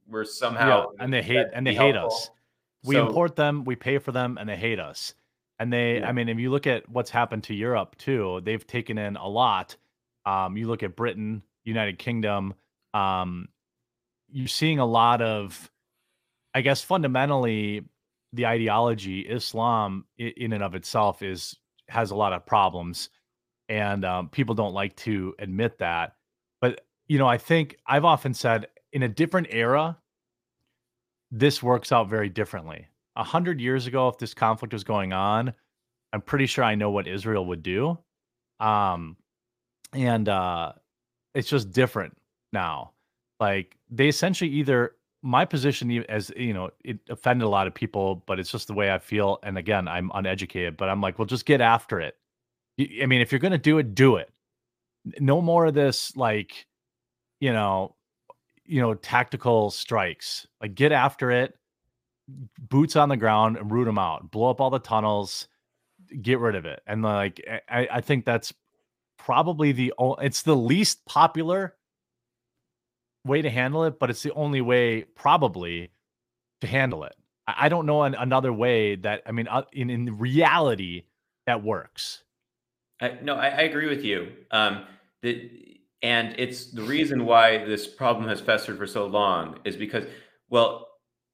were 0.07 0.25
somehow. 0.25 0.91
Yeah, 0.97 1.03
and 1.03 1.13
they 1.13 1.21
hate 1.21 1.47
and 1.53 1.65
they 1.65 1.73
hate 1.73 1.95
helpful. 1.95 2.17
us. 2.17 2.29
We 2.83 2.95
So- 2.95 3.07
import 3.07 3.35
them, 3.35 3.63
we 3.63 3.75
pay 3.75 3.97
for 3.97 4.11
them, 4.11 4.37
and 4.37 4.47
they 4.47 4.55
hate 4.57 4.79
us. 4.79 5.13
And 5.59 5.73
they, 5.73 5.99
Yeah. 5.99 6.09
I 6.09 6.11
mean, 6.11 6.29
if 6.29 6.37
you 6.39 6.51
look 6.51 6.67
at 6.67 6.87
what's 6.87 7.09
happened 7.09 7.43
to 7.45 7.53
Europe 7.55 7.97
too, 7.97 8.41
they've 8.41 8.65
taken 8.65 8.97
in 8.97 9.15
a 9.17 9.27
lot. 9.27 9.75
Um, 10.25 10.55
you 10.57 10.67
look 10.67 10.83
at 10.83 10.95
Britain, 10.95 11.41
United 11.63 11.97
Kingdom. 11.97 12.53
Um, 12.93 13.49
you're 14.29 14.47
seeing 14.47 14.79
a 14.79 14.85
lot 14.85 15.21
of, 15.21 15.71
I 16.53 16.61
guess, 16.61 16.81
fundamentally, 16.83 17.85
the 18.33 18.45
ideology 18.45 19.21
Islam 19.21 20.05
in 20.17 20.53
and 20.53 20.61
of 20.63 20.75
itself 20.75 21.21
is 21.21 21.57
has 21.89 22.11
a 22.11 22.15
lot 22.15 22.33
of 22.33 22.45
problems, 22.45 23.09
and 23.69 24.03
um, 24.03 24.29
people 24.29 24.53
don't 24.53 24.73
like 24.73 24.95
to 24.97 25.33
admit 25.39 25.77
that. 25.79 26.15
But 26.61 26.85
you 27.07 27.17
know, 27.17 27.27
I 27.27 27.37
think 27.37 27.77
I've 27.87 28.03
often 28.05 28.33
said 28.33 28.67
in 28.93 29.03
a 29.03 29.07
different 29.07 29.47
era, 29.49 29.97
this 31.31 31.61
works 31.61 31.91
out 31.91 32.09
very 32.09 32.29
differently. 32.29 32.87
A 33.15 33.23
hundred 33.23 33.59
years 33.59 33.87
ago, 33.87 34.07
if 34.07 34.17
this 34.17 34.33
conflict 34.33 34.73
was 34.73 34.83
going 34.83 35.13
on, 35.13 35.53
I'm 36.13 36.21
pretty 36.21 36.45
sure 36.45 36.63
I 36.63 36.75
know 36.75 36.91
what 36.91 37.07
Israel 37.07 37.45
would 37.47 37.63
do. 37.63 37.97
Um, 38.59 39.17
and 39.93 40.29
uh, 40.29 40.73
it's 41.33 41.49
just 41.49 41.71
different 41.71 42.15
now. 42.53 42.91
Like 43.39 43.75
they 43.89 44.07
essentially 44.07 44.49
either 44.51 44.95
my 45.21 45.45
position 45.45 46.03
as 46.09 46.31
you 46.35 46.53
know 46.53 46.69
it 46.83 46.99
offended 47.09 47.45
a 47.45 47.49
lot 47.49 47.67
of 47.67 47.73
people, 47.73 48.23
but 48.25 48.39
it's 48.39 48.51
just 48.51 48.67
the 48.67 48.73
way 48.73 48.91
I 48.91 48.99
feel. 48.99 49.39
And 49.43 49.57
again, 49.57 49.87
I'm 49.87 50.11
uneducated, 50.13 50.77
but 50.77 50.89
I'm 50.89 51.01
like, 51.01 51.19
well, 51.19 51.25
just 51.25 51.45
get 51.45 51.61
after 51.61 51.99
it. 51.99 52.15
I 52.79 53.05
mean, 53.05 53.21
if 53.21 53.31
you're 53.31 53.39
gonna 53.39 53.57
do 53.57 53.79
it, 53.79 53.95
do 53.95 54.15
it. 54.17 54.31
No 55.19 55.41
more 55.41 55.65
of 55.67 55.73
this, 55.73 56.15
like, 56.15 56.65
you 57.39 57.53
know, 57.53 57.95
you 58.67 58.81
know, 58.81 58.93
tactical 58.93 59.71
strikes. 59.71 60.45
Like, 60.61 60.75
get 60.75 60.91
after 60.91 61.31
it. 61.31 61.57
Boots 62.59 62.95
on 62.95 63.09
the 63.09 63.17
ground 63.17 63.57
and 63.57 63.71
root 63.71 63.85
them 63.85 63.97
out. 63.97 64.29
Blow 64.31 64.49
up 64.49 64.59
all 64.59 64.69
the 64.69 64.79
tunnels. 64.79 65.47
Get 66.21 66.39
rid 66.39 66.55
of 66.55 66.65
it. 66.65 66.81
And 66.85 67.01
like, 67.01 67.41
I- 67.69 67.87
I, 67.91 68.01
think 68.01 68.25
that's 68.25 68.53
probably 69.17 69.71
the 69.71 69.93
it's 70.21 70.41
the 70.41 70.55
least 70.55 71.05
popular 71.05 71.75
way 73.25 73.41
to 73.41 73.49
handle 73.49 73.85
it, 73.85 73.99
but 73.99 74.09
it's 74.09 74.23
the 74.23 74.33
only 74.33 74.61
way 74.61 75.03
probably 75.15 75.91
to 76.61 76.67
handle 76.67 77.03
it. 77.03 77.15
I, 77.47 77.65
I 77.65 77.69
don't 77.69 77.85
know 77.85 78.03
an, 78.03 78.15
another 78.15 78.51
way 78.51 78.95
that 78.97 79.23
I 79.25 79.31
mean, 79.31 79.47
uh, 79.47 79.63
in 79.71 79.89
in 79.89 80.17
reality, 80.17 81.03
that 81.45 81.63
works. 81.63 82.23
I, 83.01 83.17
no, 83.21 83.35
I, 83.35 83.47
I 83.47 83.61
agree 83.61 83.87
with 83.87 84.03
you. 84.03 84.31
Um, 84.51 84.85
the, 85.21 85.76
and 86.01 86.35
it's 86.37 86.71
the 86.71 86.83
reason 86.83 87.25
why 87.25 87.63
this 87.65 87.87
problem 87.87 88.27
has 88.29 88.39
festered 88.39 88.77
for 88.77 88.87
so 88.87 89.07
long 89.07 89.59
is 89.65 89.75
because, 89.75 90.05
well, 90.49 90.87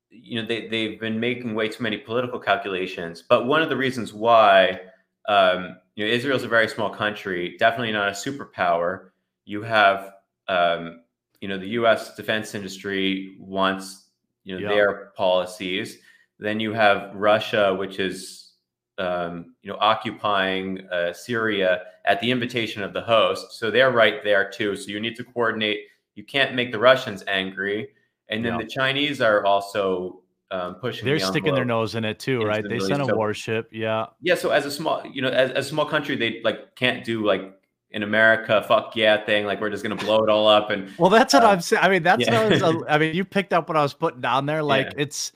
you 0.10 0.40
know, 0.42 0.48
they, 0.48 0.68
they've 0.68 1.00
been 1.00 1.20
making 1.20 1.56
way 1.56 1.68
too 1.68 1.84
many 1.84 1.98
political 1.98 2.40
calculations. 2.40 3.24
But 3.28 3.46
one 3.46 3.62
of 3.62 3.70
the 3.70 3.76
reasons 3.76 4.14
why, 4.14 4.80
um, 5.28 5.78
you 5.96 6.06
know, 6.06 6.12
Israel's 6.12 6.44
a 6.44 6.48
very 6.48 6.68
small 6.68 6.90
country, 6.90 7.56
definitely 7.58 7.92
not 7.92 8.10
a 8.10 8.12
superpower. 8.12 9.10
You 9.46 9.64
have, 9.64 10.12
um, 10.48 11.02
you 11.42 11.48
know, 11.48 11.58
the 11.58 11.70
U.S. 11.70 12.16
defense 12.16 12.56
industry 12.56 13.36
wants, 13.40 14.08
you 14.44 14.56
know, 14.56 14.62
Yeah. 14.62 14.76
their 14.76 15.12
policies. 15.18 15.98
Then 16.40 16.60
you 16.60 16.74
have 16.74 17.14
Russia, 17.16 17.74
which 17.76 18.00
is 18.00 18.43
um, 18.98 19.56
you 19.62 19.72
know, 19.72 19.78
occupying 19.80 20.88
uh, 20.92 21.14
Syria 21.14 21.82
at 22.06 22.20
the 22.22 22.30
invitation 22.32 22.84
of 22.84 22.94
the 22.94 23.02
host. 23.02 23.54
So 23.54 23.72
they're 23.72 23.92
right 23.92 24.24
there 24.24 24.50
too. 24.50 24.76
So 24.76 24.90
you 24.92 25.00
need 25.00 25.16
to 25.16 25.24
coordinate. 25.24 25.80
You 26.16 26.24
can't 26.24 26.54
make 26.54 26.72
the 26.72 26.80
Russians 26.80 27.24
angry, 27.28 27.90
and 28.30 28.46
then 28.46 28.54
Yeah. 28.54 28.58
the 28.60 28.68
Chinese 28.68 29.20
are 29.22 29.46
also 29.46 30.22
um, 30.52 30.76
pushing. 30.76 31.06
They're 31.06 31.18
the 31.18 31.26
sticking 31.26 31.56
their 31.56 31.66
nose 31.66 31.96
in 31.96 32.06
it 32.06 32.20
too, 32.20 32.44
right? 32.44 32.64
They 32.68 32.78
sent 32.80 33.02
a 33.02 33.06
So- 33.06 33.16
warship. 33.16 33.70
Yeah. 33.72 34.06
Yeah. 34.22 34.36
So 34.36 34.52
as 34.52 34.66
a 34.68 34.72
small, 34.72 35.02
you 35.12 35.24
know, 35.24 35.30
as, 35.30 35.50
as 35.52 35.66
a 35.66 35.70
small 35.70 35.86
country, 35.86 36.16
they 36.16 36.42
like 36.44 36.76
can't 36.76 37.04
do 37.04 37.26
like 37.26 37.42
in 37.90 38.04
America, 38.04 38.64
fuck 38.68 38.96
yeah 38.96 39.24
thing. 39.26 39.46
Like 39.48 39.60
we're 39.62 39.72
just 39.72 39.82
gonna 39.82 39.96
blow 39.96 40.24
it 40.24 40.30
all 40.30 40.48
up 40.48 40.70
and 40.70 40.92
Well, 41.00 41.10
that's 41.10 41.34
what 41.34 41.44
Uh, 41.44 41.48
I'm 41.50 41.62
saying. 41.62 41.82
I 41.84 41.90
mean, 41.90 42.04
that's 42.04 42.28
yeah. 42.28 42.42
I 42.42 42.50
was. 42.50 42.84
I 42.88 42.98
mean, 43.00 43.16
you 43.16 43.26
picked 43.26 43.54
up 43.54 43.68
what 43.68 43.76
I 43.78 43.82
was 43.82 43.96
putting 43.96 44.22
down 44.22 44.46
there. 44.46 44.62
Like 44.76 44.88
Yeah. 44.88 45.04
it's. 45.04 45.32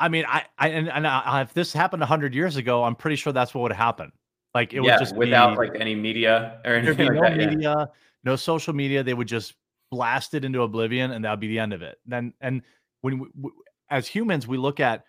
I 0.00 0.08
mean, 0.08 0.24
I, 0.28 0.44
I 0.58 0.68
and, 0.68 0.88
and 0.88 1.06
I, 1.06 1.42
if 1.42 1.52
this 1.54 1.72
happened 1.72 2.02
hundred 2.04 2.34
years 2.34 2.56
ago, 2.56 2.84
I'm 2.84 2.94
pretty 2.94 3.16
sure 3.16 3.32
that's 3.32 3.54
what 3.54 3.62
would 3.62 3.72
happen. 3.72 4.12
Like 4.54 4.72
it 4.72 4.76
yeah, 4.76 4.92
would 4.94 4.98
just 4.98 5.16
without 5.16 5.58
be, 5.58 5.68
like 5.68 5.80
any 5.80 5.94
media 5.94 6.60
or 6.64 6.80
there'd 6.80 6.96
be 6.96 7.04
anything 7.04 7.14
no 7.14 7.20
like 7.20 7.36
that. 7.36 7.40
yeah. 7.40 7.46
media, 7.48 7.90
no 8.24 8.36
social 8.36 8.72
media. 8.72 9.02
They 9.02 9.14
would 9.14 9.28
just 9.28 9.54
blast 9.90 10.34
it 10.34 10.44
into 10.44 10.62
oblivion, 10.62 11.10
and 11.12 11.24
that 11.24 11.30
would 11.30 11.40
be 11.40 11.48
the 11.48 11.58
end 11.58 11.72
of 11.72 11.82
it. 11.82 11.98
Then, 12.06 12.32
and 12.40 12.62
when 13.00 13.18
we, 13.18 13.28
w- 13.36 13.56
as 13.90 14.06
humans, 14.06 14.46
we 14.46 14.56
look 14.56 14.80
at 14.80 15.04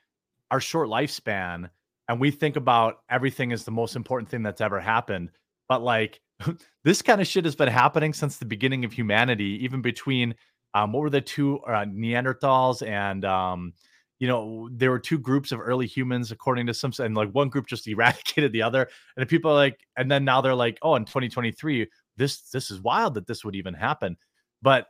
our 0.51 0.59
short 0.59 0.89
lifespan 0.89 1.69
and 2.07 2.19
we 2.19 2.31
think 2.31 2.55
about 2.55 3.01
everything 3.09 3.51
as 3.51 3.63
the 3.63 3.71
most 3.71 3.95
important 3.95 4.29
thing 4.29 4.41
that's 4.41 4.61
ever 4.61 4.79
happened. 4.79 5.29
But 5.67 5.83
like 5.83 6.19
this 6.83 7.01
kind 7.01 7.21
of 7.21 7.27
shit 7.27 7.45
has 7.45 7.55
been 7.55 7.69
happening 7.69 8.13
since 8.13 8.37
the 8.37 8.45
beginning 8.45 8.83
of 8.83 8.91
humanity, 8.91 9.59
even 9.63 9.81
between 9.81 10.35
um, 10.73 10.91
what 10.91 11.01
were 11.01 11.09
the 11.09 11.21
two 11.21 11.59
uh, 11.59 11.85
Neanderthals 11.85 12.85
and 12.85 13.25
um, 13.25 13.73
you 14.19 14.27
know 14.27 14.69
there 14.71 14.91
were 14.91 14.99
two 14.99 15.17
groups 15.17 15.51
of 15.51 15.59
early 15.59 15.87
humans 15.87 16.31
according 16.31 16.67
to 16.67 16.73
some 16.73 16.91
and 16.99 17.15
like 17.15 17.29
one 17.31 17.49
group 17.49 17.67
just 17.67 17.87
eradicated 17.87 18.51
the 18.51 18.61
other 18.61 18.87
and 19.17 19.27
people 19.27 19.51
are 19.51 19.55
like 19.55 19.79
and 19.97 20.11
then 20.11 20.23
now 20.25 20.41
they're 20.41 20.55
like 20.55 20.77
oh 20.81 20.95
in 20.95 21.05
2023 21.05 21.87
this 22.17 22.41
this 22.51 22.69
is 22.69 22.81
wild 22.81 23.13
that 23.13 23.27
this 23.27 23.43
would 23.43 23.55
even 23.55 23.73
happen 23.73 24.17
but 24.61 24.87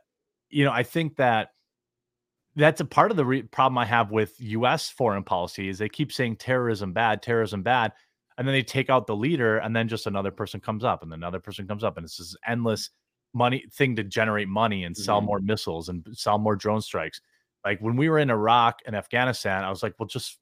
you 0.50 0.64
know 0.64 0.72
i 0.72 0.82
think 0.82 1.16
that 1.16 1.50
that's 2.56 2.80
a 2.80 2.84
part 2.84 3.10
of 3.10 3.16
the 3.16 3.24
re- 3.24 3.42
problem 3.42 3.78
I 3.78 3.84
have 3.86 4.10
with 4.10 4.34
U.S. 4.40 4.90
foreign 4.90 5.22
policy 5.22 5.68
is 5.68 5.78
they 5.78 5.88
keep 5.88 6.12
saying 6.12 6.36
terrorism 6.36 6.92
bad, 6.92 7.22
terrorism 7.22 7.62
bad, 7.62 7.92
and 8.36 8.46
then 8.46 8.52
they 8.54 8.62
take 8.62 8.90
out 8.90 9.06
the 9.06 9.14
leader, 9.16 9.58
and 9.58 9.74
then 9.74 9.88
just 9.88 10.06
another 10.06 10.30
person 10.30 10.60
comes 10.60 10.82
up, 10.82 11.02
and 11.02 11.12
another 11.12 11.38
person 11.38 11.66
comes 11.68 11.84
up, 11.84 11.96
and 11.96 12.04
it's 12.04 12.16
this 12.16 12.34
endless 12.46 12.90
money 13.32 13.64
thing 13.72 13.94
to 13.96 14.02
generate 14.02 14.48
money 14.48 14.84
and 14.84 14.96
sell 14.96 15.20
Mhm. 15.20 15.26
more 15.26 15.40
missiles 15.40 15.88
and 15.88 16.04
sell 16.12 16.38
more 16.38 16.56
drone 16.56 16.80
strikes. 16.80 17.20
Like 17.64 17.80
when 17.80 17.96
we 17.96 18.08
were 18.08 18.18
in 18.18 18.30
Iraq 18.30 18.80
and 18.86 18.96
Afghanistan, 18.96 19.64
I 19.64 19.70
was 19.70 19.82
like, 19.82 19.94
well, 19.98 20.06
just 20.06 20.38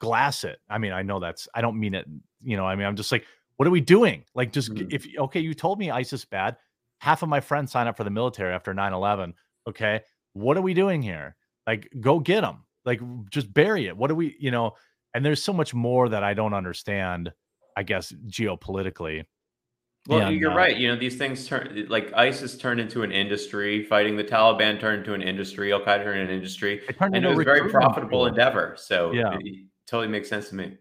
glass 0.00 0.44
it. 0.44 0.58
I 0.68 0.78
mean, 0.78 0.92
I 0.92 1.02
know 1.02 1.20
that's 1.20 1.48
I 1.54 1.60
don't 1.60 1.78
mean 1.78 1.94
it, 1.94 2.06
you 2.42 2.56
know, 2.56 2.66
I 2.66 2.74
mean, 2.76 2.86
I'm 2.86 2.96
just 2.96 3.12
like, 3.12 3.24
what 3.56 3.66
are 3.68 3.70
we 3.70 3.80
doing? 3.80 4.24
Like, 4.34 4.52
just 4.52 4.72
Mhm. 4.74 4.92
if 4.92 5.06
okay, 5.18 5.40
you 5.40 5.54
told 5.54 5.78
me 5.78 5.90
ISIS 5.90 6.24
bad. 6.24 6.56
Half 7.00 7.22
of 7.22 7.28
my 7.28 7.40
friends 7.40 7.72
signed 7.72 7.88
up 7.88 7.96
for 7.96 8.04
the 8.04 8.10
military 8.10 8.52
after 8.52 8.74
9-11. 8.74 9.34
Okay. 9.68 10.02
What 10.32 10.56
are 10.56 10.62
we 10.62 10.74
doing 10.74 11.00
here? 11.02 11.36
Like, 11.66 11.88
go 12.00 12.18
get 12.18 12.42
them. 12.42 12.64
Like, 12.84 13.00
just 13.30 13.52
bury 13.54 13.86
it. 13.86 13.96
What 13.96 14.08
do 14.08 14.14
we, 14.14 14.36
you 14.38 14.50
know? 14.50 14.72
And 15.14 15.24
there's 15.24 15.42
so 15.42 15.52
much 15.52 15.72
more 15.72 16.08
that 16.08 16.24
I 16.24 16.34
don't 16.34 16.52
understand, 16.54 17.32
I 17.76 17.82
guess, 17.84 18.12
geopolitically. 18.26 19.24
Well, 20.08 20.28
And, 20.28 20.38
you're 20.38 20.52
uh, 20.52 20.56
right. 20.56 20.76
You 20.76 20.88
know, 20.88 20.96
these 20.96 21.16
things 21.16 21.46
turn 21.46 21.86
like 21.88 22.12
ISIS 22.14 22.58
turned 22.58 22.78
into 22.78 23.02
an 23.02 23.12
industry. 23.12 23.84
Fighting 23.84 24.16
the 24.16 24.24
Taliban 24.24 24.78
turned 24.78 24.98
into 25.00 25.14
an 25.14 25.22
industry. 25.22 25.72
Al 25.72 25.80
Qaeda 25.80 26.04
turned 26.04 26.20
into 26.20 26.32
an 26.32 26.38
industry, 26.38 26.82
It 26.88 26.96
and 27.00 27.16
it 27.16 27.24
a 27.24 27.28
was 27.30 27.38
a 27.38 27.44
very 27.44 27.70
profitable 27.70 28.26
endeavor. 28.26 28.74
So 28.76 29.12
Yeah. 29.12 29.34
it, 29.34 29.46
it 29.46 29.64
totally 29.86 30.08
makes 30.08 30.28
sense 30.28 30.50
to 30.50 30.56
me. 30.56 30.76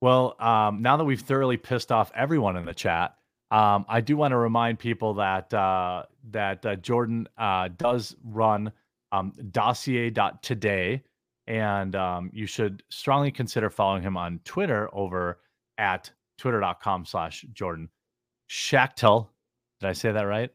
Well, 0.00 0.34
um, 0.40 0.82
now 0.82 0.96
that 0.96 1.04
we've 1.04 1.20
thoroughly 1.20 1.56
pissed 1.56 1.92
off 1.92 2.10
everyone 2.14 2.56
in 2.56 2.64
the 2.64 2.74
chat, 2.74 3.16
um, 3.50 3.84
I 3.86 4.00
do 4.00 4.16
want 4.16 4.32
to 4.32 4.38
remind 4.38 4.78
people 4.78 5.14
that 5.14 5.52
uh, 5.52 6.04
that 6.30 6.64
uh, 6.64 6.76
Jordan 6.76 7.28
uh, 7.36 7.68
does 7.76 8.16
run 8.24 8.72
um, 9.12 9.34
dossier.today, 9.50 11.02
and 11.46 11.94
um, 11.94 12.30
you 12.32 12.46
should 12.46 12.82
strongly 12.88 13.30
consider 13.30 13.68
following 13.68 14.02
him 14.02 14.16
on 14.16 14.40
Twitter 14.44 14.88
over 14.94 15.38
at 15.76 16.10
twitter.com 16.38 17.04
slash 17.04 17.44
Jordan 17.52 17.90
Schachtel. 18.46 19.32
Did 19.80 19.88
I 19.88 19.92
say 19.92 20.12
that 20.12 20.22
right? 20.22 20.50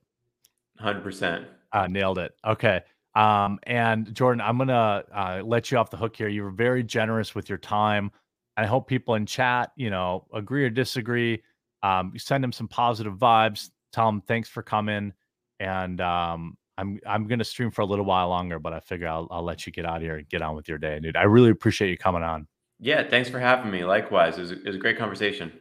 Hundred 0.80 1.04
percent. 1.04 1.48
Uh, 1.72 1.88
nailed 1.88 2.20
it. 2.20 2.34
Okay. 2.46 2.82
Um, 3.16 3.60
and 3.64 4.14
Jordan, 4.14 4.42
I'm 4.42 4.58
gonna 4.58 5.04
uh, 5.14 5.42
let 5.44 5.72
you 5.72 5.78
off 5.78 5.90
the 5.90 5.98
hook 5.98 6.16
here. 6.16 6.28
You 6.28 6.44
were 6.44 6.52
very 6.52 6.84
generous 6.84 7.34
with 7.34 7.50
your 7.50 7.58
time. 7.58 8.12
I 8.58 8.66
hope 8.66 8.88
people 8.88 9.16
in 9.16 9.26
chat, 9.26 9.72
you 9.76 9.90
know, 9.90 10.28
agree 10.34 10.64
or 10.64 10.70
disagree. 10.70 11.42
Um, 11.84 12.12
you 12.14 12.20
send 12.20 12.44
them 12.44 12.52
some 12.52 12.68
positive 12.68 13.14
vibes. 13.14 13.70
Tell 13.92 14.06
them 14.08 14.22
thanks 14.22 14.50
for 14.50 14.62
coming. 14.62 15.14
And 15.60 16.00
um, 16.02 16.58
I'm 16.78 17.00
I'm 17.08 17.28
gonna 17.28 17.44
stream 17.44 17.72
for 17.72 17.82
a 17.82 17.86
little 17.86 18.06
while 18.06 18.30
longer, 18.30 18.60
but 18.60 18.74
I 18.74 18.80
figure 18.80 19.08
I'll 19.08 19.28
I'll 19.32 19.44
let 19.44 19.66
you 19.66 19.72
get 19.72 19.86
out 19.86 19.98
of 19.98 20.02
here 20.04 20.18
and 20.18 20.30
get 20.30 20.42
on 20.42 20.56
with 20.56 20.70
your 20.70 20.78
day, 20.78 21.00
dude. 21.00 21.18
I 21.18 21.24
really 21.24 21.50
appreciate 21.50 21.90
you 21.90 21.98
coming 21.98 22.24
on. 22.24 22.48
Yeah, 22.80 23.08
thanks 23.10 23.30
for 23.30 23.40
having 23.40 23.72
me. 23.72 23.84
Likewise, 23.84 24.38
it 24.38 24.42
was 24.42 24.52
a, 24.52 24.60
it 24.60 24.68
was 24.68 24.76
a 24.76 24.80
great 24.80 24.98
conversation. 24.98 25.52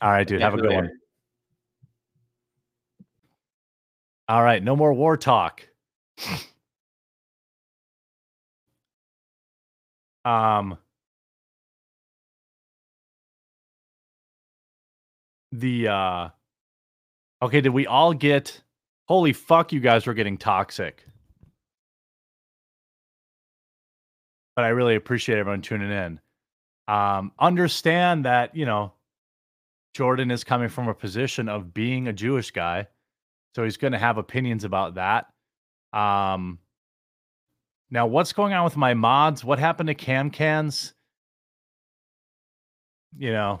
All 0.00 0.10
right, 0.10 0.26
dude. 0.26 0.40
Have 0.40 0.54
a 0.54 0.56
good 0.56 0.72
one. 0.72 0.84
later. 0.84 0.96
All 4.32 4.42
right, 4.42 4.64
no 4.64 4.74
more 4.74 4.94
war 4.94 5.18
talk. 5.18 5.60
um 10.24 10.78
the 15.50 15.86
uh 15.86 16.28
okay, 17.42 17.60
did 17.60 17.74
we 17.74 17.86
all 17.86 18.14
get 18.14 18.62
holy 19.06 19.34
fuck 19.34 19.70
you 19.70 19.80
guys 19.80 20.06
were 20.06 20.14
getting 20.14 20.38
toxic. 20.38 21.04
But 24.56 24.64
I 24.64 24.68
really 24.68 24.94
appreciate 24.94 25.36
everyone 25.36 25.60
tuning 25.60 25.90
in. 25.90 26.20
Um 26.88 27.32
understand 27.38 28.24
that, 28.24 28.56
you 28.56 28.64
know, 28.64 28.94
Jordan 29.92 30.30
is 30.30 30.42
coming 30.42 30.70
from 30.70 30.88
a 30.88 30.94
position 30.94 31.50
of 31.50 31.74
being 31.74 32.08
a 32.08 32.14
Jewish 32.14 32.50
guy. 32.50 32.86
So 33.54 33.64
he's 33.64 33.76
going 33.76 33.92
to 33.92 33.98
have 33.98 34.18
opinions 34.18 34.64
about 34.64 34.94
that. 34.94 35.26
Um, 35.92 36.58
now, 37.90 38.06
what's 38.06 38.32
going 38.32 38.54
on 38.54 38.64
with 38.64 38.76
my 38.76 38.94
mods? 38.94 39.44
What 39.44 39.58
happened 39.58 39.88
to 39.88 39.94
cam 39.94 40.30
cans? 40.30 40.94
You 43.18 43.32
know, 43.32 43.60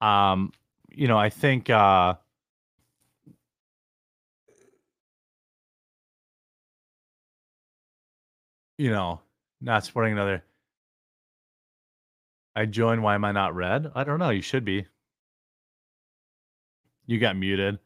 um, 0.00 0.52
you 0.90 1.06
know, 1.06 1.18
I 1.18 1.28
think 1.28 1.68
uh, 1.68 2.14
you 8.78 8.90
know, 8.90 9.20
not 9.60 9.84
supporting 9.84 10.14
another. 10.14 10.42
I 12.56 12.64
joined. 12.64 13.02
Why 13.02 13.14
am 13.14 13.24
I 13.24 13.32
not 13.32 13.54
red? 13.54 13.92
I 13.94 14.04
don't 14.04 14.18
know. 14.18 14.30
You 14.30 14.40
should 14.42 14.64
be. 14.64 14.86
You 17.06 17.18
got 17.18 17.36
muted. 17.36 17.78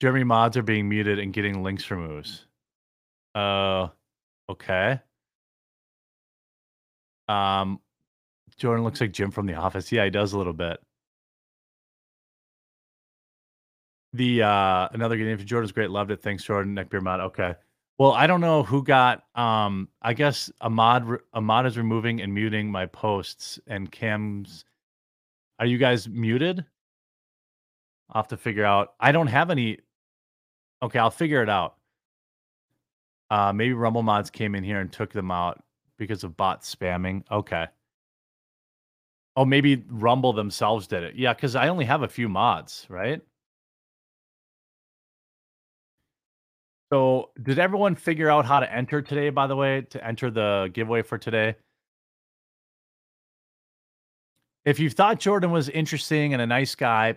Jeremy 0.00 0.24
mods 0.24 0.56
are 0.56 0.62
being 0.62 0.88
muted 0.88 1.18
and 1.18 1.32
getting 1.32 1.62
links 1.62 1.90
removed. 1.90 2.30
Uh, 3.34 3.88
okay. 4.50 5.00
Um, 7.28 7.80
Jordan 8.56 8.84
looks 8.84 9.00
like 9.00 9.12
Jim 9.12 9.30
from 9.30 9.46
The 9.46 9.54
Office. 9.54 9.90
Yeah, 9.90 10.04
he 10.04 10.10
does 10.10 10.32
a 10.32 10.38
little 10.38 10.52
bit. 10.52 10.78
The 14.12 14.42
uh, 14.42 14.88
another 14.92 15.16
good 15.16 15.24
name 15.26 15.36
for 15.38 15.44
Jordan's 15.44 15.72
great. 15.72 15.90
Loved 15.90 16.10
it. 16.10 16.22
Thanks, 16.22 16.42
Jordan. 16.44 16.74
Neckbeard 16.74 17.02
mod. 17.02 17.20
Okay. 17.20 17.54
Well, 17.98 18.12
I 18.12 18.26
don't 18.26 18.40
know 18.40 18.62
who 18.62 18.82
got. 18.82 19.24
Um, 19.34 19.88
I 20.00 20.14
guess 20.14 20.50
a 20.60 20.70
mod. 20.70 21.04
re- 21.04 21.18
A 21.34 21.40
mod 21.40 21.66
is 21.66 21.76
removing 21.76 22.20
and 22.22 22.32
muting 22.32 22.70
my 22.70 22.86
posts 22.86 23.58
and 23.66 23.90
cams. 23.90 24.64
Are 25.58 25.66
you 25.66 25.76
guys 25.78 26.08
muted? 26.08 26.64
I'll 28.10 28.22
have 28.22 28.28
to 28.28 28.36
figure 28.36 28.64
out. 28.64 28.94
I 29.00 29.12
don't 29.12 29.26
have 29.26 29.50
any. 29.50 29.78
Okay, 30.82 30.98
I'll 30.98 31.10
figure 31.10 31.42
it 31.42 31.48
out. 31.48 31.76
Uh, 33.30 33.52
maybe 33.52 33.72
Rumble 33.72 34.02
mods 34.02 34.30
came 34.30 34.54
in 34.54 34.62
here 34.62 34.80
and 34.80 34.92
took 34.92 35.12
them 35.12 35.30
out 35.30 35.62
because 35.98 36.22
of 36.24 36.36
bot 36.36 36.62
spamming. 36.62 37.24
Okay. 37.30 37.66
Oh, 39.36 39.44
maybe 39.44 39.84
Rumble 39.88 40.32
themselves 40.32 40.86
did 40.86 41.02
it. 41.02 41.14
Yeah, 41.16 41.34
because 41.34 41.56
I 41.56 41.68
only 41.68 41.84
have 41.84 42.02
a 42.02 42.08
few 42.08 42.28
mods, 42.28 42.86
right? 42.88 43.20
So, 46.92 47.30
did 47.42 47.58
everyone 47.58 47.96
figure 47.96 48.30
out 48.30 48.44
how 48.46 48.60
to 48.60 48.72
enter 48.72 49.02
today, 49.02 49.30
by 49.30 49.48
the 49.48 49.56
way, 49.56 49.82
to 49.90 50.06
enter 50.06 50.30
the 50.30 50.70
giveaway 50.72 51.02
for 51.02 51.18
today? 51.18 51.56
If 54.64 54.78
you 54.78 54.88
thought 54.88 55.18
Jordan 55.18 55.50
was 55.50 55.68
interesting 55.68 56.32
and 56.32 56.40
a 56.40 56.46
nice 56.46 56.74
guy, 56.74 57.16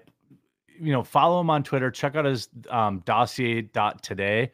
you 0.82 0.92
know, 0.92 1.04
follow 1.04 1.40
him 1.42 1.50
on 1.50 1.64
Twitter, 1.64 1.92
check 1.92 2.16
out 2.16 2.26
his 2.26 2.50
um, 2.70 3.02
dossier.today 3.06 4.52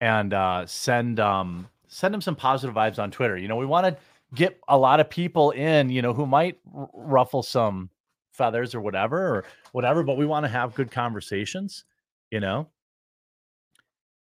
and 0.00 0.34
uh, 0.34 0.66
send 0.66 1.20
um, 1.20 1.68
send 1.88 2.14
him 2.14 2.20
some 2.20 2.36
positive 2.36 2.74
vibes 2.74 2.98
on 2.98 3.10
Twitter. 3.10 3.36
You 3.36 3.48
know, 3.48 3.56
we 3.56 3.66
want 3.66 3.86
to 3.86 3.96
get 4.34 4.58
a 4.68 4.76
lot 4.76 5.00
of 5.00 5.08
people 5.08 5.50
in, 5.52 5.88
you 5.90 6.02
know, 6.02 6.12
who 6.12 6.26
might 6.26 6.58
r- 6.74 6.88
ruffle 6.92 7.42
some 7.42 7.90
feathers 8.32 8.74
or 8.74 8.80
whatever 8.80 9.36
or 9.36 9.44
whatever, 9.72 10.02
but 10.02 10.16
we 10.16 10.26
want 10.26 10.44
to 10.44 10.48
have 10.48 10.74
good 10.74 10.90
conversations, 10.90 11.84
you 12.30 12.40
know. 12.40 12.68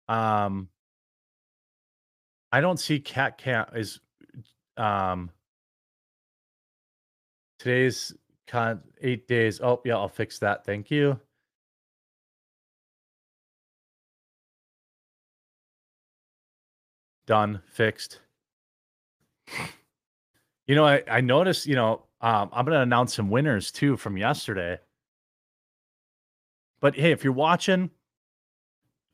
Um 0.09 0.69
I 2.51 2.60
don't 2.60 2.78
see 2.78 2.98
cat 3.01 3.36
cat 3.36 3.70
is 3.74 4.01
um 4.77 5.31
today's 7.59 8.15
con 8.47 8.81
eight 9.02 9.28
days. 9.28 9.60
Oh 9.60 9.81
yeah, 9.85 9.97
I'll 9.97 10.09
fix 10.09 10.39
that. 10.39 10.65
Thank 10.65 10.90
you. 10.90 11.20
Done, 17.29 17.61
fixed. 17.67 18.21
You 20.67 20.75
know, 20.75 20.87
I, 20.87 21.03
I 21.07 21.21
noticed, 21.21 21.67
you 21.67 21.75
know, 21.75 22.05
um, 22.23 22.49
I'm 22.55 22.65
gonna 22.65 22.81
announce 22.81 23.15
some 23.15 23.29
winners 23.29 23.71
too 23.71 23.99
from 23.99 24.17
yesterday. 24.17 24.79
But 26.81 26.95
hey, 26.97 27.13
if 27.13 27.25
you're 27.25 27.35
watching, 27.35 27.91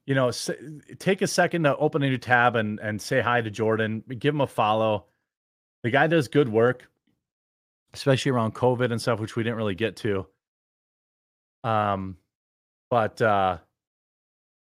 you 0.07 0.15
know, 0.15 0.29
s- 0.29 0.49
take 1.01 1.23
a 1.23 1.27
second 1.27 1.65
to 1.65 1.77
open 1.77 2.05
a 2.05 2.09
new 2.09 2.17
tab 2.17 2.55
and 2.55 2.79
and 2.79 3.03
say 3.03 3.21
hi 3.21 3.41
to 3.41 3.51
Jordan. 3.51 4.05
Give 4.17 4.33
him 4.33 4.43
a 4.43 4.47
follow. 4.47 5.07
The 5.83 5.91
guy 5.91 6.07
does 6.07 6.29
good 6.29 6.49
work, 6.49 6.89
especially 7.95 8.31
around 8.31 8.55
COVID 8.55 8.93
and 8.93 9.03
stuff, 9.03 9.19
which 9.19 9.35
we 9.35 9.43
didn't 9.43 9.57
really 9.57 9.75
get 9.75 9.97
to. 9.97 10.25
Um, 11.65 12.17
but 12.91 13.21
uh, 13.21 13.59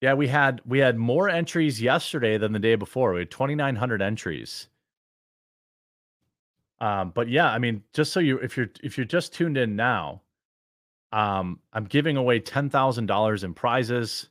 yeah, 0.01 0.15
we 0.15 0.29
had 0.29 0.61
we 0.67 0.79
had 0.81 0.97
more 0.99 1.29
entries 1.29 1.81
yesterday 1.81 2.39
than 2.39 2.53
the 2.53 2.59
day 2.59 2.75
before. 2.77 3.13
We 3.15 3.21
had 3.21 3.31
2,900 3.31 4.03
entries. 4.03 4.69
Um, 6.81 7.11
but 7.15 7.29
yeah, 7.29 7.51
I 7.51 7.59
mean, 7.59 7.83
just 7.95 8.13
so 8.13 8.21
you, 8.21 8.39
if 8.39 8.57
you're 8.57 8.69
if 8.83 8.99
you're 8.99 9.07
just 9.07 9.33
tuned 9.35 9.57
in 9.57 9.77
now, 9.77 10.23
um, 11.13 11.61
I'm 11.73 11.85
giving 11.85 12.17
away 12.17 12.41
ten 12.41 12.69
thousand 12.71 13.07
dollars 13.07 13.45
in 13.45 13.55
prizes. 13.55 14.29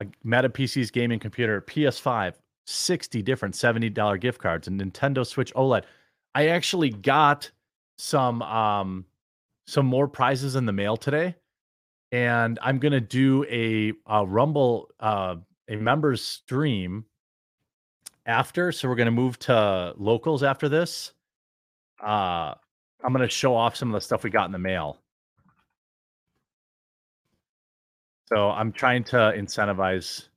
a 0.00 0.06
Meta 0.24 0.48
PC's 0.48 0.90
gaming 0.90 1.18
computer, 1.18 1.60
PS5, 1.62 2.34
60 2.66 3.22
different 3.22 3.54
$70 3.54 4.20
gift 4.20 4.40
cards, 4.40 4.68
and 4.68 4.80
Nintendo 4.80 5.26
Switch 5.26 5.52
OLED. 5.54 5.84
I 6.34 6.48
actually 6.48 6.90
got 6.90 7.50
some 7.98 8.42
um 8.42 9.04
some 9.66 9.86
more 9.86 10.08
prizes 10.08 10.56
in 10.56 10.66
the 10.66 10.72
mail 10.72 10.96
today. 10.96 11.34
And 12.12 12.58
I'm 12.62 12.78
gonna 12.78 13.00
do 13.00 13.44
a, 13.44 13.92
a 14.06 14.26
Rumble 14.26 14.88
uh 15.00 15.36
a 15.68 15.76
members 15.76 16.24
stream 16.24 17.04
after. 18.26 18.72
So 18.72 18.88
we're 18.88 18.96
gonna 18.96 19.10
move 19.10 19.38
to 19.40 19.94
locals 19.96 20.42
after 20.42 20.68
this. 20.68 21.12
Uh 22.02 22.54
I'm 23.04 23.12
gonna 23.12 23.28
show 23.28 23.54
off 23.54 23.76
some 23.76 23.88
of 23.88 23.94
the 23.94 24.04
stuff 24.04 24.24
we 24.24 24.30
got 24.30 24.46
in 24.46 24.52
the 24.52 24.58
mail. 24.58 25.00
So 28.28 28.50
I'm 28.50 28.72
trying 28.72 29.04
to 29.04 29.16
incentivize 29.16 30.28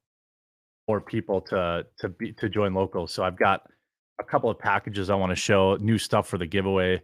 more 0.88 1.02
people 1.02 1.42
to 1.42 1.86
to 2.00 2.10
be 2.10 2.34
to 2.34 2.50
join 2.50 2.74
locals. 2.74 3.14
So 3.14 3.24
I've 3.24 3.38
got 3.38 3.64
a 4.20 4.24
couple 4.24 4.50
of 4.50 4.60
packages 4.60 5.10
I 5.10 5.16
want 5.16 5.32
to 5.32 5.36
show, 5.36 5.76
new 5.78 5.98
stuff 5.98 6.28
for 6.28 6.38
the 6.38 6.46
giveaway. 6.46 7.02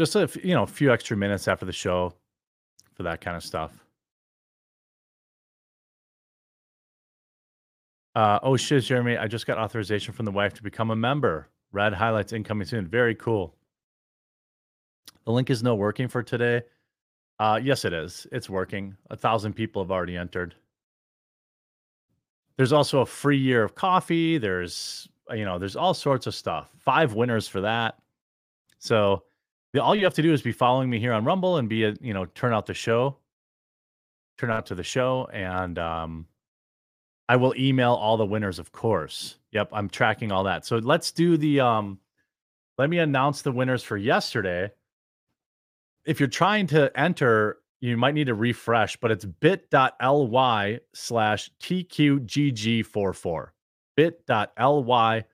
Just 0.00 0.16
a 0.16 0.30
you 0.42 0.54
know 0.54 0.62
a 0.62 0.66
few 0.66 0.90
extra 0.90 1.14
minutes 1.14 1.46
after 1.46 1.66
the 1.66 1.74
show 1.74 2.14
for 2.94 3.02
that 3.02 3.20
kind 3.20 3.36
of 3.36 3.42
stuff. 3.44 3.84
Uh, 8.14 8.38
oh 8.42 8.56
shit, 8.56 8.82
Jeremy! 8.84 9.18
I 9.18 9.26
just 9.26 9.46
got 9.46 9.58
authorization 9.58 10.14
from 10.14 10.24
the 10.24 10.32
wife 10.32 10.54
to 10.54 10.62
become 10.62 10.90
a 10.90 10.96
member. 10.96 11.50
Red 11.72 11.92
highlights 11.92 12.32
incoming 12.32 12.66
soon. 12.66 12.86
Very 12.86 13.14
cool. 13.14 13.54
The 15.26 15.32
link 15.32 15.50
is 15.50 15.62
no 15.62 15.74
working 15.74 16.08
for 16.08 16.22
today. 16.22 16.62
Uh, 17.38 17.60
yes, 17.62 17.84
it 17.84 17.92
is. 17.92 18.26
It's 18.32 18.48
working. 18.48 18.96
A 19.10 19.16
thousand 19.16 19.52
people 19.52 19.82
have 19.82 19.90
already 19.90 20.16
entered. 20.16 20.54
There's 22.56 22.72
also 22.72 23.02
a 23.02 23.06
free 23.06 23.36
year 23.36 23.64
of 23.64 23.74
coffee. 23.74 24.38
There's 24.38 25.10
you 25.30 25.44
know 25.44 25.58
there's 25.58 25.76
all 25.76 25.92
sorts 25.92 26.26
of 26.26 26.34
stuff. 26.34 26.70
Five 26.78 27.12
winners 27.12 27.46
for 27.46 27.60
that. 27.60 27.98
So 28.78 29.24
all 29.78 29.94
you 29.94 30.04
have 30.04 30.14
to 30.14 30.22
do 30.22 30.32
is 30.32 30.42
be 30.42 30.52
following 30.52 30.90
me 30.90 30.98
here 30.98 31.12
on 31.12 31.24
Rumble 31.24 31.58
and 31.58 31.68
be 31.68 31.84
a 31.84 31.94
you 32.00 32.14
know 32.14 32.26
turn 32.26 32.52
out 32.52 32.66
the 32.66 32.74
show, 32.74 33.16
turn 34.38 34.50
out 34.50 34.66
to 34.66 34.74
the 34.74 34.82
show, 34.82 35.28
and 35.32 35.78
um, 35.78 36.26
I 37.28 37.36
will 37.36 37.54
email 37.56 37.92
all 37.92 38.16
the 38.16 38.26
winners, 38.26 38.58
of 38.58 38.72
course. 38.72 39.36
Yep, 39.52 39.70
I'm 39.72 39.88
tracking 39.88 40.32
all 40.32 40.44
that. 40.44 40.66
So 40.66 40.78
let's 40.78 41.12
do 41.12 41.36
the 41.36 41.60
um, 41.60 41.98
let 42.78 42.90
me 42.90 42.98
announce 42.98 43.42
the 43.42 43.52
winners 43.52 43.82
for 43.82 43.96
yesterday 43.96 44.70
if 46.04 46.18
you're 46.18 46.28
trying 46.28 46.66
to 46.68 46.90
enter, 46.98 47.58
you 47.80 47.96
might 47.96 48.14
need 48.14 48.26
to 48.26 48.34
refresh, 48.34 48.96
but 48.96 49.10
it's 49.10 49.24
bit.ly 49.24 50.80
slash 50.94 51.50
TQGG44. 51.60 53.48
bit.ly 53.96 55.24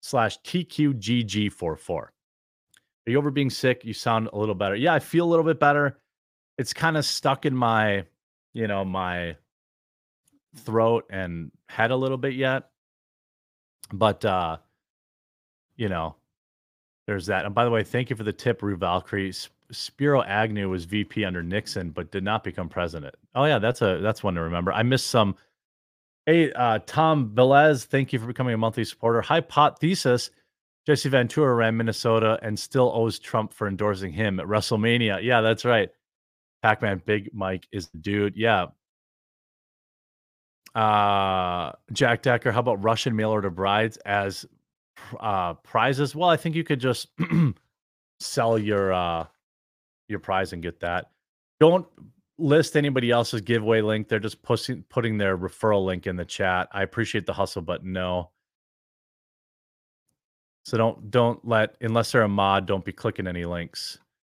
slash 0.00 0.40
TQGG44. 0.42 2.06
Are 3.06 3.10
you 3.10 3.18
over 3.18 3.30
being 3.30 3.50
sick? 3.50 3.84
You 3.84 3.94
sound 3.94 4.28
a 4.32 4.38
little 4.38 4.54
better. 4.54 4.76
Yeah, 4.76 4.94
I 4.94 4.98
feel 4.98 5.24
a 5.24 5.30
little 5.30 5.44
bit 5.44 5.58
better. 5.58 5.98
It's 6.58 6.72
kind 6.72 6.96
of 6.96 7.04
stuck 7.04 7.46
in 7.46 7.56
my, 7.56 8.04
you 8.52 8.68
know, 8.68 8.84
my 8.84 9.36
throat 10.56 11.06
and 11.10 11.50
head 11.68 11.90
a 11.90 11.96
little 11.96 12.18
bit 12.18 12.34
yet. 12.34 12.68
But 13.92 14.24
uh, 14.24 14.58
you 15.76 15.88
know, 15.88 16.16
there's 17.06 17.26
that. 17.26 17.44
And 17.44 17.54
by 17.54 17.64
the 17.64 17.70
way, 17.70 17.82
thank 17.82 18.10
you 18.10 18.16
for 18.16 18.24
the 18.24 18.32
tip, 18.32 18.62
Rue 18.62 18.76
Valkyrie. 18.76 19.32
Spiro 19.70 20.22
Agnew 20.22 20.68
was 20.68 20.84
VP 20.84 21.24
under 21.24 21.42
Nixon, 21.42 21.90
but 21.90 22.10
did 22.10 22.22
not 22.22 22.44
become 22.44 22.68
president. 22.68 23.14
Oh 23.34 23.44
yeah, 23.44 23.58
that's 23.58 23.82
a 23.82 23.98
that's 24.02 24.22
one 24.22 24.34
to 24.34 24.42
remember. 24.42 24.72
I 24.72 24.82
missed 24.82 25.06
some. 25.06 25.36
Hey, 26.26 26.52
uh, 26.52 26.78
Tom 26.86 27.32
Velez, 27.34 27.84
thank 27.84 28.12
you 28.12 28.18
for 28.20 28.26
becoming 28.26 28.54
a 28.54 28.58
monthly 28.58 28.84
supporter. 28.84 29.22
Hypothesis: 29.22 30.30
Jesse 30.86 31.08
Ventura 31.08 31.54
ran 31.54 31.76
Minnesota 31.76 32.38
and 32.42 32.58
still 32.58 32.90
owes 32.94 33.18
Trump 33.18 33.52
for 33.52 33.68
endorsing 33.68 34.12
him 34.12 34.40
at 34.40 34.46
WrestleMania. 34.46 35.22
Yeah, 35.22 35.40
that's 35.40 35.64
right. 35.64 35.90
Pac-Man 36.62 37.02
Big 37.04 37.30
Mike 37.32 37.66
is 37.72 37.88
the 37.88 37.98
dude. 37.98 38.36
Yeah. 38.36 38.66
Uh, 40.74 41.72
Jack 41.92 42.22
Decker, 42.22 42.50
how 42.50 42.60
about 42.60 42.82
Russian 42.82 43.14
mail 43.14 43.30
order 43.30 43.50
brides 43.50 43.96
as 43.98 44.46
uh, 45.20 45.54
prizes? 45.54 46.16
Well, 46.16 46.28
I 46.28 46.36
think 46.36 46.56
you 46.56 46.64
could 46.64 46.80
just 46.80 47.08
sell 48.20 48.58
your 48.58 48.92
uh, 48.92 49.26
your 50.08 50.18
prize 50.18 50.52
and 50.52 50.62
get 50.62 50.80
that. 50.80 51.10
Don't 51.60 51.86
list 52.38 52.76
anybody 52.76 53.10
else's 53.10 53.40
giveaway 53.40 53.82
link. 53.82 54.08
They're 54.08 54.18
just 54.18 54.42
pushing 54.42 54.82
putting 54.88 55.18
their 55.18 55.36
referral 55.36 55.84
link 55.84 56.06
in 56.06 56.16
the 56.16 56.24
chat. 56.24 56.68
I 56.72 56.82
appreciate 56.82 57.26
the 57.26 57.32
hustle, 57.32 57.62
but 57.62 57.84
no. 57.84 58.30
So 60.64 60.76
don't 60.76 61.10
don't 61.10 61.46
let 61.46 61.76
unless 61.80 62.12
they're 62.12 62.22
a 62.22 62.28
mod, 62.28 62.66
don't 62.66 62.84
be 62.84 62.92
clicking 62.92 63.26
any 63.26 63.44
links. 63.44 63.98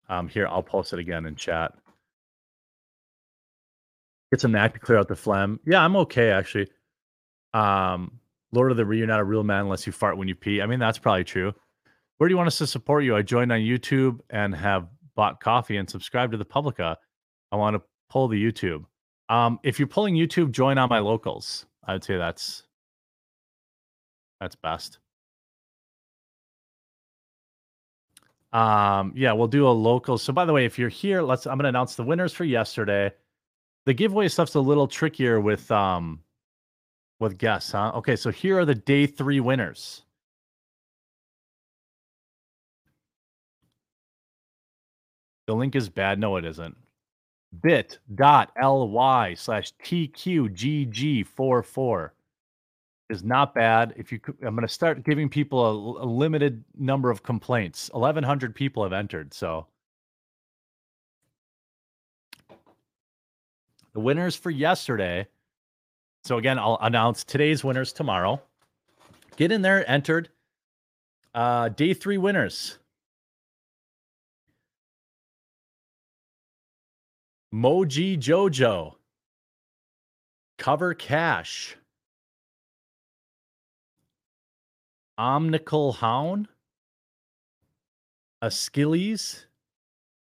Um, 0.08 0.28
here, 0.28 0.46
I'll 0.46 0.62
post 0.62 0.92
it 0.92 0.98
again 0.98 1.26
in 1.26 1.34
chat. 1.34 1.72
Get 4.30 4.40
some 4.40 4.52
NAC 4.52 4.74
to 4.74 4.80
clear 4.80 4.98
out 4.98 5.08
the 5.08 5.16
phlegm. 5.16 5.60
Yeah, 5.66 5.84
I'm 5.84 5.96
okay 5.96 6.30
actually. 6.30 6.68
Um, 7.54 8.20
Lord 8.52 8.70
of 8.70 8.76
the 8.76 8.84
Ring, 8.84 8.98
you're 8.98 9.08
not 9.08 9.20
a 9.20 9.24
real 9.24 9.42
man 9.42 9.62
unless 9.62 9.86
you 9.86 9.92
fart 9.92 10.16
when 10.16 10.28
you 10.28 10.34
pee. 10.34 10.60
I 10.62 10.66
mean, 10.66 10.78
that's 10.78 10.98
probably 10.98 11.24
true. 11.24 11.52
Where 12.18 12.28
do 12.28 12.32
you 12.32 12.36
want 12.36 12.46
us 12.46 12.58
to 12.58 12.66
support 12.66 13.04
you? 13.04 13.16
I 13.16 13.22
joined 13.22 13.50
on 13.50 13.60
YouTube 13.60 14.20
and 14.30 14.54
have 14.54 14.86
bought 15.16 15.40
coffee 15.40 15.76
and 15.76 15.88
subscribed 15.88 16.32
to 16.32 16.38
the 16.38 16.44
Publica. 16.44 16.96
I 17.50 17.56
want 17.56 17.74
to 17.74 17.82
pull 18.10 18.28
the 18.28 18.42
YouTube. 18.42 18.84
Um, 19.28 19.58
if 19.62 19.78
you're 19.78 19.88
pulling 19.88 20.14
YouTube, 20.14 20.50
join 20.52 20.78
on 20.78 20.88
my 20.88 20.98
locals. 20.98 21.66
I 21.84 21.94
would 21.94 22.04
say 22.04 22.16
that's 22.16 22.64
that's 24.40 24.56
best. 24.56 24.98
Um, 28.52 29.12
yeah, 29.16 29.32
we'll 29.32 29.48
do 29.48 29.66
a 29.66 29.70
local. 29.70 30.18
So 30.18 30.32
by 30.32 30.44
the 30.44 30.52
way, 30.52 30.64
if 30.66 30.78
you're 30.78 30.88
here, 30.90 31.22
let's 31.22 31.46
I'm 31.46 31.56
gonna 31.58 31.68
announce 31.70 31.94
the 31.96 32.02
winners 32.04 32.32
for 32.32 32.44
yesterday. 32.44 33.12
The 33.86 33.94
giveaway 33.94 34.28
stuff's 34.28 34.54
a 34.54 34.60
little 34.60 34.86
trickier 34.88 35.40
with 35.40 35.70
um 35.70 36.20
with 37.20 37.38
guests, 37.38 37.72
huh? 37.72 37.92
Okay, 37.96 38.16
so 38.16 38.30
here 38.30 38.58
are 38.58 38.64
the 38.64 38.74
day 38.74 39.06
three 39.06 39.40
winners. 39.40 40.02
The 45.46 45.54
link 45.54 45.76
is 45.76 45.88
bad. 45.88 46.18
No, 46.18 46.36
it 46.36 46.44
isn't. 46.44 46.76
bit.ly 47.62 49.34
slash 49.34 49.72
TQGG44 49.84 52.10
is 53.12 53.22
not 53.22 53.54
bad. 53.54 53.94
If 53.96 54.10
you, 54.10 54.20
I'm 54.42 54.54
going 54.56 54.66
to 54.66 54.72
start 54.72 55.04
giving 55.04 55.28
people 55.28 55.98
a, 55.98 56.04
a, 56.04 56.06
limited 56.06 56.64
number 56.78 57.10
of 57.10 57.22
complaints. 57.22 57.90
1,100 57.92 58.54
people 58.54 58.82
have 58.82 58.92
entered. 58.92 59.32
So 59.34 59.66
the 63.92 64.00
winners 64.00 64.34
for 64.34 64.50
yesterday 64.50 65.26
so 66.24 66.38
again, 66.38 66.58
I'll 66.58 66.78
announce 66.80 67.24
today's 67.24 67.64
winners 67.64 67.92
tomorrow. 67.92 68.40
Get 69.36 69.50
in 69.50 69.62
there, 69.62 69.88
entered. 69.90 70.28
Uh, 71.34 71.68
day 71.70 71.94
three 71.94 72.18
winners. 72.18 72.78
Moji 77.52 78.16
Jojo. 78.18 78.94
Cover 80.58 80.94
Cash. 80.94 81.76
Omnical 85.18 85.96
Hound. 85.96 86.48
Achilles. 88.40 89.46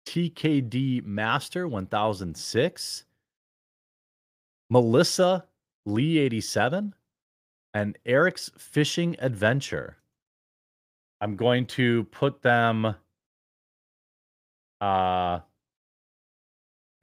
TKD 0.05 1.03
Master 1.03 1.67
1006. 1.67 3.05
Melissa 4.69 5.45
Lee 5.85 6.17
87, 6.17 6.95
and 7.73 7.97
Eric's 8.05 8.49
Fishing 8.57 9.15
Adventure. 9.19 9.97
I'm 11.21 11.35
going 11.35 11.65
to 11.67 12.03
put 12.05 12.41
them 12.41 12.95
uh 14.81 15.39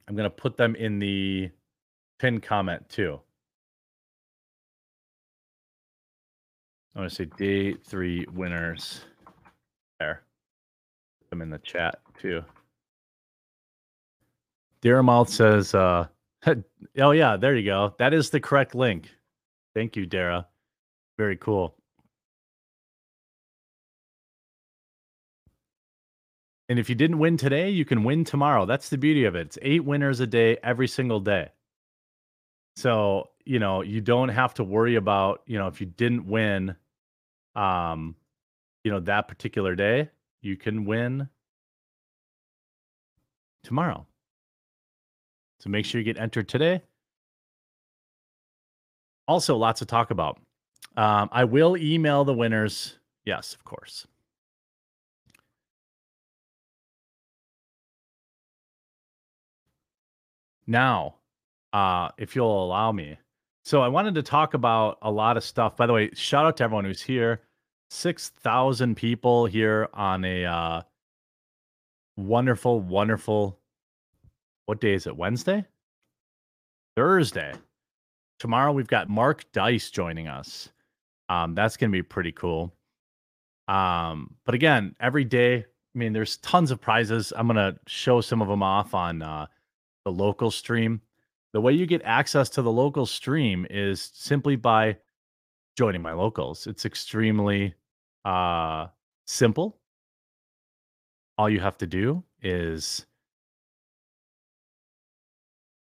I'm 0.07 0.15
going 0.15 0.25
to 0.25 0.29
put 0.29 0.57
them 0.57 0.75
in 0.75 0.99
the 0.99 1.49
pin 2.19 2.39
comment 2.39 2.87
too. 2.89 3.21
I 6.95 6.99
want 6.99 7.09
to 7.09 7.15
say 7.15 7.25
day 7.25 7.73
3 7.73 8.27
winners 8.33 9.01
there. 9.99 10.23
Them 11.29 11.41
in 11.41 11.49
the 11.49 11.57
chat 11.59 11.99
too. 12.19 12.43
Dearmouth 14.83 15.29
says 15.29 15.73
uh 15.73 16.07
oh 16.99 17.11
yeah, 17.11 17.37
there 17.37 17.55
you 17.55 17.65
go. 17.65 17.95
That 17.97 18.13
is 18.13 18.29
the 18.29 18.39
correct 18.39 18.75
link. 18.75 19.09
Thank 19.73 19.95
you, 19.95 20.05
Dara. 20.05 20.47
Very 21.17 21.37
cool. 21.37 21.75
And 26.69 26.79
if 26.79 26.89
you 26.89 26.95
didn't 26.95 27.19
win 27.19 27.37
today, 27.37 27.69
you 27.69 27.85
can 27.85 28.03
win 28.03 28.23
tomorrow. 28.23 28.65
That's 28.65 28.89
the 28.89 28.97
beauty 28.97 29.25
of 29.25 29.35
it. 29.35 29.47
It's 29.47 29.57
eight 29.61 29.83
winners 29.83 30.19
a 30.19 30.27
day 30.27 30.57
every 30.63 30.87
single 30.87 31.19
day. 31.19 31.49
So, 32.75 33.29
you 33.45 33.59
know, 33.59 33.81
you 33.81 34.01
don't 34.01 34.29
have 34.29 34.53
to 34.55 34.63
worry 34.63 34.95
about, 34.95 35.41
you 35.45 35.57
know, 35.57 35.67
if 35.67 35.79
you 35.79 35.87
didn't 35.87 36.25
win 36.25 36.75
um, 37.55 38.15
you 38.83 38.91
know, 38.91 38.99
that 39.01 39.27
particular 39.27 39.75
day, 39.75 40.09
you 40.41 40.57
can 40.57 40.85
win 40.85 41.29
tomorrow. 43.63 44.05
So 45.59 45.69
make 45.69 45.85
sure 45.85 45.99
you 45.99 46.05
get 46.05 46.21
entered 46.21 46.49
today. 46.49 46.81
Also, 49.27 49.55
lots 49.55 49.79
to 49.79 49.85
talk 49.85 50.11
about. 50.11 50.39
Um, 50.97 51.29
I 51.31 51.45
will 51.45 51.77
email 51.77 52.25
the 52.25 52.33
winners. 52.33 52.99
Yes, 53.25 53.53
of 53.53 53.63
course. 53.63 54.05
Now, 60.67 61.15
uh, 61.71 62.09
if 62.17 62.35
you'll 62.35 62.65
allow 62.65 62.91
me. 62.91 63.17
So 63.63 63.81
I 63.81 63.87
wanted 63.87 64.15
to 64.15 64.23
talk 64.23 64.53
about 64.53 64.97
a 65.01 65.09
lot 65.09 65.37
of 65.37 65.43
stuff. 65.43 65.77
By 65.77 65.87
the 65.87 65.93
way, 65.93 66.09
shout 66.13 66.45
out 66.45 66.57
to 66.57 66.65
everyone 66.65 66.83
who's 66.83 67.01
here. 67.01 67.41
6,000 67.91 68.95
people 68.95 69.45
here 69.45 69.87
on 69.93 70.25
a 70.25 70.45
uh, 70.45 70.81
wonderful, 72.17 72.81
wonderful. 72.81 73.57
What 74.65 74.81
day 74.81 74.93
is 74.93 75.07
it? 75.07 75.15
Wednesday? 75.15 75.65
Thursday. 76.97 77.53
Tomorrow 78.39 78.73
we've 78.73 78.87
got 78.87 79.09
Mark 79.09 79.49
Dice 79.53 79.89
joining 79.89 80.27
us. 80.27 80.69
Um, 81.29 81.55
that's 81.55 81.77
going 81.77 81.89
to 81.89 81.95
be 81.95 82.03
pretty 82.03 82.33
cool. 82.33 82.73
Um, 83.69 84.35
but 84.45 84.55
again, 84.55 84.93
every 84.99 85.23
day, 85.23 85.59
I 85.59 85.97
mean, 85.97 86.11
there's 86.11 86.37
tons 86.37 86.71
of 86.71 86.81
prizes. 86.81 87.31
I'm 87.35 87.47
going 87.47 87.55
to 87.55 87.79
show 87.87 88.19
some 88.19 88.41
of 88.41 88.49
them 88.49 88.61
off 88.61 88.93
on 88.93 89.21
uh, 89.21 89.45
the 90.03 90.11
local 90.11 90.51
stream. 90.51 91.01
The 91.53 91.61
way 91.61 91.73
you 91.73 91.85
get 91.85 92.01
access 92.03 92.49
to 92.49 92.61
the 92.61 92.71
local 92.71 93.05
stream 93.05 93.65
is 93.69 94.11
simply 94.13 94.55
by 94.55 94.97
joining 95.77 96.01
my 96.01 96.13
locals. 96.13 96.67
It's 96.67 96.85
extremely 96.85 97.75
uh, 98.25 98.87
simple. 99.25 99.79
All 101.37 101.49
you 101.49 101.59
have 101.59 101.77
to 101.79 101.87
do 101.87 102.23
is 102.41 103.05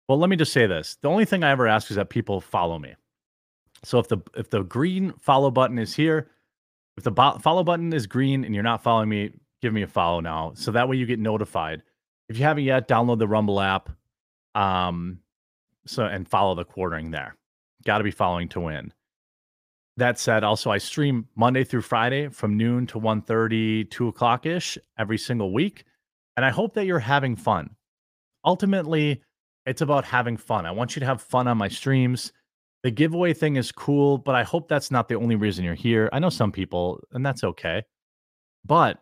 well, 0.09 0.19
let 0.19 0.28
me 0.28 0.36
just 0.36 0.53
say 0.53 0.66
this. 0.66 0.99
The 1.01 1.09
only 1.09 1.24
thing 1.24 1.43
I 1.43 1.51
ever 1.51 1.66
ask 1.66 1.91
is 1.91 1.97
that 1.97 2.11
people 2.11 2.41
follow 2.41 2.78
me. 2.78 2.95
So 3.85 3.99
if 3.99 4.09
the 4.09 4.19
if 4.36 4.51
the 4.51 4.62
green 4.62 5.15
follow 5.20 5.51
button 5.51 5.78
is 5.78 5.95
here, 5.95 6.31
if 6.97 7.05
the 7.05 7.11
bo- 7.11 7.39
follow 7.39 7.65
button 7.65 7.93
is 7.93 8.07
green 8.07 8.45
and 8.45 8.55
you're 8.55 8.62
not 8.62 8.82
following 8.82 9.09
me, 9.09 9.32
give 9.62 9.73
me 9.73 9.82
a 9.82 9.86
follow 9.86 10.20
now. 10.20 10.53
So 10.55 10.73
that 10.73 10.89
way 10.89 10.97
you 10.97 11.07
get 11.07 11.19
notified. 11.19 11.82
If 12.28 12.39
you 12.39 12.45
haven't 12.45 12.65
yet, 12.65 12.89
download 12.89 13.19
the 13.19 13.28
Rumble 13.28 13.61
app. 13.61 13.91
Um, 14.55 15.19
so 15.86 16.05
and 16.05 16.28
follow 16.28 16.55
the 16.55 16.65
quartering 16.65 17.11
there. 17.11 17.36
Got 17.85 17.98
to 17.98 18.05
be 18.05 18.11
following 18.11 18.48
to 18.51 18.61
win. 18.61 18.93
That 19.97 20.19
said, 20.19 20.43
also 20.43 20.70
I 20.70 20.78
stream 20.78 21.28
Monday 21.36 21.62
through 21.62 21.82
Friday 21.82 22.28
from 22.28 22.56
noon 22.56 22.86
to 22.89 22.98
1.30, 22.98 23.90
2 23.90 24.09
o'clock 24.09 24.44
ish 24.47 24.77
every 24.98 25.19
single 25.19 25.52
week. 25.52 25.85
And 26.36 26.44
I 26.44 26.51
hope 26.51 26.74
that 26.74 26.86
you're 26.86 26.98
having 26.98 27.36
fun. 27.36 27.77
Ultimately, 28.44 29.23
it's 29.66 29.82
about 29.82 30.05
having 30.05 30.36
fun. 30.36 30.66
I 30.66 30.73
want 30.73 30.97
you 30.97 31.01
to 31.01 31.06
have 31.06 31.23
fun 31.23 31.47
on 31.47 31.59
my 31.59 31.69
streams. 31.69 32.32
The 32.82 32.90
giveaway 32.90 33.35
thing 33.35 33.56
is 33.56 33.70
cool, 33.70 34.19
but 34.19 34.35
I 34.35 34.43
hope 34.43 34.69
that's 34.69 34.90
not 34.90 35.09
the 35.09 35.15
only 35.15 35.36
reason 35.36 35.65
you're 35.65 35.74
here. 35.74 36.11
I 36.12 36.19
know 36.19 36.28
some 36.28 36.52
people, 36.52 37.01
and 37.12 37.24
that's 37.24 37.44
okay. 37.44 37.85
But 38.65 38.98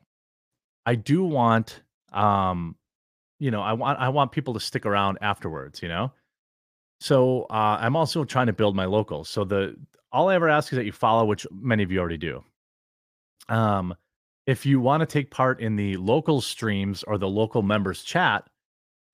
I 0.85 0.95
do 0.95 1.25
want 1.25 1.83
um, 2.13 2.77
you 3.43 3.51
know, 3.51 3.61
I 3.61 3.73
want 3.73 3.99
I 3.99 4.09
want 4.09 4.31
people 4.31 4.55
to 4.55 4.61
stick 4.61 4.87
around 4.87 5.19
afterwards, 5.21 5.83
you 5.83 5.89
know? 5.89 6.13
So 7.03 7.47
uh, 7.51 7.79
I'm 7.81 7.97
also 7.97 8.23
trying 8.23 8.47
to 8.47 8.53
build 8.53 8.77
my 8.77 8.85
locals. 8.85 9.29
So 9.29 9.43
the 9.43 9.75
all 10.13 10.29
I 10.29 10.37
ever 10.37 10.49
ask 10.49 10.73
is 10.73 10.77
that 10.77 10.85
you 10.85 10.93
follow, 10.93 11.25
which 11.25 11.45
many 11.51 11.83
of 11.83 11.91
you 11.91 11.99
already 11.99 12.17
do. 12.17 12.45
Um, 13.49 13.93
if 14.47 14.65
you 14.65 14.79
want 14.79 15.01
to 15.01 15.07
take 15.07 15.29
part 15.29 15.61
in 15.61 15.75
the 15.75 15.97
local 15.97 16.41
streams 16.41 17.03
or 17.03 17.19
the 17.19 17.29
local 17.29 17.63
members 17.63 18.05
chat, 18.05 18.49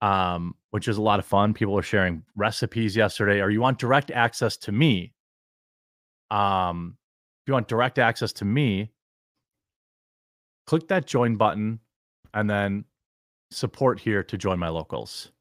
um, 0.03 0.55
which 0.71 0.87
is 0.87 0.99
a 0.99 1.03
lot 1.03 1.19
of 1.19 1.25
fun, 1.25 1.55
people 1.55 1.79
are 1.79 1.83
sharing 1.83 2.23
recipes 2.37 2.95
yesterday, 2.95 3.41
or 3.41 3.49
you 3.49 3.63
want 3.63 3.79
direct 3.79 4.11
access 4.11 4.59
to 4.59 4.71
me, 4.73 5.15
um, 6.31 6.95
if 7.43 7.49
you 7.49 7.55
want 7.55 7.69
direct 7.69 7.99
access 7.99 8.35
to 8.35 8.45
me, 8.45 8.91
click 10.67 10.89
that 10.89 11.07
join 11.07 11.37
button 11.37 11.81
and 12.35 12.51
then 12.51 12.85
support 13.51 13.99
here 13.99 14.23
to 14.25 14.37
join 14.37 14.59
my 14.59 14.69
locals. 14.69 15.33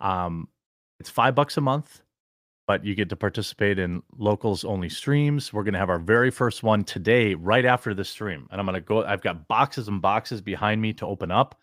Um, 0.00 0.48
it's 1.00 1.10
five 1.10 1.34
bucks 1.34 1.56
a 1.56 1.60
month 1.60 2.02
but 2.70 2.84
you 2.84 2.94
get 2.94 3.08
to 3.08 3.16
participate 3.16 3.80
in 3.80 4.00
locals 4.16 4.64
only 4.64 4.88
streams. 4.88 5.52
We're 5.52 5.64
going 5.64 5.74
to 5.74 5.80
have 5.80 5.90
our 5.90 5.98
very 5.98 6.30
first 6.30 6.62
one 6.62 6.84
today, 6.84 7.34
right 7.34 7.64
after 7.64 7.94
the 7.94 8.04
stream. 8.04 8.46
And 8.48 8.60
I'm 8.60 8.64
going 8.64 8.76
to 8.76 8.80
go, 8.80 9.02
I've 9.02 9.22
got 9.22 9.48
boxes 9.48 9.88
and 9.88 10.00
boxes 10.00 10.40
behind 10.40 10.80
me 10.80 10.92
to 10.92 11.04
open 11.04 11.32
up 11.32 11.58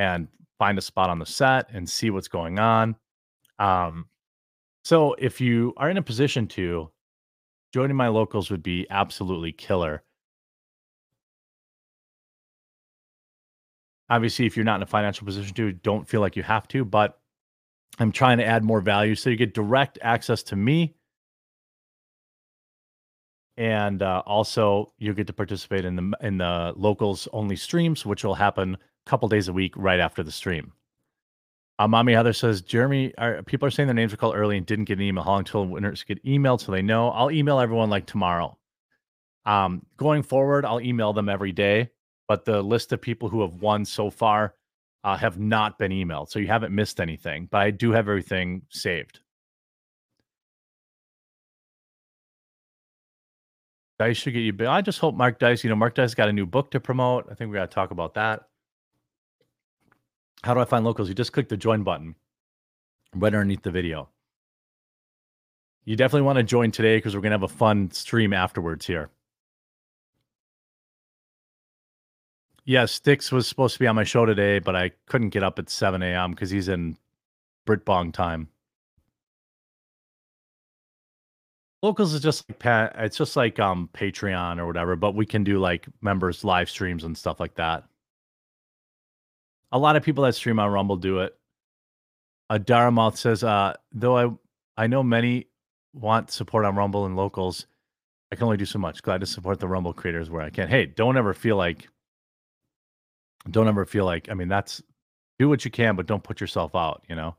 and 0.00 0.26
find 0.58 0.76
a 0.78 0.80
spot 0.80 1.10
on 1.10 1.20
the 1.20 1.26
set 1.26 1.70
and 1.72 1.88
see 1.88 2.10
what's 2.10 2.26
going 2.26 2.58
on. 2.58 2.96
Um, 3.60 4.06
so 4.84 5.14
if 5.16 5.40
you 5.40 5.74
are 5.76 5.88
in 5.88 5.96
a 5.96 6.02
position 6.02 6.48
to, 6.48 6.90
joining 7.72 7.96
my 7.96 8.08
locals 8.08 8.50
would 8.50 8.64
be 8.64 8.84
absolutely 8.90 9.52
killer. 9.52 10.02
Obviously, 14.10 14.46
if 14.46 14.56
you're 14.56 14.64
not 14.64 14.74
in 14.74 14.82
a 14.82 14.86
financial 14.86 15.24
position 15.24 15.54
to, 15.54 15.70
don't 15.70 16.08
feel 16.08 16.20
like 16.20 16.34
you 16.34 16.42
have 16.42 16.66
to, 16.66 16.84
but 16.84 17.21
I'm 17.98 18.12
trying 18.12 18.38
to 18.38 18.46
add 18.46 18.64
more 18.64 18.80
value. 18.80 19.14
So 19.14 19.30
you 19.30 19.36
get 19.36 19.54
direct 19.54 19.98
access 20.02 20.42
to 20.44 20.56
me. 20.56 20.94
And 23.58 24.02
uh, 24.02 24.22
also, 24.24 24.92
you 24.98 25.12
get 25.12 25.26
to 25.26 25.32
participate 25.32 25.84
in 25.84 25.94
the 25.94 26.16
in 26.22 26.38
the 26.38 26.72
locals 26.74 27.28
only 27.34 27.54
streams, 27.54 28.06
which 28.06 28.24
will 28.24 28.34
happen 28.34 28.74
a 28.74 29.10
couple 29.10 29.28
days 29.28 29.48
a 29.48 29.52
week 29.52 29.74
right 29.76 30.00
after 30.00 30.22
the 30.22 30.32
stream. 30.32 30.72
Uh, 31.78 31.88
Mommy 31.88 32.12
Heather 32.12 32.32
says, 32.32 32.62
Jeremy, 32.62 33.12
are, 33.18 33.42
people 33.42 33.66
are 33.66 33.70
saying 33.70 33.88
their 33.88 33.94
names 33.94 34.12
were 34.12 34.16
called 34.16 34.36
early 34.36 34.56
and 34.56 34.64
didn't 34.64 34.84
get 34.84 34.98
an 34.98 35.04
email. 35.04 35.24
How 35.24 35.32
long 35.32 35.40
until 35.40 35.66
winners 35.66 36.04
get 36.04 36.24
emailed 36.24 36.60
so 36.60 36.70
they 36.72 36.82
know? 36.82 37.10
I'll 37.10 37.30
email 37.30 37.58
everyone 37.58 37.90
like 37.90 38.06
tomorrow. 38.06 38.56
Um, 39.44 39.84
going 39.96 40.22
forward, 40.22 40.64
I'll 40.64 40.80
email 40.80 41.12
them 41.12 41.28
every 41.28 41.52
day. 41.52 41.90
But 42.28 42.44
the 42.44 42.62
list 42.62 42.92
of 42.92 43.00
people 43.00 43.28
who 43.28 43.42
have 43.42 43.56
won 43.56 43.84
so 43.84 44.10
far 44.10 44.54
uh, 45.04 45.16
have 45.16 45.38
not 45.38 45.78
been 45.78 45.90
emailed. 45.90 46.30
So 46.30 46.38
you 46.38 46.46
haven't 46.46 46.74
missed 46.74 47.00
anything, 47.00 47.48
but 47.50 47.60
I 47.60 47.70
do 47.70 47.92
have 47.92 48.08
everything 48.08 48.62
saved. 48.70 49.20
Dice 53.98 54.16
should 54.16 54.32
get 54.32 54.40
you. 54.40 54.68
I 54.68 54.80
just 54.80 54.98
hope 54.98 55.14
Mark 55.14 55.38
Dice, 55.38 55.62
you 55.62 55.70
know, 55.70 55.76
Mark 55.76 55.94
Dice 55.94 56.14
got 56.14 56.28
a 56.28 56.32
new 56.32 56.46
book 56.46 56.70
to 56.72 56.80
promote. 56.80 57.28
I 57.30 57.34
think 57.34 57.50
we 57.50 57.56
got 57.56 57.70
to 57.70 57.74
talk 57.74 57.90
about 57.90 58.14
that. 58.14 58.48
How 60.42 60.54
do 60.54 60.60
I 60.60 60.64
find 60.64 60.84
locals? 60.84 61.08
You 61.08 61.14
just 61.14 61.32
click 61.32 61.48
the 61.48 61.56
join 61.56 61.84
button 61.84 62.16
right 63.14 63.32
underneath 63.32 63.62
the 63.62 63.70
video. 63.70 64.08
You 65.84 65.96
definitely 65.96 66.26
want 66.26 66.38
to 66.38 66.42
join 66.42 66.70
today 66.70 66.96
because 66.96 67.14
we're 67.14 67.22
going 67.22 67.30
to 67.30 67.38
have 67.38 67.42
a 67.44 67.48
fun 67.48 67.90
stream 67.90 68.32
afterwards 68.32 68.86
here. 68.86 69.10
Yeah, 72.64 72.84
Sticks 72.84 73.32
was 73.32 73.48
supposed 73.48 73.74
to 73.74 73.80
be 73.80 73.86
on 73.88 73.96
my 73.96 74.04
show 74.04 74.24
today, 74.24 74.60
but 74.60 74.76
I 74.76 74.92
couldn't 75.06 75.30
get 75.30 75.42
up 75.42 75.58
at 75.58 75.68
7 75.68 76.00
a.m. 76.02 76.30
because 76.30 76.50
he's 76.50 76.68
in 76.68 76.96
Britbong 77.66 78.12
time. 78.12 78.48
Locals 81.82 82.14
is 82.14 82.22
just 82.22 82.48
like 82.64 82.92
it's 82.96 83.16
just 83.16 83.34
like 83.34 83.58
um 83.58 83.90
Patreon 83.92 84.58
or 84.58 84.66
whatever, 84.68 84.94
but 84.94 85.16
we 85.16 85.26
can 85.26 85.42
do 85.42 85.58
like 85.58 85.88
members 86.00 86.44
live 86.44 86.70
streams 86.70 87.02
and 87.02 87.18
stuff 87.18 87.40
like 87.40 87.56
that. 87.56 87.82
A 89.72 89.78
lot 89.78 89.96
of 89.96 90.04
people 90.04 90.22
that 90.22 90.34
stream 90.34 90.60
on 90.60 90.70
Rumble 90.70 90.96
do 90.96 91.18
it. 91.18 91.36
Uh, 92.50 92.58
Daramouth 92.58 93.16
says, 93.16 93.42
uh, 93.42 93.74
though 93.90 94.16
I 94.16 94.30
I 94.76 94.86
know 94.86 95.02
many 95.02 95.48
want 95.92 96.30
support 96.30 96.64
on 96.64 96.76
Rumble 96.76 97.04
and 97.04 97.16
locals, 97.16 97.66
I 98.30 98.36
can 98.36 98.44
only 98.44 98.56
do 98.58 98.64
so 98.64 98.78
much. 98.78 99.02
Glad 99.02 99.20
to 99.20 99.26
support 99.26 99.58
the 99.58 99.66
Rumble 99.66 99.92
creators 99.92 100.30
where 100.30 100.42
I 100.42 100.50
can. 100.50 100.68
Hey, 100.68 100.86
don't 100.86 101.16
ever 101.16 101.34
feel 101.34 101.56
like 101.56 101.88
don't 103.50 103.68
ever 103.68 103.84
feel 103.84 104.04
like 104.04 104.28
i 104.30 104.34
mean 104.34 104.48
that's 104.48 104.82
do 105.38 105.48
what 105.48 105.64
you 105.64 105.70
can 105.70 105.96
but 105.96 106.06
don't 106.06 106.22
put 106.22 106.40
yourself 106.40 106.74
out 106.74 107.02
you 107.08 107.16
know? 107.16 107.34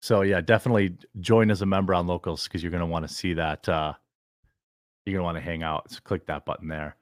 So 0.00 0.22
yeah 0.22 0.40
definitely 0.40 0.96
join 1.20 1.50
as 1.50 1.62
a 1.62 1.66
member 1.66 1.94
on 1.94 2.06
locals 2.06 2.44
because 2.44 2.62
you're 2.62 2.70
going 2.70 2.80
to 2.80 2.86
want 2.86 3.08
to 3.08 3.14
see 3.14 3.34
that 3.34 3.68
uh 3.68 3.94
you're 5.06 5.14
going 5.14 5.22
to 5.22 5.24
want 5.24 5.36
to 5.36 5.42
hang 5.42 5.62
out 5.62 5.90
so 5.90 6.00
click 6.02 6.26
that 6.26 6.46
button 6.46 6.68
there. 6.68 6.96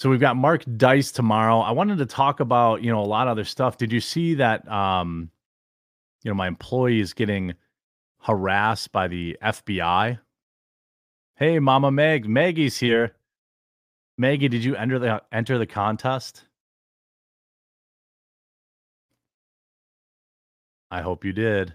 So 0.00 0.10
we've 0.10 0.20
got 0.20 0.36
mark 0.36 0.64
dice 0.76 1.12
tomorrow. 1.12 1.60
I 1.60 1.70
wanted 1.70 1.98
to 1.98 2.06
talk 2.06 2.40
about 2.40 2.82
you 2.82 2.92
know 2.92 3.00
a 3.00 3.06
lot 3.06 3.28
of 3.28 3.32
other 3.32 3.44
stuff. 3.44 3.76
Did 3.76 3.92
you 3.92 4.00
see 4.00 4.34
that 4.34 4.70
um 4.70 5.30
you 6.22 6.30
know 6.30 6.34
my 6.34 6.48
employee 6.48 7.00
is 7.00 7.12
getting 7.12 7.54
harassed 8.26 8.90
by 8.90 9.06
the 9.06 9.38
fbi 9.42 10.18
hey 11.36 11.58
mama 11.60 11.92
meg 11.92 12.28
maggie's 12.28 12.76
here 12.76 13.14
Maggie, 14.18 14.48
did 14.48 14.64
you 14.64 14.76
enter 14.76 14.98
the 14.98 15.22
enter 15.32 15.58
the 15.58 15.66
contest? 15.66 16.44
I 20.90 21.02
hope 21.02 21.24
you 21.24 21.32
did. 21.32 21.74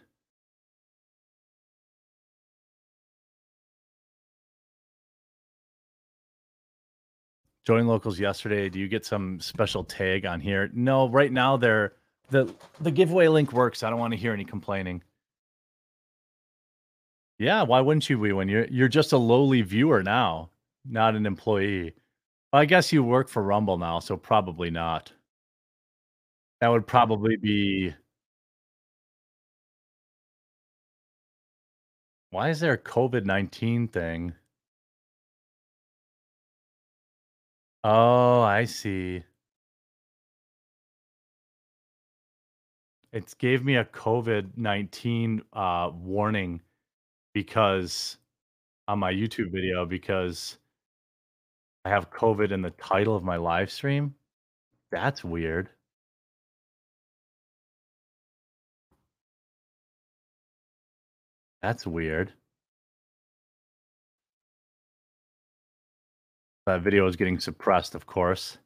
Join 7.65 7.85
locals 7.85 8.19
yesterday. 8.19 8.69
Do 8.69 8.79
you 8.79 8.87
get 8.87 9.05
some 9.05 9.39
special 9.39 9.83
tag 9.83 10.25
on 10.25 10.39
here? 10.41 10.69
No, 10.73 11.07
right 11.09 11.31
now 11.31 11.57
they're 11.57 11.93
the 12.29 12.51
the 12.79 12.89
giveaway 12.91 13.27
link 13.27 13.53
works. 13.53 13.83
I 13.83 13.89
don't 13.91 13.99
want 13.99 14.13
to 14.13 14.19
hear 14.19 14.33
any 14.33 14.45
complaining. 14.45 15.03
Yeah, 17.37 17.63
why 17.63 17.81
wouldn't 17.81 18.09
you 18.09 18.17
be 18.17 18.31
when 18.31 18.49
you're 18.49 18.65
you're 18.67 18.87
just 18.87 19.13
a 19.13 19.17
lowly 19.17 19.61
viewer 19.61 20.01
now, 20.01 20.49
not 20.85 21.15
an 21.15 21.25
employee. 21.27 21.93
I 22.53 22.65
guess 22.65 22.91
you 22.93 23.03
work 23.03 23.29
for 23.29 23.41
Rumble 23.43 23.77
now, 23.77 23.99
so 23.99 24.17
probably 24.17 24.69
not. 24.69 25.13
That 26.61 26.69
would 26.69 26.87
probably 26.87 27.35
be 27.37 27.93
Why 32.31 32.49
is 32.49 32.61
there 32.61 32.73
a 32.73 32.77
COVID-19 32.79 33.91
thing? 33.91 34.33
Oh, 37.83 38.41
I 38.41 38.65
see. 38.65 39.23
It 43.13 43.33
gave 43.37 43.63
me 43.63 43.75
a 43.75 43.85
COVID-19 43.85 45.41
uh, 45.53 45.91
warning 45.93 46.61
because 47.33 48.17
on 48.87 48.99
my 48.99 49.13
YouTube 49.13 49.51
video 49.51 49.85
because 49.85 50.59
I 51.83 51.89
have 51.89 52.11
COVID 52.11 52.51
in 52.51 52.61
the 52.61 52.69
title 52.71 53.15
of 53.15 53.23
my 53.23 53.37
live 53.37 53.71
stream. 53.71 54.15
That's 54.91 55.23
weird. 55.23 55.69
That's 61.61 61.85
weird. 61.87 62.33
That 66.67 66.81
video 66.81 67.07
is 67.07 67.15
getting 67.15 67.39
suppressed, 67.39 67.95
of 67.95 68.05
course. 68.05 68.57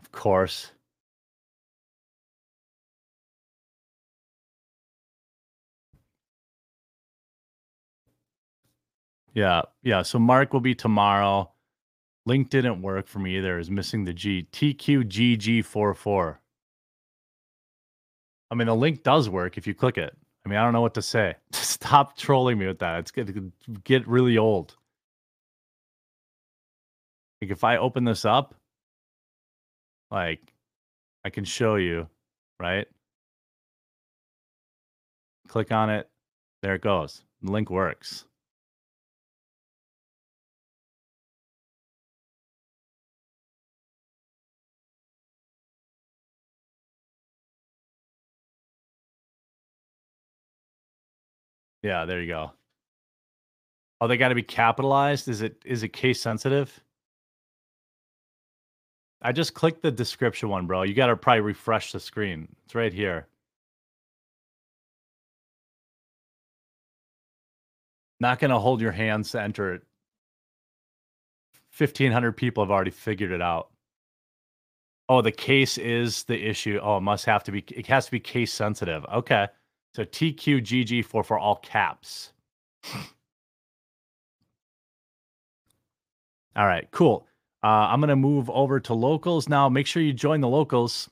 Of 0.00 0.12
course. 0.12 0.72
Yeah, 9.34 9.62
yeah. 9.82 10.02
So 10.02 10.18
Mark 10.18 10.52
will 10.52 10.60
be 10.60 10.74
tomorrow. 10.74 11.50
Link 12.26 12.50
didn't 12.50 12.82
work 12.82 13.08
for 13.08 13.18
me 13.18 13.38
either. 13.38 13.58
Is 13.58 13.70
missing 13.70 14.04
the 14.04 14.12
G. 14.12 14.46
TQGG44. 14.52 16.36
I 18.50 18.54
mean, 18.54 18.66
the 18.66 18.76
link 18.76 19.02
does 19.02 19.28
work 19.28 19.56
if 19.56 19.66
you 19.66 19.74
click 19.74 19.96
it. 19.96 20.14
I 20.44 20.48
mean, 20.48 20.58
I 20.58 20.64
don't 20.64 20.72
know 20.72 20.82
what 20.82 20.94
to 20.94 21.02
say. 21.02 21.36
Stop 21.52 22.16
trolling 22.16 22.58
me 22.58 22.66
with 22.66 22.80
that. 22.80 22.98
It's 22.98 23.10
going 23.10 23.26
to 23.28 23.52
get 23.84 24.06
really 24.06 24.36
old. 24.36 24.76
Like 27.40 27.50
if 27.50 27.64
I 27.64 27.78
open 27.78 28.04
this 28.04 28.24
up, 28.24 28.54
like 30.10 30.52
I 31.24 31.30
can 31.30 31.44
show 31.44 31.76
you, 31.76 32.08
right? 32.60 32.86
Click 35.48 35.72
on 35.72 35.90
it. 35.90 36.08
There 36.62 36.74
it 36.74 36.82
goes. 36.82 37.24
The 37.42 37.50
link 37.50 37.70
works. 37.70 38.26
Yeah, 51.82 52.04
there 52.04 52.20
you 52.20 52.28
go. 52.28 52.52
Oh, 54.00 54.08
they 54.08 54.16
got 54.16 54.28
to 54.28 54.34
be 54.34 54.42
capitalized. 54.42 55.28
Is 55.28 55.42
it 55.42 55.62
is 55.64 55.82
it 55.82 55.90
case 55.90 56.20
sensitive? 56.20 56.82
I 59.22 59.32
just 59.32 59.54
clicked 59.54 59.82
the 59.82 59.92
description 59.92 60.48
one, 60.48 60.66
bro. 60.66 60.82
You 60.82 60.94
got 60.94 61.06
to 61.06 61.16
probably 61.16 61.42
refresh 61.42 61.92
the 61.92 62.00
screen. 62.00 62.48
It's 62.64 62.74
right 62.74 62.92
here. 62.92 63.28
Not 68.18 68.40
going 68.40 68.50
to 68.50 68.58
hold 68.58 68.80
your 68.80 68.92
hands 68.92 69.30
to 69.32 69.40
enter 69.42 69.74
it. 69.74 69.82
1500 71.76 72.32
people 72.32 72.64
have 72.64 72.70
already 72.70 72.90
figured 72.90 73.30
it 73.32 73.40
out. 73.40 73.70
Oh, 75.08 75.22
the 75.22 75.32
case 75.32 75.78
is 75.78 76.24
the 76.24 76.40
issue. 76.48 76.78
Oh, 76.82 76.98
it 76.98 77.00
must 77.02 77.24
have 77.26 77.44
to 77.44 77.52
be 77.52 77.64
it 77.68 77.86
has 77.86 78.06
to 78.06 78.10
be 78.10 78.20
case 78.20 78.52
sensitive. 78.52 79.04
Okay. 79.12 79.48
So 79.94 80.04
TQGG 80.04 81.04
for 81.04 81.22
for 81.22 81.38
all 81.38 81.56
caps. 81.56 82.32
all 86.56 86.66
right, 86.66 86.88
cool. 86.90 87.26
Uh, 87.62 87.88
I'm 87.90 88.00
gonna 88.00 88.16
move 88.16 88.48
over 88.50 88.80
to 88.80 88.94
locals 88.94 89.48
now. 89.48 89.68
Make 89.68 89.86
sure 89.86 90.02
you 90.02 90.12
join 90.12 90.40
the 90.40 90.48
locals. 90.48 91.10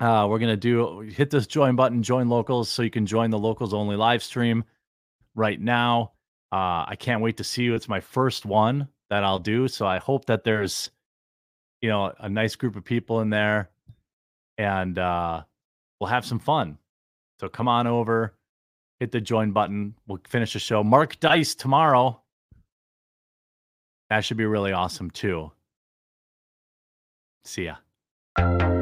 Uh, 0.00 0.26
we're 0.28 0.38
gonna 0.38 0.56
do 0.56 1.00
hit 1.00 1.30
this 1.30 1.46
join 1.46 1.76
button, 1.76 2.02
join 2.02 2.28
locals, 2.28 2.68
so 2.68 2.82
you 2.82 2.90
can 2.90 3.06
join 3.06 3.30
the 3.30 3.38
locals 3.38 3.74
only 3.74 3.96
live 3.96 4.22
stream 4.22 4.64
right 5.34 5.60
now. 5.60 6.12
Uh, 6.50 6.84
I 6.88 6.96
can't 6.98 7.22
wait 7.22 7.36
to 7.38 7.44
see 7.44 7.62
you. 7.64 7.74
It's 7.74 7.88
my 7.88 8.00
first 8.00 8.44
one 8.46 8.88
that 9.10 9.24
I'll 9.24 9.38
do, 9.38 9.68
so 9.68 9.86
I 9.86 9.98
hope 9.98 10.26
that 10.26 10.44
there's, 10.44 10.90
you 11.80 11.88
know, 11.88 12.12
a 12.18 12.28
nice 12.28 12.56
group 12.56 12.76
of 12.76 12.84
people 12.84 13.20
in 13.20 13.30
there, 13.30 13.70
and 14.58 14.98
uh, 14.98 15.42
we'll 16.00 16.10
have 16.10 16.26
some 16.26 16.38
fun. 16.38 16.78
So 17.42 17.48
come 17.48 17.66
on 17.66 17.88
over, 17.88 18.34
hit 19.00 19.10
the 19.10 19.20
join 19.20 19.50
button. 19.50 19.96
We'll 20.06 20.20
finish 20.28 20.52
the 20.52 20.60
show. 20.60 20.84
Mark 20.84 21.18
Dice 21.18 21.56
tomorrow. 21.56 22.22
That 24.10 24.24
should 24.24 24.36
be 24.36 24.46
really 24.46 24.70
awesome 24.70 25.10
too. 25.10 25.50
See 27.44 27.64
ya. 27.64 28.81